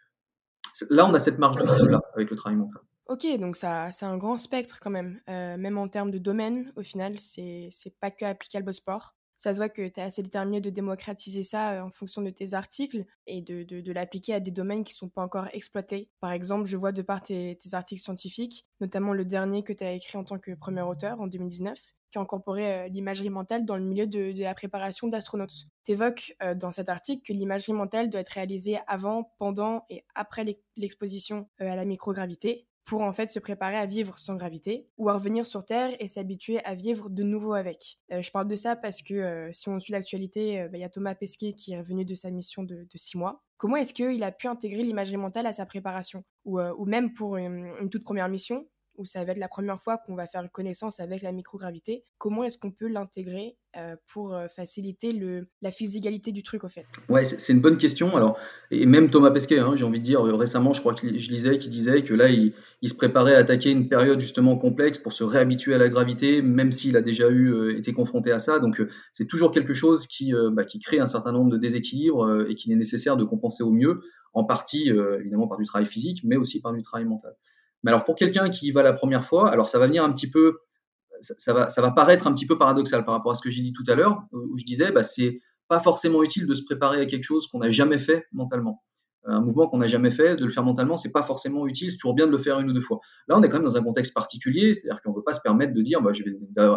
Là, 0.90 1.08
on 1.08 1.14
a 1.14 1.20
cette 1.20 1.40
marge 1.40 1.58
de 1.58 1.64
manœuvre 1.64 1.90
là 1.90 2.02
avec 2.14 2.30
le 2.30 2.36
travail 2.36 2.58
mental. 2.58 2.82
Ok, 3.08 3.28
donc 3.40 3.56
ça, 3.56 3.92
c'est 3.94 4.06
un 4.06 4.18
grand 4.18 4.38
spectre 4.38 4.80
quand 4.82 4.90
même. 4.90 5.22
Euh, 5.30 5.58
même 5.58 5.78
en 5.78 5.88
termes 5.88 6.10
de 6.10 6.18
domaine, 6.18 6.74
au 6.76 6.82
final, 6.82 7.20
c'est, 7.20 7.68
c'est 7.70 7.96
pas 8.00 8.10
que 8.10 8.26
applicable 8.26 8.70
au 8.70 8.74
sport. 8.74 9.16
Ça 9.36 9.54
se 9.54 9.60
voit 9.60 9.70
que 9.70 9.88
tu 9.88 10.00
es 10.00 10.04
assez 10.04 10.24
déterminé 10.24 10.60
de 10.60 10.72
démocratiser 10.72 11.44
ça 11.44 11.74
euh, 11.74 11.82
en 11.82 11.92
fonction 11.92 12.24
de 12.24 12.32
tes 12.32 12.56
articles 12.56 13.06
et 13.28 13.42
de, 13.42 13.62
de, 13.64 13.92
l'appliquer 13.92 14.34
à 14.34 14.40
des 14.40 14.50
domaines 14.50 14.84
qui 14.84 14.96
sont 14.96 15.10
pas 15.10 15.22
encore 15.22 15.48
exploités. 15.54 16.10
Par 16.20 16.32
exemple, 16.32 16.66
je 16.66 16.78
vois 16.78 16.94
de 16.94 17.04
par 17.04 17.22
tes, 17.22 17.60
tes 17.62 17.76
articles 17.76 18.02
scientifiques, 18.02 18.66
notamment 18.82 19.14
le 19.14 19.26
dernier 19.26 19.64
que 19.64 19.74
tu 19.74 19.84
as 19.84 19.92
écrit 19.92 20.18
en 20.18 20.24
tant 20.24 20.40
que 20.40 20.56
premier 20.56 20.82
auteur 20.82 21.22
en 21.22 21.28
2019, 21.28 21.78
qui 22.12 22.18
a 22.18 22.22
incorporé 22.22 22.74
euh, 22.74 22.88
l'imagerie 22.88 23.30
mentale 23.30 23.66
dans 23.66 23.78
le 23.78 23.84
milieu 23.84 24.08
de, 24.08 24.32
de 24.32 24.42
la 24.42 24.56
préparation 24.56 25.10
d'astronautes. 25.10 25.68
Tu 25.84 25.92
évoques 25.92 26.36
dans 26.56 26.72
cet 26.72 26.90
article 26.90 27.22
que 27.24 27.34
l'imagerie 27.34 27.74
mentale 27.74 28.10
doit 28.10 28.22
être 28.22 28.30
réalisée 28.30 28.80
avant, 28.88 29.32
pendant 29.38 29.86
et 29.92 30.04
après 30.16 30.58
l'exposition 30.76 31.48
à 31.60 31.76
la 31.76 31.86
microgravité 31.86 32.66
pour 32.86 33.02
en 33.02 33.12
fait 33.12 33.32
se 33.32 33.40
préparer 33.40 33.76
à 33.76 33.86
vivre 33.88 34.18
sans 34.20 34.36
gravité 34.36 34.88
ou 34.98 35.10
à 35.10 35.14
revenir 35.14 35.46
sur 35.46 35.66
Terre 35.66 35.96
et 36.00 36.08
s'habituer 36.08 36.64
à 36.64 36.76
vivre 36.76 37.10
de 37.10 37.24
nouveau 37.24 37.54
avec. 37.54 37.98
Euh, 38.12 38.22
je 38.22 38.32
parle 38.32 38.48
de 38.48 38.56
ça 38.56 38.76
parce 38.76 39.02
que 39.02 39.16
euh, 39.16 39.50
si 39.54 39.68
on 39.70 39.80
suit 39.80 39.92
l'actualité, 39.92 40.62
euh, 40.62 40.70
bah, 40.70 40.78
il 40.78 40.82
y 40.82 40.84
a 40.86 40.90
Thomas 40.90 41.16
Pesquet 41.16 41.54
qui 41.54 41.74
est 41.74 41.80
revenu 41.80 42.06
de 42.06 42.16
sa 42.16 42.30
mission 42.30 42.64
de, 42.64 42.88
six 42.96 43.18
mois. 43.18 43.44
Comment 43.58 43.76
est-ce 43.78 43.94
qu'il 43.94 44.24
a 44.24 44.32
pu 44.32 44.48
intégrer 44.48 44.84
l'imagerie 44.84 45.18
mentale 45.18 45.48
à 45.48 45.54
sa 45.54 45.66
préparation? 45.66 46.24
Ou, 46.46 46.60
ou 46.60 46.86
même 46.86 47.14
pour 47.14 47.38
une, 47.38 47.90
toute 47.90 48.04
première 48.04 48.30
mission? 48.30 48.68
Où 48.98 49.06
ça 49.06 49.24
va 49.24 49.32
être 49.32 49.38
la 49.38 49.48
première 49.48 49.82
fois 49.82 49.98
qu'on 49.98 50.16
va 50.16 50.28
faire 50.28 50.50
connaissance 50.52 51.00
avec 51.00 51.22
la 51.22 51.32
microgravité, 51.32 52.06
comment 52.18 52.44
est-ce 52.44 52.58
qu'on 52.58 52.72
peut 52.72 52.88
l'intégrer 52.88 53.58
euh, 53.78 53.96
pour 54.08 54.34
euh, 54.34 54.48
faciliter 54.48 55.12
la 55.62 55.72
physicalité 55.72 56.32
du 56.32 56.44
truc 56.44 56.64
au 56.64 56.70
fait? 56.70 56.86
Ouais, 57.10 57.26
c'est 57.26 57.52
une 57.52 57.60
bonne 57.60 57.78
question. 57.78 58.16
Alors, 58.16 58.38
et 58.72 58.86
même 58.86 59.10
Thomas 59.10 59.32
Pesquet, 59.32 59.60
hein, 59.60 59.74
j'ai 59.76 59.84
envie 59.84 60.00
de 60.00 60.06
dire, 60.06 60.26
euh, 60.26 60.36
récemment, 60.36 60.72
je 60.72 60.80
crois 60.80 60.94
que 60.94 61.18
je 61.18 61.30
lisais 61.30 61.58
qu'il 61.58 61.72
disait 61.72 62.04
que 62.04 62.14
là, 62.14 62.30
il, 62.30 62.54
se 62.88 62.94
préparait 62.94 63.36
à 63.36 63.40
attaquer 63.40 63.72
une 63.72 63.90
période 63.90 64.22
justement 64.22 64.58
complexe 64.58 65.00
pour 65.00 65.12
se 65.12 65.24
réhabituer 65.24 65.74
à 65.74 65.78
la 65.78 65.90
gravité, 65.90 66.42
même 66.42 66.72
s'il 66.72 66.96
a 66.96 67.02
déjà 67.02 67.26
été 67.76 67.94
confronté 67.94 68.32
à 68.32 68.40
ça. 68.40 68.60
Donc, 68.60 68.82
c'est 69.12 69.26
toujours 69.26 69.52
quelque 69.52 69.74
chose 69.74 70.06
qui, 70.08 70.34
bah, 70.52 70.64
qui 70.64 70.80
crée 70.80 71.00
un 71.00 71.08
certain 71.08 71.32
nombre 71.32 71.50
de 71.50 71.58
déséquilibres 71.58 72.46
et 72.48 72.54
qu'il 72.54 72.72
est 72.72 72.76
nécessaire 72.76 73.18
de 73.18 73.24
compenser 73.24 73.64
au 73.64 73.72
mieux, 73.72 74.02
en 74.34 74.44
partie 74.44 74.92
évidemment 75.20 75.48
par 75.48 75.58
du 75.58 75.66
travail 75.66 75.88
physique, 75.88 76.22
mais 76.24 76.36
aussi 76.36 76.62
par 76.62 76.74
du 76.74 76.84
travail 76.84 77.06
mental. 77.06 77.36
Alors 77.86 78.04
pour 78.04 78.16
quelqu'un 78.16 78.50
qui 78.50 78.68
y 78.68 78.72
va 78.72 78.84
la 78.84 78.94
première 78.94 79.26
fois, 79.26 79.50
alors 79.52 79.70
ça 79.70 79.80
va 79.80 79.88
venir 79.88 80.04
un 80.04 80.12
petit 80.12 80.30
peu, 80.30 80.60
ça, 81.20 81.54
va, 81.54 81.92
paraître 81.92 82.28
un 82.28 82.34
petit 82.34 82.46
peu 82.46 82.58
paradoxal 82.58 83.06
par 83.06 83.14
rapport 83.14 83.32
à 83.32 83.36
ce 83.36 83.42
que 83.42 83.50
j'ai 83.50 83.62
dit 83.62 83.74
tout 83.74 83.84
à 83.88 83.96
l'heure, 83.96 84.24
où 84.32 84.58
je 84.58 84.66
disais, 84.66 84.92
bah, 84.92 85.04
c'est 85.04 85.40
pas 85.68 85.82
forcément 85.82 86.24
utile 86.24 86.46
de 86.46 86.54
se 86.54 86.64
préparer 86.64 87.02
à 87.02 87.06
quelque 87.06 87.24
chose 87.24 87.48
qu'on 87.48 87.60
n'a 87.60 87.70
jamais 87.70 87.98
fait 87.98 88.26
mentalement. 88.32 88.84
Un 89.28 89.42
mouvement 89.42 89.68
qu'on 89.68 89.80
n'a 89.80 89.88
jamais 89.88 90.12
fait, 90.12 90.36
de 90.36 90.46
le 90.46 90.52
faire 90.52 90.64
mentalement, 90.64 90.98
c'est 90.98 91.12
pas 91.12 91.24
forcément 91.24 91.66
utile. 91.66 91.90
C'est 91.90 91.98
toujours 91.98 92.14
bien 92.14 92.28
de 92.28 92.32
le 92.32 92.38
faire 92.38 92.60
une 92.60 92.70
ou 92.70 92.74
deux 92.74 92.82
fois. 92.82 93.00
Là, 93.28 93.36
on 93.36 93.42
est 93.42 93.50
quand 93.50 93.58
même 93.58 93.66
dans 93.66 93.76
un 93.76 93.82
contexte 93.82 94.14
particulier, 94.14 94.76
c'est-à-dire 94.76 95.02
qu'on 95.02 95.10
ne 95.12 95.16
peut 95.16 95.24
pas 95.24 95.34
se 95.34 95.42
permettre 95.42 95.74
de 95.74 95.82
dire, 95.82 96.00
bah, 96.02 96.14
je 96.14 96.24
vais 96.24 96.36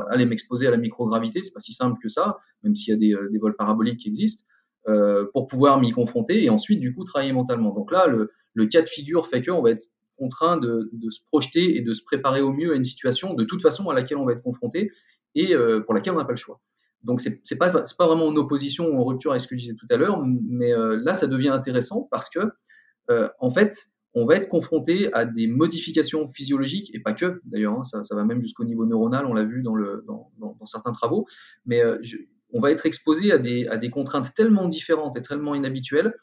aller 0.09 0.24
m'exposer 0.24 0.66
à 0.66 0.70
la 0.70 0.78
microgravité. 0.78 1.42
C'est 1.42 1.52
pas 1.52 1.61
si 1.61 1.74
simple 1.74 1.98
que 2.02 2.09
ça, 2.09 2.38
même 2.62 2.74
s'il 2.74 2.92
y 2.92 2.96
a 2.96 2.98
des, 2.98 3.12
euh, 3.12 3.38
vols 3.38 3.54
paraboliques 3.54 4.00
qui 4.00 4.09
existent, 4.09 4.46
euh, 4.88 5.26
pour 5.34 5.46
pouvoir 5.46 5.78
m'y 5.78 5.90
confronter 5.90 6.42
et 6.42 6.48
ensuite 6.48 6.80
du 6.80 6.94
coup 6.94 7.04
travailler 7.04 7.32
mentalement. 7.32 7.74
Donc 7.74 7.92
là, 7.92 8.06
le, 8.06 8.30
le 8.54 8.66
cas 8.66 8.80
de 8.80 8.88
figure 8.88 9.26
fait 9.26 9.42
qu'on 9.42 9.61
va 9.61 9.72
être 9.72 9.86
contraint 10.19 10.59
de, 10.59 10.91
se 11.11 11.21
projeter 11.27 11.77
et 11.77 11.81
de 11.81 11.93
se 11.93 12.03
préparer 12.03 12.41
au 12.41 12.53
mieux 12.53 12.73
à 12.73 12.77
une 12.77 12.85
situation 12.85 13.35
de 13.35 13.45
toute 13.45 13.62
façon 13.62 13.89
à 13.89 13.95
laquelle 13.95 14.19
on 14.19 14.25
va 14.25 14.33
être 14.33 14.43
confronté 14.43 14.91
et 15.35 15.55
euh, 15.55 15.81
pour 15.81 15.95
laquelle 15.95 16.14
on 16.14 16.19
n'a 16.19 16.25
pas 16.25 16.33
le 16.33 16.39
choix. 16.39 16.61
Donc 17.05 17.21
c'est 17.21 17.41
n'est 17.51 17.57
pas, 17.57 17.71
vraiment 17.71 18.27
en 18.27 18.37
opposition 18.37 18.89
ou 18.89 18.99
en 18.99 19.05
rupture 19.05 19.31
avec 19.31 19.41
ce 19.41 19.47
que 19.47 19.57
je 19.57 19.61
disais 19.61 19.75
tout 19.75 19.87
à 19.91 19.97
l'heure, 19.97 20.23
mais 20.27 20.73
euh, 20.73 21.01
là 21.03 21.14
ça 21.14 21.27
devient 21.27 21.49
intéressant 21.49 22.09
parce 22.11 22.29
que 22.29 22.41
euh, 23.11 23.29
en 23.39 23.51
fait 23.51 23.87
on 24.14 24.27
va 24.27 24.35
être 24.35 24.49
confronté 24.49 25.12
à 25.12 25.25
des 25.25 25.47
modifications 25.47 26.31
physiologiques 26.33 26.93
et 26.95 26.99
pas 26.99 27.12
que 27.12 27.41
d'ailleurs, 27.45 27.75
hein, 27.75 27.85
ça, 27.85 28.14
va 28.16 28.25
même 28.25 28.41
jusqu'au 28.41 28.64
niveau 28.64 28.85
neuronal, 28.85 29.27
on 29.27 29.35
l'a 29.35 29.45
vu 29.45 29.62
dans, 29.62 29.77
certains 30.64 30.93
travaux, 30.93 31.27
mais 31.66 31.83
on 32.53 32.59
va 32.59 32.73
être 32.73 32.87
exposé 32.87 33.31
à 33.33 33.39
des 33.39 33.91
contraintes 33.91 34.35
tellement 34.35 34.66
différentes 34.66 35.16
et 35.16 35.23
tellement 35.23 35.55
inhabituelles 35.55 36.14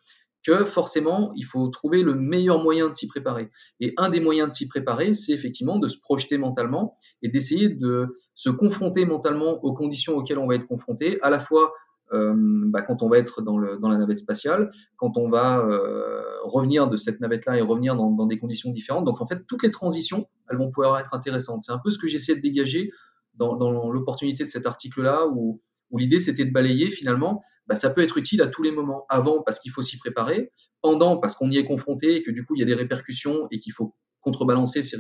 que 0.46 0.64
forcément, 0.64 1.32
il 1.36 1.44
faut 1.44 1.68
trouver 1.70 2.04
le 2.04 2.14
meilleur 2.14 2.62
moyen 2.62 2.90
de 2.90 2.94
s'y 2.94 3.08
préparer. 3.08 3.50
Et 3.80 3.94
un 3.98 4.10
des 4.10 4.20
moyens 4.20 4.50
de 4.50 4.54
s'y 4.54 4.68
préparer, 4.68 5.14
c'est 5.14 5.32
effectivement 5.32 5.80
de 5.80 5.88
se 5.88 5.98
projeter 5.98 6.38
mentalement 6.38 6.98
et 7.22 7.30
d'essayer 7.30 7.70
de 7.70 8.20
se 8.36 8.50
confronter 8.50 9.06
mentalement 9.06 9.64
aux 9.64 9.74
conditions 9.74 10.16
auxquelles 10.16 10.38
on 10.38 10.48
va 10.48 10.56
être 10.56 10.68
confronté, 10.68 11.20
à 11.22 11.30
la 11.30 11.40
fois 11.40 11.74
euh, 12.14 12.36
bah, 12.68 12.84
quand 12.84 13.02
on 13.02 13.10
va 13.10 13.18
être 13.18 13.42
dans, 13.42 13.58
la 13.58 13.98
navette 13.98 14.20
spatiale, 14.20 14.70
quand 14.98 15.18
on 15.18 15.30
va 15.30 15.60
euh, 15.60 16.22
revenir 16.44 16.88
de 16.88 16.98
cette 16.98 17.20
navette-là 17.20 17.58
et 17.58 17.62
revenir 17.62 17.96
dans, 17.96 18.12
dans, 18.12 18.28
des 18.28 18.38
conditions 18.38 18.70
différentes. 18.72 19.06
Donc 19.06 19.22
en 19.22 19.28
fait, 19.28 19.46
toutes 19.48 19.64
les 19.64 19.72
transitions, 19.72 20.28
elles 20.50 20.58
vont 20.58 20.70
pouvoir 20.70 21.00
être 21.00 21.16
intéressantes. 21.16 21.64
C'est 21.64 21.72
un 21.72 21.80
peu 21.84 21.90
ce 21.90 21.98
que 21.98 22.08
j'essaie 22.08 22.36
de 22.36 22.42
dégager 22.42 22.92
dans, 23.34 23.56
dans 23.56 23.92
l'opportunité 23.92 24.44
de 24.44 24.50
cet 24.50 24.68
article-là, 24.68 25.28
où 25.28 25.62
où 25.92 25.98
l'idée 25.98 26.20
c'était 26.20 26.46
de 26.46 26.52
balayer 26.52 26.90
finalement, 26.90 27.42
bah, 27.68 27.76
ça 27.76 27.90
peut 27.90 28.02
être 28.02 28.18
utile 28.18 28.42
à 28.42 28.48
tous 28.48 28.64
les 28.64 28.72
moments. 28.72 29.06
Avant 29.10 29.42
parce 29.44 29.60
qu'il 29.60 29.72
faut 29.72 29.82
s'y 29.82 29.98
préparer, 29.98 30.52
pendant 30.82 31.18
parce 31.18 31.36
qu'on 31.36 31.50
y 31.50 31.58
est 31.58 31.66
confronté 31.66 32.18
et 32.18 32.24
que 32.24 32.32
du 32.32 32.46
coup 32.46 32.56
il 32.56 32.60
y 32.60 32.64
a 32.64 32.66
des 32.66 32.76
répercussions 32.76 33.48
et 33.52 33.60
qu'il 33.60 33.74
faut 33.74 33.96
contrebalancer 34.22 34.82
ces, 34.82 34.98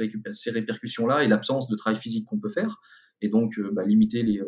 répercussions-là 0.51 1.23
et 1.23 1.27
l'absence 1.27 1.67
de 1.67 1.75
travail 1.75 1.99
physique 1.99 2.25
qu'on 2.27 2.39
peut 2.39 2.49
faire, 2.49 2.79
et 3.21 3.29
donc 3.29 3.57
euh, 3.57 3.71
bah, 3.73 3.83
limiter 3.83 4.21
les, 4.21 4.39
euh, 4.39 4.45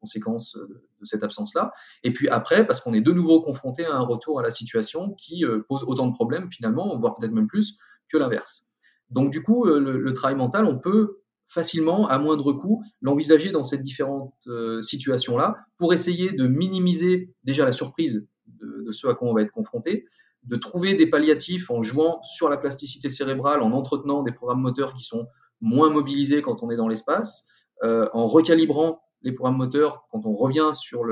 conséquences 0.00 0.56
de 0.56 1.04
cette 1.04 1.22
absence-là. 1.22 1.72
Et 2.02 2.12
puis 2.12 2.28
après, 2.28 2.66
parce 2.66 2.80
qu'on 2.80 2.94
est 2.94 3.02
de 3.02 3.12
nouveau 3.12 3.42
confronté 3.42 3.84
à 3.84 3.94
un 3.94 4.00
retour 4.00 4.40
à 4.40 4.42
la 4.42 4.50
situation 4.50 5.14
qui 5.14 5.44
euh, 5.44 5.60
pose 5.68 5.84
autant 5.86 6.08
de 6.08 6.14
problèmes 6.14 6.50
finalement, 6.50 6.96
voire 6.96 7.16
peut-être 7.16 7.32
même 7.32 7.46
plus 7.46 7.76
que 8.08 8.16
l'inverse. 8.16 8.68
Donc 9.10 9.30
du 9.30 9.42
coup, 9.42 9.64
le, 9.66 10.12
travail 10.14 10.36
mental, 10.36 10.64
on 10.64 10.78
peut 10.78 11.19
facilement, 11.50 12.06
à 12.08 12.18
moindre 12.18 12.52
coût, 12.52 12.82
l'envisager 13.02 13.50
dans 13.50 13.62
cette 13.62 13.82
différentes 13.82 14.34
euh, 14.46 14.80
situations-là 14.82 15.56
pour 15.78 15.92
essayer 15.92 16.32
de 16.32 16.46
minimiser 16.46 17.34
déjà 17.44 17.64
la 17.64 17.72
surprise 17.72 18.26
de, 18.46 18.84
de, 18.86 18.92
ce 18.92 19.06
à 19.08 19.14
quoi 19.14 19.28
on 19.28 19.34
va 19.34 19.42
être 19.42 19.52
confronté, 19.52 20.04
de 20.44 20.56
trouver 20.56 20.94
des 20.94 21.06
palliatifs 21.06 21.70
en 21.70 21.82
jouant 21.82 22.22
sur 22.22 22.48
la 22.48 22.56
plasticité 22.56 23.08
cérébrale, 23.08 23.62
en 23.62 23.72
entretenant 23.72 24.22
des 24.22 24.32
programmes 24.32 24.62
moteurs 24.62 24.94
qui 24.94 25.02
sont 25.02 25.26
moins 25.60 25.90
mobilisés 25.90 26.40
quand 26.40 26.62
on 26.62 26.70
est 26.70 26.76
dans 26.76 26.88
l'espace, 26.88 27.46
euh, 27.82 28.08
en 28.12 28.26
recalibrant 28.26 29.02
les 29.22 29.32
programmes 29.32 29.58
moteurs 29.58 30.06
quand 30.10 30.24
on 30.24 30.32
revient 30.32 30.70
sur, 30.72 31.02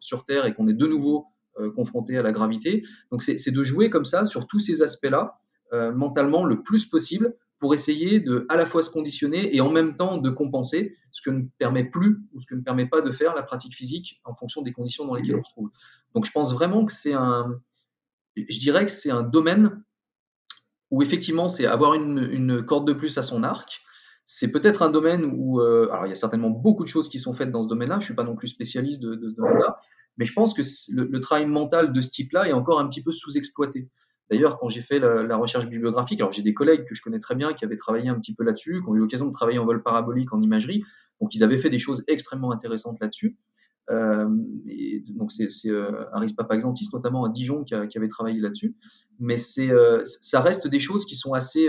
sur 0.00 0.24
Terre 0.24 0.46
et 0.46 0.54
qu'on 0.54 0.68
est 0.68 0.74
de 0.74 0.86
nouveau 0.86 1.26
euh, 1.60 1.70
confronté 1.70 2.16
à 2.16 2.22
la 2.22 2.32
gravité. 2.32 2.82
Donc 3.10 3.22
c'est 3.22 3.50
de 3.50 3.62
jouer 3.62 3.90
comme 3.90 4.06
ça 4.06 4.24
sur 4.24 4.46
tous 4.46 4.58
ces 4.58 4.80
aspects-là, 4.80 5.38
euh, 5.74 5.92
mentalement 5.92 6.46
le 6.46 6.62
plus 6.62 6.86
possible 6.86 7.34
pour 7.62 7.74
essayer 7.74 8.18
de 8.18 8.44
à 8.48 8.56
la 8.56 8.66
fois 8.66 8.82
se 8.82 8.90
conditionner 8.90 9.54
et 9.54 9.60
en 9.60 9.70
même 9.70 9.94
temps 9.94 10.16
de 10.16 10.30
compenser 10.30 10.96
ce 11.12 11.22
que 11.22 11.30
ne 11.30 11.44
permet 11.58 11.84
plus 11.84 12.18
ou 12.34 12.40
ce 12.40 12.46
que 12.46 12.56
ne 12.56 12.60
permet 12.60 12.86
pas 12.86 13.02
de 13.02 13.12
faire 13.12 13.36
la 13.36 13.44
pratique 13.44 13.72
physique 13.72 14.20
en 14.24 14.34
fonction 14.34 14.62
des 14.62 14.72
conditions 14.72 15.06
dans 15.06 15.14
lesquelles 15.14 15.36
on 15.36 15.44
se 15.44 15.52
trouve. 15.52 15.70
Donc 16.12 16.26
je 16.26 16.32
pense 16.32 16.52
vraiment 16.52 16.84
que 16.84 16.92
c'est 16.92 17.12
un, 17.12 17.60
je 18.34 18.58
dirais 18.58 18.84
que 18.84 18.90
c'est 18.90 19.12
un 19.12 19.22
domaine 19.22 19.80
où 20.90 21.02
effectivement 21.02 21.48
c'est 21.48 21.64
avoir 21.64 21.94
une, 21.94 22.66
corde 22.66 22.88
de 22.88 22.94
plus 22.94 23.16
à 23.16 23.22
son 23.22 23.44
arc. 23.44 23.80
C'est 24.24 24.50
peut-être 24.50 24.82
un 24.82 24.90
domaine 24.90 25.24
où, 25.24 25.60
euh, 25.60 25.88
alors 25.92 26.06
il 26.06 26.08
y 26.08 26.12
a 26.12 26.16
certainement 26.16 26.50
beaucoup 26.50 26.82
de 26.82 26.88
choses 26.88 27.08
qui 27.08 27.20
sont 27.20 27.32
faites 27.32 27.52
dans 27.52 27.62
ce 27.62 27.68
domaine-là. 27.68 28.00
Je 28.00 28.06
suis 28.06 28.16
pas 28.16 28.24
non 28.24 28.34
plus 28.34 28.48
spécialiste 28.48 29.00
de, 29.00 29.28
ce 29.28 29.36
domaine-là, 29.36 29.78
mais 30.16 30.24
je 30.24 30.32
pense 30.32 30.52
que 30.52 30.62
le, 30.92 31.04
le, 31.04 31.20
travail 31.20 31.46
mental 31.46 31.92
de 31.92 32.00
ce 32.00 32.10
type-là 32.10 32.48
est 32.48 32.52
encore 32.52 32.80
un 32.80 32.88
petit 32.88 33.04
peu 33.04 33.12
sous-exploité. 33.12 33.88
D'ailleurs, 34.32 34.58
quand 34.58 34.70
j'ai 34.70 34.80
fait 34.80 34.98
la, 34.98 35.36
recherche 35.36 35.68
bibliographique, 35.68 36.18
alors 36.18 36.32
j'ai 36.32 36.40
des 36.40 36.54
collègues 36.54 36.86
que 36.86 36.94
je 36.94 37.02
connais 37.02 37.18
très 37.18 37.34
bien 37.34 37.52
qui 37.52 37.66
avaient 37.66 37.76
travaillé 37.76 38.08
un 38.08 38.14
petit 38.14 38.34
peu 38.34 38.44
là-dessus, 38.44 38.80
qui 38.82 38.88
ont 38.88 38.94
eu 38.94 38.98
l'occasion 38.98 39.26
de 39.26 39.32
travailler 39.32 39.58
en 39.58 39.66
vol 39.66 39.82
parabolique, 39.82 40.32
en 40.32 40.40
imagerie, 40.40 40.82
donc 41.20 41.34
ils 41.34 41.44
avaient 41.44 41.58
fait 41.58 41.68
des 41.68 41.78
choses 41.78 42.02
extrêmement 42.08 42.50
intéressantes 42.50 42.96
là-dessus. 42.98 43.36
Euh, 43.90 44.26
c'est 45.28 45.68
euh, 45.68 46.06
Aris 46.14 46.32
Papaxantis 46.34 46.88
notamment 46.94 47.26
à 47.26 47.28
Dijon 47.28 47.62
qui, 47.62 47.74
avait 47.74 48.08
travaillé 48.08 48.40
là-dessus. 48.40 48.74
Mais 49.18 49.36
euh, 49.58 50.02
ça 50.06 50.40
reste 50.40 50.66
des 50.66 50.80
choses 50.80 51.04
qui 51.04 51.14
sont 51.14 51.34
assez 51.34 51.68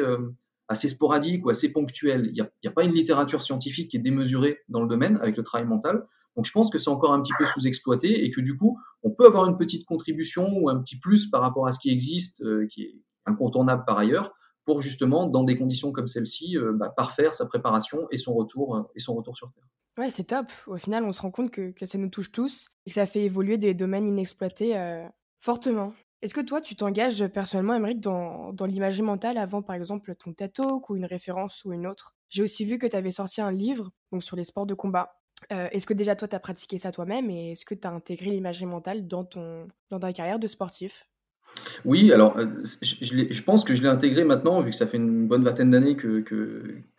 sporadiques 0.87 1.45
ou 1.45 1.49
assez 1.49 1.69
ponctuelles. 1.69 2.29
Il 2.33 2.33
n'y 2.33 2.69
a, 2.69 2.71
pas 2.71 2.85
une 2.85 2.93
littérature 2.93 3.41
scientifique 3.41 3.91
qui 3.91 3.97
est 3.97 4.01
démesurée 4.01 4.59
dans 4.69 4.81
le 4.81 4.87
domaine 4.87 5.17
avec 5.17 5.35
le 5.35 5.43
travail 5.43 5.67
mental. 5.67 6.05
Donc 6.35 6.45
je 6.45 6.51
pense 6.51 6.69
que 6.69 6.77
c'est 6.77 6.89
encore 6.89 7.13
un 7.13 7.21
petit 7.21 7.33
peu 7.37 7.45
sous-exploité 7.45 8.25
et 8.25 8.31
que 8.31 8.41
du 8.41 8.57
coup, 8.57 8.79
on 9.03 9.11
peut 9.11 9.25
avoir 9.25 9.47
une 9.47 9.57
petite 9.57 9.85
contribution 9.85 10.57
ou 10.57 10.69
un 10.69 10.81
petit 10.81 10.97
plus 10.97 11.29
par 11.29 11.41
rapport 11.41 11.67
à 11.67 11.71
ce 11.71 11.79
qui 11.79 11.91
existe, 11.91 12.41
euh, 12.41 12.67
qui 12.67 12.83
est 12.83 12.95
incontournable 13.25 13.83
par 13.85 13.97
ailleurs, 13.97 14.33
pour 14.65 14.81
justement, 14.81 15.27
dans 15.27 15.43
des 15.43 15.57
conditions 15.57 15.91
comme 15.91 16.07
celle-ci, 16.07 16.57
euh, 16.57 16.73
bah, 16.73 16.93
parfaire 16.95 17.33
sa 17.35 17.45
préparation 17.45 18.07
et 18.11 18.17
son 18.17 18.33
retour, 18.33 18.75
euh, 18.75 18.83
et 18.95 18.99
son 18.99 19.13
retour 19.13 19.37
sur 19.37 19.51
Terre. 19.51 19.67
Ouais, 19.97 20.09
c'est 20.09 20.23
top. 20.23 20.47
Au 20.65 20.77
final, 20.77 21.03
on 21.03 21.11
se 21.11 21.21
rend 21.21 21.29
compte 21.29 21.51
que, 21.51 21.73
ça 21.85 21.97
nous 21.97 22.09
touche 22.09 22.31
tous 22.31 22.69
et 22.85 22.89
que 22.89 22.95
ça 22.95 23.05
fait 23.05 23.25
évoluer 23.25 23.57
des 23.57 23.75
domaines 23.75 24.07
inexploités 24.07 24.75
fortement. 25.39 25.93
Est-ce 26.23 26.33
que 26.33 26.41
toi, 26.41 26.61
tu 26.61 26.75
t'engages 26.75 27.27
personnellement, 27.27 27.75
Émeric, 27.75 27.99
dans, 27.99 28.53
dans 28.53 28.65
l'imagerie 28.65 29.03
mentale 29.03 29.37
avant, 29.37 29.61
par 29.61 29.75
exemple, 29.75 30.15
ton 30.15 30.33
TED 30.33 30.53
Talk 30.53 30.89
ou 30.89 30.95
une 30.95 31.05
référence 31.05 31.63
ou 31.65 31.73
une 31.73 31.85
autre? 31.85 32.15
J'ai 32.29 32.41
aussi 32.41 32.65
vu 32.65 32.79
que 32.79 32.87
tu 32.87 32.95
avais 32.95 33.11
sorti 33.11 33.41
un 33.41 33.51
livre 33.51 33.91
sur 34.19 34.35
les 34.35 34.43
sports 34.43 34.65
de 34.65 34.73
combat. 34.73 35.13
Euh, 35.51 35.67
est-ce 35.71 35.85
que 35.85 35.93
déjà 35.93 36.15
toi, 36.15 36.27
tu 36.27 36.35
as 36.35 36.39
pratiqué 36.39 36.77
ça 36.77 36.91
toi-même 36.91 37.29
et 37.29 37.51
est-ce 37.51 37.65
que 37.65 37.75
tu 37.75 37.87
as 37.87 37.91
intégré 37.91 38.29
l'imagerie 38.29 38.65
mentale 38.65 39.07
dans, 39.07 39.23
ton, 39.23 39.67
dans 39.89 39.99
ta 39.99 40.13
carrière 40.13 40.39
de 40.39 40.47
sportif? 40.47 41.07
Oui, 41.85 42.11
alors 42.11 42.37
euh, 42.37 42.45
je, 42.81 43.41
pense 43.41 43.63
que 43.63 43.73
je 43.73 43.81
l'ai 43.81 43.89
intégré 43.89 44.23
maintenant, 44.23 44.61
vu 44.61 44.71
que 44.71 44.75
ça 44.75 44.87
fait 44.87 44.97
une 44.97 45.27
bonne 45.27 45.43
vingtaine 45.43 45.69
d'années 45.69 45.95
que, 45.95 46.23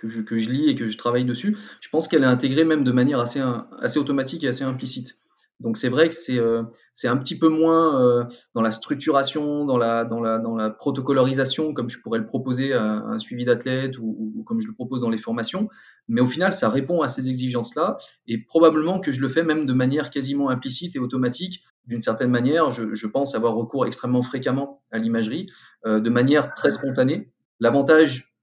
je, 0.03 0.51
lis 0.51 0.69
et 0.69 0.75
que 0.75 0.87
je 0.87 0.99
travaille 0.99 1.25
dessus. 1.25 1.57
Je 1.81 1.89
pense 1.89 2.09
qu'elle 2.09 2.23
est 2.23 2.27
intégrée 2.27 2.65
même 2.65 2.85
de 2.85 2.93
manière 2.93 3.21
assez 3.21 3.99
automatique 3.99 4.45
et 4.45 4.49
assez 4.49 4.65
implicite. 4.65 5.17
Donc 5.61 5.77
c'est 5.77 5.89
vrai 5.89 6.09
que 6.09 6.15
c'est 6.15 6.39
euh, 6.39 6.63
un 7.05 7.17
petit 7.17 7.39
peu 7.39 7.49
moins 7.49 8.01
euh, 8.01 8.25
dans 8.55 8.63
la 8.63 8.71
structuration, 8.71 9.65
dans 9.65 9.79
la, 9.79 10.05
dans, 10.05 10.21
la, 10.21 10.39
dans 10.39 10.57
la 10.57 10.71
protocolarisation, 10.71 11.73
comme 11.73 11.89
je 11.89 12.01
pourrais 12.01 12.19
le 12.19 12.27
proposer 12.27 12.73
à, 12.73 12.83
un 12.83 13.19
suivi 13.19 13.45
d'athlète 13.45 13.99
ou, 13.99 14.43
comme 14.47 14.61
je 14.61 14.67
le 14.67 14.75
propose 14.75 15.03
dans 15.03 15.11
les 15.11 15.19
formations. 15.19 15.69
Mais 16.09 16.21
au 16.21 16.27
final, 16.27 16.53
ça 16.53 16.69
répond 16.69 17.03
à 17.03 17.09
ces 17.09 17.29
exigences-là 17.29 17.97
et 18.27 18.39
probablement 18.39 19.01
que 19.01 19.13
je 19.13 19.21
le 19.21 19.29
fais 19.29 19.43
même 19.43 19.65
de 19.65 19.73
manière 19.73 20.11
quasiment 20.11 20.51
implicite 20.51 20.97
et 20.97 20.99
automatique. 20.99 21.63
D'une 21.87 22.03
certaine 22.03 22.31
manière, 22.31 22.73
je, 22.73 22.95
je, 22.95 23.07
pense 23.07 23.35
avoir 23.35 23.55
recours 23.55 23.87
extrêmement 23.87 24.23
fréquemment 24.23 24.83
à 24.91 24.99
l'imagerie, 24.99 25.47
euh, 25.87 26.01
de 26.01 26.11
manière 26.11 26.53
très 26.55 26.71
spontanée. 26.71 27.31
L'avantage 27.61 28.34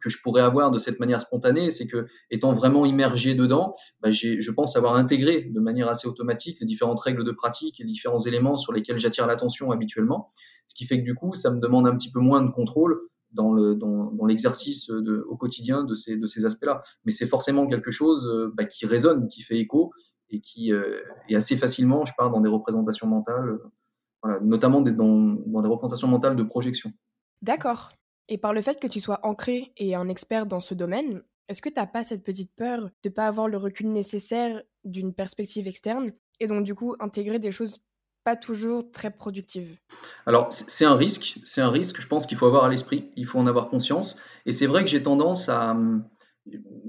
que 0.00 0.08
je 0.08 0.18
pourrais 0.22 0.42
avoir 0.42 0.70
de 0.70 0.78
cette 0.78 1.00
manière 1.00 1.20
spontanée, 1.20 1.70
c'est 1.70 1.86
que 1.86 2.06
étant 2.30 2.52
vraiment 2.52 2.86
immergé 2.86 3.34
dedans, 3.34 3.74
bah, 4.00 4.10
je 4.10 4.50
pense 4.52 4.76
avoir 4.76 4.96
intégré 4.96 5.42
de 5.42 5.60
manière 5.60 5.88
assez 5.88 6.06
automatique 6.06 6.60
les 6.60 6.66
différentes 6.66 7.00
règles 7.00 7.24
de 7.24 7.32
pratique 7.32 7.78
les 7.78 7.84
différents 7.84 8.20
éléments 8.20 8.56
sur 8.56 8.72
lesquels 8.72 8.98
j'attire 8.98 9.26
l'attention 9.26 9.70
habituellement, 9.72 10.30
ce 10.66 10.74
qui 10.74 10.86
fait 10.86 10.98
que 10.98 11.04
du 11.04 11.14
coup, 11.14 11.34
ça 11.34 11.50
me 11.50 11.60
demande 11.60 11.86
un 11.86 11.96
petit 11.96 12.10
peu 12.10 12.20
moins 12.20 12.42
de 12.42 12.50
contrôle 12.50 13.00
dans 13.32 13.52
le 13.52 13.74
dans, 13.74 14.10
dans 14.12 14.26
l'exercice 14.26 14.90
au 14.90 15.36
quotidien 15.36 15.84
de 15.84 15.94
ces 15.94 16.16
de 16.16 16.26
ces 16.26 16.46
aspects-là. 16.46 16.82
Mais 17.04 17.12
c'est 17.12 17.26
forcément 17.26 17.66
quelque 17.66 17.90
chose 17.90 18.26
euh, 18.26 18.52
bah, 18.56 18.64
qui 18.64 18.86
résonne, 18.86 19.28
qui 19.28 19.42
fait 19.42 19.58
écho 19.58 19.92
et 20.30 20.40
qui 20.40 20.72
euh, 20.72 21.00
est 21.28 21.34
assez 21.34 21.56
facilement, 21.56 22.04
je 22.04 22.12
pars 22.16 22.30
dans 22.30 22.40
des 22.40 22.48
représentations 22.48 23.06
mentales, 23.06 23.48
euh, 23.48 23.72
voilà, 24.22 24.40
notamment 24.40 24.80
des, 24.80 24.92
dans, 24.92 25.36
dans 25.46 25.62
des 25.62 25.68
représentations 25.68 26.08
mentales 26.08 26.36
de 26.36 26.42
projection. 26.42 26.92
D'accord. 27.42 27.92
Et 28.30 28.38
par 28.38 28.52
le 28.52 28.62
fait 28.62 28.80
que 28.80 28.86
tu 28.86 29.00
sois 29.00 29.18
ancré 29.24 29.72
et 29.76 29.96
un 29.96 30.08
expert 30.08 30.46
dans 30.46 30.60
ce 30.60 30.72
domaine, 30.72 31.20
est-ce 31.48 31.60
que 31.60 31.68
tu 31.68 31.74
n'as 31.74 31.86
pas 31.86 32.04
cette 32.04 32.22
petite 32.22 32.52
peur 32.54 32.88
de 33.02 33.08
pas 33.08 33.26
avoir 33.26 33.48
le 33.48 33.58
recul 33.58 33.90
nécessaire 33.90 34.62
d'une 34.84 35.12
perspective 35.12 35.66
externe 35.66 36.12
et 36.38 36.46
donc 36.46 36.64
du 36.64 36.76
coup 36.76 36.94
intégrer 37.00 37.40
des 37.40 37.50
choses 37.50 37.82
pas 38.22 38.36
toujours 38.36 38.88
très 38.92 39.10
productives? 39.10 39.78
Alors 40.26 40.46
c'est 40.52 40.84
un 40.84 40.94
risque, 40.94 41.40
c'est 41.42 41.60
un 41.60 41.70
risque, 41.70 42.00
je 42.00 42.06
pense 42.06 42.24
qu'il 42.24 42.38
faut 42.38 42.46
avoir 42.46 42.64
à 42.64 42.68
l'esprit, 42.68 43.10
il 43.16 43.26
faut 43.26 43.40
en 43.40 43.48
avoir 43.48 43.68
conscience. 43.68 44.16
Et 44.46 44.52
c'est 44.52 44.66
vrai 44.66 44.84
que 44.84 44.90
j'ai 44.90 45.02
tendance 45.02 45.48
à, 45.48 45.74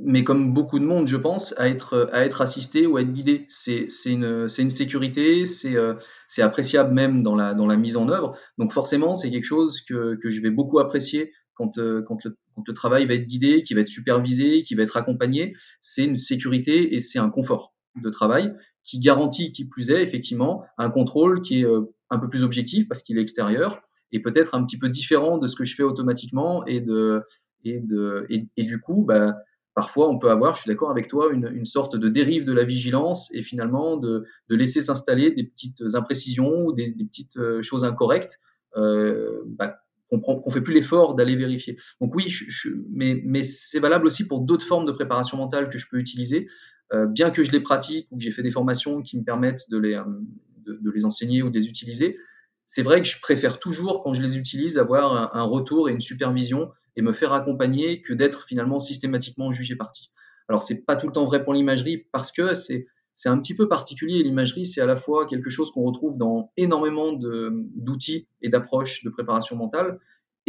mais 0.03 0.23
comme 0.23 0.53
beaucoup 0.53 0.79
de 0.79 0.85
monde, 0.85 1.07
je 1.07 1.17
pense, 1.17 1.53
à 1.57 1.69
être, 1.69 2.09
à 2.11 2.25
être 2.25 2.41
assisté 2.41 2.87
ou 2.87 2.97
à 2.97 3.01
être 3.01 3.11
guidé. 3.11 3.45
C'est 3.47 3.87
une, 4.05 4.47
une 4.57 4.69
sécurité, 4.69 5.43
euh, 5.65 5.95
c'est 6.27 6.41
appréciable 6.41 6.93
même 6.93 7.23
dans 7.23 7.35
la, 7.35 7.53
dans 7.53 7.67
la 7.67 7.77
mise 7.77 7.97
en 7.97 8.09
œuvre. 8.09 8.37
Donc 8.57 8.73
forcément, 8.73 9.15
c'est 9.15 9.29
quelque 9.29 9.45
chose 9.45 9.81
que, 9.81 10.15
que 10.15 10.29
je 10.29 10.41
vais 10.41 10.51
beaucoup 10.51 10.79
apprécier 10.79 11.31
quand, 11.53 11.77
euh, 11.77 12.01
quand, 12.07 12.23
le, 12.23 12.37
quand 12.55 12.63
le 12.67 12.73
travail 12.73 13.05
va 13.05 13.13
être 13.13 13.27
guidé, 13.27 13.61
qui 13.61 13.73
va 13.73 13.81
être 13.81 13.87
supervisé, 13.87 14.63
qui 14.63 14.75
va 14.75 14.83
être 14.83 14.97
accompagné. 14.97 15.53
C'est 15.79 16.05
une 16.05 16.17
sécurité 16.17 16.95
et 16.95 16.99
c'est 16.99 17.19
un 17.19 17.29
confort 17.29 17.73
de 18.01 18.09
travail 18.09 18.53
qui 18.83 18.99
garantit, 18.99 19.51
qui 19.51 19.65
plus 19.65 19.91
est, 19.91 20.01
effectivement, 20.01 20.63
un 20.77 20.89
contrôle 20.89 21.41
qui 21.41 21.61
est 21.61 21.65
euh, 21.65 21.93
un 22.09 22.17
peu 22.17 22.29
plus 22.29 22.43
objectif 22.43 22.87
parce 22.87 23.03
qu'il 23.03 23.17
est 23.17 23.21
extérieur 23.21 23.81
et 24.11 24.21
peut-être 24.21 24.55
un 24.55 24.63
petit 24.65 24.77
peu 24.77 24.89
différent 24.89 25.37
de 25.37 25.47
ce 25.47 25.55
que 25.55 25.63
je 25.63 25.75
fais 25.75 25.83
automatiquement 25.83 26.65
et 26.65 26.81
de, 26.81 27.21
et, 27.65 28.63
du 28.63 28.79
coup, 28.79 29.03
bah, 29.03 29.35
parfois 29.73 30.09
on 30.09 30.19
peut 30.19 30.29
avoir, 30.29 30.55
je 30.55 30.61
suis 30.61 30.67
d'accord 30.67 30.91
avec 30.91 31.07
toi, 31.07 31.31
une, 31.31 31.65
sorte 31.65 31.95
de 31.95 32.09
dérive 32.09 32.43
de 32.43 32.53
la 32.53 32.63
vigilance 32.63 33.33
et 33.33 33.41
finalement 33.41 33.97
de, 33.97 34.25
laisser 34.49 34.81
s'installer 34.81 35.31
des 35.31 35.43
petites 35.43 35.83
imprécisions 35.93 36.65
ou 36.65 36.73
des, 36.73 36.91
petites 36.91 37.37
euh, 37.37 37.61
choses 37.61 37.85
incorrectes 37.85 38.39
euh, 38.77 39.41
bah, 39.45 39.79
qu'on 40.09 40.43
ne 40.45 40.51
fait 40.51 40.61
plus 40.61 40.73
l'effort 40.73 41.15
d'aller 41.15 41.37
vérifier. 41.37 41.77
Donc 42.01 42.13
oui, 42.15 42.27
mais, 42.91 43.43
c'est 43.43 43.79
valable 43.79 44.05
aussi 44.05 44.27
pour 44.27 44.41
d'autres 44.41 44.65
formes 44.65 44.85
de 44.85 44.91
préparation 44.91 45.37
mentale 45.37 45.69
que 45.69 45.77
je 45.77 45.87
peux 45.89 45.97
utiliser, 45.97 46.49
euh, 46.93 47.05
bien 47.05 47.31
que 47.31 47.43
je 47.43 47.51
les 47.51 47.61
pratique 47.61 48.07
ou 48.11 48.17
que 48.17 48.23
j'ai 48.23 48.31
fait 48.31 48.43
des 48.43 48.51
formations 48.51 49.01
qui 49.01 49.17
me 49.17 49.23
permettent 49.23 49.69
de 49.69 49.77
les, 49.77 50.01
de 50.65 50.91
les 50.91 51.05
enseigner 51.05 51.43
ou 51.43 51.49
de 51.49 51.57
les 51.57 51.67
utiliser. 51.67 52.17
C'est 52.73 52.83
vrai 52.83 53.01
que 53.01 53.07
je 53.09 53.19
préfère 53.19 53.59
toujours, 53.59 54.01
quand 54.01 54.13
je 54.13 54.21
les 54.21 54.37
utilise, 54.37 54.77
avoir 54.77 55.35
un, 55.35 55.43
retour 55.43 55.89
et 55.89 55.91
une 55.91 55.99
supervision 55.99 56.71
et 56.95 57.01
me 57.01 57.11
faire 57.11 57.33
accompagner 57.33 58.01
que 58.01 58.13
d'être 58.13 58.45
finalement 58.45 58.79
systématiquement 58.79 59.51
jugé 59.51 59.75
parti. 59.75 60.09
Alors 60.47 60.63
c'est 60.63 60.85
pas 60.85 60.95
tout 60.95 61.05
le 61.05 61.11
temps 61.11 61.25
vrai 61.25 61.43
pour 61.43 61.53
l'imagerie 61.53 62.05
parce 62.13 62.31
que 62.31 62.53
c'est 62.53 62.87
c'est 63.11 63.27
un 63.27 63.37
petit 63.41 63.57
peu 63.57 63.67
particulier. 63.67 64.23
L'imagerie, 64.23 64.65
c'est 64.65 64.79
à 64.79 64.85
la 64.85 64.95
fois 64.95 65.25
quelque 65.25 65.49
chose 65.49 65.69
qu'on 65.71 65.83
retrouve 65.83 66.17
dans 66.17 66.53
énormément 66.55 67.11
d'outils 67.11 68.29
et 68.41 68.47
d'approches 68.47 69.03
de 69.03 69.09
préparation 69.09 69.57
mentale, 69.57 69.99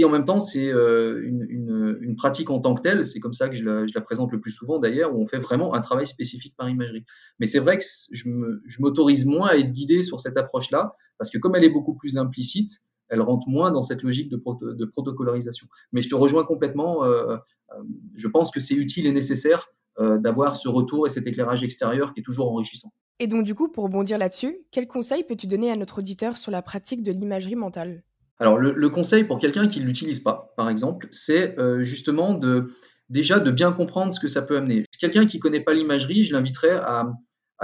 et 0.02 0.04
en 0.04 0.08
même 0.08 0.24
temps, 0.24 0.40
c'est 0.40 0.66
euh, 0.66 1.22
une, 1.22 2.16
pratique 2.16 2.50
en 2.50 2.58
tant 2.58 2.74
que 2.74 2.82
telle. 2.82 3.06
C'est 3.06 3.20
comme 3.20 3.32
ça 3.32 3.48
que 3.48 3.54
je 3.54 3.64
la, 3.64 4.00
présente 4.00 4.32
le 4.32 4.40
plus 4.40 4.50
souvent 4.50 4.80
d'ailleurs, 4.80 5.14
où 5.14 5.22
on 5.22 5.28
fait 5.28 5.38
vraiment 5.38 5.74
un 5.74 5.80
travail 5.80 6.08
spécifique 6.08 6.54
par 6.56 6.68
imagerie. 6.68 7.04
Mais 7.38 7.46
c'est 7.46 7.60
vrai 7.60 7.78
que 7.78 7.84
je 8.12 8.80
m'autorise 8.80 9.26
moins 9.26 9.50
à 9.50 9.54
être 9.54 9.70
guidé 9.70 10.02
sur 10.02 10.20
cette 10.20 10.36
approche-là, 10.36 10.92
parce 11.18 11.30
que 11.30 11.38
comme 11.38 11.54
elle 11.54 11.62
est 11.62 11.70
beaucoup 11.70 11.94
plus 11.94 12.18
implicite, 12.18 12.70
elle 13.08 13.20
rentre 13.20 13.48
moins 13.48 13.70
dans 13.70 13.82
cette 13.82 14.02
logique 14.02 14.28
de, 14.28 14.84
protocolarisation. 14.86 15.68
Mais 15.92 16.00
je 16.00 16.08
te 16.08 16.16
rejoins 16.16 16.44
complètement. 16.44 17.04
Euh, 17.04 17.36
euh, 17.36 17.82
je 18.16 18.26
pense 18.26 18.50
que 18.50 18.58
c'est 18.58 18.74
utile 18.74 19.06
et 19.06 19.12
nécessaire 19.12 19.68
d'avoir 19.98 20.56
ce 20.56 20.68
retour 20.68 21.06
et 21.06 21.10
cet 21.10 21.26
éclairage 21.26 21.62
extérieur 21.62 22.14
qui 22.14 22.20
est 22.20 22.22
toujours 22.24 22.50
enrichissant. 22.50 22.90
Et 23.20 23.26
donc 23.26 23.44
du 23.44 23.54
coup, 23.54 23.68
pour 23.68 23.84
rebondir 23.84 24.16
là-dessus, 24.16 24.56
quel 24.70 24.88
conseil 24.88 25.22
peux-tu 25.22 25.46
donner 25.46 25.70
à 25.70 25.76
notre 25.76 25.98
auditeur 25.98 26.38
sur 26.38 26.50
la 26.50 26.62
pratique 26.62 27.02
de 27.02 27.12
l'imagerie 27.12 27.56
mentale? 27.56 28.02
Alors 28.42 28.58
le, 28.58 28.90
conseil 28.90 29.22
pour 29.22 29.38
quelqu'un 29.38 29.68
qui 29.68 29.80
ne 29.80 29.86
l'utilise 29.86 30.18
pas, 30.18 30.52
par 30.56 30.68
exemple, 30.68 31.06
c'est 31.12 31.56
euh, 31.60 31.84
justement 31.84 32.34
de 32.34 32.72
déjà 33.08 33.38
de 33.38 33.52
bien 33.52 33.70
comprendre 33.70 34.12
ce 34.12 34.18
que 34.18 34.26
ça 34.26 34.42
peut 34.42 34.56
amener. 34.56 34.84
Quelqu'un 34.98 35.26
qui 35.26 35.36
ne 35.36 35.42
connaît 35.42 35.60
pas 35.60 35.72
l'imagerie, 35.74 36.24
je 36.24 36.32
l'inviterais 36.32 36.72
à, 36.72 37.06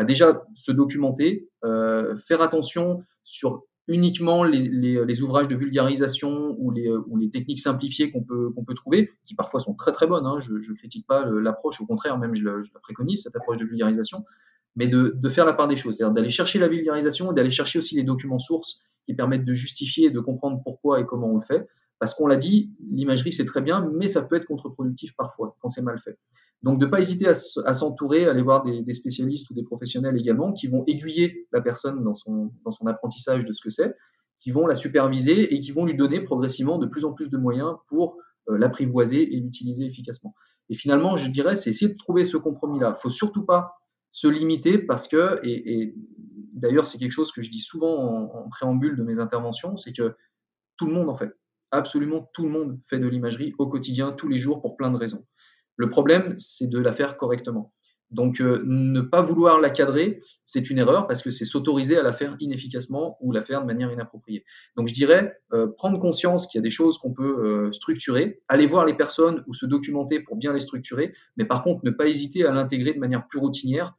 déjà 0.04 0.44
se 0.54 0.70
documenter, 0.70 1.48
euh, 1.64 2.16
faire 2.28 2.42
attention 2.42 2.98
sur 3.24 3.64
uniquement 3.88 4.44
les, 4.44 5.22
ouvrages 5.22 5.48
de 5.48 5.56
vulgarisation 5.56 6.54
ou 6.60 6.70
les, 6.70 7.30
techniques 7.32 7.58
simplifiées 7.58 8.12
qu'on 8.12 8.22
peut, 8.22 8.74
trouver, 8.76 9.10
qui 9.26 9.34
parfois 9.34 9.58
sont 9.58 9.74
très 9.74 9.90
très 9.90 10.06
bonnes. 10.06 10.26
Hein, 10.26 10.38
je 10.38 10.52
ne 10.52 10.76
critique 10.76 11.08
pas 11.08 11.26
l'approche, 11.26 11.80
au 11.80 11.86
contraire, 11.86 12.18
même 12.18 12.36
je 12.36 12.42
je 12.42 12.72
la, 12.72 12.80
préconise, 12.80 13.24
cette 13.24 13.34
approche 13.34 13.56
de 13.56 13.64
vulgarisation, 13.64 14.24
mais 14.78 14.86
de, 14.86 15.28
faire 15.28 15.44
la 15.44 15.54
part 15.54 15.66
des 15.66 15.76
choses, 15.76 15.96
c'est-à-dire 15.96 16.14
d'aller 16.14 16.30
chercher 16.30 16.60
la 16.60 16.68
vulgarisation 16.68 17.32
et 17.32 17.34
d'aller 17.34 17.50
chercher 17.50 17.80
aussi 17.80 17.96
les 17.96 18.04
documents 18.04 18.38
sources 18.38 18.84
qui 19.06 19.14
permettent 19.14 19.44
de 19.44 19.52
justifier 19.52 20.06
et 20.06 20.10
de 20.10 20.20
comprendre 20.20 20.62
pourquoi 20.62 21.00
et 21.00 21.04
comment 21.04 21.32
on 21.32 21.38
le 21.38 21.44
fait. 21.44 21.66
Parce 21.98 22.14
qu'on 22.14 22.28
l'a 22.28 22.36
dit, 22.36 22.70
l'imagerie 22.92 23.32
c'est 23.32 23.44
très 23.44 23.60
bien, 23.60 23.90
mais 23.92 24.06
ça 24.06 24.22
peut 24.22 24.36
être 24.36 24.46
contre-productif 24.46 25.16
parfois 25.16 25.56
quand 25.60 25.68
c'est 25.68 25.82
mal 25.82 25.98
fait. 25.98 26.16
Donc, 26.62 26.78
de 26.78 26.86
ne 26.86 26.90
pas 26.90 27.00
hésiter 27.00 27.26
à, 27.26 27.34
s'entourer, 27.74 28.26
à 28.26 28.30
aller 28.30 28.42
voir 28.42 28.64
des, 28.64 28.92
spécialistes 28.92 29.50
ou 29.50 29.54
des 29.54 29.64
professionnels 29.64 30.16
également 30.16 30.52
qui 30.52 30.68
vont 30.68 30.84
aiguiller 30.86 31.48
la 31.52 31.60
personne 31.60 32.04
dans 32.04 32.14
son, 32.14 32.52
dans 32.64 32.72
son 32.72 32.86
apprentissage 32.86 33.44
de 33.44 33.52
ce 33.52 33.60
que 33.60 33.70
c'est, 33.70 33.96
qui 34.40 34.52
vont 34.52 34.66
la 34.66 34.76
superviser 34.76 35.54
et 35.54 35.60
qui 35.60 35.72
vont 35.72 35.86
lui 35.86 35.96
donner 35.96 36.20
progressivement 36.20 36.78
de 36.78 36.86
plus 36.86 37.04
en 37.04 37.12
plus 37.12 37.30
de 37.30 37.36
moyens 37.36 37.74
pour 37.88 38.16
euh, 38.48 38.58
l'apprivoiser 38.58 39.34
et 39.34 39.40
l'utiliser 39.40 39.86
efficacement. 39.86 40.34
Et 40.68 40.76
finalement, 40.76 41.16
je 41.16 41.30
dirais, 41.30 41.56
c'est 41.56 41.70
essayer 41.70 41.92
de 41.92 41.98
trouver 41.98 42.22
ce 42.22 42.36
compromis-là. 42.36 42.96
Il 42.96 43.02
faut 43.02 43.10
surtout 43.10 43.44
pas 43.44 43.78
se 44.12 44.28
limiter 44.28 44.78
parce 44.78 45.08
que, 45.08 45.40
et, 45.42 45.94
d'ailleurs 46.52 46.86
c'est 46.86 46.98
quelque 46.98 47.12
chose 47.12 47.32
que 47.32 47.42
je 47.42 47.50
dis 47.50 47.60
souvent 47.60 48.30
en, 48.34 48.48
préambule 48.48 48.96
de 48.96 49.02
mes 49.02 49.18
interventions, 49.18 49.76
c'est 49.76 49.92
que 49.92 50.16
tout 50.76 50.86
le 50.86 50.92
monde 50.92 51.08
en 51.08 51.16
fait. 51.16 51.30
Absolument 51.70 52.30
tout 52.32 52.44
le 52.44 52.50
monde 52.50 52.80
fait 52.88 52.98
de 52.98 53.06
l'imagerie 53.06 53.54
au 53.58 53.66
quotidien, 53.66 54.12
tous 54.12 54.28
les 54.28 54.38
jours, 54.38 54.62
pour 54.62 54.76
plein 54.76 54.90
de 54.90 54.96
raisons. 54.96 55.26
Le 55.76 55.90
problème, 55.90 56.34
c'est 56.38 56.68
de 56.68 56.78
la 56.78 56.92
faire 56.92 57.16
correctement. 57.16 57.72
Donc, 58.10 58.40
euh, 58.40 58.62
ne 58.64 59.00
pas 59.00 59.22
vouloir 59.22 59.60
la 59.60 59.70
cadrer, 59.70 60.18
c'est 60.44 60.70
une 60.70 60.78
erreur 60.78 61.06
parce 61.06 61.22
que 61.22 61.30
c'est 61.30 61.44
s'autoriser 61.44 61.98
à 61.98 62.02
la 62.02 62.12
faire 62.12 62.36
inefficacement 62.40 63.18
ou 63.20 63.32
la 63.32 63.42
faire 63.42 63.60
de 63.60 63.66
manière 63.66 63.92
inappropriée. 63.92 64.44
Donc, 64.76 64.88
je 64.88 64.94
dirais 64.94 65.36
euh, 65.52 65.66
prendre 65.66 65.98
conscience 66.00 66.46
qu'il 66.46 66.58
y 66.58 66.60
a 66.60 66.62
des 66.62 66.70
choses 66.70 66.98
qu'on 66.98 67.12
peut 67.12 67.44
euh, 67.44 67.72
structurer, 67.72 68.40
aller 68.48 68.66
voir 68.66 68.86
les 68.86 68.94
personnes 68.94 69.44
ou 69.46 69.54
se 69.54 69.66
documenter 69.66 70.20
pour 70.20 70.36
bien 70.36 70.52
les 70.52 70.60
structurer, 70.60 71.14
mais 71.36 71.44
par 71.44 71.62
contre, 71.62 71.84
ne 71.84 71.90
pas 71.90 72.06
hésiter 72.06 72.46
à 72.46 72.52
l'intégrer 72.52 72.94
de 72.94 72.98
manière 72.98 73.26
plus 73.28 73.38
routinière 73.38 73.94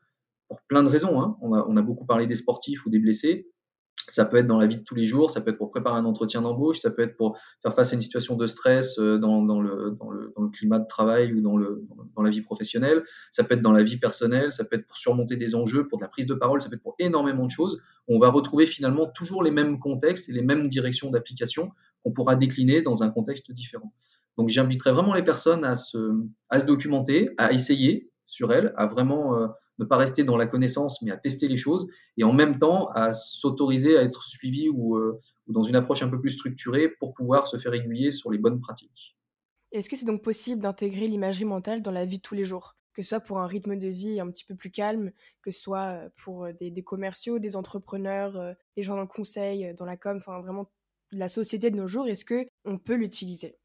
pour 0.48 0.62
plein 0.64 0.84
de 0.84 0.90
raisons. 0.90 1.22
Hein. 1.22 1.38
On, 1.42 1.54
a, 1.54 1.64
on 1.68 1.78
a 1.78 1.82
beaucoup 1.82 2.06
parlé 2.06 2.26
des 2.26 2.36
sportifs 2.36 2.86
ou 2.86 2.90
des 2.90 3.00
blessés. 3.00 3.48
Ça 4.08 4.26
peut 4.26 4.38
être 4.38 4.48
dans 4.48 4.58
la 4.58 4.68
vie 4.68 4.78
de 4.78 4.84
tous 4.84 4.96
les 4.96 5.06
jours, 5.06 5.30
ça 5.30 5.42
peut 5.42 5.52
être 5.52 5.58
pour 5.58 5.70
préparer 5.70 5.98
un 5.98 6.06
entretien 6.06 6.42
d'embauche, 6.42 6.80
ça 6.80 6.90
peut 6.90 7.02
être 7.02 7.16
pour 7.16 7.38
faire 7.62 7.76
face 7.76 7.92
à 7.92 7.96
une 7.96 8.02
situation 8.02 8.36
de 8.36 8.48
stress 8.48 8.98
euh, 8.98 9.18
dans, 9.18 9.44
dans, 9.44 9.62
le, 9.62 9.96
dans, 10.00 10.10
le, 10.10 10.34
dans 10.36 10.44
le, 10.44 10.50
climat 10.50 10.80
de 10.80 10.88
travail 10.88 11.34
ou 11.34 11.42
dans, 11.42 11.58
le, 11.58 11.84
dans 12.16 12.22
la 12.22 12.30
vie 12.30 12.42
professionnelle, 12.42 13.04
ça 13.30 13.44
peut 13.44 13.56
être 13.56 13.62
dans 13.62 13.72
la 13.72 13.84
vie 13.84 13.98
personnelle, 13.98 14.52
ça 14.52 14.64
peut 14.64 14.78
être 14.78 14.88
pour 14.88 14.98
surmonter 14.98 15.36
des 15.36 15.54
enjeux, 15.56 15.88
pour 15.88 16.00
de 16.00 16.04
la 16.04 16.10
prise 16.10 16.28
de 16.28 16.34
parole, 16.34 16.62
ça 16.62 16.70
peut 16.70 16.76
être 16.76 16.82
pour 16.82 16.96
énormément 17.00 17.46
de 17.46 17.52
choses. 17.52 17.80
On 18.08 18.20
va 18.20 18.30
retrouver 18.30 18.66
finalement 18.66 19.08
toujours 19.08 19.44
les 19.44 19.52
mêmes 19.52 19.80
contextes 19.80 20.30
et 20.30 20.32
les 20.32 20.42
mêmes 20.42 20.68
directions 20.70 21.12
d'application 21.12 21.72
qu'on 22.04 22.12
pourra 22.12 22.36
décliner 22.36 22.82
dans 22.82 23.04
un 23.04 23.10
contexte 23.10 23.52
différent. 23.52 23.94
Donc 24.38 24.50
j'inviterai 24.50 24.92
vraiment 24.92 25.14
les 25.14 25.24
personnes 25.24 25.66
à 25.66 25.76
se, 25.76 26.14
à 26.50 26.60
se 26.60 26.66
documenter, 26.66 27.30
à 27.38 27.52
essayer 27.52 28.10
sur 28.26 28.54
elles, 28.54 28.74
à 28.78 28.88
vraiment... 28.88 29.36
Euh, 29.36 29.48
ne 29.80 29.86
pas 29.86 29.98
rester 29.98 30.24
dans 30.24 30.38
la 30.38 30.46
connaissance, 30.46 31.02
mais 31.02 31.12
à 31.12 31.18
tester 31.18 31.48
les 31.48 31.58
choses, 31.58 31.90
et 32.18 32.24
en 32.24 32.34
même 32.34 32.60
temps 32.60 32.90
à 32.90 33.14
s'autoriser 33.14 33.98
à 33.98 34.04
être 34.04 34.24
suivi 34.24 34.70
ou, 34.70 34.98
euh, 34.98 35.20
dans 35.48 35.64
une 35.64 35.76
approche 35.76 36.04
un 36.04 36.10
peu 36.10 36.20
plus 36.20 36.32
structurée 36.32 36.90
pour 37.00 37.14
pouvoir 37.14 37.48
se 37.48 37.58
faire 37.58 37.74
aiguiller 37.74 38.12
sur 38.12 38.32
les 38.32 38.38
bonnes 38.38 38.60
pratiques. 38.60 39.16
Est-ce 39.72 39.90
que 39.90 39.96
c'est 39.96 40.06
donc 40.06 40.22
possible 40.22 40.62
d'intégrer 40.62 41.08
l'imagerie 41.08 41.46
mentale 41.46 41.82
dans 41.82 41.92
la 41.92 42.06
vie 42.06 42.18
de 42.18 42.22
tous 42.22 42.36
les 42.36 42.46
jours? 42.46 42.76
Que 42.94 43.02
ce 43.02 43.10
soit 43.10 43.20
pour 43.20 43.40
un 43.40 43.48
rythme 43.48 43.78
de 43.78 43.88
vie 43.88 44.20
un 44.20 44.30
petit 44.30 44.44
peu 44.44 44.56
plus 44.56 44.72
calme, 44.72 45.12
que 45.42 45.52
ce 45.52 45.60
soit 45.60 45.88
euh, 45.88 46.10
pour 46.24 46.46
euh, 46.46 46.52
des, 46.54 46.84
commerciaux, 46.84 47.40
des 47.40 47.56
entrepreneurs, 47.56 48.56
des 48.76 48.84
gens 48.84 48.96
dans 48.96 49.02
le 49.02 49.08
conseil, 49.08 49.74
dans 49.76 49.86
la 49.86 49.98
com, 49.98 50.18
enfin 50.18 50.42
vraiment 50.42 50.70
la 51.12 51.30
société 51.30 51.72
de 51.72 51.76
nos 51.76 51.88
jours, 51.88 52.08
est-ce 52.08 52.26
que 52.26 52.48
on 52.66 52.78
peut 52.78 52.96
l'utiliser? 52.96 53.58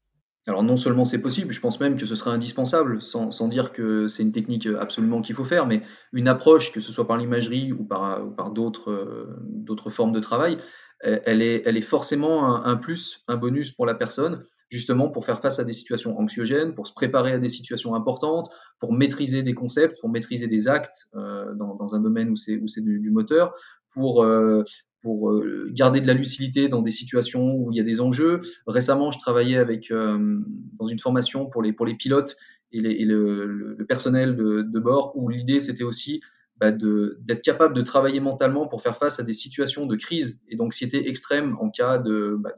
Alors 0.47 0.63
non 0.63 0.77
seulement 0.77 1.05
c'est 1.05 1.21
possible, 1.21 1.51
je 1.51 1.59
pense 1.59 1.79
même 1.79 1.97
que 1.97 2.05
ce 2.05 2.15
serait 2.15 2.31
indispensable, 2.31 3.01
sans, 3.01 3.31
sans 3.31 3.47
dire 3.47 3.73
que 3.73 4.07
c'est 4.07 4.23
une 4.23 4.31
technique 4.31 4.67
absolument 4.79 5.21
qu'il 5.21 5.35
faut 5.35 5.43
faire, 5.43 5.65
mais 5.65 5.81
une 6.13 6.27
approche, 6.27 6.71
que 6.71 6.81
ce 6.81 6.91
soit 6.91 7.07
par 7.07 7.17
l'imagerie 7.17 7.71
ou 7.71 7.83
par, 7.83 8.25
ou 8.25 8.31
par 8.31 8.51
d'autres, 8.51 8.91
euh, 8.91 9.35
d'autres 9.41 9.89
formes 9.89 10.11
de 10.11 10.19
travail, 10.19 10.57
elle 11.01 11.41
est, 11.43 11.61
elle 11.65 11.77
est 11.77 11.81
forcément 11.81 12.45
un, 12.45 12.63
un, 12.63 12.77
plus, 12.77 13.23
un 13.27 13.35
bonus 13.35 13.71
pour 13.71 13.85
la 13.85 13.93
personne, 13.93 14.41
justement 14.69 15.09
pour 15.09 15.25
faire 15.25 15.41
face 15.41 15.59
à 15.59 15.63
des 15.63 15.73
situations 15.73 16.17
anxiogènes, 16.19 16.73
pour 16.73 16.87
se 16.87 16.93
préparer 16.93 17.33
à 17.33 17.37
des 17.37 17.49
situations 17.49 17.95
importantes, 17.95 18.49
pour 18.79 18.93
maîtriser 18.93 19.43
des 19.43 19.53
concepts, 19.53 19.99
pour 19.99 20.09
maîtriser 20.09 20.47
des 20.47 20.67
actes 20.67 21.07
euh, 21.15 21.53
dans, 21.53 21.75
dans, 21.75 21.95
un 21.95 21.99
domaine 21.99 22.29
où 22.29 22.35
c'est, 22.35 22.57
où 22.57 22.67
c'est 22.67 22.81
du, 22.81 22.99
du, 22.99 23.11
moteur, 23.11 23.53
pour, 23.93 24.23
euh, 24.23 24.63
pour 25.05 25.29
euh, 25.29 25.69
garder 25.71 26.01
de 26.01 26.07
la 26.07 26.15
lucidité 26.15 26.67
dans 26.67 26.81
des 26.81 26.89
situations 26.89 27.53
où 27.53 27.71
il 27.71 27.77
y 27.77 27.79
a 27.79 27.83
des 27.83 28.01
enjeux. 28.01 28.41
Récemment, 28.65 29.11
je 29.11 29.19
travaillais 29.19 29.57
avec 29.57 29.91
euh, 29.91 30.39
dans 30.79 30.87
une 30.87 30.97
formation 30.97 31.45
pour 31.45 31.61
les 31.61 31.73
pour 31.73 31.85
les 31.85 31.93
pilotes 31.93 32.35
et, 32.71 32.79
le, 32.79 33.77
personnel 33.87 34.35
de, 34.35 34.79
bord 34.79 35.15
où 35.15 35.29
l'idée 35.29 35.59
c'était 35.59 35.83
aussi 35.83 36.21
bah, 36.57 36.71
d'être 36.71 37.43
capable 37.43 37.75
de 37.75 37.83
travailler 37.83 38.19
mentalement 38.19 38.67
pour 38.67 38.81
faire 38.81 38.97
face 38.97 39.19
à 39.19 39.23
des 39.23 39.33
situations 39.33 39.85
de 39.85 39.95
crise 39.95 40.41
et 40.49 40.55
d'anxiété 40.55 41.07
extrême 41.07 41.55
en 41.59 41.69
cas 41.69 41.99
de, 41.99 42.35
bah, 42.39 42.53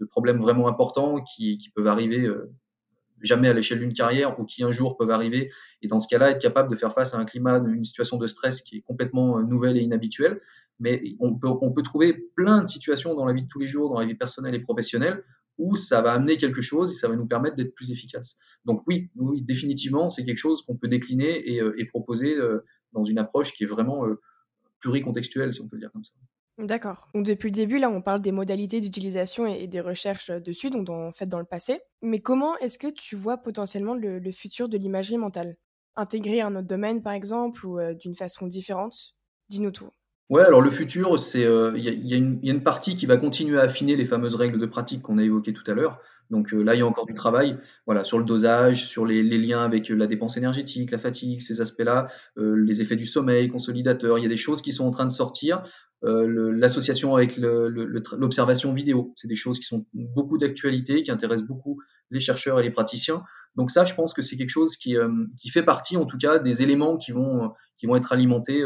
de, 0.00 0.06
problèmes 0.06 0.40
vraiment 0.40 0.68
importants 0.68 1.20
qui, 1.20 1.58
qui 1.58 1.68
peuvent 1.68 1.86
arriver 1.86 2.24
euh, 2.24 2.50
jamais 3.20 3.48
à 3.48 3.52
l'échelle 3.52 3.80
d'une 3.80 3.92
carrière 3.92 4.40
ou 4.40 4.46
qui 4.46 4.64
un 4.64 4.72
jour 4.72 4.96
peuvent 4.96 5.10
arriver. 5.10 5.50
Et 5.82 5.86
dans 5.86 6.00
ce 6.00 6.08
cas-là, 6.08 6.30
être 6.30 6.40
capable 6.40 6.70
de 6.70 6.76
faire 6.76 6.94
face 6.94 7.12
à 7.12 7.18
un 7.18 7.26
climat, 7.26 7.58
une 7.58 7.84
situation 7.84 8.16
de 8.16 8.26
stress 8.26 8.62
qui 8.62 8.78
est 8.78 8.80
complètement 8.80 9.42
nouvelle 9.42 9.76
et 9.76 9.82
inhabituelle 9.82 10.40
mais 10.80 11.14
on 11.20 11.38
peut, 11.38 11.48
on 11.48 11.72
peut 11.72 11.82
trouver 11.82 12.14
plein 12.34 12.62
de 12.62 12.66
situations 12.66 13.14
dans 13.14 13.26
la 13.26 13.32
vie 13.32 13.42
de 13.42 13.48
tous 13.48 13.60
les 13.60 13.66
jours, 13.66 13.90
dans 13.90 14.00
la 14.00 14.06
vie 14.06 14.14
personnelle 14.14 14.54
et 14.54 14.60
professionnelle, 14.60 15.22
où 15.60 15.76
ça 15.76 16.00
va 16.00 16.12
amener 16.12 16.38
quelque 16.38 16.62
chose 16.62 16.90
et 16.90 16.94
ça 16.94 17.06
va 17.06 17.14
nous 17.14 17.26
permettre 17.26 17.54
d'être 17.54 17.74
plus 17.74 17.90
efficace. 17.92 18.38
Donc 18.64 18.82
oui, 18.86 19.10
définitivement, 19.42 20.08
c'est 20.08 20.24
quelque 20.24 20.38
chose 20.38 20.62
qu'on 20.62 20.76
peut 20.76 20.88
décliner 20.88 21.52
et, 21.52 21.60
euh, 21.60 21.76
proposer 21.90 22.34
euh, 22.34 22.64
dans 22.92 23.04
une 23.04 23.18
approche 23.18 23.52
qui 23.52 23.64
est 23.64 23.66
vraiment 23.66 24.06
euh, 24.06 24.20
pluricontextuelle, 24.80 25.52
si 25.52 25.60
on 25.60 25.68
peut 25.68 25.76
le 25.76 25.80
dire 25.80 25.92
comme 25.92 26.02
ça. 26.02 26.12
D'accord. 26.58 27.08
Donc 27.14 27.26
depuis 27.26 27.50
le 27.50 27.54
début, 27.54 27.78
là, 27.78 27.90
on 27.90 28.02
parle 28.02 28.22
des 28.22 28.32
modalités 28.32 28.80
d'utilisation 28.80 29.46
et, 29.46 29.66
des 29.66 29.80
recherches 29.80 30.30
dessus, 30.30 30.70
donc 30.70 30.88
en 30.88 31.12
fait 31.12 31.26
dans 31.26 31.38
le 31.38 31.44
passé. 31.44 31.80
Mais 32.02 32.20
comment 32.20 32.56
est-ce 32.58 32.78
que 32.78 32.88
tu 32.88 33.16
vois 33.16 33.36
potentiellement 33.38 33.94
le, 33.94 34.18
le 34.18 34.32
futur 34.32 34.68
de 34.68 34.78
l'imagerie 34.78 35.18
mentale? 35.18 35.56
Intégrer 35.96 36.40
un 36.40 36.56
autre 36.56 36.68
domaine, 36.68 37.02
par 37.02 37.12
exemple, 37.12 37.66
ou 37.66 37.78
d'une 37.94 38.14
façon 38.14 38.46
différente? 38.46 39.14
Dis-nous 39.48 39.72
tout. 39.72 39.90
Ouais, 40.30 40.42
alors 40.44 40.60
le 40.62 40.70
futur, 40.70 41.18
c'est 41.18 41.44
euh, 41.44 41.72
il 41.76 41.82
y, 41.82 41.88
a, 41.88 41.92
y, 41.92 42.14
a 42.14 42.16
y, 42.16 42.48
a, 42.50 42.52
une 42.52 42.62
partie 42.62 42.94
qui 42.94 43.04
va 43.04 43.16
continuer 43.16 43.58
à 43.58 43.62
affiner 43.62 43.96
les 43.96 44.04
fameuses 44.04 44.36
règles 44.36 44.60
de 44.60 44.66
pratique 44.66 45.02
qu'on 45.02 45.18
a 45.18 45.24
évoquées 45.24 45.52
tout 45.52 45.68
à 45.68 45.74
l'heure. 45.74 46.00
Donc 46.30 46.54
euh, 46.54 46.62
là, 46.62 46.76
il 46.76 46.78
y 46.78 46.82
a 46.82 46.86
encore 46.86 47.06
du 47.06 47.14
travail, 47.14 47.56
voilà, 47.84 48.04
sur 48.04 48.16
le 48.16 48.24
dosage, 48.24 48.86
sur 48.86 49.04
les, 49.04 49.24
les 49.24 49.38
liens 49.38 49.64
avec 49.64 49.88
la 49.88 50.06
dépense 50.06 50.36
énergétique, 50.36 50.92
la 50.92 50.98
fatigue, 50.98 51.40
ces 51.40 51.60
aspects-là, 51.60 52.06
euh, 52.38 52.54
les 52.64 52.80
effets 52.80 52.94
du 52.94 53.06
sommeil, 53.06 53.48
consolidateur. 53.48 54.18
Il 54.18 54.22
y 54.22 54.26
a 54.26 54.28
des 54.28 54.36
choses 54.36 54.62
qui 54.62 54.72
sont 54.72 54.86
en 54.86 54.92
train 54.92 55.06
de 55.06 55.10
sortir. 55.10 55.62
Euh, 56.04 56.52
l'association 56.56 57.14
avec 57.16 57.36
l'observation 57.36 58.72
vidéo, 58.72 59.12
c'est 59.16 59.28
des 59.28 59.36
choses 59.36 59.58
qui 59.58 59.66
sont 59.66 59.84
beaucoup 59.92 60.38
d'actualité, 60.38 61.02
qui 61.02 61.10
intéressent 61.10 61.46
beaucoup 61.46 61.82
les 62.10 62.20
chercheurs 62.20 62.60
et 62.60 62.62
les 62.62 62.70
praticiens. 62.70 63.22
Donc 63.56 63.72
ça, 63.72 63.84
je 63.84 63.94
pense 63.94 64.14
que 64.14 64.22
c'est 64.22 64.36
quelque 64.36 64.50
chose 64.50 64.76
qui, 64.76 64.96
euh, 64.96 65.08
qui 65.36 65.50
fait 65.50 65.64
partie, 65.64 65.96
en 65.96 66.06
tout 66.06 66.16
cas, 66.16 66.38
des 66.38 66.62
éléments 66.62 66.96
qui 66.96 67.10
vont, 67.10 67.52
qui 67.76 67.86
vont 67.86 67.96
être 67.96 68.12
alimentés 68.12 68.62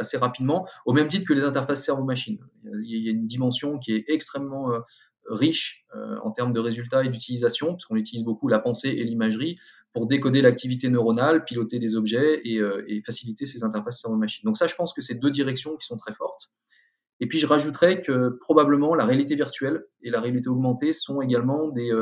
assez 0.00 0.16
rapidement, 0.16 0.66
au 0.86 0.92
même 0.92 1.08
titre 1.08 1.26
que 1.26 1.34
les 1.34 1.44
interfaces 1.44 1.84
cerveau-machine. 1.84 2.38
Il 2.82 3.04
y 3.04 3.08
a 3.08 3.12
une 3.12 3.26
dimension 3.26 3.78
qui 3.78 3.92
est 3.92 4.04
extrêmement 4.08 4.72
euh, 4.72 4.80
riche 5.28 5.86
euh, 5.94 6.16
en 6.22 6.32
termes 6.32 6.52
de 6.52 6.60
résultats 6.60 7.04
et 7.04 7.08
d'utilisation, 7.08 7.68
parce 7.68 7.84
qu'on 7.84 7.96
utilise 7.96 8.24
beaucoup 8.24 8.48
la 8.48 8.58
pensée 8.58 8.88
et 8.88 9.04
l'imagerie 9.04 9.58
pour 9.92 10.06
décoder 10.06 10.42
l'activité 10.42 10.88
neuronale, 10.88 11.44
piloter 11.44 11.78
des 11.78 11.94
objets 11.94 12.40
et, 12.44 12.58
euh, 12.58 12.84
faciliter 13.04 13.46
ces 13.46 13.62
interfaces 13.62 14.00
cerveau-machine. 14.00 14.42
Donc 14.44 14.56
ça, 14.56 14.66
je 14.66 14.74
pense 14.74 14.92
que 14.92 15.02
c'est 15.02 15.14
deux 15.14 15.30
directions 15.30 15.76
qui 15.76 15.86
sont 15.86 15.96
très 15.96 16.14
fortes. 16.14 16.50
Et 17.20 17.28
puis 17.28 17.38
je 17.38 17.46
rajouterais 17.46 18.00
que 18.00 18.30
probablement 18.40 18.94
la 18.94 19.04
réalité 19.04 19.34
virtuelle 19.34 19.84
et 20.02 20.10
la 20.10 20.20
réalité 20.20 20.48
augmentée 20.48 20.92
sont 20.94 21.20
également 21.20 21.68
des, 21.68 21.92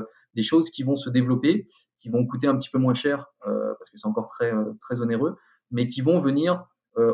choses 0.43 0.71
qui 0.71 0.85
vont 0.85 0.95
se 0.95 1.11
développer, 1.11 1.67
qui 1.99 2.09
vont 2.09 2.25
coûter 2.25 2.47
un 2.47 2.57
petit 2.57 2.71
peu 2.71 2.79
moins 2.79 2.95
cher 2.95 3.27
parce 3.43 3.91
que 3.91 3.99
c'est 3.99 4.07
encore 4.07 4.29
très, 4.29 4.53
très 4.81 5.01
onéreux, 5.01 5.37
mais 5.73 5.89
qui 5.89 6.03
vont 6.03 6.21
venir 6.21 6.65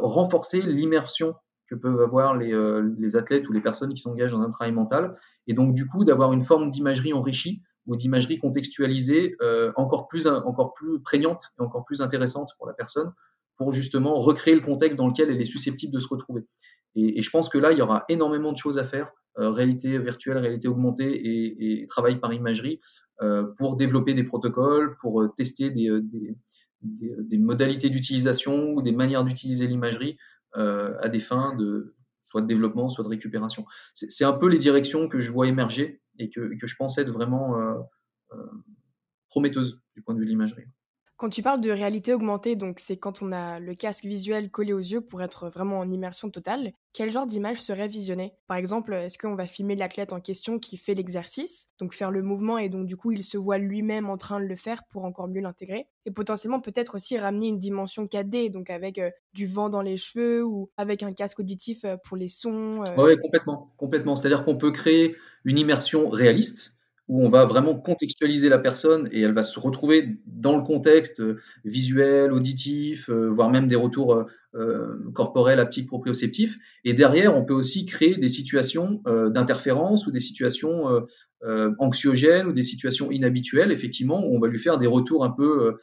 renforcer 0.03 0.63
l'immersion 0.63 1.35
que 1.69 1.75
peuvent 1.75 2.01
avoir 2.01 2.37
les, 2.37 2.53
euh, 2.53 2.95
les, 2.99 3.17
athlètes 3.17 3.49
ou 3.49 3.53
les 3.53 3.61
personnes 3.61 3.93
qui 3.95 4.01
s'engagent 4.01 4.33
dans 4.33 4.43
un 4.43 4.51
travail 4.51 4.73
mental. 4.73 5.15
Et 5.47 5.55
donc, 5.55 5.75
du 5.75 5.87
coup, 5.87 6.05
d'avoir 6.05 6.33
une 6.33 6.43
forme 6.43 6.71
d'imagerie 6.71 7.13
enrichie 7.13 7.63
ou 7.87 7.97
d'imagerie 7.97 8.39
contextualisée 8.39 9.37
euh, 9.43 9.73
encore, 9.77 10.07
plus, 10.09 10.27
encore 10.27 10.73
plus 10.73 11.01
prégnante 11.01 11.53
et 11.59 11.63
encore 11.63 11.85
plus 11.85 12.01
intéressante 12.01 12.51
pour 12.59 12.67
la 12.67 12.75
personne 12.75 13.13
pour 13.57 13.73
justement 13.73 14.21
recréer 14.21 14.55
le 14.55 14.63
contexte 14.63 14.99
dans 14.99 15.07
lequel 15.07 15.31
elle 15.31 15.41
est 15.41 15.45
susceptible 15.45 15.93
de 15.93 16.01
se 16.01 16.09
retrouver. 16.09 16.43
Et, 16.97 17.23
je 17.23 17.31
pense 17.31 17.49
que 17.49 17.59
là, 17.59 17.71
il 17.71 17.79
y 17.79 17.83
aura 17.83 18.05
énormément 18.09 18.51
de 18.51 18.57
choses 18.57 18.79
à 18.79 18.85
faire, 18.85 19.13
euh, 19.39 19.51
réalité 19.51 19.97
virtuelle, 19.99 20.39
réalité 20.39 20.67
augmentée 20.67 21.81
et, 21.81 21.87
travail 21.87 22.19
par 22.19 22.33
imagerie, 22.33 22.81
euh, 23.23 23.45
pour 23.57 23.77
développer 23.77 24.15
des 24.15 24.25
protocoles, 24.25 24.97
pour 25.01 25.33
tester 25.37 25.71
des, 25.71 25.89
des, 26.85 27.39
modalités 27.39 27.91
d'utilisation 27.91 28.73
ou 28.73 28.83
des 28.83 28.93
manières 28.93 29.25
d'utiliser 29.25 29.67
l'imagerie 29.67 30.17
euh, 30.57 30.97
à 31.01 31.09
des 31.09 31.21
fins 31.21 31.55
de 31.57 31.95
soit 32.23 32.43
de 32.43 32.47
développement, 32.47 32.89
soit 32.89 33.05
de 33.05 33.09
récupération. 33.09 33.65
C'est 33.93 34.25
un 34.25 34.33
peu 34.33 34.49
les 34.49 34.59
directions 34.59 35.09
que 35.09 35.21
je 35.21 35.31
vois 35.31 35.47
émerger 35.47 36.01
et 36.19 36.31
que, 36.31 36.57
que 36.59 36.67
je 36.67 36.75
pense 36.75 36.99
être 36.99 37.11
vraiment 37.11 37.59
euh, 37.59 37.75
euh, 38.33 38.47
prometteuses 39.29 39.81
du 39.95 40.03
point 40.03 40.15
de 40.15 40.21
vue 40.21 40.25
de 40.25 40.31
l'imagerie. 40.31 40.65
Quand 41.17 41.29
tu 41.29 41.43
parles 41.43 41.61
de 41.61 41.71
réalité 41.71 42.13
augmentée, 42.13 42.57
donc 42.57 42.81
c'est 42.81 42.97
quand 42.97 43.23
on 43.23 43.31
a 43.31 43.61
le 43.61 43.75
casque 43.77 44.05
visuel 44.05 44.51
collé 44.51 44.73
aux 44.73 44.81
yeux 44.81 45.01
pour 45.01 45.23
être 45.23 45.49
vraiment 45.49 45.79
en 45.79 45.89
immersion 45.89 46.29
totale, 46.29 46.73
quel 46.93 47.13
genre 47.13 47.27
d'image 47.27 47.61
serait 47.61 47.87
visionné 47.87 48.35
Par 48.49 48.57
exemple, 48.57 48.93
est-ce 48.95 49.17
qu'on 49.17 49.37
va 49.37 49.47
filmer 49.47 49.77
l'athlète 49.77 50.13
en 50.13 50.21
question 50.21 50.59
qui 50.59 50.77
fait 50.77 50.95
l'exercice, 50.95 51.69
donc 51.79 51.95
faire 51.95 52.11
le 52.11 52.23
mouvement 52.23 52.59
et 52.59 52.69
donc 52.69 52.87
du 52.87 52.97
coup 52.97 53.13
il 53.13 53.23
se 53.23 53.37
voit 53.37 53.59
lui-même 53.59 54.11
en 54.11 54.17
train 54.17 54.41
de 54.41 54.47
le 54.47 54.57
faire 54.57 54.83
pour 54.91 55.05
encore 55.05 55.29
mieux 55.29 55.41
l'intégrer? 55.41 55.87
Et 56.05 56.11
potentiellement 56.11 56.61
peut-être 56.61 56.97
aussi 56.97 57.17
ramener 57.17 57.47
une 57.47 57.59
dimension 57.59 58.07
4D, 58.07 58.51
donc 58.51 58.69
avec 58.69 58.99
euh, 58.99 59.11
du 59.35 59.47
vent 59.47 59.69
dans 59.69 59.83
les 59.83 59.97
cheveux 59.97 60.45
ou 60.45 60.71
avec 60.77 61.05
un 61.05 61.13
casque 61.13 61.39
auditif 61.39 61.85
euh, 61.85 61.97
pour 61.97 62.17
les 62.17 62.29
sons 62.29 62.83
euh. 62.85 62.95
Oui, 62.97 63.17
complètement. 63.19 63.73
complètement. 63.77 64.17
C'est-à-dire 64.17 64.45
qu'on 64.45 64.57
peut 64.57 64.73
créer 64.73 65.15
une 65.45 65.59
immersion 65.59 66.09
réaliste 66.09 66.74
où 67.09 67.23
on 67.23 67.29
va 67.29 67.45
vraiment 67.45 67.75
contextualiser 67.75 68.49
la 68.49 68.59
personne 68.59 69.09
et 69.13 69.21
elle 69.21 69.35
va 69.35 69.43
se 69.43 69.59
retrouver 69.61 70.17
dans 70.27 70.57
le 70.57 70.63
contexte 70.63 71.21
euh, 71.21 71.37
visuel, 71.65 72.33
auditif, 72.33 73.11
euh, 73.11 73.29
voire 73.29 73.51
même 73.51 73.67
des 73.67 73.77
retours 73.77 74.25
euh, 74.55 75.11
corporels, 75.13 75.61
haptiques, 75.61 75.89
proprioceptifs. 75.89 76.57
Et 76.85 76.95
derrière, 76.95 77.37
on 77.37 77.45
peut 77.45 77.53
aussi 77.53 77.85
créer 77.85 78.17
des 78.17 78.29
situations 78.29 79.03
d'interférence 79.05 80.07
ou 80.07 80.13
des 80.13 80.21
situations 80.21 81.05
anxiogènes 81.81 82.47
ou 82.47 82.53
des 82.53 82.63
situations 82.63 83.11
inhabituelles, 83.11 83.73
effectivement, 83.73 84.25
où 84.25 84.37
on 84.37 84.39
va 84.39 84.47
lui 84.47 84.61
faire 84.61 84.79
des 84.79 84.87
retours 84.87 85.25
un 85.25 85.31
peu 85.31 85.77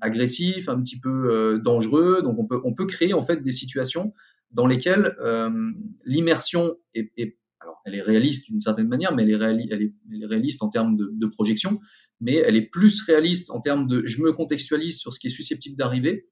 agressifs, 0.00 0.68
un 0.68 0.80
petit 0.80 1.00
peu 1.00 1.58
dangereux. 1.64 2.22
Donc 2.22 2.38
on 2.38 2.72
peut, 2.74 2.86
créer 2.86 3.12
en 3.12 3.22
fait 3.22 3.42
des 3.42 3.50
situations 3.50 4.14
dans 4.52 4.68
lesquelles 4.68 5.16
l'immersion 6.04 6.76
est 6.94 7.39
alors, 7.60 7.80
elle 7.84 7.94
est 7.94 8.02
réaliste 8.02 8.46
d'une 8.46 8.60
certaine 8.60 8.88
manière, 8.88 9.14
mais 9.14 9.22
elle 9.22 9.30
est, 9.30 10.26
réaliste 10.26 10.62
en 10.62 10.68
termes 10.68 10.96
de, 10.96 11.26
projection, 11.26 11.80
mais 12.20 12.36
elle 12.36 12.56
est 12.56 12.70
plus 12.70 13.02
réaliste 13.02 13.50
en 13.50 13.60
termes 13.60 13.86
de 13.86 14.02
je 14.06 14.22
me 14.22 14.32
contextualise 14.32 14.98
sur 14.98 15.12
ce 15.12 15.20
qui 15.20 15.26
est 15.26 15.30
susceptible 15.30 15.76
d'arriver 15.76 16.26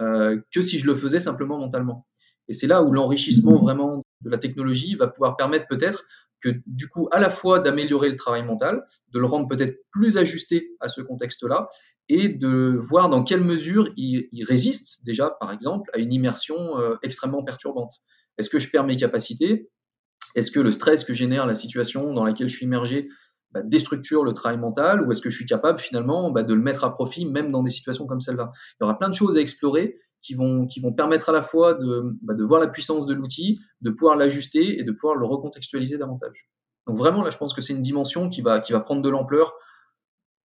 euh, 0.00 0.38
que 0.52 0.62
si 0.62 0.78
je 0.78 0.86
le 0.86 0.94
faisais 0.94 1.20
simplement 1.20 1.58
mentalement. 1.58 2.06
Et 2.48 2.52
c'est 2.52 2.66
là 2.66 2.82
où 2.82 2.92
l'enrichissement 2.92 3.58
vraiment 3.58 4.04
de 4.20 4.30
la 4.30 4.38
technologie 4.38 4.94
va 4.96 5.08
pouvoir 5.08 5.36
permettre 5.36 5.66
peut-être 5.68 6.04
que 6.42 6.50
du 6.66 6.88
coup 6.88 7.08
à 7.10 7.18
la 7.18 7.30
fois 7.30 7.60
d'améliorer 7.60 8.10
le 8.10 8.16
travail 8.16 8.44
mental, 8.44 8.84
de 9.12 9.18
le 9.18 9.24
rendre 9.24 9.48
peut-être 9.48 9.78
plus 9.90 10.18
ajusté 10.18 10.68
à 10.80 10.88
ce 10.88 11.00
contexte-là, 11.00 11.68
et 12.08 12.28
de 12.28 12.78
voir 12.82 13.08
dans 13.08 13.24
quelle 13.24 13.40
mesure 13.40 13.90
il, 13.96 14.28
résiste 14.44 15.02
déjà, 15.04 15.30
par 15.40 15.52
exemple, 15.52 15.90
à 15.94 15.98
une 15.98 16.12
immersion 16.12 16.78
euh, 16.78 16.96
extrêmement 17.02 17.42
perturbante. 17.42 17.94
Est-ce 18.36 18.50
que 18.50 18.58
je 18.58 18.68
perds 18.68 18.84
mes 18.84 18.96
capacités? 18.96 19.70
Est-ce 20.34 20.50
que 20.50 20.60
le 20.60 20.72
stress 20.72 21.04
que 21.04 21.14
génère 21.14 21.46
la 21.46 21.54
situation 21.54 22.12
dans 22.12 22.24
laquelle 22.24 22.48
je 22.48 22.56
suis 22.56 22.66
immergé 22.66 23.08
bah, 23.52 23.62
déstructure 23.62 24.24
le 24.24 24.32
travail 24.32 24.58
mental 24.58 25.06
ou 25.06 25.12
est-ce 25.12 25.20
que 25.20 25.30
je 25.30 25.36
suis 25.36 25.46
capable 25.46 25.78
finalement 25.78 26.30
bah, 26.32 26.42
de 26.42 26.54
le 26.54 26.60
mettre 26.60 26.84
à 26.84 26.92
profit 26.92 27.24
même 27.24 27.52
dans 27.52 27.62
des 27.62 27.70
situations 27.70 28.06
comme 28.06 28.20
celle-là? 28.20 28.50
Il 28.54 28.84
y 28.84 28.84
aura 28.84 28.98
plein 28.98 29.08
de 29.08 29.14
choses 29.14 29.36
à 29.36 29.40
explorer 29.40 29.96
qui 30.22 30.34
vont, 30.34 30.66
qui 30.66 30.80
vont 30.80 30.92
permettre 30.92 31.28
à 31.28 31.32
la 31.32 31.42
fois 31.42 31.74
de, 31.74 32.16
bah, 32.22 32.34
de 32.34 32.42
voir 32.42 32.60
la 32.60 32.68
puissance 32.68 33.06
de 33.06 33.14
l'outil, 33.14 33.60
de 33.82 33.90
pouvoir 33.90 34.16
l'ajuster 34.16 34.80
et 34.80 34.82
de 34.82 34.90
pouvoir 34.90 35.14
le 35.14 35.26
recontextualiser 35.26 35.98
davantage. 35.98 36.48
Donc 36.86 36.98
vraiment, 36.98 37.22
là, 37.22 37.30
je 37.30 37.36
pense 37.36 37.54
que 37.54 37.60
c'est 37.60 37.72
une 37.72 37.82
dimension 37.82 38.28
qui 38.28 38.42
va, 38.42 38.60
qui 38.60 38.72
va 38.72 38.80
prendre 38.80 39.02
de 39.02 39.08
l'ampleur 39.08 39.54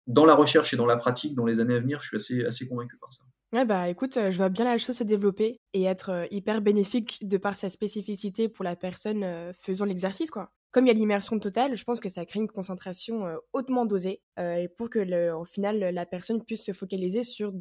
dans 0.06 0.24
la 0.24 0.35
recherche 0.35 0.72
et 0.72 0.77
dans 0.77 0.86
la 0.86 0.97
pratique 0.97 1.35
dans 1.35 1.47
les 1.47 1.60
années 1.60 1.74
à 1.74 1.81
venir. 1.81 2.01
Je 2.01 2.09
suis 2.09 2.16
assez, 2.16 2.44
assez 2.44 2.68
convaincu 2.68 2.97
par 2.98 3.12
ça. 3.12 3.22
Ouais, 3.52 3.64
bah 3.64 3.89
écoute, 3.89 4.16
euh, 4.16 4.31
je 4.31 4.36
vois 4.36 4.48
bien 4.48 4.64
la 4.64 4.78
chose 4.78 4.97
se 4.97 5.05
développer 5.05 5.60
et 5.72 5.82
être 5.82 6.10
euh, 6.10 6.27
hyper 6.31 6.60
bénéfique 6.62 7.18
de 7.22 7.36
par 7.36 7.56
sa 7.56 7.68
spécificité 7.68 8.48
pour 8.48 8.64
la 8.64 8.77
personne 8.77 9.24
euh, 9.24 9.52
faisant 9.52 9.85
l'exercice, 9.85 10.31
quoi. 10.31 10.52
Comme 10.72 10.86
il 10.86 10.89
y 10.89 10.93
a 10.93 10.94
l'immersion 10.94 11.36
totale, 11.40 11.74
je 11.74 11.82
pense 11.82 11.98
que 11.98 12.09
ça 12.09 12.24
crée 12.24 12.39
une 12.39 12.47
concentration 12.47 13.27
hautement 13.52 13.86
dosée 13.86 14.22
et 14.39 14.68
pour 14.68 14.89
que, 14.89 15.01
le, 15.01 15.35
au 15.35 15.44
final, 15.44 15.81
la 15.81 16.06
personne 16.06 16.44
puisse 16.44 16.64
se 16.64 16.70
focaliser 16.70 17.24
sur 17.24 17.52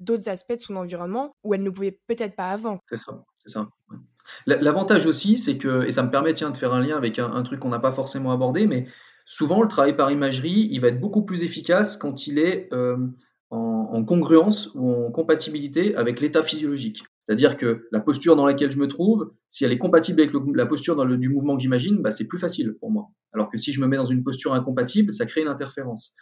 d'autres 0.00 0.30
aspects 0.30 0.54
de 0.54 0.60
son 0.60 0.76
environnement 0.76 1.36
où 1.44 1.52
elle 1.52 1.62
ne 1.62 1.68
pouvait 1.68 2.00
peut-être 2.06 2.34
pas 2.34 2.48
avant. 2.48 2.80
C'est 2.88 2.96
ça, 2.96 3.22
c'est 3.36 3.50
ça. 3.50 3.68
L'avantage 4.46 5.04
aussi, 5.04 5.36
c'est 5.36 5.58
que, 5.58 5.84
et 5.84 5.90
ça 5.90 6.02
me 6.02 6.10
permet 6.10 6.32
tiens, 6.32 6.50
de 6.50 6.56
faire 6.56 6.72
un 6.72 6.80
lien 6.80 6.96
avec 6.96 7.18
un, 7.18 7.42
truc 7.42 7.60
qu'on 7.60 7.68
n'a 7.68 7.78
pas 7.78 7.92
forcément 7.92 8.32
abordé, 8.32 8.66
mais 8.66 8.86
souvent 9.24 9.62
le 9.62 9.68
travail 9.68 9.96
par 9.96 10.10
imagerie, 10.10 10.68
il 10.70 10.80
va 10.80 10.88
être 10.88 11.00
beaucoup 11.00 11.22
plus 11.22 11.42
efficace 11.42 11.96
quand 11.96 12.26
il 12.26 12.38
est 12.38 12.68
en, 13.50 14.04
congruence 14.04 14.70
ou 14.74 14.92
en 14.92 15.10
compatibilité 15.10 15.94
avec 15.96 16.20
l'état 16.20 16.42
physiologique. 16.42 17.04
C'est-à-dire 17.20 17.56
que 17.56 17.88
la 17.90 18.00
posture 18.00 18.36
dans 18.36 18.44
laquelle 18.44 18.70
je 18.70 18.78
me 18.78 18.86
trouve, 18.86 19.32
si 19.48 19.64
elle 19.64 19.72
est 19.72 19.78
compatible 19.78 20.20
avec 20.20 20.34
la 20.54 20.66
posture 20.66 21.06
du 21.06 21.28
mouvement 21.28 21.56
que 21.56 21.62
j'imagine, 21.62 22.02
bah, 22.02 22.10
c'est 22.10 22.26
plus 22.26 22.38
facile 22.38 22.74
pour 22.80 22.90
moi. 22.90 23.08
Alors 23.32 23.50
que 23.50 23.56
si 23.56 23.72
je 23.72 23.80
me 23.80 23.86
mets 23.86 23.96
dans 23.96 24.04
une 24.04 24.22
posture 24.22 24.52
incompatible, 24.52 25.12
ça 25.12 25.24
crée 25.24 25.40
une 25.40 25.48
interférence. 25.48 26.14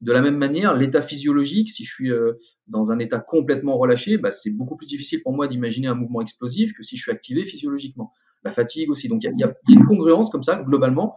De 0.00 0.12
la 0.12 0.20
même 0.20 0.36
manière, 0.36 0.74
l'état 0.76 1.02
physiologique, 1.02 1.68
si 1.68 1.84
je 1.84 1.92
suis 1.92 2.10
euh, 2.10 2.34
dans 2.66 2.92
un 2.92 2.98
état 2.98 3.18
complètement 3.18 3.76
relâché, 3.76 4.16
bah, 4.16 4.30
c'est 4.30 4.50
beaucoup 4.50 4.76
plus 4.76 4.86
difficile 4.86 5.22
pour 5.22 5.32
moi 5.32 5.48
d'imaginer 5.48 5.88
un 5.88 5.94
mouvement 5.94 6.20
explosif 6.20 6.72
que 6.72 6.82
si 6.82 6.96
je 6.96 7.02
suis 7.02 7.12
activé 7.12 7.44
physiologiquement. 7.44 8.12
La 8.44 8.50
fatigue 8.50 8.90
aussi. 8.90 9.08
Donc 9.08 9.24
il 9.24 9.32
y, 9.36 9.40
y, 9.40 9.44
a 9.44 9.54
une 9.68 9.84
congruence 9.84 10.30
comme 10.30 10.44
ça, 10.44 10.62
globalement, 10.62 11.16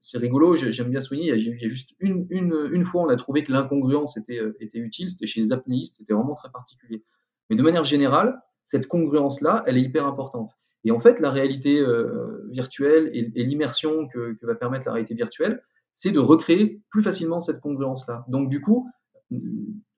c'est 0.00 0.18
rigolo, 0.18 0.56
j'aime 0.56 0.90
bien 0.90 1.00
souligner, 1.00 1.34
il 1.34 1.60
y 1.60 1.64
a, 1.64 1.68
juste 1.68 1.94
une, 2.00 2.84
fois 2.84 3.02
on 3.02 3.08
a 3.08 3.16
trouvé 3.16 3.44
que 3.44 3.52
l'incongruence 3.52 4.16
était, 4.16 4.38
euh, 4.38 4.56
était 4.60 4.78
utile, 4.78 5.10
c'était 5.10 5.26
chez 5.26 5.40
les 5.40 5.52
apnéistes, 5.52 5.96
c'était 5.96 6.12
vraiment 6.12 6.34
très 6.34 6.50
particulier. 6.50 7.02
Mais 7.50 7.56
de 7.56 7.62
manière 7.62 7.84
générale, 7.84 8.40
cette 8.64 8.86
congruence-là, 8.86 9.62
elle 9.66 9.76
est 9.76 9.82
hyper 9.82 10.06
importante. 10.06 10.50
Et 10.84 10.90
en 10.90 11.00
fait, 11.00 11.20
la 11.20 11.30
réalité 11.30 11.80
euh, 11.80 12.46
virtuelle 12.50 13.10
et, 13.12 13.44
l'immersion 13.44 14.08
que, 14.08 14.36
va 14.42 14.54
permettre 14.54 14.86
la 14.86 14.92
réalité 14.92 15.14
virtuelle, 15.14 15.62
c'est 15.92 16.10
de 16.10 16.18
recréer 16.18 16.82
plus 16.90 17.02
facilement 17.02 17.40
cette 17.40 17.60
congruence-là. 17.60 18.24
Donc 18.28 18.48
du 18.48 18.60
coup, 18.60 18.88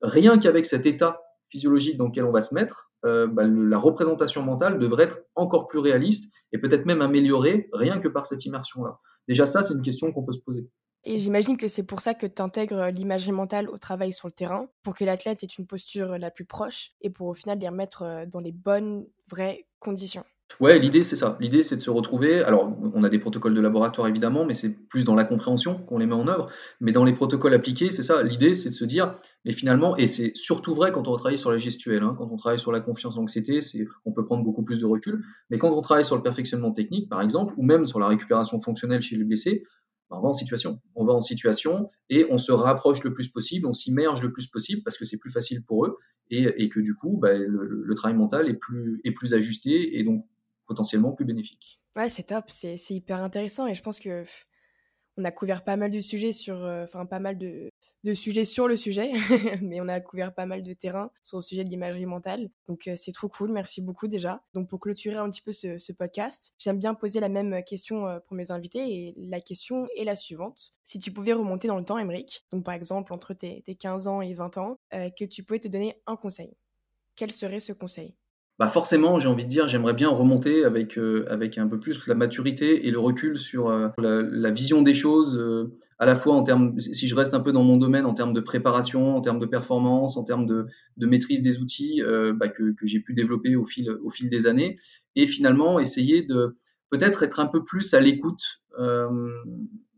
rien 0.03 0.39
qu'avec 0.39 0.67
cet 0.67 0.87
état 0.87 1.21
physiologique 1.49 1.97
dans 1.97 2.07
lequel 2.07 2.25
on 2.25 2.33
va 2.33 2.41
se 2.41 2.55
mettre, 2.55 2.91
euh, 3.05 3.27
bah, 3.27 3.45
la 3.47 3.79
représentation 3.79 4.43
mentale 4.43 4.79
devrait 4.79 5.05
être 5.05 5.21
encore 5.35 5.69
plus 5.69 5.79
réaliste 5.79 6.33
et 6.53 6.59
peut-être 6.59 6.87
même 6.87 7.03
améliorée 7.03 7.69
rien 7.73 7.99
que 7.99 8.09
par 8.09 8.27
cette 8.27 8.45
immersion-là. 8.45 8.99
Déjà 9.29 9.47
ça, 9.47 9.63
c'est 9.63 9.75
une 9.75 9.83
question 9.83 10.13
qu'on 10.13 10.25
peut 10.25 10.33
se 10.33 10.41
poser. 10.41 10.69
Et 11.05 11.19
j'imagine 11.19 11.57
que 11.57 11.69
c'est 11.69 11.85
pour 11.85 12.01
ça 12.01 12.15
que 12.15 12.27
tu 12.27 12.43
intègres 12.43 12.87
l'imagerie 12.87 13.33
mentale 13.33 13.69
au 13.69 13.79
travail 13.79 14.13
sur 14.13 14.27
le 14.27 14.33
terrain, 14.33 14.69
pour 14.83 14.95
que 14.95 15.05
l'athlète 15.05 15.45
ait 15.45 15.47
une 15.47 15.67
posture 15.67 16.19
la 16.19 16.33
plus 16.33 16.45
proche 16.45 16.93
et 17.01 17.11
pour 17.11 17.29
au 17.29 17.35
final 17.35 17.61
les 17.61 17.69
remettre 17.69 18.03
euh, 18.03 18.27
dans 18.27 18.41
les 18.41 18.51
bonnes, 18.51 19.07
vraies 19.29 19.69
conditions. 19.79 20.25
Ouais, 20.59 20.79
l'idée 20.79 21.03
c'est 21.03 21.17
ça. 21.17 21.37
L'idée 21.39 21.61
c'est 21.61 21.77
de 21.77 21.83
se 21.83 21.91
retrouver. 21.91 22.43
Alors, 22.43 22.73
on 22.95 23.05
a 23.05 23.11
des 23.11 23.19
protocoles 23.19 23.55
de 23.55 23.61
laboratoire 23.61 24.09
évidemment, 24.09 24.47
mais 24.47 24.55
c'est 24.55 24.71
plus 24.89 25.05
dans 25.05 25.15
la 25.15 25.25
compréhension 25.25 25.79
qu'on 25.79 25.99
les 25.99 26.07
met 26.07 26.15
en 26.15 26.29
œuvre. 26.29 26.49
Mais 26.81 26.93
dans 26.93 27.05
les 27.05 27.13
protocoles 27.13 27.53
appliqués, 27.53 27.91
c'est 27.91 28.03
ça. 28.03 28.23
L'idée 28.23 28.55
c'est 28.55 28.71
de 28.71 28.75
se 28.75 28.87
dire, 28.87 29.19
mais 29.45 29.53
finalement, 29.53 29.97
et 29.97 30.07
c'est 30.07 30.35
surtout 30.35 30.75
vrai 30.75 30.93
quand 30.93 31.09
on 31.09 31.17
travaille 31.17 31.37
sur 31.37 31.51
la 31.51 31.59
gestuelle, 31.59 32.03
hein, 32.03 32.15
quand 32.17 32.29
on 32.33 32.37
travaille 32.37 32.59
sur 32.59 32.73
la 32.73 32.81
confiance, 32.81 33.17
l'anxiété, 33.17 33.61
on 34.07 34.13
peut 34.13 34.25
prendre 34.25 34.45
beaucoup 34.45 34.63
plus 34.63 34.79
de 34.79 34.87
recul. 34.87 35.23
Mais 35.51 35.59
quand 35.59 35.71
on 35.71 35.81
travaille 35.83 36.05
sur 36.05 36.17
le 36.17 36.23
perfectionnement 36.23 36.73
technique, 36.73 37.11
par 37.11 37.21
exemple, 37.21 37.53
ou 37.59 37.63
même 37.63 37.87
sur 37.87 38.01
la 38.01 38.09
récupération 38.09 38.59
fonctionnelle 38.59 39.03
chez 39.03 39.17
les 39.17 39.25
blessés, 39.25 39.65
ben, 40.09 40.17
on 40.19 40.23
va 40.23 40.29
en 40.29 40.33
situation. 40.33 40.81
On 40.95 41.05
va 41.05 41.13
en 41.13 41.21
situation 41.21 41.89
et 42.09 42.27
on 42.31 42.39
se 42.39 42.53
rapproche 42.53 43.03
le 43.03 43.13
plus 43.13 43.29
possible, 43.29 43.67
on 43.67 43.75
s'immerge 43.75 44.23
le 44.23 44.33
plus 44.33 44.47
possible 44.47 44.83
parce 44.85 44.97
que 44.97 45.05
c'est 45.05 45.19
plus 45.19 45.31
facile 45.31 45.65
pour 45.65 45.85
eux 45.85 45.99
et, 46.31 46.69
que 46.71 46.81
du 46.81 46.95
coup, 46.95 47.19
ben, 47.21 47.43
le, 47.43 47.83
le, 47.85 47.95
travail 47.95 48.17
mental 48.17 48.49
est 48.49 48.55
plus, 48.55 49.01
est 49.05 49.13
plus 49.13 49.35
ajusté 49.35 49.99
et 49.99 50.03
donc 50.03 50.25
potentiellement 50.67 51.13
plus 51.13 51.25
bénéfique. 51.25 51.81
Ouais, 51.95 52.09
c'est 52.09 52.25
top, 52.25 52.51
c'est 52.51 52.77
hyper 52.91 53.23
intéressant 53.23 53.67
et 53.67 53.75
je 53.75 53.83
pense 53.83 53.99
que 53.99 54.25
on 55.19 55.25
a 55.25 55.31
couvert 55.31 55.65
pas 55.65 55.77
mal 55.77 55.91
de 55.91 56.01
sujets 56.01 56.33
sur, 56.33 56.63
euh, 56.65 56.85
enfin 56.85 57.07
pas 57.07 57.19
mal 57.19 57.39
de, 57.39 57.71
sujets 58.15 58.45
sur 58.45 58.69
le 58.69 58.77
sujet, 58.77 59.13
mais 59.63 59.81
on 59.81 59.89
a 59.89 59.99
couvert 60.01 60.33
pas 60.33 60.47
mal 60.47 60.63
de 60.63 60.73
terrain 60.75 61.11
sur 61.23 61.39
le 61.39 61.43
sujet 61.43 61.65
de 61.65 61.69
l'imagerie 61.69 62.07
mentale. 62.07 62.51
Donc 62.69 62.87
euh, 62.87 62.95
c'est 62.97 63.13
trop 63.13 63.29
cool, 63.29 63.51
merci 63.51 63.83
beaucoup 63.83 64.07
déjà. 64.07 64.43
Donc 64.55 64.69
pour 64.69 64.79
clôturer 64.79 65.17
un 65.17 65.29
petit 65.29 65.43
peu 65.43 65.53
ce, 65.53 65.79
ce 65.79 65.93
podcast, 65.93 66.53
j'aime 66.59 66.79
bien 66.79 66.95
poser 66.95 67.19
la 67.19 67.29
même 67.29 67.65
question 67.65 68.07
euh, 68.07 68.21
pour 68.21 68.37
mes 68.37 68.51
invités 68.53 68.81
et 68.81 69.15
la 69.17 69.41
question 69.41 69.89
est 69.97 70.05
la 70.05 70.15
suivante. 70.15 70.75
Si 70.85 70.99
tu 71.01 71.11
pouvais 71.11 71.33
remonter 71.33 71.67
dans 71.67 71.79
le 71.79 71.85
temps, 71.85 71.99
Emeric, 71.99 72.45
donc 72.53 72.65
par 72.65 72.75
exemple 72.75 73.13
entre 73.13 73.35
tes, 73.35 73.63
tes 73.63 73.75
15 73.75 74.07
ans 74.07 74.21
et 74.21 74.35
20 74.35 74.59
ans, 74.59 74.79
que 74.93 75.25
tu 75.25 75.43
pouvais 75.43 75.59
te 75.59 75.69
donner 75.69 76.01
un 76.07 76.17
conseil, 76.17 76.57
quel 77.17 77.33
serait 77.33 77.61
ce 77.61 77.73
conseil? 77.73 78.15
Bah 78.59 78.69
forcément, 78.69 79.19
j'ai 79.19 79.29
envie 79.29 79.45
de 79.45 79.51
dire, 79.51 79.69
j'aimerais 79.69 79.93
bien 79.93 80.09
remonter 80.09 80.65
avec, 80.65 80.97
euh, 80.97 81.27
avec 81.29 81.59
un 81.59 81.69
peu 81.69 81.79
plus 81.79 82.07
la 82.07 82.15
maturité 82.15 82.87
et 82.87 82.91
le 82.91 82.99
recul 82.99 83.37
sur 83.37 83.69
euh, 83.69 83.89
la, 83.99 84.51
vision 84.51 84.81
des 84.81 84.95
choses, 84.95 85.37
euh, 85.37 85.77
à 85.99 86.07
la 86.07 86.17
fois 86.17 86.35
en 86.35 86.43
termes, 86.43 86.81
si 86.81 87.07
je 87.07 87.15
reste 87.15 87.35
un 87.35 87.41
peu 87.41 87.53
dans 87.53 87.63
mon 87.63 87.77
domaine, 87.77 88.07
en 88.07 88.15
termes 88.15 88.33
de 88.33 88.41
préparation, 88.41 89.15
en 89.15 89.21
termes 89.21 89.41
de 89.41 89.47
performance, 89.47 90.17
en 90.17 90.25
termes 90.25 90.47
de, 90.47 90.67
de 90.97 91.07
maîtrise 91.07 91.43
des 91.43 91.59
outils 91.59 92.03
bah, 92.35 92.49
que, 92.49 92.75
que 92.75 92.87
j'ai 92.87 93.01
pu 93.01 93.15
développer 93.15 93.57
au 93.57 93.65
fil, 93.65 93.91
au 93.91 94.11
fil 94.11 94.29
des 94.29 94.47
années, 94.47 94.79
et 95.15 95.27
finalement 95.27 95.81
essayer 95.81 96.23
de 96.23 96.55
peut-être 96.91 97.23
être 97.23 97.41
un 97.41 97.47
peu 97.47 97.65
plus 97.65 97.95
à 97.95 98.01
l'écoute 98.01 98.63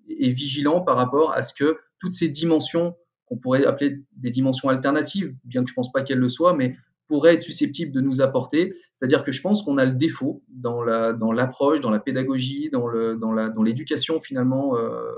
et 0.09 0.31
vigilant 0.31 0.81
par 0.81 0.97
rapport 0.97 1.33
à 1.33 1.43
ce 1.43 1.53
que 1.53 1.79
toutes 1.99 2.13
ces 2.13 2.29
dimensions 2.29 2.95
qu'on 3.27 3.37
pourrait 3.37 3.65
appeler 3.67 4.05
des 4.17 4.31
dimensions 4.31 4.69
alternatives, 4.69 5.35
bien 5.45 5.65
que 5.65 5.69
je 5.69 5.75
pense 5.75 5.91
pas 5.91 6.03
qu'elles 6.03 6.19
le 6.19 6.29
soient, 6.29 6.55
mais 6.55 6.77
pourrait 7.09 7.35
être 7.35 7.43
susceptible 7.43 7.93
de 7.93 8.01
nous 8.01 8.21
apporter. 8.21 8.73
C'est-à-dire 8.93 9.25
que 9.25 9.33
je 9.33 9.41
pense 9.41 9.63
qu'on 9.63 9.79
a 9.79 9.85
le 9.85 9.95
défaut 9.95 10.43
dans 10.49 10.83
la 10.83 11.13
dans 11.13 11.33
l'approche, 11.33 11.81
dans 11.81 11.91
la 11.91 11.99
pédagogie, 12.01 12.71
dans 12.71 12.87
le 12.87 13.17
dans 13.17 13.33
dans 13.33 13.63
l'éducation 13.63 14.21
finalement 14.21 14.77
euh, 14.77 15.11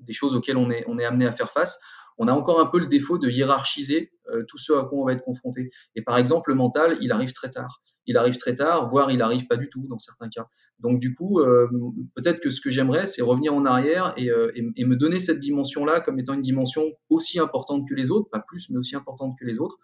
des 0.00 0.12
choses 0.12 0.34
auxquelles 0.34 0.58
on 0.58 0.70
est 0.70 0.84
on 0.86 0.98
est 0.98 1.04
amené 1.04 1.26
à 1.26 1.32
faire 1.32 1.52
face. 1.52 1.80
on 2.18 2.28
a 2.28 2.32
encore 2.32 2.60
un 2.60 2.66
peu 2.66 2.78
le 2.78 2.86
défaut 2.86 3.18
de 3.18 3.28
hiérarchiser 3.28 4.12
euh, 4.30 4.44
tout 4.48 4.56
ce 4.56 4.72
à 4.72 4.84
quoi 4.84 4.98
on 4.98 5.04
va 5.04 5.12
être 5.12 5.24
confronté. 5.24 5.70
Et 5.96 6.02
par 6.02 6.16
exemple, 6.16 6.50
le 6.50 6.56
mental, 6.56 6.96
il 7.00 7.12
arrive 7.12 7.32
très 7.32 7.50
tard. 7.50 7.82
Il 8.06 8.16
arrive 8.16 8.36
très 8.36 8.54
tard, 8.54 8.86
voire 8.86 9.10
il 9.10 9.20
arrive 9.20 9.46
pas 9.46 9.56
du 9.56 9.68
tout 9.68 9.86
dans 9.88 9.98
certains 9.98 10.28
cas. 10.28 10.46
Donc 10.78 10.98
du 10.98 11.14
coup, 11.14 11.40
euh, 11.40 11.68
peut-être 12.14 12.40
que 12.40 12.50
ce 12.50 12.60
que 12.60 12.70
j'aimerais, 12.70 13.06
c'est 13.06 13.22
revenir 13.22 13.52
en 13.52 13.64
arrière 13.66 14.14
et, 14.16 14.30
euh, 14.30 14.50
et, 14.54 14.64
et, 14.76 14.84
me 14.84 14.96
donner 14.96 15.20
cette 15.20 15.40
dimension-là 15.40 16.00
comme 16.00 16.18
étant 16.18 16.34
une 16.34 16.42
dimension 16.42 16.84
aussi 17.10 17.38
importante 17.38 17.88
que 17.88 17.94
les 17.94 18.10
autres, 18.10 18.28
pas 18.30 18.40
plus, 18.40 18.70
mais 18.70 18.78
aussi 18.78 18.94
importante 18.96 19.36
que 19.38 19.44
les 19.44 19.58
autres, 19.58 19.78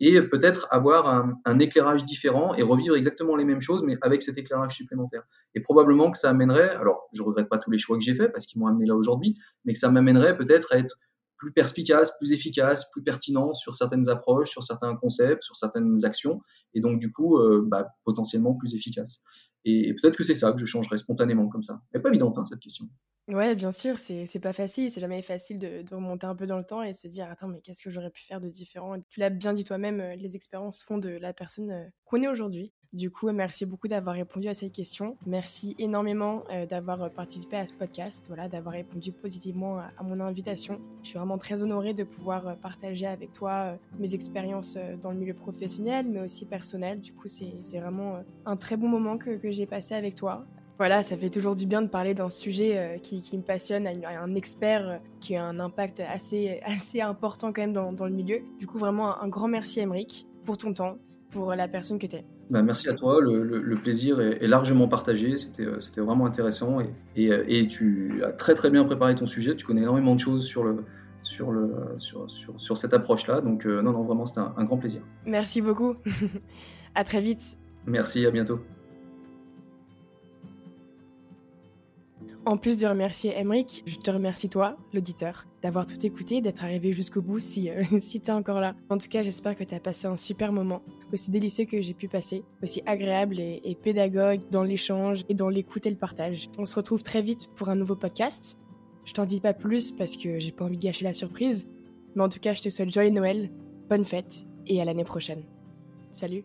et 0.00 0.20
peut-être 0.22 0.66
avoir 0.70 1.08
un, 1.44 1.58
éclairage 1.58 2.04
différent 2.04 2.54
et 2.54 2.62
revivre 2.62 2.96
exactement 2.96 3.36
les 3.36 3.44
mêmes 3.44 3.60
choses, 3.60 3.82
mais 3.82 3.96
avec 4.02 4.22
cet 4.22 4.38
éclairage 4.38 4.74
supplémentaire. 4.74 5.22
Et 5.54 5.60
probablement 5.60 6.10
que 6.10 6.18
ça 6.18 6.30
amènerait, 6.30 6.70
alors 6.70 7.08
je 7.12 7.22
regrette 7.22 7.48
pas 7.48 7.58
tous 7.58 7.70
les 7.70 7.78
choix 7.78 7.96
que 7.96 8.02
j'ai 8.02 8.14
faits 8.14 8.32
parce 8.32 8.46
qu'ils 8.46 8.60
m'ont 8.60 8.66
amené 8.66 8.86
là 8.86 8.96
aujourd'hui, 8.96 9.38
mais 9.64 9.72
que 9.72 9.78
ça 9.78 9.90
m'amènerait 9.90 10.36
peut-être 10.36 10.74
à 10.74 10.78
être 10.78 10.98
plus 11.44 11.52
perspicace, 11.52 12.16
plus 12.16 12.32
efficace, 12.32 12.90
plus 12.90 13.02
pertinent 13.02 13.52
sur 13.52 13.74
certaines 13.74 14.08
approches, 14.08 14.50
sur 14.50 14.64
certains 14.64 14.96
concepts, 14.96 15.42
sur 15.42 15.56
certaines 15.56 16.02
actions, 16.06 16.40
et 16.72 16.80
donc 16.80 16.98
du 16.98 17.12
coup, 17.12 17.36
euh, 17.36 17.62
bah, 17.66 17.88
potentiellement 18.04 18.54
plus 18.54 18.74
efficace. 18.74 19.22
Et, 19.66 19.94
peut-être 19.94 20.16
que 20.16 20.24
c'est 20.24 20.34
ça 20.34 20.52
que 20.52 20.58
je 20.58 20.64
changerais 20.64 20.96
spontanément 20.96 21.48
comme 21.48 21.62
ça. 21.62 21.82
Elle 21.92 21.98
n'est 21.98 22.02
pas 22.02 22.08
évidente 22.08 22.38
hein, 22.38 22.46
cette 22.46 22.60
question. 22.60 22.86
Ouais, 23.28 23.54
bien 23.54 23.70
sûr, 23.70 23.98
c'est 23.98 24.40
pas 24.40 24.52
facile, 24.54 24.90
c'est 24.90 25.00
jamais 25.00 25.20
facile 25.22 25.58
de, 25.58 25.82
de, 25.82 25.94
remonter 25.94 26.26
un 26.26 26.34
peu 26.34 26.46
dans 26.46 26.58
le 26.58 26.64
temps 26.64 26.82
et 26.82 26.92
se 26.92 27.08
dire 27.08 27.30
attends 27.30 27.48
mais 27.48 27.60
qu'est-ce 27.62 27.82
que 27.82 27.90
j'aurais 27.90 28.10
pu 28.10 28.22
faire 28.22 28.40
de 28.40 28.48
différent? 28.48 28.98
Tu 29.10 29.20
l'as 29.20 29.30
bien 29.30 29.52
dit 29.52 29.64
toi-même, 29.64 30.00
euh, 30.00 30.14
les 30.16 30.36
expériences 30.36 30.82
font 30.82 30.98
de 30.98 31.08
la 31.08 31.32
personne 31.32 31.70
euh, 31.70 31.84
qu'on 32.04 32.22
est 32.22 32.28
aujourd'hui. 32.28 32.72
Du 32.94 33.10
coup, 33.10 33.30
merci 33.30 33.66
beaucoup 33.66 33.88
d'avoir 33.88 34.14
répondu 34.14 34.48
à 34.48 34.54
cette 34.54 34.72
question. 34.72 35.16
Merci 35.26 35.74
énormément 35.78 36.44
euh, 36.50 36.64
d'avoir 36.64 37.10
participé 37.10 37.56
à 37.56 37.66
ce 37.66 37.74
podcast, 37.74 38.24
voilà, 38.28 38.48
d'avoir 38.48 38.74
répondu 38.74 39.12
positivement 39.12 39.78
à, 39.78 40.02
mon 40.02 40.20
invitation. 40.20 40.80
Je 41.02 41.08
suis 41.08 41.18
vraiment 41.18 41.36
très 41.36 41.62
honorée 41.62 41.92
de 41.92 42.04
pouvoir 42.04 42.56
partager 42.58 43.06
avec 43.06 43.32
toi 43.32 43.76
mes 43.98 44.14
expériences 44.14 44.78
dans 45.02 45.10
le 45.10 45.18
milieu 45.18 45.34
professionnel, 45.34 46.06
mais 46.08 46.20
aussi 46.20 46.46
personnel. 46.46 47.00
Du 47.00 47.12
coup, 47.12 47.28
c'est 47.28 47.78
vraiment 47.78 48.20
un 48.46 48.56
très 48.56 48.76
bon 48.76 48.88
moment 48.88 49.18
que, 49.18 49.36
que 49.36 49.50
j'ai 49.50 49.66
passé 49.66 49.94
avec 49.94 50.14
toi. 50.14 50.46
Voilà, 50.76 51.04
ça 51.04 51.16
fait 51.16 51.30
toujours 51.30 51.54
du 51.54 51.66
bien 51.66 51.82
de 51.82 51.86
parler 51.86 52.14
d'un 52.14 52.30
sujet 52.30 52.76
euh, 52.76 52.98
qui, 52.98 53.20
qui, 53.20 53.38
me 53.38 53.42
passionne, 53.42 53.86
à, 53.86 54.20
un 54.20 54.34
expert 54.34 54.88
euh, 54.88 54.96
qui 55.20 55.36
a 55.36 55.44
un 55.44 55.60
impact 55.60 56.00
assez, 56.00 56.60
assez 56.64 57.00
important 57.00 57.52
quand 57.52 57.62
même 57.62 57.72
dans, 57.72 57.92
dans 57.92 58.06
le 58.06 58.12
milieu. 58.12 58.40
Du 58.58 58.66
coup, 58.66 58.78
vraiment 58.78 59.16
un, 59.16 59.24
un 59.24 59.28
grand 59.28 59.46
merci, 59.46 59.78
Emeric, 59.78 60.26
pour 60.44 60.58
ton 60.58 60.74
temps, 60.74 60.98
pour 61.30 61.54
la 61.54 61.68
personne 61.68 61.98
que 62.00 62.08
tu 62.08 62.16
es. 62.16 62.24
Bah, 62.50 62.62
merci 62.62 62.88
à 62.88 62.94
toi, 62.94 63.20
le, 63.20 63.42
le, 63.42 63.60
le 63.60 63.76
plaisir 63.76 64.20
est, 64.20 64.42
est, 64.42 64.46
largement 64.46 64.86
partagé, 64.86 65.38
c'était 65.38 66.00
vraiment 66.00 66.26
intéressant. 66.26 66.80
Et, 66.80 66.90
et, 67.16 67.58
et, 67.58 67.66
tu 67.66 68.22
as 68.24 68.32
très 68.32 68.54
très 68.54 68.70
bien 68.70 68.84
préparé 68.84 69.14
ton 69.14 69.26
sujet, 69.26 69.56
tu 69.56 69.64
connais 69.64 69.82
énormément 69.82 70.14
de 70.14 70.20
choses 70.20 70.44
sur, 70.44 70.64
le, 70.64 70.84
sur, 71.22 71.50
le, 71.52 71.72
sur, 71.96 72.30
sur, 72.30 72.60
sur 72.60 72.76
cette 72.78 72.92
approche-là, 72.92 73.40
donc 73.40 73.66
euh, 73.66 73.80
non, 73.80 73.92
non, 73.92 74.02
vraiment 74.02 74.26
c'était 74.26 74.40
un, 74.40 74.52
un 74.56 74.64
grand 74.64 74.76
plaisir. 74.76 75.00
Merci 75.24 75.62
beaucoup, 75.62 75.96
à 76.94 77.04
très 77.04 77.22
vite. 77.22 77.56
Merci, 77.86 78.26
à 78.26 78.30
bientôt. 78.30 78.60
En 82.46 82.58
plus 82.58 82.76
de 82.76 82.86
remercier 82.86 83.32
Emric, 83.38 83.82
je 83.86 83.96
te 83.96 84.10
remercie 84.10 84.50
toi, 84.50 84.76
l'auditeur, 84.92 85.46
d'avoir 85.62 85.86
tout 85.86 86.04
écouté, 86.04 86.42
d'être 86.42 86.62
arrivé 86.62 86.92
jusqu'au 86.92 87.22
bout 87.22 87.40
si, 87.40 87.70
euh, 87.70 87.82
si 87.98 88.20
t'es 88.20 88.32
encore 88.32 88.60
là. 88.60 88.74
En 88.90 88.98
tout 88.98 89.08
cas, 89.08 89.22
j'espère 89.22 89.56
que 89.56 89.64
t'as 89.64 89.80
passé 89.80 90.06
un 90.06 90.18
super 90.18 90.52
moment, 90.52 90.82
aussi 91.10 91.30
délicieux 91.30 91.64
que 91.64 91.80
j'ai 91.80 91.94
pu 91.94 92.06
passer, 92.06 92.44
aussi 92.62 92.82
agréable 92.84 93.40
et, 93.40 93.62
et 93.64 93.74
pédagogue 93.74 94.42
dans 94.50 94.62
l'échange 94.62 95.24
et 95.30 95.34
dans 95.34 95.48
l'écoute 95.48 95.86
et 95.86 95.90
le 95.90 95.96
partage. 95.96 96.50
On 96.58 96.66
se 96.66 96.74
retrouve 96.74 97.02
très 97.02 97.22
vite 97.22 97.48
pour 97.56 97.70
un 97.70 97.76
nouveau 97.76 97.96
podcast. 97.96 98.58
Je 99.06 99.14
t'en 99.14 99.24
dis 99.24 99.40
pas 99.40 99.54
plus 99.54 99.90
parce 99.90 100.18
que 100.18 100.38
j'ai 100.38 100.52
pas 100.52 100.66
envie 100.66 100.76
de 100.76 100.82
gâcher 100.82 101.04
la 101.04 101.14
surprise, 101.14 101.70
mais 102.14 102.22
en 102.22 102.28
tout 102.28 102.40
cas, 102.40 102.52
je 102.52 102.60
te 102.60 102.68
souhaite 102.68 102.92
joyeux 102.92 103.10
Noël, 103.10 103.50
bonne 103.88 104.04
fête 104.04 104.44
et 104.66 104.82
à 104.82 104.84
l'année 104.84 105.04
prochaine. 105.04 105.44
Salut 106.10 106.44